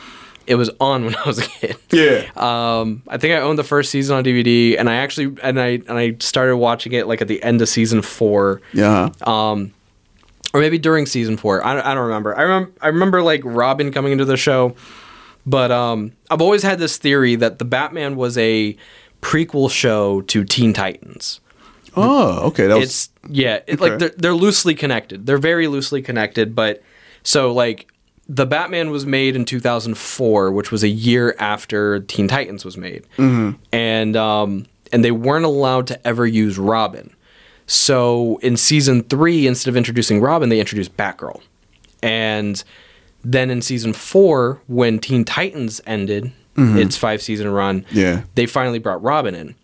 It 0.46 0.56
was 0.56 0.70
on 0.80 1.04
when 1.04 1.14
I 1.24 1.24
was 1.24 1.38
a 1.38 1.42
kid. 1.46 1.76
Yeah. 1.90 2.26
Um, 2.36 3.02
I 3.08 3.16
think 3.16 3.32
I 3.34 3.40
owned 3.40 3.58
the 3.58 3.64
first 3.64 3.90
season 3.90 4.16
on 4.16 4.24
DVD, 4.24 4.76
and 4.78 4.90
I 4.90 4.96
actually 4.96 5.36
and 5.42 5.60
I 5.60 5.66
and 5.88 5.92
I 5.92 6.16
started 6.20 6.56
watching 6.56 6.92
it 6.92 7.06
like 7.06 7.22
at 7.22 7.28
the 7.28 7.42
end 7.42 7.62
of 7.62 7.68
season 7.68 8.02
four 8.02 8.60
Yeah. 8.72 9.10
um, 9.22 9.72
or 10.52 10.60
maybe 10.60 10.78
during 10.78 11.06
season 11.06 11.36
four. 11.36 11.64
I, 11.64 11.74
don't- 11.74 11.86
I 11.86 11.94
don't 11.94 12.04
remember. 12.04 12.36
I 12.36 12.42
remember 12.42 12.72
I 12.82 12.88
remember 12.88 13.22
like 13.22 13.40
Robin 13.44 13.92
coming 13.92 14.12
into 14.12 14.24
the 14.24 14.36
show, 14.36 14.74
but 15.46 15.70
um, 15.70 16.12
I've 16.30 16.42
always 16.42 16.62
had 16.62 16.78
this 16.78 16.98
theory 16.98 17.36
that 17.36 17.58
the 17.58 17.64
Batman 17.64 18.16
was 18.16 18.36
a 18.36 18.76
prequel 19.22 19.70
show 19.70 20.20
to 20.22 20.44
Teen 20.44 20.72
Titans. 20.72 21.40
Oh, 21.96 22.46
okay. 22.48 22.66
That 22.66 22.78
was. 22.78 22.84
it's 22.88 23.10
yeah, 23.28 23.60
it, 23.66 23.80
like 23.80 23.98
they're 23.98 24.12
they're 24.16 24.34
loosely 24.34 24.74
connected. 24.74 25.26
They're 25.26 25.38
very 25.38 25.66
loosely 25.68 26.02
connected, 26.02 26.54
but 26.54 26.82
so 27.22 27.52
like 27.52 27.88
the 28.28 28.46
Batman 28.46 28.90
was 28.90 29.04
made 29.04 29.36
in 29.36 29.44
2004, 29.44 30.50
which 30.52 30.70
was 30.70 30.82
a 30.82 30.88
year 30.88 31.34
after 31.38 32.00
Teen 32.00 32.28
Titans 32.28 32.64
was 32.64 32.76
made, 32.76 33.04
Mhm. 33.18 33.56
and 33.72 34.16
um, 34.16 34.66
and 34.92 35.04
they 35.04 35.10
weren't 35.10 35.44
allowed 35.44 35.86
to 35.88 36.06
ever 36.06 36.26
use 36.26 36.56
Robin. 36.58 37.14
So 37.66 38.38
in 38.42 38.56
season 38.56 39.02
three, 39.04 39.46
instead 39.46 39.70
of 39.70 39.76
introducing 39.76 40.20
Robin, 40.20 40.48
they 40.48 40.60
introduced 40.60 40.96
Batgirl, 40.96 41.40
and 42.02 42.62
then 43.24 43.50
in 43.50 43.62
season 43.62 43.92
four, 43.92 44.60
when 44.66 44.98
Teen 44.98 45.24
Titans 45.24 45.80
ended 45.86 46.32
Mhm. 46.56 46.76
its 46.84 46.96
five 46.96 47.22
season 47.22 47.48
run, 47.50 47.84
Yeah. 47.92 48.22
they 48.34 48.46
finally 48.46 48.78
brought 48.78 49.02
Robin 49.02 49.34
in. 49.34 49.54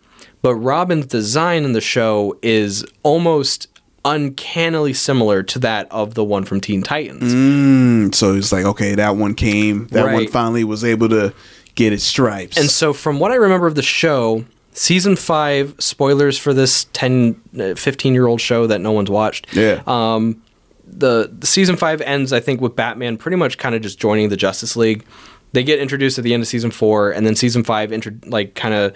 But 0.43 0.55
Robin's 0.57 1.07
design 1.07 1.65
in 1.65 1.73
the 1.73 1.81
show 1.81 2.39
is 2.43 2.85
almost 3.03 3.69
uncannily 4.05 4.95
similar 4.95 5.43
to 5.43 5.59
that 5.59 5.91
of 5.91 6.15
the 6.15 6.25
one 6.25 6.45
from 6.45 6.61
Teen 6.61 6.83
Titans. 6.83 7.35
Mm, 7.35 8.15
so 8.15 8.35
it's 8.35 8.53
like 8.53 8.65
okay, 8.65 8.95
that 8.95 9.17
one 9.17 9.35
came. 9.35 9.89
That 9.89 10.13
one 10.13 10.29
finally 10.29 10.65
was 10.65 10.85
able 10.85 11.09
to 11.11 11.35
get 11.75 11.93
its 11.93 12.05
stripes. 12.05 12.57
And 12.57 12.71
so, 12.71 12.93
from 12.93 13.21
what 13.21 13.31
I 13.31 13.37
remember 13.37 13.67
of 13.67 13.75
the 13.75 13.83
show, 13.83 14.45
season 14.73 15.17
five, 15.17 15.75
spoilers 15.79 16.39
for 16.39 16.53
this 16.53 16.85
10, 16.93 17.35
15 17.77 18.15
year 18.15 18.27
old 18.27 18.41
show 18.41 18.67
that 18.67 18.81
no 18.81 18.93
one's 18.93 19.11
watched. 19.11 19.55
Yeah. 19.55 19.83
Um, 19.87 20.43
the, 20.87 21.31
the 21.39 21.47
season 21.47 21.77
five 21.77 22.01
ends, 22.01 22.33
I 22.33 22.41
think, 22.41 22.61
with 22.61 22.75
Batman 22.75 23.17
pretty 23.17 23.37
much 23.37 23.59
kind 23.59 23.75
of 23.75 23.83
just 23.83 24.01
joining 24.01 24.29
the 24.29 24.37
Justice 24.37 24.75
League. 24.75 25.05
They 25.53 25.63
get 25.63 25.79
introduced 25.79 26.19
at 26.19 26.25
the 26.25 26.35
end 26.35 26.43
of 26.43 26.49
season 26.49 26.71
four, 26.71 27.11
and 27.11 27.27
then 27.27 27.37
season 27.37 27.63
five, 27.63 27.93
intro- 27.93 28.13
like, 28.27 28.55
kind 28.55 28.75
of 28.75 28.95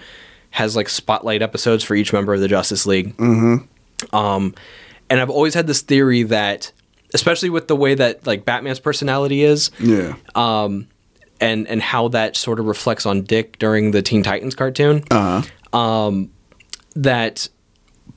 has 0.53 0.77
like 0.77 0.89
spotlight 0.89 1.43
episodes 1.43 1.83
for 1.85 1.95
each 1.95 2.13
member 2.13 2.33
of 2.33 2.41
the 2.41 2.49
Justice 2.49 2.87
League. 2.87 3.17
Mm-hmm. 3.17 4.15
Um, 4.17 4.55
and 5.11 5.21
I've 5.21 5.31
always 5.31 5.55
had 5.55 5.67
this 5.67 5.81
theory 5.83 6.23
that, 6.25 6.73
especially 7.15 7.51
with 7.51 7.69
the 7.69 7.77
way 7.77 7.95
that 7.95 8.27
like 8.27 8.45
Batman's 8.45 8.81
personality 8.81 9.43
is, 9.43 9.71
Yeah. 9.81 10.15
um, 10.35 10.89
and 11.41 11.67
and 11.69 11.83
how 11.83 12.09
that 12.09 12.37
sort 12.37 12.61
of 12.61 12.67
reflects 12.67 13.05
on 13.07 13.23
Dick 13.23 13.59
during 13.59 13.91
the 13.91 14.01
Teen 14.03 14.23
Titans 14.23 14.55
cartoon, 14.55 15.03
Uh 15.11 15.43
huh. 15.73 15.79
um, 15.79 16.31
that 16.95 17.49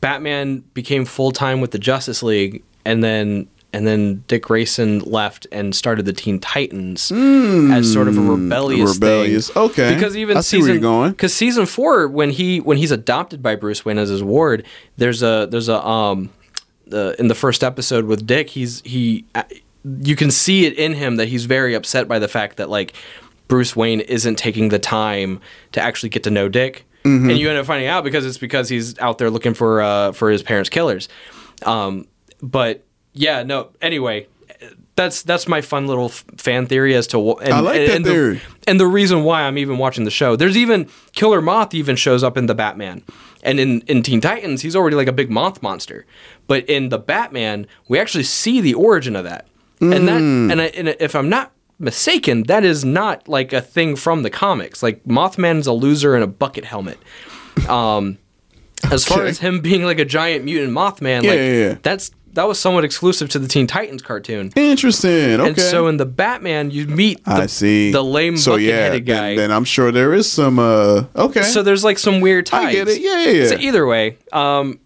Batman 0.02 0.60
became 0.74 1.06
full 1.06 1.32
time 1.32 1.62
with 1.62 1.72
the 1.72 1.80
Justice 1.80 2.22
League, 2.22 2.64
and 2.86 3.04
then 3.04 3.48
and 3.76 3.86
then 3.86 4.24
Dick 4.30 4.44
Grayson 4.44 5.00
left 5.00 5.48
and 5.52 5.76
started 5.76 6.06
the 6.06 6.14
Teen 6.14 6.40
Titans 6.40 7.12
as 7.12 7.92
sort 7.92 8.08
of 8.08 8.18
a 8.18 8.22
rebellious. 8.22 8.94
Rebellious. 8.94 9.50
thing. 9.50 9.64
Okay. 9.64 9.94
because 9.94 10.16
even 10.16 10.38
I 10.38 10.40
see 10.42 10.58
where 10.58 10.62
season 10.64 10.74
you're 10.76 10.82
going. 10.82 11.12
because 11.12 11.34
season 11.34 11.66
four 11.66 12.08
when 12.08 12.30
he 12.30 12.60
when 12.62 12.78
he's 12.78 12.92
adopted 12.92 13.44
by 13.44 13.56
Bruce 13.58 13.84
Wayne 13.84 13.98
as 13.98 14.08
his 14.08 14.24
ward, 14.24 14.66
there's 14.96 15.22
a 15.22 15.46
there's 15.52 15.68
a 15.68 15.86
um 15.86 16.30
the 16.88 17.16
in 17.20 17.28
the 17.28 17.36
first 17.36 17.64
episode 17.66 18.06
with 18.06 18.26
Dick, 18.26 18.50
he's 18.52 18.82
he 18.86 19.26
you 20.02 20.16
can 20.16 20.32
see 20.32 20.66
it 20.66 20.74
in 20.80 20.94
him 20.94 21.18
that 21.18 21.28
he's 21.28 21.44
very 21.46 21.74
upset 21.74 22.08
by 22.08 22.18
the 22.18 22.28
fact 22.30 22.56
that 22.58 22.70
like 22.70 22.94
Bruce 23.50 23.76
Wayne 23.76 24.00
isn't 24.00 24.38
taking 24.38 24.70
the 24.70 24.80
time 24.80 25.42
to 25.74 25.82
actually 25.82 26.10
get 26.10 26.24
to 26.24 26.32
know 26.32 26.48
Dick. 26.48 26.86
Mhm. 27.04 27.30
And 27.30 27.38
you 27.38 27.50
end 27.50 27.58
up 27.58 27.66
finding 27.66 27.90
out 27.90 28.04
because 28.06 28.26
it's 28.26 28.38
because 28.38 28.70
he's 28.70 28.98
out 29.00 29.18
there 29.18 29.30
looking 29.30 29.54
for 29.54 29.82
uh, 29.82 30.12
for 30.14 30.30
his 30.32 30.42
parents' 30.42 30.70
killers. 30.70 31.10
Um, 31.64 32.08
but 32.42 32.85
yeah, 33.16 33.42
no. 33.44 33.70
Anyway, 33.82 34.28
that's 34.96 35.24
that's 35.24 35.48
my 35.48 35.62
fun 35.62 35.88
little 35.88 36.06
f- 36.06 36.24
fan 36.38 36.68
theory 36.68 36.94
as 36.96 37.08
to 37.08 37.18
wh- 37.20 37.42
and, 37.44 37.54
I 37.54 37.60
like 37.62 37.80
and, 37.80 37.88
that 37.90 37.96
and 37.96 38.06
the- 38.06 38.10
theory. 38.12 38.42
and 38.68 38.80
the 38.80 38.86
reason 38.88 39.24
why 39.24 39.42
I'm 39.42 39.58
even 39.58 39.78
watching 39.80 40.04
the 40.06 40.12
show. 40.12 40.36
There's 40.36 40.56
even 40.56 40.88
Killer 41.14 41.42
Moth 41.42 41.74
even 41.74 41.96
shows 41.96 42.24
up 42.24 42.38
in 42.38 42.46
the 42.46 42.56
Batman. 42.56 43.02
And 43.44 43.60
in, 43.60 43.82
in 43.82 44.02
Teen 44.02 44.22
Titans, 44.22 44.62
he's 44.64 44.76
already 44.76 44.96
like 44.96 45.08
a 45.08 45.12
big 45.12 45.30
moth 45.30 45.62
monster. 45.62 46.06
But 46.48 46.68
in 46.68 46.90
the 46.90 46.98
Batman, 46.98 47.68
we 47.88 48.00
actually 48.00 48.24
see 48.24 48.60
the 48.60 48.74
origin 48.74 49.16
of 49.16 49.24
that. 49.26 49.48
And 49.82 50.08
that 50.08 50.20
Mm. 50.22 50.52
and, 50.52 50.62
I, 50.62 50.66
and 50.68 50.88
if 51.00 51.16
I'm 51.16 51.30
not 51.30 51.52
mistaken, 51.78 52.44
that 52.44 52.64
is 52.64 52.84
not 52.84 53.28
like 53.28 53.54
a 53.54 53.62
thing 53.62 53.96
from 53.98 54.24
the 54.24 54.30
comics. 54.32 54.82
Like 54.82 55.04
Mothman's 55.04 55.68
a 55.68 55.74
loser 55.74 56.16
in 56.16 56.24
a 56.24 56.28
bucket 56.28 56.66
helmet. 56.66 56.98
Um 57.70 58.18
as 58.92 59.06
far 59.06 59.26
as 59.26 59.40
him 59.40 59.62
being 59.62 59.84
like 59.84 60.00
a 60.00 60.06
giant 60.06 60.44
mutant 60.46 60.74
Mothman, 60.74 61.24
Yeah, 61.24 61.30
like 61.30 61.40
yeah, 61.40 61.54
yeah. 61.70 61.76
that's 61.84 62.12
that 62.36 62.48
was 62.48 62.60
somewhat 62.60 62.86
exclusive 62.86 63.30
to 63.30 63.40
the 63.40 63.48
Teen 63.48 63.66
Titans 63.68 64.02
cartoon. 64.02 64.52
Interesting. 64.56 65.40
Okay. 65.42 65.48
And 65.50 65.60
so 65.60 65.88
in 65.88 65.98
the 65.98 66.06
Batman, 66.06 66.70
you 66.72 66.86
meet 66.88 67.24
the, 67.26 67.32
I 67.32 67.46
see 67.48 67.92
the 67.92 68.04
lame 68.04 68.38
So 68.38 68.56
yeah, 68.56 68.90
bucket-headed 68.90 69.06
then, 69.08 69.16
guy. 69.18 69.36
then 69.36 69.52
I'm 69.52 69.64
sure 69.66 69.92
there 69.92 70.14
is 70.14 70.32
some. 70.32 70.60
uh 70.60 71.06
Okay. 71.16 71.42
So 71.44 71.64
there's 71.64 71.84
like 71.84 71.98
some 71.98 72.22
weird 72.22 72.46
ties. 72.46 72.68
I 72.68 72.72
get 72.72 72.88
it. 72.88 73.02
Yeah, 73.02 73.24
yeah, 73.26 73.48
So 73.48 73.56
yeah. 73.56 73.68
either 73.68 73.86
way, 73.88 74.18
um, 74.32 74.80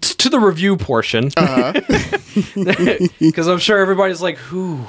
to 0.00 0.28
the 0.28 0.38
review 0.40 0.76
portion, 0.76 1.30
Uh-huh. 1.36 1.72
because 3.20 3.48
I'm 3.48 3.58
sure 3.58 3.78
everybody's 3.78 4.20
like, 4.20 4.36
"Who 4.38 4.86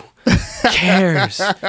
cares? 0.72 1.40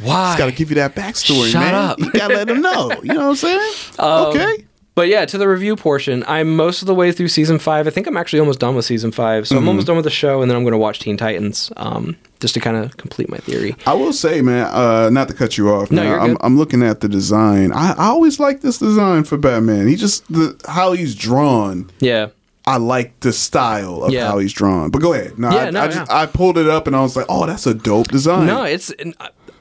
Why?" 0.00 0.30
Just 0.36 0.38
gotta 0.38 0.52
give 0.52 0.70
you 0.70 0.76
that 0.76 0.94
backstory, 0.94 1.50
Shut 1.50 1.60
man. 1.62 1.74
up. 1.74 1.98
You 1.98 2.10
gotta 2.12 2.34
let 2.34 2.48
them 2.48 2.60
know. 2.60 2.90
You 3.02 3.14
know 3.14 3.28
what 3.28 3.30
I'm 3.30 3.36
saying? 3.36 3.72
Um, 3.98 4.26
okay. 4.36 4.64
But 4.94 5.08
yeah, 5.08 5.24
to 5.24 5.38
the 5.38 5.48
review 5.48 5.74
portion, 5.74 6.22
I'm 6.28 6.54
most 6.54 6.82
of 6.82 6.86
the 6.86 6.94
way 6.94 7.12
through 7.12 7.28
season 7.28 7.58
five. 7.58 7.86
I 7.86 7.90
think 7.90 8.06
I'm 8.06 8.16
actually 8.18 8.40
almost 8.40 8.58
done 8.58 8.74
with 8.74 8.84
season 8.84 9.10
five, 9.10 9.48
so 9.48 9.56
I'm 9.56 9.64
Mhm. 9.64 9.68
almost 9.68 9.86
done 9.86 9.96
with 9.96 10.04
the 10.04 10.10
show, 10.10 10.42
and 10.42 10.50
then 10.50 10.56
I'm 10.56 10.64
going 10.64 10.72
to 10.72 10.78
watch 10.78 10.98
Teen 11.00 11.16
Titans, 11.16 11.72
um, 11.78 12.16
just 12.40 12.52
to 12.54 12.60
kind 12.60 12.76
of 12.76 12.96
complete 12.98 13.30
my 13.30 13.38
theory. 13.38 13.74
I 13.86 13.94
will 13.94 14.12
say, 14.12 14.42
man, 14.42 14.66
uh, 14.66 15.08
not 15.10 15.28
to 15.28 15.34
cut 15.34 15.56
you 15.56 15.70
off. 15.70 15.90
No, 15.90 16.02
man, 16.02 16.10
you're 16.10 16.20
I'm, 16.20 16.28
good. 16.32 16.36
I'm 16.42 16.58
looking 16.58 16.82
at 16.82 17.00
the 17.00 17.08
design. 17.08 17.72
I, 17.72 17.92
I 17.92 18.06
always 18.08 18.38
like 18.38 18.60
this 18.60 18.76
design 18.78 19.24
for 19.24 19.38
Batman. 19.38 19.88
He 19.88 19.96
just 19.96 20.30
the 20.30 20.56
how 20.68 20.92
he's 20.92 21.14
drawn. 21.14 21.88
Yeah. 22.00 22.26
I 22.66 22.76
like 22.76 23.18
the 23.20 23.32
style 23.32 24.04
of 24.04 24.12
Yeah. 24.12 24.28
how 24.28 24.38
he's 24.38 24.52
drawn. 24.52 24.90
But 24.90 25.00
go 25.00 25.14
ahead. 25.14 25.36
No, 25.38 25.50
Yeah, 25.50 25.56
I, 25.64 25.70
no, 25.70 25.80
I 25.80 25.86
just 25.88 25.98
yeah. 26.10 26.16
I 26.16 26.26
pulled 26.26 26.58
it 26.58 26.68
up 26.68 26.86
and 26.86 26.94
I 26.94 27.00
was 27.00 27.16
like, 27.16 27.26
oh, 27.28 27.44
that's 27.46 27.66
a 27.66 27.74
dope 27.74 28.08
design. 28.08 28.46
No, 28.46 28.62
it's. 28.62 28.92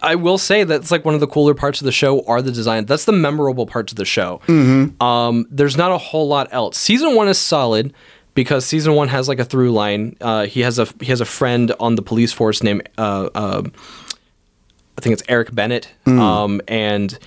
I- 0.02 0.16
will 0.16 0.38
say 0.38 0.64
that's 0.64 0.92
like 0.92 1.06
one 1.06 1.14
of 1.14 1.20
the 1.20 1.28
cooler 1.28 1.54
parts 1.54 1.80
of 1.82 1.86
the 1.86 1.92
show 1.92 2.22
are 2.26 2.42
the 2.42 2.52
design. 2.52 2.86
That's 2.86 3.06
the 3.06 3.12
memorable 3.12 3.66
parts 3.66 3.92
of 3.94 3.98
the 3.98 4.06
show. 4.06 4.42
Mhm. 4.48 5.02
Um, 5.02 5.46
there's 5.52 5.78
not 5.78 5.92
a 5.92 5.98
whole 5.98 6.28
lot 6.28 6.48
else. 6.52 6.78
Season 6.78 7.16
one 7.16 7.28
is 7.28 7.38
solid 7.38 7.94
because 8.34 8.66
season 8.66 8.94
one 8.96 9.10
has 9.10 9.28
like 9.28 9.40
a 9.40 9.46
through 9.46 9.72
line. 9.72 10.16
Uh, 10.22 10.46
he 10.46 10.62
has 10.62 10.80
a 10.80 10.88
he 11.02 11.08
has 11.08 11.22
a 11.22 11.26
friend 11.26 11.74
on 11.80 11.96
the 11.96 12.02
police 12.02 12.32
force 12.34 12.64
named 12.64 12.88
uh, 12.98 13.30
uh, 13.36 13.64
I 14.98 15.02
think 15.02 15.14
it's 15.14 15.24
Eric 15.28 15.54
Bennett, 15.56 15.88
Mm. 16.06 16.20
um, 16.20 16.62
and 16.68 17.18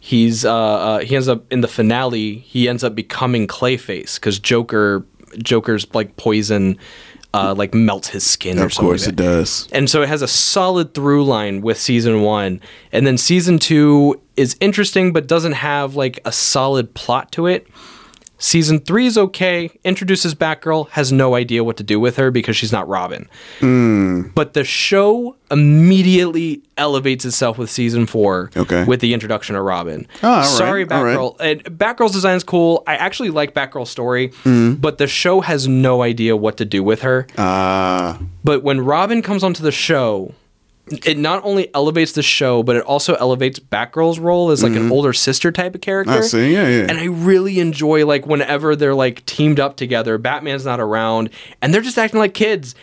he's 0.00 0.44
uh, 0.44 0.54
uh, 0.54 0.98
he 1.00 1.14
ends 1.14 1.28
up 1.28 1.44
in 1.52 1.60
the 1.60 1.68
finale. 1.68 2.38
He 2.38 2.68
ends 2.68 2.82
up 2.82 2.94
becoming 2.94 3.46
Clayface 3.46 4.16
because 4.16 4.38
Joker 4.38 5.04
Joker's 5.42 5.86
like 5.94 6.16
poison. 6.16 6.76
Uh, 7.32 7.54
like 7.56 7.72
melts 7.74 8.08
his 8.08 8.26
skin 8.26 8.58
or 8.58 8.66
Of 8.66 8.74
course 8.74 9.02
like 9.02 9.12
it 9.12 9.16
does. 9.16 9.68
And 9.70 9.88
so 9.88 10.02
it 10.02 10.08
has 10.08 10.20
a 10.20 10.26
solid 10.26 10.94
through 10.94 11.24
line 11.24 11.60
with 11.60 11.78
season 11.78 12.22
one. 12.22 12.60
And 12.90 13.06
then 13.06 13.16
season 13.16 13.60
two 13.60 14.20
is 14.36 14.56
interesting, 14.60 15.12
but 15.12 15.28
doesn't 15.28 15.52
have 15.52 15.94
like 15.94 16.18
a 16.24 16.32
solid 16.32 16.92
plot 16.94 17.30
to 17.32 17.46
it. 17.46 17.68
Season 18.42 18.80
three 18.80 19.04
is 19.04 19.18
okay, 19.18 19.70
introduces 19.84 20.34
Batgirl, 20.34 20.88
has 20.90 21.12
no 21.12 21.34
idea 21.34 21.62
what 21.62 21.76
to 21.76 21.82
do 21.82 22.00
with 22.00 22.16
her 22.16 22.30
because 22.30 22.56
she's 22.56 22.72
not 22.72 22.88
Robin. 22.88 23.28
Mm. 23.60 24.34
But 24.34 24.54
the 24.54 24.64
show 24.64 25.36
immediately 25.50 26.62
elevates 26.78 27.26
itself 27.26 27.58
with 27.58 27.70
season 27.70 28.06
four 28.06 28.50
Okay. 28.56 28.84
with 28.84 29.00
the 29.00 29.12
introduction 29.12 29.56
of 29.56 29.64
Robin. 29.64 30.06
Oh, 30.22 30.36
right, 30.38 30.46
Sorry, 30.46 30.84
right. 30.84 30.90
Batgirl. 31.16 31.36
And 31.38 31.62
Batgirl's 31.64 32.12
design 32.12 32.36
is 32.36 32.42
cool. 32.42 32.82
I 32.86 32.96
actually 32.96 33.28
like 33.28 33.52
Batgirl's 33.54 33.90
story, 33.90 34.28
Mm. 34.44 34.80
but 34.80 34.96
the 34.96 35.06
show 35.06 35.42
has 35.42 35.68
no 35.68 36.02
idea 36.02 36.34
what 36.34 36.56
to 36.56 36.64
do 36.64 36.82
with 36.82 37.02
her. 37.02 37.26
Uh, 37.36 38.16
But 38.42 38.62
when 38.62 38.80
Robin 38.80 39.20
comes 39.20 39.44
onto 39.44 39.62
the 39.62 39.72
show, 39.72 40.32
it 40.90 41.16
not 41.18 41.44
only 41.44 41.72
elevates 41.74 42.12
the 42.12 42.22
show, 42.22 42.62
but 42.62 42.76
it 42.76 42.82
also 42.84 43.14
elevates 43.14 43.58
Batgirl's 43.58 44.18
role 44.18 44.50
as 44.50 44.62
like 44.62 44.72
an 44.72 44.90
older 44.90 45.12
sister 45.12 45.52
type 45.52 45.74
of 45.74 45.80
character. 45.80 46.12
Mm-hmm. 46.12 46.22
I 46.22 46.26
see, 46.26 46.52
yeah, 46.52 46.68
yeah. 46.68 46.86
And 46.88 46.98
I 46.98 47.04
really 47.04 47.60
enjoy 47.60 48.04
like 48.06 48.26
whenever 48.26 48.74
they're 48.74 48.94
like 48.94 49.24
teamed 49.26 49.60
up 49.60 49.76
together, 49.76 50.18
Batman's 50.18 50.64
not 50.64 50.80
around, 50.80 51.30
and 51.62 51.72
they're 51.72 51.80
just 51.80 51.98
acting 51.98 52.18
like 52.18 52.34
kids. 52.34 52.74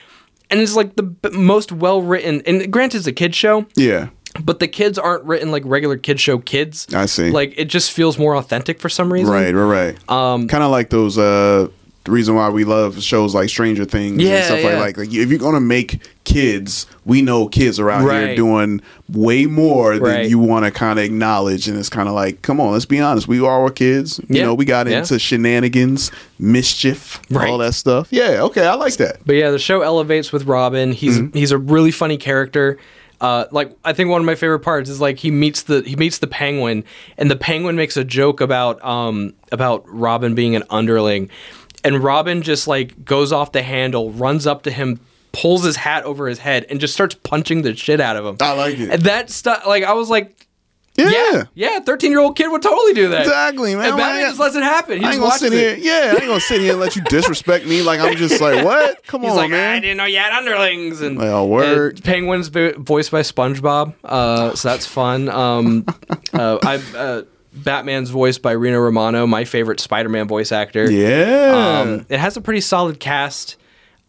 And 0.49 0.61
it's 0.61 0.75
like 0.75 0.95
the 0.95 1.03
b- 1.03 1.29
most 1.31 1.71
well 1.71 2.01
written. 2.01 2.41
And 2.45 2.71
granted, 2.71 2.99
it's 2.99 3.07
a 3.07 3.11
kid 3.11 3.35
show, 3.35 3.65
yeah. 3.75 4.09
but 4.41 4.59
the 4.59 4.67
kids 4.67 4.97
aren't 4.97 5.25
written 5.25 5.51
like 5.51 5.63
regular 5.65 5.97
kid 5.97 6.19
show 6.21 6.37
kids. 6.37 6.87
I 6.93 7.05
see. 7.05 7.31
Like 7.31 7.53
it 7.57 7.65
just 7.65 7.91
feels 7.91 8.17
more 8.17 8.35
authentic 8.35 8.79
for 8.79 8.87
some 8.87 9.11
reason. 9.11 9.33
Right, 9.33 9.53
right, 9.53 9.95
right. 9.97 10.09
Um, 10.09 10.47
kind 10.47 10.63
of 10.63 10.71
like 10.71 10.89
those. 10.89 11.17
uh 11.17 11.67
The 12.07 12.13
reason 12.13 12.35
why 12.35 12.47
we 12.47 12.63
love 12.63 13.03
shows 13.03 13.35
like 13.35 13.49
Stranger 13.49 13.83
Things 13.83 14.23
Yeah, 14.23 14.35
and 14.37 14.45
stuff 14.45 14.59
yeah. 14.63 14.79
like 14.79 14.95
like 14.97 15.13
if 15.13 15.29
you're 15.29 15.37
gonna 15.37 15.59
make 15.59 15.99
kids, 16.23 16.87
we 17.03 17.21
know 17.21 17.49
kids 17.49 17.81
are 17.81 17.89
out 17.89 18.09
here 18.09 18.33
doing 18.33 18.79
way 19.11 19.45
more 19.45 19.95
than 19.95 20.03
Right. 20.03 20.29
you 20.29 20.39
want 20.39 20.63
to 20.63 20.71
kind 20.71 20.99
of 20.99 21.03
acknowledge, 21.03 21.67
and 21.67 21.77
it's 21.77 21.89
kind 21.89 22.07
of 22.07 22.15
like, 22.15 22.41
come 22.43 22.61
on, 22.61 22.71
let's 22.71 22.85
be 22.85 23.01
honest, 23.01 23.27
we 23.27 23.41
are 23.45 23.69
kids. 23.69 24.21
You 24.29 24.41
know, 24.41 24.53
we 24.53 24.63
got 24.63 24.87
yeah. 24.87 24.99
into 24.99 25.19
shenanigans, 25.19 26.09
mischief, 26.39 27.19
Right. 27.29 27.49
all 27.49 27.57
that 27.57 27.73
stuff. 27.73 28.07
Yeah, 28.09 28.41
okay, 28.43 28.65
I 28.65 28.75
like 28.75 28.95
that. 28.97 29.17
But 29.25 29.35
yeah, 29.35 29.51
the 29.51 29.59
show 29.59 29.81
elevates 29.81 30.31
with 30.31 30.45
Robin. 30.45 30.93
He's 30.93 31.19
Mm-hmm. 31.19 31.37
he's 31.37 31.51
a 31.51 31.57
really 31.57 31.91
funny 31.91 32.15
character. 32.17 32.77
Uh, 33.19 33.45
like 33.51 33.75
I 33.83 33.93
think 33.93 34.09
one 34.09 34.21
of 34.21 34.25
my 34.25 34.35
favorite 34.35 34.59
parts 34.59 34.89
is 34.89 35.01
like 35.01 35.17
he 35.17 35.31
meets 35.31 35.63
the 35.63 35.81
he 35.81 35.95
meets 35.97 36.19
the 36.19 36.27
penguin, 36.27 36.83
and 37.17 37.29
the 37.29 37.35
penguin 37.35 37.75
makes 37.75 37.97
a 37.97 38.03
joke 38.03 38.39
about 38.41 38.81
um 38.85 39.33
about 39.51 39.83
Robin 39.87 40.35
being 40.35 40.55
an 40.55 40.63
underling, 40.69 41.29
and 41.83 42.03
Robin 42.03 42.41
just 42.41 42.67
like 42.67 43.03
goes 43.05 43.31
off 43.31 43.51
the 43.51 43.61
handle, 43.63 44.11
runs 44.11 44.45
up 44.47 44.63
to 44.63 44.71
him, 44.71 44.99
pulls 45.31 45.63
his 45.63 45.75
hat 45.77 46.03
over 46.03 46.27
his 46.27 46.39
head, 46.39 46.65
and 46.69 46.79
just 46.79 46.93
starts 46.93 47.15
punching 47.15 47.61
the 47.61 47.75
shit 47.75 47.99
out 48.01 48.15
of 48.15 48.25
him. 48.25 48.37
I 48.41 48.53
like 48.53 48.77
it. 48.79 48.89
And 48.89 49.01
that 49.03 49.29
stuff, 49.29 49.65
like 49.67 49.83
I 49.83 49.93
was 49.93 50.09
like. 50.09 50.33
Yeah. 50.99 51.43
yeah, 51.53 51.79
thirteen 51.81 52.09
year 52.09 52.19
old 52.21 52.35
kid 52.35 52.47
would 52.47 52.63
totally 52.63 52.95
do 52.95 53.09
that. 53.09 53.21
Exactly, 53.21 53.75
man. 53.75 53.85
And 53.89 53.97
Batman 53.97 54.25
I- 54.25 54.29
just 54.29 54.39
lets 54.39 54.55
it 54.55 54.63
happen. 54.63 54.97
He 54.97 55.05
I 55.05 55.11
just 55.11 55.13
ain't 55.13 55.21
gonna 55.21 55.37
sit 55.37 55.53
it. 55.53 55.77
here. 55.77 55.93
Yeah, 55.93 56.07
I 56.07 56.11
ain't 56.13 56.21
gonna 56.21 56.39
sit 56.39 56.59
here 56.59 56.71
and 56.71 56.79
let 56.79 56.95
you 56.95 57.03
disrespect 57.03 57.67
me. 57.67 57.83
Like 57.83 57.99
I'm 57.99 58.15
just 58.15 58.41
like, 58.41 58.65
what? 58.65 59.03
Come 59.05 59.21
He's 59.21 59.29
on, 59.29 59.37
like, 59.37 59.51
man. 59.51 59.75
I 59.75 59.79
didn't 59.79 59.97
know 59.97 60.05
you 60.05 60.17
had 60.17 60.33
underlings. 60.33 61.01
And 61.01 61.19
Well, 61.19 61.47
word. 61.47 61.97
and 61.97 62.03
Penguin's 62.03 62.47
vo- 62.47 62.73
voiced 62.79 63.11
by 63.11 63.21
SpongeBob, 63.21 63.93
uh, 64.03 64.55
so 64.55 64.69
that's 64.69 64.87
fun. 64.87 65.29
Um, 65.29 65.85
uh, 66.33 66.57
I, 66.63 66.81
uh, 66.97 67.21
Batman's 67.63 68.09
voiced 68.09 68.41
by 68.41 68.51
Rino 68.53 68.79
Romano, 68.79 69.25
my 69.27 69.45
favorite 69.45 69.79
Spider-Man 69.79 70.27
voice 70.27 70.51
actor. 70.51 70.89
Yeah. 70.91 71.81
um, 71.85 72.05
it 72.09 72.19
has 72.19 72.37
a 72.37 72.41
pretty 72.41 72.61
solid 72.61 72.99
cast. 72.99 73.57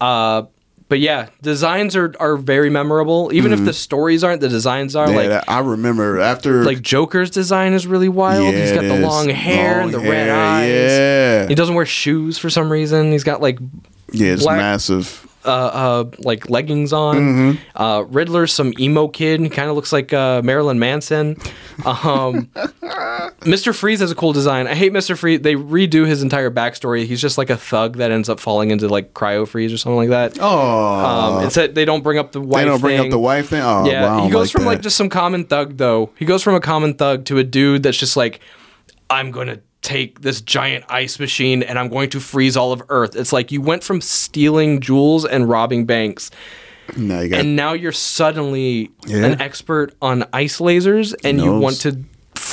Uh, 0.01 0.43
but 0.87 0.99
yeah, 0.99 1.29
designs 1.43 1.95
are, 1.95 2.15
are 2.19 2.35
very 2.35 2.71
memorable. 2.71 3.29
Even 3.33 3.53
if 3.53 3.63
the 3.63 3.73
stories 3.73 4.23
aren't, 4.23 4.41
the 4.41 4.49
designs 4.49 4.95
are 4.95 5.05
Mm-hmm. 5.07 5.19
Yeah, 5.29 5.35
like 5.37 5.43
I 5.49 5.59
remember 5.59 6.19
after 6.19 6.63
like 6.63 6.81
Joker's 6.81 7.29
design 7.29 7.73
is 7.73 7.85
really 7.85 8.09
wild. 8.09 8.53
Yeah, 8.55 8.61
He's 8.61 8.71
got 8.71 8.81
the 8.81 8.99
long 8.99 9.29
hair 9.29 9.81
and 9.81 9.93
the 9.93 9.99
Long 9.99 10.07
red 10.07 10.29
eyes. 10.29 10.69
yeah. 10.69 11.47
He 11.47 11.53
doesn't 11.53 11.75
wear 11.75 11.85
shoes 11.85 12.39
for 12.39 12.49
some 12.49 12.71
reason. 12.71 13.11
He's 13.11 13.23
got 13.23 13.39
like 13.39 13.59
yeah, 14.11 14.31
it's 14.33 14.41
black- 14.41 14.57
massive. 14.57 15.27
Uh, 15.49 15.51
uh, 15.53 16.11
like 16.19 16.49
leggings 16.49 16.93
on. 16.93 17.15
Mm-hmm. 17.17 17.81
Uh, 17.81 18.01
Riddler's 18.01 18.53
some 18.53 18.73
emo 18.79 19.07
kid. 19.07 19.41
He 19.41 19.49
kind 19.49 19.69
of 19.69 19.75
looks 19.75 19.91
like 19.91 20.13
uh, 20.13 20.41
Marilyn 20.43 20.79
Manson. 20.79 21.35
Um, 21.85 22.45
Mr. 23.41 23.73
Freeze 23.75 23.99
has 24.01 24.11
a 24.11 24.15
cool 24.15 24.33
design. 24.33 24.67
I 24.67 24.75
hate 24.75 24.91
Mr. 24.93 25.17
Freeze. 25.17 25.41
They 25.41 25.55
redo 25.55 26.05
his 26.05 26.21
entire 26.23 26.51
backstory. 26.51 27.05
He's 27.05 27.21
just 27.21 27.37
like 27.37 27.49
a 27.49 27.57
thug 27.57 27.97
that 27.97 28.11
ends 28.11 28.29
up 28.29 28.39
falling 28.39 28.71
into 28.71 28.87
like 28.87 29.13
cryo 29.13 29.47
freeze 29.47 29.71
or 29.73 29.77
something 29.77 29.97
like 29.97 30.09
that. 30.09 30.37
Oh, 30.41 31.37
Um, 31.37 31.45
it's 31.45 31.55
that 31.55 31.75
they 31.75 31.85
don't 31.85 32.03
bring 32.03 32.17
up 32.17 32.31
the 32.31 32.41
wife. 32.41 32.61
they 32.61 32.65
don't 32.65 32.81
bring 32.81 32.97
thing. 32.97 33.07
up 33.07 33.11
the 33.11 33.19
wife 33.19 33.49
thing. 33.49 33.61
Oh, 33.61 33.85
yeah, 33.89 34.13
I 34.15 34.25
he 34.25 34.29
goes 34.29 34.47
like 34.47 34.51
from 34.51 34.63
that. 34.63 34.67
like 34.69 34.81
just 34.81 34.97
some 34.97 35.09
common 35.09 35.45
thug 35.45 35.77
though. 35.77 36.11
He 36.17 36.25
goes 36.25 36.43
from 36.43 36.55
a 36.55 36.59
common 36.61 36.93
thug 36.95 37.25
to 37.25 37.37
a 37.37 37.43
dude 37.43 37.83
that's 37.83 37.97
just 37.97 38.17
like, 38.17 38.39
I'm 39.09 39.31
gonna 39.31 39.59
take 39.81 40.21
this 40.21 40.41
giant 40.41 40.83
ice 40.89 41.19
machine 41.19 41.63
and 41.63 41.79
I'm 41.79 41.87
going 41.89 42.09
to 42.11 42.19
freeze 42.19 42.57
all 42.57 42.71
of 42.71 42.81
Earth. 42.89 43.15
It's 43.15 43.31
like 43.31 43.51
you 43.51 43.61
went 43.61 43.83
from 43.83 44.01
stealing 44.01 44.81
jewels 44.81 45.25
and 45.25 45.47
robbing 45.49 45.85
banks. 45.85 46.31
Now 46.97 47.19
you 47.21 47.29
got 47.29 47.39
and 47.41 47.55
now 47.55 47.73
you're 47.73 47.91
suddenly 47.91 48.91
Yeah. 49.05 49.25
an 49.25 49.41
expert 49.41 49.93
on 50.01 50.25
ice 50.33 50.59
lasers 50.59 51.13
and 51.23 51.39
you 51.39 51.57
want 51.57 51.77
to 51.81 52.03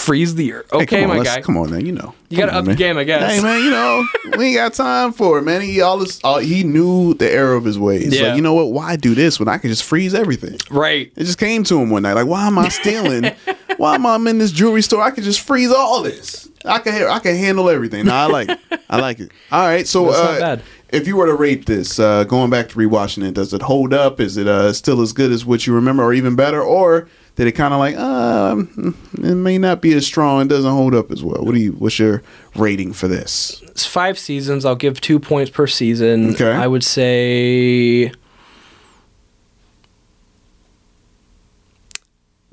freeze 0.06 0.34
the 0.36 0.52
earth. 0.52 0.72
Okay, 0.72 1.02
come 1.02 1.10
on, 1.10 1.18
my 1.18 1.24
guy. 1.24 1.40
Come 1.40 1.56
on, 1.56 1.70
now 1.70 1.78
you 1.78 1.92
know. 1.92 2.14
You 2.28 2.38
gotta 2.38 2.52
Come 2.52 2.58
on, 2.58 2.64
up 2.64 2.68
the 2.68 2.76
game, 2.76 2.96
I 2.96 3.04
guess. 3.04 3.34
Hey 3.34 3.42
man, 3.42 3.62
you 3.62 3.70
know 3.70 4.06
we 4.36 4.46
ain't 4.46 4.56
got 4.56 4.74
time 4.74 5.12
for 5.12 5.38
it, 5.38 5.42
man. 5.42 5.60
He 5.60 5.80
all 5.80 5.98
this, 5.98 6.20
all, 6.22 6.38
he 6.38 6.64
knew 6.64 7.14
the 7.14 7.30
error 7.30 7.54
of 7.54 7.64
his 7.64 7.78
ways. 7.78 8.14
Yeah. 8.14 8.28
Like 8.28 8.36
you 8.36 8.42
know 8.42 8.54
what? 8.54 8.72
Why 8.72 8.96
do 8.96 9.14
this 9.14 9.38
when 9.38 9.48
I 9.48 9.58
can 9.58 9.70
just 9.70 9.84
freeze 9.84 10.14
everything? 10.14 10.58
Right. 10.70 11.12
It 11.16 11.24
just 11.24 11.38
came 11.38 11.64
to 11.64 11.80
him 11.80 11.90
one 11.90 12.02
night. 12.02 12.14
Like, 12.14 12.26
why 12.26 12.46
am 12.46 12.58
I 12.58 12.68
stealing? 12.68 13.32
why 13.76 13.96
am 13.96 14.06
I 14.06 14.16
in 14.16 14.38
this 14.38 14.52
jewelry 14.52 14.82
store? 14.82 15.02
I 15.02 15.10
could 15.10 15.24
just 15.24 15.40
freeze 15.40 15.72
all 15.72 16.02
this. 16.02 16.48
I 16.64 16.78
can, 16.80 17.08
I 17.08 17.18
can 17.20 17.36
handle 17.36 17.68
everything. 17.68 18.06
No, 18.06 18.14
I 18.14 18.26
like 18.26 18.48
it. 18.48 18.58
I 18.88 19.00
like 19.00 19.20
it. 19.20 19.30
All 19.52 19.66
right, 19.66 19.86
so 19.86 20.06
That's 20.06 20.18
uh, 20.18 20.24
not 20.24 20.40
bad. 20.40 20.62
if 20.90 21.06
you 21.06 21.16
were 21.16 21.26
to 21.26 21.34
rate 21.34 21.66
this, 21.66 21.98
uh, 21.98 22.24
going 22.24 22.50
back 22.50 22.68
to 22.70 22.76
rewatching 22.76 23.26
it, 23.26 23.34
does 23.34 23.54
it 23.54 23.62
hold 23.62 23.94
up? 23.94 24.20
Is 24.20 24.36
it 24.36 24.48
uh, 24.48 24.72
still 24.72 25.00
as 25.00 25.12
good 25.12 25.30
as 25.30 25.44
what 25.44 25.66
you 25.66 25.74
remember, 25.74 26.02
or 26.02 26.12
even 26.12 26.34
better, 26.34 26.60
or 26.60 27.08
did 27.36 27.46
it 27.46 27.52
kind 27.52 27.72
of 27.72 27.78
like, 27.78 27.96
um, 27.96 28.96
it 29.14 29.34
may 29.34 29.58
not 29.58 29.80
be 29.80 29.92
as 29.94 30.06
strong, 30.06 30.42
it 30.42 30.48
doesn't 30.48 30.70
hold 30.70 30.94
up 30.94 31.10
as 31.10 31.22
well? 31.22 31.44
What 31.44 31.54
do 31.54 31.60
you? 31.60 31.72
What's 31.72 31.98
your 31.98 32.22
rating 32.54 32.92
for 32.92 33.08
this? 33.08 33.62
It's 33.62 33.86
five 33.86 34.18
seasons. 34.18 34.64
I'll 34.64 34.74
give 34.74 35.00
two 35.00 35.20
points 35.20 35.50
per 35.50 35.66
season. 35.66 36.34
Okay. 36.34 36.50
I 36.50 36.66
would 36.66 36.82
say 36.82 38.10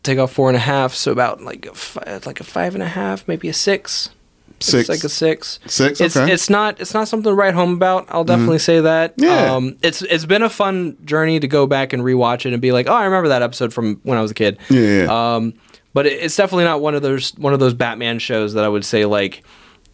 take 0.04 0.20
off 0.20 0.34
four 0.34 0.50
and 0.50 0.58
a 0.58 0.60
half, 0.60 0.94
so 0.94 1.12
about 1.12 1.42
like 1.42 1.66
a 1.66 2.22
like 2.26 2.42
a 2.42 2.44
five 2.44 2.76
and 2.76 2.84
a 2.84 2.88
half, 2.90 3.26
maybe 3.28 3.48
a 3.48 3.54
six. 3.54 4.10
Six. 4.60 4.88
It's 4.88 4.90
like 4.90 5.04
a 5.04 5.10
six. 5.10 5.60
Six, 5.68 6.00
It's 6.00 6.16
okay. 6.16 6.32
it's 6.32 6.50
not 6.50 6.80
it's 6.80 6.94
not 6.94 7.08
something 7.08 7.30
to 7.32 7.36
write 7.36 7.54
home 7.54 7.74
about. 7.74 8.06
I'll 8.10 8.24
definitely 8.24 8.60
say 8.60 8.80
that. 8.80 9.14
Yeah. 9.18 9.54
Um, 9.56 9.76
it's 9.82 10.02
it's 10.04 10.26
been 10.26 10.42
a 10.42 10.50
fun 10.50 10.96
journey 11.04 11.40
to 11.40 11.48
go 11.48 11.68
back 11.68 11.92
and 11.94 12.02
rewatch 12.04 12.46
it 12.46 12.54
and 12.54 12.62
be 12.62 12.72
like, 12.72 12.88
oh, 12.88 12.94
I 12.94 13.04
remember 13.06 13.30
that 13.30 13.42
episode 13.42 13.74
from 13.74 14.00
when 14.04 14.18
I 14.18 14.22
was 14.22 14.32
a 14.32 14.36
kid. 14.36 14.58
Yeah, 14.70 15.04
yeah. 15.04 15.36
Um, 15.36 15.54
but 15.94 16.06
it, 16.06 16.14
it's 16.24 16.36
definitely 16.38 16.64
not 16.64 16.80
one 16.82 16.96
of 16.96 17.02
those 17.02 17.32
one 17.38 17.54
of 17.54 17.60
those 17.60 17.74
Batman 17.74 18.20
shows 18.20 18.54
that 18.54 18.64
I 18.64 18.70
would 18.70 18.86
say 18.86 19.06
like. 19.06 19.44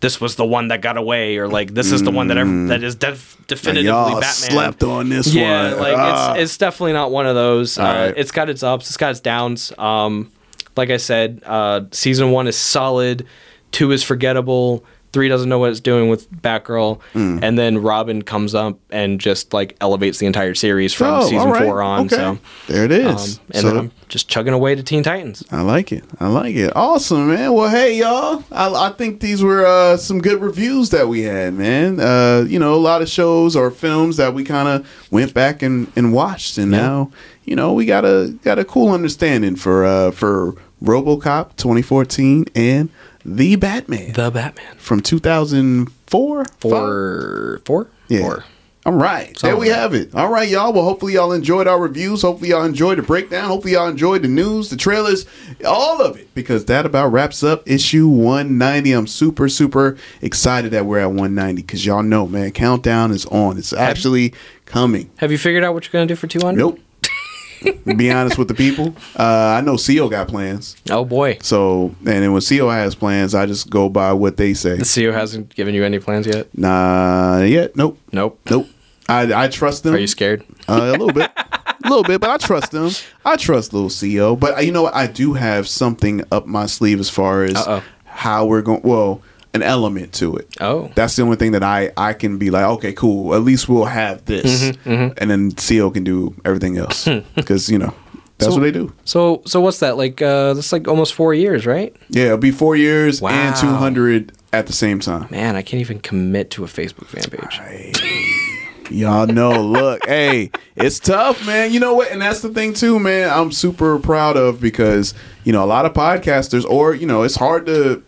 This 0.02 0.22
was 0.22 0.38
the 0.38 0.45
one 0.45 0.69
that 0.69 0.80
got 0.80 0.95
away, 0.95 1.36
or 1.40 1.49
like 1.49 1.73
this 1.73 1.91
is 1.91 2.03
the 2.03 2.10
one 2.11 2.27
that 2.27 2.38
ever, 2.38 2.68
that 2.68 2.84
is 2.84 2.95
def- 2.95 3.36
definitively 3.48 3.90
Mm. 3.90 4.11
y'all 4.11 4.22
Batman. 4.22 4.31
slept 4.52 4.81
on 4.81 5.10
this 5.10 5.34
yeah, 5.34 5.72
one. 5.73 5.81
like 5.81 5.98
Ah. 5.98 6.34
it's 6.36 6.41
it's 6.44 6.57
definitely 6.57 6.94
not 6.94 7.11
one 7.11 7.26
of 7.27 7.36
those. 7.36 7.77
Uh, 7.77 7.81
Alright. 7.84 8.14
It's 8.15 8.31
got 8.31 8.49
its 8.49 8.64
ups, 8.64 8.88
it's 8.88 8.95
got 8.95 9.11
its 9.11 9.19
downs. 9.19 9.73
Um, 9.77 10.31
like 10.77 10.90
I 10.90 10.95
said, 10.95 11.41
uh, 11.45 11.81
season 11.91 12.31
one 12.31 12.48
is 12.48 12.56
solid. 12.56 13.26
Two 13.71 13.91
is 13.91 14.03
forgettable. 14.03 14.83
Three 15.11 15.27
doesn't 15.27 15.49
know 15.49 15.57
what 15.57 15.71
it's 15.71 15.79
doing 15.79 16.07
with 16.07 16.31
Batgirl, 16.31 16.99
Mm. 17.15 17.39
and 17.41 17.57
then 17.57 17.79
Robin 17.79 18.21
comes 18.21 18.53
up 18.53 18.77
and 18.91 19.19
just 19.19 19.53
like 19.53 19.75
elevates 19.81 20.19
the 20.19 20.27
entire 20.27 20.53
series 20.53 20.93
from 20.93 21.07
Oh, 21.15 21.23
season 21.23 21.39
alright. 21.39 21.63
four 21.63 21.81
on. 21.81 22.05
Okay. 22.05 22.15
So 22.15 22.37
There 22.67 22.85
it 22.85 22.91
is. 22.91 23.07
Um, 23.37 23.41
and 23.49 23.61
So- 23.61 23.67
then 23.69 23.77
I'm 23.79 23.91
just 24.07 24.27
chugging 24.27 24.53
away 24.53 24.75
to 24.75 24.83
Teen 24.83 25.01
Titans. 25.01 25.43
I 25.51 25.61
like 25.61 25.91
it. 25.91 26.03
I 26.19 26.27
like 26.27 26.55
it. 26.55 26.71
Awesome, 26.75 27.27
man. 27.29 27.53
Well, 27.53 27.69
hey, 27.69 27.97
y'all. 27.97 28.43
I, 28.51 28.69
I 28.71 28.91
think 28.91 29.19
these 29.19 29.41
were 29.41 29.65
uh, 29.65 29.97
some 29.97 30.19
good 30.21 30.41
reviews 30.41 30.91
that 30.91 31.07
we 31.07 31.21
had, 31.23 31.55
man. 31.55 31.99
Uh, 31.99 32.45
you 32.47 32.59
know, 32.59 32.75
a 32.75 32.77
lot 32.77 33.01
of 33.01 33.09
shows 33.09 33.55
or 33.55 33.71
films 33.71 34.17
that 34.17 34.35
we 34.35 34.43
kind 34.43 34.67
of 34.67 34.87
went 35.09 35.33
back 35.33 35.63
and, 35.63 35.91
and 35.95 36.13
watched, 36.13 36.59
and 36.59 36.69
now, 36.69 37.09
you 37.45 37.55
know, 37.55 37.73
we 37.73 37.85
got 37.85 38.05
a 38.05 38.35
got 38.43 38.59
a 38.59 38.63
cool 38.63 38.91
understanding 38.91 39.55
for 39.55 39.85
uh, 39.85 40.11
for 40.11 40.53
RoboCop 40.83 41.55
2014 41.57 42.45
and 42.55 42.89
The 43.25 43.55
Batman 43.57 44.13
The 44.13 44.31
Batman 44.31 44.77
from 44.77 45.01
2004. 45.01 46.45
four, 46.59 47.61
four, 47.65 47.87
Yeah. 48.07 48.19
four. 48.21 48.43
All 48.85 48.93
right. 48.93 49.37
there 49.41 49.57
we 49.57 49.67
have 49.67 49.93
it. 49.93 50.15
All 50.15 50.29
right, 50.31 50.47
y'all. 50.49 50.71
Well, 50.73 50.83
hopefully 50.85 51.13
y'all 51.13 51.33
enjoyed 51.33 51.67
our 51.67 51.77
reviews. 51.79 52.21
Hopefully 52.21 52.51
y'all 52.51 52.63
enjoyed 52.63 52.97
the 52.97 53.01
breakdown. 53.03 53.49
Hopefully 53.49 53.73
y'all 53.73 53.89
enjoyed 53.89 54.21
the 54.23 54.29
news, 54.29 54.69
the 54.69 54.77
trailers, 54.77 55.25
all 55.67 56.01
of 56.01 56.17
it. 56.17 56.33
Because 56.33 56.65
that 56.65 56.85
about 56.85 57.07
wraps 57.11 57.43
up 57.43 57.61
issue 57.69 58.07
190. 58.07 58.93
I'm 58.93 59.05
super, 59.05 59.49
super 59.49 59.97
excited 60.21 60.71
that 60.71 60.85
we're 60.85 60.99
at 60.99 61.07
190. 61.07 61.61
Because 61.61 61.85
y'all 61.85 62.01
know, 62.01 62.25
man, 62.25 62.51
countdown 62.51 63.11
is 63.11 63.25
on. 63.27 63.57
It's 63.57 63.73
actually 63.73 64.33
coming. 64.65 65.09
Have 65.17 65.31
you 65.31 65.37
figured 65.37 65.63
out 65.63 65.73
what 65.73 65.83
you're 65.85 65.91
gonna 65.91 66.07
do 66.07 66.15
for 66.15 66.27
200? 66.27 66.57
Nope. 66.57 66.79
Be 67.98 68.11
honest 68.11 68.38
with 68.38 68.48
the 68.48 68.53
people. 68.53 68.95
Uh, 69.18 69.57
I 69.57 69.61
know 69.61 69.77
CO 69.77 70.10
got 70.10 70.27
plans. 70.27 70.76
Oh 70.90 71.03
boy. 71.06 71.38
So, 71.41 71.95
and 71.99 72.23
then 72.23 72.31
when 72.34 72.41
CO 72.41 72.69
has 72.69 72.95
plans, 72.95 73.36
I 73.36 73.45
just 73.45 73.69
go 73.69 73.90
by 73.90 74.14
what 74.14 74.38
they 74.38 74.53
say. 74.53 74.77
The 74.77 74.84
CEO 74.84 75.14
hasn't 75.14 75.53
given 75.56 75.73
you 75.76 75.84
any 75.84 75.99
plans 75.99 76.27
yet. 76.27 76.48
Nah, 76.57 77.41
yet. 77.41 77.76
Nope. 77.76 77.98
Nope. 78.11 78.40
Nope. 78.49 78.68
I, 79.07 79.45
I 79.45 79.48
trust 79.48 79.84
them. 79.84 79.95
Are 79.95 79.98
you 79.98 80.07
scared? 80.07 80.45
Uh, 80.68 80.73
a 80.90 80.91
little 80.91 81.11
bit, 81.11 81.31
a 81.36 81.76
little 81.90 82.03
bit, 82.03 82.22
but 82.22 82.30
I 82.30 82.38
trust 82.38 82.72
them. 82.72 82.91
I 83.26 83.36
trust 83.38 83.73
little 83.73 83.90
CEO. 83.90 84.40
But 84.40 84.57
uh, 84.57 84.61
you 84.61 84.72
know 84.72 84.84
what? 84.84 84.94
I 84.95 85.07
do 85.07 85.34
have 85.34 85.68
something 85.68 86.23
up 86.31 86.45
my 86.45 86.68
sleeve 86.68 86.99
as 86.99 87.10
far 87.10 87.44
as 87.44 87.56
Uh-oh. 87.56 87.84
how 88.06 88.45
we're 88.45 88.61
going. 88.61 88.81
Well, 88.84 89.22
an 89.53 89.63
element 89.63 90.13
to 90.13 90.35
it. 90.35 90.47
Oh. 90.61 90.91
That's 90.95 91.15
the 91.15 91.23
only 91.23 91.35
thing 91.38 91.53
that 91.53 91.63
I 91.63 91.91
I 91.97 92.13
can 92.13 92.38
be 92.38 92.49
like, 92.51 92.65
okay, 92.65 92.93
cool. 92.93 93.34
At 93.34 93.41
least 93.41 93.67
we'll 93.69 93.85
have 93.85 94.23
this, 94.26 94.71
Mhm, 94.85 95.13
and 95.17 95.30
then 95.30 95.51
CEO 95.51 95.91
can 95.93 96.03
do 96.03 96.35
everything 96.45 96.77
else 96.77 97.07
because 97.35 97.69
you 97.69 97.80
know 97.80 97.93
that's 98.38 98.53
So- 98.53 98.59
what 98.59 98.63
they 98.63 98.71
do. 98.71 98.93
So 99.05 99.41
so 99.45 99.59
what's 99.61 99.80
that 99.80 99.97
like? 99.97 100.21
Uh, 100.21 100.53
that's 100.53 100.71
like 100.71 100.88
almost 100.88 101.13
four 101.13 101.34
years, 101.34 101.65
right? 101.65 101.95
Yeah, 102.09 102.26
it'll 102.26 102.38
be 102.38 102.51
four 102.51 102.76
years 102.76 103.21
Wow. 103.21 103.31
and 103.31 103.55
two 103.55 103.67
hundred 103.67 104.31
at 104.53 104.67
the 104.67 104.73
same 104.73 104.99
time. 104.99 105.27
Man, 105.31 105.55
I 105.55 105.61
can't 105.61 105.81
even 105.81 105.99
commit 105.99 106.51
to 106.51 106.63
a 106.63 106.67
Facebook 106.67 107.07
fan 107.07 107.23
page. 107.30 107.95
Y'all 108.91 109.27
know, 109.27 109.61
look, 109.61 110.03
hey, 110.07 110.49
it's 110.76 110.99
tough, 110.99 111.45
man. 111.45 111.71
You 111.71 111.80
know 111.80 111.93
what? 111.93 112.11
And 112.11 112.19
that's 112.23 112.39
the 112.41 112.49
thing 112.49 112.73
too, 112.73 112.99
man. 112.99 113.30
I'm 113.30 113.51
super 113.51 113.99
proud 113.99 114.35
of 114.35 114.59
because, 114.59 115.13
you 115.43 115.53
know, 115.53 115.63
a 115.63 115.67
lot 115.67 115.85
of 115.85 115.93
podcasters 115.93 116.65
or, 116.67 116.95
you 116.95 117.05
know, 117.05 117.21
it's 117.21 117.35
hard 117.35 117.67
to 117.67 118.01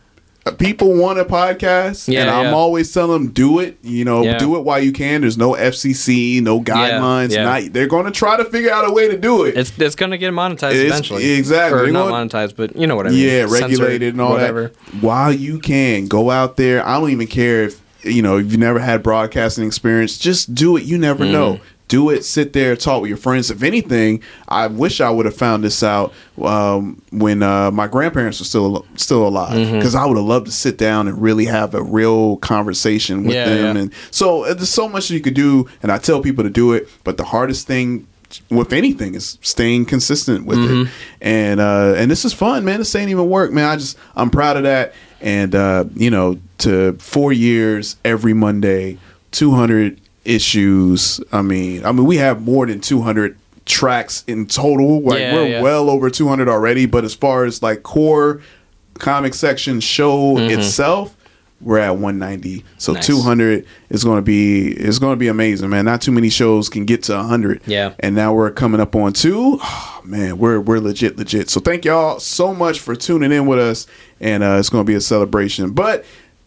people 0.57 0.93
want 0.95 1.19
a 1.19 1.25
podcast 1.25 2.07
and 2.07 2.15
Yeah, 2.15 2.35
I'm 2.35 2.45
yeah. 2.45 2.51
always 2.51 2.91
telling 2.91 3.11
them 3.11 3.27
do 3.31 3.59
it, 3.59 3.77
you 3.83 4.03
know, 4.05 4.23
Yeah. 4.23 4.37
do 4.39 4.55
it 4.57 4.61
while 4.63 4.79
you 4.81 4.91
can. 4.91 5.21
There's 5.21 5.37
no 5.37 5.55
FCC, 5.55 6.41
no 6.41 6.59
guidelines. 6.61 7.35
Not, 7.35 7.73
they're 7.73 7.87
going 7.87 8.05
to 8.05 8.11
try 8.11 8.37
to 8.37 8.45
figure 8.45 8.71
out 8.71 8.87
a 8.89 8.91
way 8.91 9.07
to 9.07 9.17
do 9.17 9.43
it. 9.43 9.55
It's 9.57 9.71
it's 9.77 9.95
gonna 9.95 10.17
get 10.17 10.33
monetized 10.33 10.73
It's- 10.73 10.85
eventually. 10.87 11.31
exactly. 11.31 11.79
Or 11.89 11.91
not 11.91 12.09
want- 12.09 12.31
monetized, 12.31 12.55
but 12.55 12.75
you 12.75 12.87
know 12.87 12.95
what 12.95 13.07
I 13.07 13.11
mean. 13.11 13.19
Yeah, 13.19 13.45
Censored, 13.47 13.61
regulated 13.79 14.13
and 14.15 14.21
all 14.21 14.31
whatever. 14.33 14.71
that. 14.91 15.03
While 15.03 15.31
you 15.31 15.59
can 15.59 16.07
go 16.07 16.31
out 16.31 16.57
there, 16.57 16.85
I 16.87 16.99
don't 16.99 17.11
even 17.11 17.27
care 17.27 17.63
if 17.65 17.79
you 18.03 18.23
know 18.23 18.37
if 18.37 18.45
you've 18.51 18.59
never 18.59 18.79
had 18.79 19.03
broadcasting 19.03 19.65
experience. 19.67 20.17
Just 20.17 20.55
do 20.55 20.75
it. 20.75 20.83
You 20.83 20.97
never 20.97 21.23
Mm. 21.23 21.31
know. 21.31 21.59
Do 21.91 22.09
it. 22.09 22.23
Sit 22.23 22.53
there, 22.53 22.75
talk 22.77 23.01
with 23.01 23.09
your 23.09 23.17
friends. 23.17 23.51
If 23.51 23.63
anything, 23.63 24.21
I 24.47 24.67
wish 24.67 25.01
I 25.01 25.09
would 25.09 25.25
have 25.25 25.35
found 25.35 25.63
this 25.65 25.83
out 25.83 26.13
um, 26.41 27.01
when 27.11 27.43
uh, 27.43 27.69
my 27.71 27.87
grandparents 27.87 28.39
were 28.39 28.45
still 28.45 28.85
still 28.95 29.27
alive, 29.27 29.73
because 29.73 29.93
I 29.93 30.05
would 30.05 30.15
have 30.15 30.25
loved 30.25 30.45
to 30.45 30.53
sit 30.53 30.77
down 30.77 31.09
and 31.09 31.21
really 31.21 31.45
have 31.45 31.75
a 31.75 31.83
real 31.83 32.37
conversation 32.37 33.25
with 33.25 33.35
Yeah, 33.35 33.45
them. 33.49 33.75
yeah. 33.75 33.81
And 33.81 33.93
so 34.09 34.45
uh, 34.45 34.53
there's 34.53 34.69
so 34.69 34.87
much 34.87 35.09
you 35.11 35.19
could 35.19 35.33
do, 35.33 35.67
and 35.83 35.91
I 35.91 35.97
tell 35.97 36.21
people 36.21 36.45
to 36.45 36.49
do 36.49 36.71
it. 36.71 36.87
But 37.03 37.17
the 37.17 37.25
hardest 37.25 37.67
thing 37.67 38.07
with 38.49 38.71
anything 38.71 39.13
is 39.13 39.37
staying 39.41 39.83
consistent 39.87 40.45
with 40.45 40.59
Mhm. 40.59 40.85
it. 40.85 40.91
And 41.19 41.59
uh, 41.59 41.95
and 41.97 42.09
this 42.09 42.23
is 42.23 42.31
fun, 42.31 42.63
man. 42.63 42.79
This 42.79 42.95
ain't 42.95 43.09
even 43.11 43.27
work, 43.29 43.51
man. 43.51 43.65
I 43.65 43.75
just 43.75 43.97
I'm 44.15 44.29
proud 44.29 44.55
of 44.55 44.63
that. 44.63 44.93
And 45.19 45.53
uh, 45.53 45.83
you 45.93 46.09
know, 46.09 46.39
to 46.59 46.93
four 46.99 47.33
years 47.33 47.97
every 48.05 48.33
Monday, 48.33 48.97
200 49.31 49.99
issues. 50.25 51.19
I 51.31 51.41
mean, 51.41 51.85
I 51.85 51.91
mean, 51.91 52.05
we 52.05 52.17
have 52.17 52.41
more 52.41 52.65
than 52.65 52.79
200 52.81 53.37
tracks 53.65 54.23
in 54.27 54.47
total. 54.47 55.01
Like 55.01 55.19
Yeah, 55.19 55.33
we're 55.35 55.47
yeah. 55.47 55.61
well 55.61 55.89
over 55.89 56.09
200 56.09 56.49
already. 56.49 56.85
But 56.85 57.03
as 57.05 57.13
far 57.13 57.45
as 57.45 57.61
like 57.61 57.83
core 57.83 58.41
comic 58.99 59.33
section 59.33 59.79
show 59.79 60.35
Mhm. 60.35 60.57
itself, 60.57 61.15
we're 61.61 61.77
at 61.77 61.97
190. 61.97 62.63
So 62.79 62.93
Nice. 62.93 63.05
200 63.05 63.65
is 63.91 64.03
going 64.03 64.17
to 64.17 64.21
be 64.23 64.69
is 64.69 64.97
going 64.97 65.13
to 65.13 65.17
be 65.19 65.27
amazing, 65.27 65.69
man. 65.69 65.85
Not 65.85 66.01
too 66.01 66.11
many 66.11 66.29
shows 66.29 66.69
can 66.69 66.85
get 66.85 67.03
to 67.03 67.13
100. 67.15 67.61
Yeah. 67.67 67.91
And 67.99 68.15
now 68.15 68.33
we're 68.33 68.49
coming 68.51 68.81
up 68.81 68.95
on 68.95 69.13
two. 69.13 69.59
Oh, 69.61 70.01
man, 70.05 70.39
we're 70.39 70.59
we're 70.59 70.79
legit 70.79 71.17
legit. 71.17 71.49
So 71.51 71.59
thank 71.59 71.85
y'all 71.85 72.19
so 72.19 72.53
much 72.55 72.79
for 72.79 72.95
tuning 72.95 73.31
in 73.31 73.45
with 73.45 73.59
us, 73.59 73.85
and 74.19 74.41
uh, 74.43 74.55
it's 74.59 74.69
going 74.69 74.83
to 74.85 74.89
be 74.91 74.95
a 74.95 75.01
celebration. 75.01 75.69
But 75.71 76.03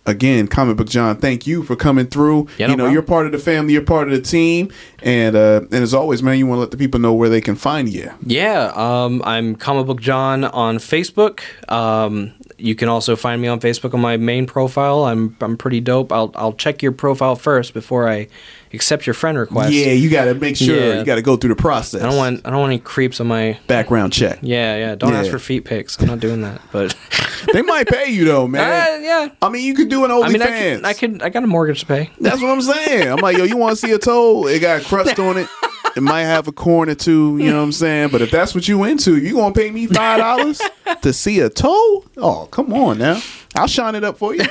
again, 0.07 0.49
comic 0.49 0.77
book 0.77 0.89
John, 0.89 1.17
thank 1.17 1.47
you 1.47 1.63
for 1.63 1.77
coming 1.77 2.07
through. 2.07 2.49
Yeah, 2.59 2.67
no 2.67 2.73
you 2.73 2.77
know, 2.77 2.85
problem. 2.85 2.93
you're 2.93 3.03
part 3.03 3.27
of 3.27 3.33
the 3.33 3.39
family, 3.39 3.73
you're 3.73 3.83
part 3.83 4.09
of 4.09 4.15
the 4.15 4.21
team, 4.21 4.73
and 5.03 5.37
uh, 5.37 5.63
and 5.65 5.75
as 5.75 5.95
always, 5.95 6.23
man, 6.23 6.39
you 6.39 6.47
want 6.47 6.59
to 6.59 6.61
let 6.61 6.71
the 6.71 6.77
people 6.77 7.01
know 7.01 7.13
where 7.13 7.29
they 7.29 7.41
can 7.41 7.55
find 7.55 7.89
you. 7.89 8.11
Yeah, 8.25 8.73
um, 8.75 9.23
I'm 9.25 9.57
Comic 9.57 9.87
Book 9.87 10.01
John 10.01 10.45
on 10.45 10.79
Facebook. 10.79 11.41
Um, 11.71 12.33
you 12.59 12.75
can 12.75 12.89
also 12.89 13.17
find 13.17 13.41
me 13.43 13.49
on 13.49 13.61
Facebook 13.61 13.95
on 13.95 14.01
my 14.01 14.17
main 14.17 14.47
profile. 14.47 15.05
I'm 15.05 15.37
I'm 15.41 15.57
pretty 15.57 15.81
dope. 15.81 16.13
I'll 16.13 16.31
I'll 16.35 16.53
check 16.53 16.83
your 16.83 16.93
profile 16.93 17.37
first 17.37 17.75
before 17.75 18.09
I 18.09 18.29
accept 18.73 19.07
your 19.07 19.15
friend 19.15 19.39
request. 19.39 19.73
Yeah, 19.73 19.93
you 19.93 20.11
got 20.11 20.25
to 20.25 20.35
make 20.35 20.57
sure 20.57 20.77
Yeah. 20.77 20.99
you 20.99 21.05
got 21.05 21.15
to 21.17 21.23
go 21.23 21.37
through 21.37 21.51
the 21.55 21.57
process. 21.61 22.03
I 22.03 22.07
don't 22.09 22.17
want 22.17 22.41
I 22.45 22.51
don't 22.51 22.61
want 22.61 22.73
any 22.73 22.81
creeps 22.81 23.21
on 23.21 23.27
my 23.29 23.59
background 23.67 24.13
check. 24.13 24.39
Yeah, 24.43 24.77
yeah. 24.77 24.95
Don't 24.95 25.15
ask 25.15 25.31
for 25.31 25.39
feet 25.39 25.65
pics. 25.65 25.99
I'm 26.01 26.07
not 26.07 26.21
doing 26.21 26.43
that. 26.43 26.61
But 26.73 26.97
they 27.53 27.63
might 27.63 27.89
pay 27.89 28.11
you 28.11 28.25
though, 28.25 28.47
man. 28.49 28.63
Uh, 28.63 29.03
yeah. 29.05 29.29
I 29.43 29.49
mean, 29.49 29.65
you 29.65 29.75
could 29.75 29.89
do 29.89 30.05
an 30.05 30.11
OnlyFans. 30.11 30.25
I 30.25 30.29
mean, 30.29 30.43
I 30.43 30.49
could, 30.49 30.85
I 30.85 30.93
could 30.93 31.23
I 31.23 31.29
got 31.31 31.45
a 31.45 31.47
mortgage 31.47 31.81
to 31.81 31.87
pay. 31.87 32.11
That's 32.21 32.41
what 32.41 32.51
I'm 32.51 32.63
saying. 32.63 33.09
I'm 33.09 33.19
like, 33.19 33.37
yo, 33.37 33.45
you 33.45 33.57
want 33.57 33.79
to 33.79 33.87
see 33.87 33.93
a 33.93 33.99
toe? 33.99 34.47
It 34.47 34.61
got 34.61 34.83
crust 34.85 35.19
on 35.19 35.39
it. 35.39 35.49
It 35.97 36.03
might 36.03 36.23
have 36.23 36.49
a 36.49 36.53
corn 36.53 36.89
or 36.89 36.95
two. 36.95 37.39
You 37.39 37.51
know 37.51 37.59
what 37.59 37.65
I'm 37.65 37.73
saying? 37.73 38.09
But 38.11 38.21
if 38.23 38.31
that's 38.31 38.55
what 38.55 38.67
you 38.69 38.85
into, 38.85 39.17
you 39.17 39.35
gonna 39.35 39.55
pay 39.55 39.71
me 39.71 39.87
five 39.87 40.19
dollars 40.19 40.61
to 41.03 41.13
see 41.13 41.41
a 41.41 41.49
toe? 41.51 42.05
Oh, 42.17 42.49
come 42.51 42.73
on 42.73 42.99
now. 42.99 43.21
I'll 43.57 43.69
shine 43.69 43.95
it 43.95 44.03
up 44.03 44.19
for 44.19 44.35
you. 44.35 44.43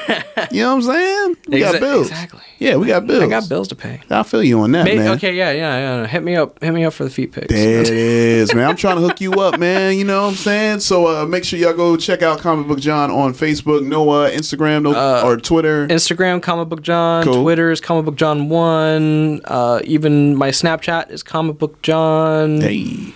You 0.52 0.64
know 0.64 0.76
what 0.76 0.76
I'm 0.76 0.82
saying? 0.94 1.38
We 1.50 1.60
got 1.60 1.76
Exa- 1.76 1.80
bills. 1.82 2.08
exactly. 2.10 2.40
Yeah, 2.60 2.78
we 2.78 2.88
got 2.88 3.06
bills. 3.06 3.24
I 3.24 3.28
got 3.28 3.50
bills 3.50 3.68
to 3.70 3.76
pay. 3.76 4.00
I 4.10 4.24
feel 4.24 4.42
you 4.42 4.62
on 4.62 4.72
that, 4.72 4.86
May- 4.86 4.96
man. 4.98 5.10
okay, 5.18 5.36
yeah, 5.36 5.52
yeah, 5.52 5.78
yeah. 6.02 6.08
Hit 6.08 6.24
me 6.24 6.38
up. 6.38 6.62
Hit 6.64 6.72
me 6.74 6.86
up 6.86 6.94
for 6.94 7.04
the 7.04 7.10
feet 7.10 7.34
pics. 7.34 7.48
There 7.48 7.82
it 7.82 7.90
is, 7.90 8.54
man. 8.56 8.70
I'm 8.70 8.78
trying 8.78 8.96
to 8.96 9.02
hook 9.02 9.20
you 9.20 9.34
up, 9.34 9.60
man. 9.60 9.98
You 9.98 10.06
know 10.06 10.22
what 10.24 10.30
I'm 10.30 10.36
saying? 10.36 10.80
So 10.80 11.08
uh, 11.08 11.26
make 11.26 11.44
sure 11.44 11.60
y'all 11.60 11.74
go 11.74 11.98
check 11.98 12.22
out 12.22 12.40
Comic 12.40 12.68
Book 12.68 12.80
John 12.80 13.12
on 13.12 13.34
Facebook, 13.34 13.86
no 13.86 14.10
uh, 14.10 14.32
Instagram, 14.32 14.84
no 14.84 15.24
or 15.26 15.36
Twitter. 15.36 15.86
Instagram, 15.88 16.42
Comic 16.42 16.70
Book 16.70 16.82
John. 16.82 17.26
Cool. 17.26 17.42
Twitter 17.44 17.72
is 17.72 17.82
Comic 17.82 18.06
Book 18.06 18.16
John 18.16 18.48
One. 18.48 19.42
Uh, 19.44 19.82
even 19.84 20.36
my 20.38 20.50
Snapchat 20.50 21.10
is 21.12 21.24
Comic 21.24 21.33
Comic 21.34 21.58
book 21.58 21.82
John. 21.82 22.62
Hey. 22.62 23.12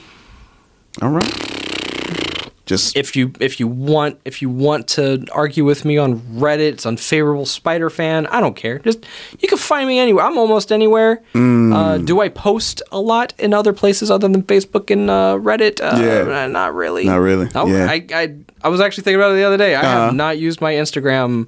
All 1.04 1.12
right. 1.12 2.52
Just 2.66 2.98
if 2.98 3.16
you 3.16 3.32
if 3.40 3.60
you 3.60 3.68
want 3.68 4.20
if 4.26 4.42
you 4.42 4.50
want 4.50 4.88
to 4.98 5.24
argue 5.32 5.64
with 5.64 5.86
me 5.86 6.00
on 6.00 6.20
Reddit, 6.22 6.62
it's 6.74 6.86
unfavorable 6.88 7.46
Spider 7.46 7.92
Fan. 7.92 8.26
I 8.26 8.40
don't 8.42 8.56
care. 8.56 8.80
Just 8.80 9.06
you 9.40 9.48
can 9.48 9.60
find 9.60 9.88
me 9.88 10.00
anywhere. 10.00 10.26
I'm 10.26 10.36
almost 10.40 10.72
anywhere. 10.72 11.22
Mm. 11.36 11.76
Uh, 11.76 11.98
do 12.00 12.20
I 12.20 12.30
post 12.30 12.82
a 12.92 13.00
lot 13.00 13.36
in 13.38 13.54
other 13.54 13.72
places 13.72 14.10
other 14.10 14.28
than 14.28 14.42
Facebook 14.42 14.90
and 14.90 15.12
uh, 15.12 15.38
Reddit? 15.40 15.80
Uh, 15.80 16.02
Yeah. 16.02 16.48
not 16.48 16.74
really. 16.74 17.04
Not 17.06 17.18
really. 17.18 17.48
I, 17.54 17.66
Yeah. 17.66 17.86
I, 17.88 18.06
I 18.24 18.36
I 18.64 18.70
was 18.70 18.82
actually 18.82 19.04
thinking 19.04 19.20
about 19.20 19.34
it 19.34 19.36
the 19.36 19.44
other 19.44 19.58
day. 19.58 19.76
I 19.76 19.82
Uh-huh. 19.82 20.06
have 20.06 20.16
not 20.16 20.40
used 20.40 20.60
my 20.60 20.74
Instagram 20.74 21.46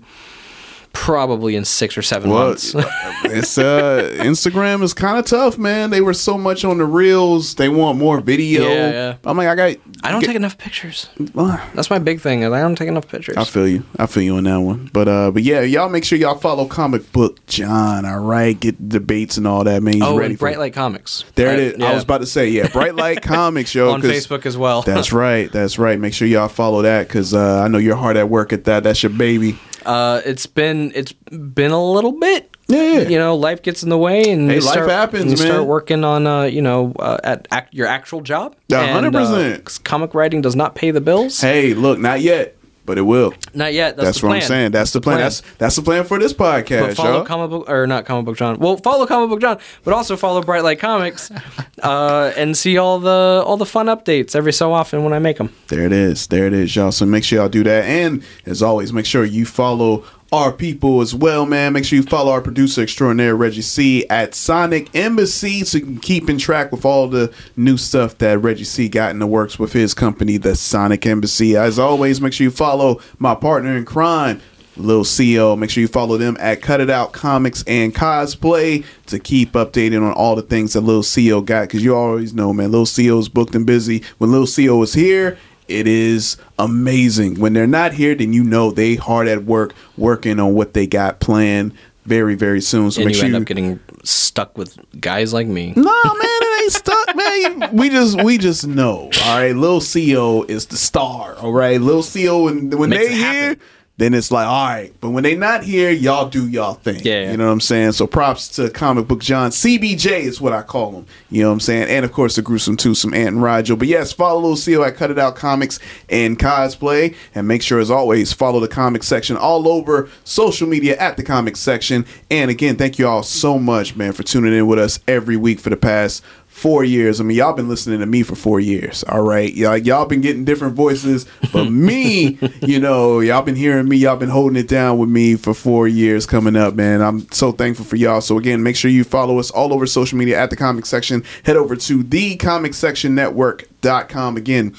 Probably 0.94 1.56
in 1.56 1.66
six 1.66 1.98
or 1.98 2.02
seven 2.02 2.30
Well, 2.30 2.50
months. 2.50 2.74
it's 3.26 3.58
uh 3.58 4.16
Instagram 4.20 4.82
is 4.84 4.94
kind 4.94 5.18
of 5.18 5.26
tough, 5.26 5.58
man. 5.58 5.90
They 5.90 6.02
were 6.02 6.14
so 6.14 6.38
much 6.38 6.66
on 6.66 6.78
the 6.78 6.86
reels. 6.86 7.56
They 7.56 7.70
want 7.70 7.98
more 7.98 8.20
video. 8.22 8.64
Yeah, 8.64 8.92
yeah. 8.92 9.16
I'm 9.24 9.38
like, 9.38 9.48
I 9.48 9.56
got. 9.56 9.78
I 10.04 10.12
don't 10.12 10.22
get- 10.22 10.28
take 10.28 10.36
enough 10.36 10.58
pictures. 10.58 11.10
That's 11.18 11.90
my 11.90 12.00
big 12.00 12.22
thing. 12.22 12.42
is 12.42 12.52
I 12.52 12.62
don't 12.62 12.76
take 12.76 12.88
enough 12.88 13.08
pictures. 13.08 13.38
I 13.38 13.44
feel 13.44 13.68
you. 13.68 13.84
I 13.98 14.06
feel 14.06 14.24
you 14.24 14.36
on 14.38 14.44
that 14.46 14.58
one. 14.58 14.90
But 14.92 15.08
uh, 15.08 15.32
but 15.32 15.44
yeah, 15.44 15.62
y'all 15.62 15.90
make 15.90 16.04
sure 16.04 16.18
y'all 16.18 16.38
follow 16.38 16.66
Comic 16.66 17.12
Book 17.12 17.46
John. 17.48 18.06
All 18.06 18.20
right, 18.20 18.60
get 18.60 18.90
debates 18.90 19.38
and 19.38 19.48
all 19.48 19.64
that. 19.64 19.84
Man, 19.84 19.94
he's 19.94 20.04
oh, 20.04 20.18
ready 20.18 20.34
and 20.34 20.40
Bright 20.40 20.60
Light 20.60 20.74
Comics. 20.74 21.24
There 21.36 21.54
it 21.54 21.60
is. 21.60 21.82
I 21.82 21.94
was 21.94 22.04
about 22.04 22.20
to 22.20 22.26
say, 22.26 22.50
yeah, 22.50 22.68
Bright 22.68 22.96
Light 22.96 23.22
Comics, 23.24 23.74
yo. 23.74 23.92
On 23.92 24.02
Facebook 24.02 24.46
as 24.46 24.58
well. 24.58 24.82
That's 24.82 25.12
right. 25.14 25.52
That's 25.52 25.80
right. 25.80 26.00
Make 26.00 26.14
sure 26.14 26.28
y'all 26.28 26.48
follow 26.48 26.82
that 26.82 27.08
because 27.08 27.34
uh, 27.34 27.62
I 27.64 27.68
know 27.68 27.78
you're 27.78 27.96
hard 27.96 28.18
at 28.18 28.30
work 28.30 28.54
at 28.54 28.66
that. 28.66 28.84
That's 28.84 29.04
your 29.04 29.12
baby. 29.12 29.60
Uh, 29.86 30.22
it's 30.26 30.46
been 30.46 30.92
it's 30.96 31.14
been 31.14 31.72
a 31.72 31.84
little 31.92 32.12
bit. 32.14 32.50
Yeah, 32.68 32.84
yeah. 33.00 33.00
You 33.10 33.18
know, 33.18 33.36
life 33.36 33.64
gets 33.64 33.82
in 33.82 33.90
the 33.90 33.98
way, 33.98 34.30
and 34.30 34.48
Hey, 34.50 34.58
you 34.58 34.62
life 34.62 34.74
start, 34.74 34.90
happens, 34.92 35.22
and 35.24 35.32
you 35.32 35.38
man. 35.38 35.48
start 35.48 35.66
working 35.66 36.04
on, 36.04 36.28
uh, 36.28 36.44
you 36.44 36.62
know, 36.62 36.94
uh, 37.00 37.18
at 37.24 37.48
ac- 37.52 37.66
your 37.72 37.88
actual 37.88 38.22
job. 38.22 38.56
Yeah, 38.68 38.86
100%. 38.94 39.56
uh, 39.56 39.60
'cause 39.64 39.80
comic 39.80 40.14
writing 40.14 40.42
does 40.42 40.56
not 40.56 40.76
pay 40.76 40.92
the 40.92 41.02
bills. 41.02 41.42
Hey, 41.42 41.74
look, 41.74 41.98
not 41.98 42.22
yet, 42.22 42.56
but 42.90 42.98
it 42.98 43.04
will. 43.04 43.36
Not 43.54 43.72
yet. 43.72 43.98
That's, 43.98 44.08
That's, 44.08 44.24
what 44.24 44.30
plan. 44.30 44.42
I'm 44.42 44.48
saying. 44.48 44.72
That's 44.72 44.94
the 44.94 45.00
plan. 45.00 45.20
That's 45.20 45.42
that's 45.60 45.76
the 45.76 45.84
plan 45.84 46.06
for 46.06 46.18
this 46.18 46.34
podcast, 46.34 46.88
But 46.88 46.96
follow 46.96 47.18
y'all. 47.18 47.26
comic 47.26 47.52
book 47.52 47.70
or 47.70 47.86
not 47.86 48.08
comic 48.08 48.26
book 48.26 48.36
John. 48.36 48.58
Well, 48.58 48.78
follow 48.78 49.06
comic 49.06 49.30
book 49.30 49.42
John, 49.42 49.60
but 49.84 49.94
also 49.94 50.18
follow 50.18 50.42
Bright 50.42 50.64
Light 50.64 50.80
Comics, 50.80 51.30
uh, 51.84 52.34
and 52.36 52.58
see 52.58 52.80
all 52.80 52.98
the 52.98 53.44
all 53.46 53.58
the 53.58 53.66
fun 53.68 53.86
updates 53.86 54.36
every 54.36 54.52
so 54.54 54.74
often 54.74 55.04
when 55.04 55.14
I 55.14 55.20
make 55.20 55.38
them. 55.38 55.54
There 55.68 55.86
it 55.86 55.92
is. 55.92 56.26
There 56.26 56.48
it 56.48 56.54
is, 56.54 56.76
y'all. 56.76 56.92
So 56.92 57.06
make 57.06 57.24
sure 57.24 57.38
y'all 57.38 57.48
do 57.48 57.64
that. 57.64 57.86
And 57.86 58.24
as 58.48 58.64
always, 58.64 58.92
make 58.92 59.06
sure 59.06 59.24
you 59.24 59.46
follow 59.46 60.04
our 60.32 60.52
people 60.52 61.02
as 61.02 61.16
well, 61.16 61.46
man. 61.46 61.74
Make 61.74 61.86
sure 61.86 61.98
you 61.98 62.04
follow 62.04 62.32
our 62.32 62.42
producer 62.42 62.82
extraordinaire, 62.82 63.36
Reggie 63.36 63.62
C, 63.62 64.08
at 64.10 64.36
Sonic 64.36 64.94
Embassy 64.96 65.64
so 65.64 65.80
you 65.80 65.86
can 65.86 66.00
keep 66.00 66.30
in 66.30 66.38
track 66.38 66.72
with 66.72 66.86
all 66.86 67.08
the 67.08 67.34
new 67.56 67.78
stuff 67.78 68.18
that 68.20 68.40
Reggie 68.40 68.64
C 68.64 68.90
got 68.90 69.12
in 69.12 69.20
the 69.20 69.28
works 69.28 69.58
with 69.58 69.74
his 69.74 69.94
company, 69.94 70.38
the 70.38 70.56
Sonic 70.56 71.06
Embassy. 71.06 71.56
As 71.56 71.80
always, 71.80 72.22
make 72.22 72.34
sure 72.34 72.46
you 72.46 72.52
follow 72.52 73.02
my 73.18 73.34
partner 73.36 73.76
in 73.76 73.86
crime. 73.86 74.42
Lil 74.80 75.04
CO. 75.04 75.56
Make 75.56 75.70
sure 75.70 75.82
you 75.82 75.88
follow 75.88 76.18
them 76.18 76.38
at 76.40 76.62
Cut 76.62 76.80
It 76.80 76.90
Out 76.90 77.12
Comics 77.12 77.64
and 77.68 77.94
Cosplay 77.94 78.86
to 79.08 79.20
keep 79.20 79.52
updated 79.52 80.02
on 80.02 80.14
all 80.14 80.36
the 80.36 80.42
things 80.42 80.74
that 80.74 80.82
Lil 80.82 81.04
CO 81.04 81.42
got. 81.42 81.64
Because 81.64 81.84
you 81.84 81.96
always 81.96 82.34
know, 82.34 82.54
man, 82.54 82.72
Lil 82.72 82.86
CO's 82.86 83.28
booked 83.28 83.56
and 83.56 83.66
busy. 83.66 84.04
When 84.18 84.32
Lil 84.32 84.48
CO 84.48 84.82
is 84.82 84.94
here, 84.94 85.38
it 85.70 85.88
is 85.88 86.38
amazing. 86.58 87.40
When 87.40 87.54
they're 87.54 87.68
not 87.68 87.94
here, 87.94 88.16
then 88.16 88.34
you 88.34 88.44
know 88.44 88.72
they 88.72 88.96
hard 88.96 89.28
at 89.28 89.44
work 89.46 89.74
working 89.98 90.40
on 90.40 90.54
what 90.54 90.74
they 90.74 90.88
got 90.88 91.20
planned 91.20 91.74
very, 92.06 92.36
very 92.36 92.62
soon. 92.62 92.92
So 92.92 93.02
and 93.02 93.06
make 93.08 93.16
you 93.16 93.20
sure 93.20 93.26
end 93.26 93.36
you 93.36 93.42
up 93.42 93.48
getting 93.48 93.80
stuck 94.04 94.58
with 94.58 94.78
guys 95.00 95.34
like 95.34 95.48
me. 95.48 95.74
no, 95.76 95.84
man, 95.84 95.92
it 96.22 96.64
ain't 96.64 96.72
stuck, 96.74 97.16
man. 97.16 97.76
We 97.76 97.90
just 97.90 98.22
we 98.24 98.38
just 98.38 98.68
know. 98.68 99.12
All 99.26 99.38
right, 99.38 99.56
Lil 99.56 99.80
CO 99.82 100.44
is 100.44 100.66
the 100.68 100.78
star. 100.78 101.36
All 101.36 101.54
right, 101.54 101.80
Lil 101.80 102.04
CO, 102.04 102.48
and 102.48 102.74
when 102.74 102.90
Makes 102.90 103.08
they 103.10 103.16
here, 103.16 103.58
then 104.00 104.14
it's 104.14 104.32
like 104.32 104.48
all 104.48 104.68
right. 104.68 104.94
But 105.02 105.10
when 105.10 105.24
they 105.24 105.36
not 105.36 105.64
here, 105.64 105.92
y'all 105.92 106.30
do 106.30 106.48
y'all 106.48 106.76
thing. 106.76 107.02
Yeah. 107.04 107.32
you 107.32 107.38
know 107.38 107.48
what 107.48 107.52
I'm 107.54 107.60
saying. 107.62 107.92
So 107.92 108.08
props 108.08 108.48
to 108.56 108.70
Comic 108.70 109.08
Book 109.08 109.22
John. 109.22 109.52
CBJ 109.52 110.22
is 110.22 110.40
what 110.40 110.54
I 110.54 110.62
call 110.62 110.94
him. 110.94 111.06
You 111.30 111.44
know 111.44 111.50
what 111.50 111.54
I'm 111.54 111.60
saying. 111.60 111.90
And 111.90 112.06
of 112.06 112.14
course 112.14 112.36
the 112.36 112.42
gruesome 112.42 112.78
twosome 112.78 113.14
Ant 113.14 113.36
and 113.36 113.44
Rigel. 113.44 113.76
But 113.76 113.90
yes, 113.90 114.14
follow 114.14 114.40
Lil 114.40 114.58
CO 114.58 114.84
at 114.84 114.96
Cut 114.96 115.12
It 115.12 115.20
Out 115.20 115.36
Comics 115.36 115.80
and 116.08 116.40
Cosplay, 116.40 117.16
and 117.36 117.48
make 117.48 117.62
sure 117.62 117.80
as 117.80 117.92
always 117.92 118.32
follow 118.32 118.60
the 118.60 118.68
comic 118.68 119.04
section 119.04 119.36
all 119.36 119.68
over 119.68 120.10
social 120.24 120.68
media 120.68 120.96
at 120.98 121.18
the 121.18 121.24
comic 121.24 121.58
section. 121.58 122.06
And 122.32 122.50
again, 122.50 122.78
thank 122.78 123.00
you 123.00 123.08
all 123.08 123.24
so 123.24 123.60
much, 123.60 123.96
man, 123.96 124.14
for 124.14 124.24
tuning 124.24 124.54
in 124.54 124.66
with 124.68 124.80
us 124.80 125.00
every 125.08 125.36
week 125.36 125.60
for 125.60 125.70
the 125.70 125.78
past 125.78 126.24
four 126.60 126.84
years. 126.84 127.22
I 127.22 127.24
mean, 127.24 127.38
y'all 127.38 127.54
been 127.54 127.70
listening 127.70 128.02
to 128.02 128.06
me 128.06 128.22
for 128.22 128.36
four 128.36 128.60
years. 128.60 129.04
All 129.06 129.22
right. 129.22 129.54
Y'all, 129.54 129.78
y'all 129.78 130.06
been 130.06 130.20
getting 130.20 130.44
different 130.44 130.76
voices, 130.76 131.26
but 131.54 131.66
me, 131.70 132.38
you 132.62 132.80
know, 132.80 133.22
y'all 133.22 133.42
been 133.42 133.56
hearing 133.56 133.88
me. 133.88 133.96
Y'all 133.98 134.18
been 134.18 134.30
holding 134.30 134.58
it 134.58 134.68
down 134.68 134.98
with 134.98 135.10
me 135.10 135.36
for 135.36 135.54
four 135.54 135.88
years 135.88 136.26
coming 136.26 136.58
up, 136.58 136.76
man. 136.76 137.02
I'm 137.02 137.32
so 137.32 137.54
thankful 137.54 137.86
for 137.86 137.96
y'all. 137.96 138.20
So 138.20 138.38
again, 138.38 138.62
make 138.62 138.76
sure 138.76 138.92
you 138.92 139.06
follow 139.06 139.40
us 139.40 139.50
all 139.52 139.74
over 139.74 139.86
social 139.86 140.18
media 140.18 140.38
at 140.38 140.50
the 140.50 140.58
comic 140.58 140.86
section. 140.86 141.24
Head 141.44 141.56
over 141.56 141.76
to 141.78 142.04
the 142.04 142.36
comic 142.36 142.74
section 142.74 143.16
network.com. 143.16 144.36
Again, 144.36 144.76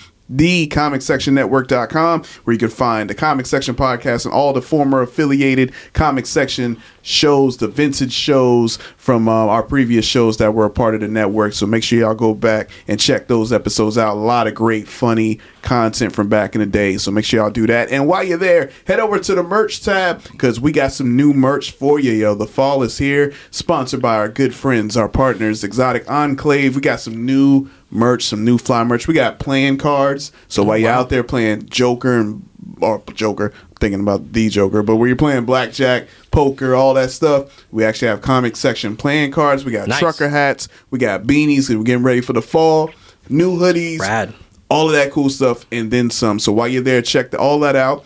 section 1.00 1.34
network.com 1.34 2.22
where 2.44 2.52
you 2.52 2.58
can 2.58 2.68
find 2.68 3.10
the 3.10 3.14
comic 3.14 3.46
section 3.46 3.74
podcast 3.74 4.24
and 4.24 4.34
all 4.34 4.52
the 4.52 4.62
former 4.62 5.02
affiliated 5.02 5.72
comic 5.92 6.26
section 6.26 6.80
shows 7.02 7.56
the 7.56 7.68
vintage 7.68 8.12
shows 8.12 8.76
from 8.96 9.28
uh, 9.28 9.32
our 9.32 9.62
previous 9.62 10.04
shows 10.04 10.36
that 10.36 10.54
were 10.54 10.66
a 10.66 10.70
part 10.70 10.94
of 10.94 11.00
the 11.00 11.08
network. 11.08 11.52
So 11.52 11.66
make 11.66 11.82
sure 11.82 11.98
y'all 11.98 12.14
go 12.14 12.34
back 12.34 12.70
and 12.86 13.00
check 13.00 13.26
those 13.28 13.52
episodes 13.52 13.96
out. 13.96 14.14
A 14.14 14.20
lot 14.20 14.46
of 14.46 14.54
great 14.54 14.86
funny 14.86 15.40
content 15.62 16.14
from 16.14 16.28
back 16.28 16.54
in 16.54 16.60
the 16.60 16.66
day. 16.66 16.96
So 16.98 17.10
make 17.10 17.24
sure 17.24 17.40
y'all 17.40 17.50
do 17.50 17.66
that. 17.66 17.90
And 17.90 18.06
while 18.06 18.22
you're 18.22 18.38
there 18.38 18.70
head 18.86 19.00
over 19.00 19.18
to 19.18 19.34
the 19.34 19.42
merch 19.42 19.82
tab 19.82 20.22
because 20.30 20.60
we 20.60 20.72
got 20.72 20.92
some 20.92 21.16
new 21.16 21.32
merch 21.32 21.72
for 21.72 21.98
you 21.98 22.12
yo. 22.12 22.34
The 22.34 22.46
fall 22.46 22.82
is 22.82 22.98
here 22.98 23.32
sponsored 23.50 24.02
by 24.02 24.16
our 24.16 24.28
good 24.28 24.54
friends 24.54 24.96
our 24.96 25.08
partners 25.08 25.64
exotic 25.64 26.08
enclave. 26.10 26.76
We 26.76 26.82
got 26.82 27.00
some 27.00 27.24
new 27.24 27.68
merch, 27.90 28.24
some 28.24 28.44
new 28.44 28.58
fly 28.58 28.84
merch. 28.84 29.06
We 29.08 29.14
got 29.14 29.38
playing 29.38 29.78
cards. 29.78 30.32
So 30.48 30.62
oh, 30.62 30.66
while 30.66 30.78
you're 30.78 30.90
out 30.90 31.08
there 31.10 31.22
playing 31.24 31.68
Joker 31.68 32.18
and 32.18 32.46
or 32.80 33.02
Joker, 33.14 33.52
thinking 33.78 34.00
about 34.00 34.32
the 34.32 34.48
Joker, 34.48 34.82
but 34.82 34.96
where 34.96 35.08
you're 35.08 35.16
playing 35.16 35.44
blackjack, 35.44 36.06
poker, 36.30 36.74
all 36.74 36.94
that 36.94 37.10
stuff, 37.10 37.64
we 37.70 37.84
actually 37.84 38.08
have 38.08 38.20
comic 38.22 38.56
section 38.56 38.96
playing 38.96 39.32
cards. 39.32 39.64
We 39.64 39.72
got 39.72 39.88
Nice. 39.88 39.98
trucker 39.98 40.28
hats. 40.28 40.68
We 40.90 40.98
got 40.98 41.24
beanies. 41.24 41.74
We're 41.74 41.82
getting 41.82 42.02
ready 42.04 42.20
for 42.20 42.32
the 42.32 42.42
fall. 42.42 42.90
New 43.28 43.58
hoodies. 43.58 44.00
Rad. 44.00 44.34
All 44.68 44.86
of 44.86 44.92
that 44.92 45.10
cool 45.10 45.30
stuff, 45.30 45.66
and 45.72 45.90
then 45.90 46.10
some. 46.10 46.38
So 46.38 46.52
while 46.52 46.68
you're 46.68 46.82
there, 46.82 47.02
check 47.02 47.32
the, 47.32 47.38
all 47.38 47.58
that 47.60 47.74
out. 47.76 48.04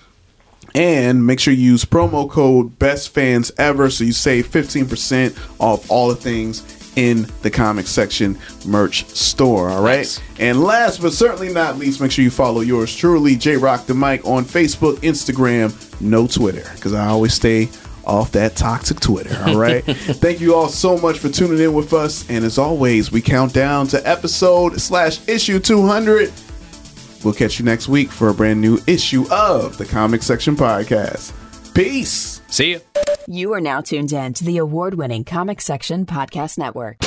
And 0.74 1.24
make 1.24 1.38
sure 1.38 1.52
you 1.54 1.62
use 1.72 1.84
promo 1.84 2.28
code 2.28 2.78
best 2.80 3.10
fans 3.10 3.52
ever 3.58 3.90
so 3.90 4.02
you 4.02 4.12
save 4.12 4.48
15% 4.48 5.38
off 5.60 5.88
all 5.88 6.08
the 6.08 6.16
things 6.16 6.62
in 6.96 7.26
the 7.42 7.50
comic 7.50 7.86
section 7.86 8.38
merch 8.66 9.06
store. 9.08 9.70
All 9.70 9.82
right. 9.82 9.98
Nice. 9.98 10.20
And 10.38 10.62
last 10.62 11.00
but 11.02 11.12
certainly 11.12 11.52
not 11.52 11.78
least, 11.78 12.00
make 12.00 12.10
sure 12.10 12.24
you 12.24 12.30
follow 12.30 12.60
yours 12.60 12.94
truly, 12.94 13.36
J 13.36 13.56
Rock 13.56 13.86
the 13.86 13.94
Mic 13.94 14.24
on 14.26 14.44
Facebook, 14.44 14.96
Instagram, 14.96 15.72
no 16.00 16.26
Twitter, 16.26 16.68
because 16.74 16.94
I 16.94 17.06
always 17.06 17.34
stay 17.34 17.68
off 18.06 18.32
that 18.32 18.54
toxic 18.56 19.00
Twitter. 19.00 19.36
All 19.46 19.56
right. 19.56 19.84
Thank 19.86 20.40
you 20.40 20.54
all 20.54 20.68
so 20.68 20.98
much 20.98 21.18
for 21.18 21.28
tuning 21.28 21.58
in 21.58 21.72
with 21.72 21.92
us. 21.92 22.28
And 22.28 22.44
as 22.44 22.58
always, 22.58 23.10
we 23.10 23.20
count 23.20 23.52
down 23.54 23.86
to 23.88 24.08
episode 24.08 24.80
slash 24.80 25.26
issue 25.28 25.58
200. 25.58 26.32
We'll 27.24 27.34
catch 27.34 27.58
you 27.58 27.64
next 27.64 27.88
week 27.88 28.10
for 28.10 28.28
a 28.28 28.34
brand 28.34 28.60
new 28.60 28.78
issue 28.86 29.24
of 29.30 29.78
the 29.78 29.86
Comic 29.86 30.22
Section 30.22 30.56
Podcast. 30.56 31.32
Peace. 31.74 32.33
See 32.54 32.74
ya. 32.74 32.78
You 33.26 33.52
are 33.54 33.60
now 33.60 33.80
tuned 33.80 34.12
in 34.12 34.32
to 34.34 34.44
the 34.44 34.58
award 34.58 34.94
winning 34.94 35.24
Comic 35.24 35.60
Section 35.60 36.06
Podcast 36.06 36.56
Network. 36.56 36.98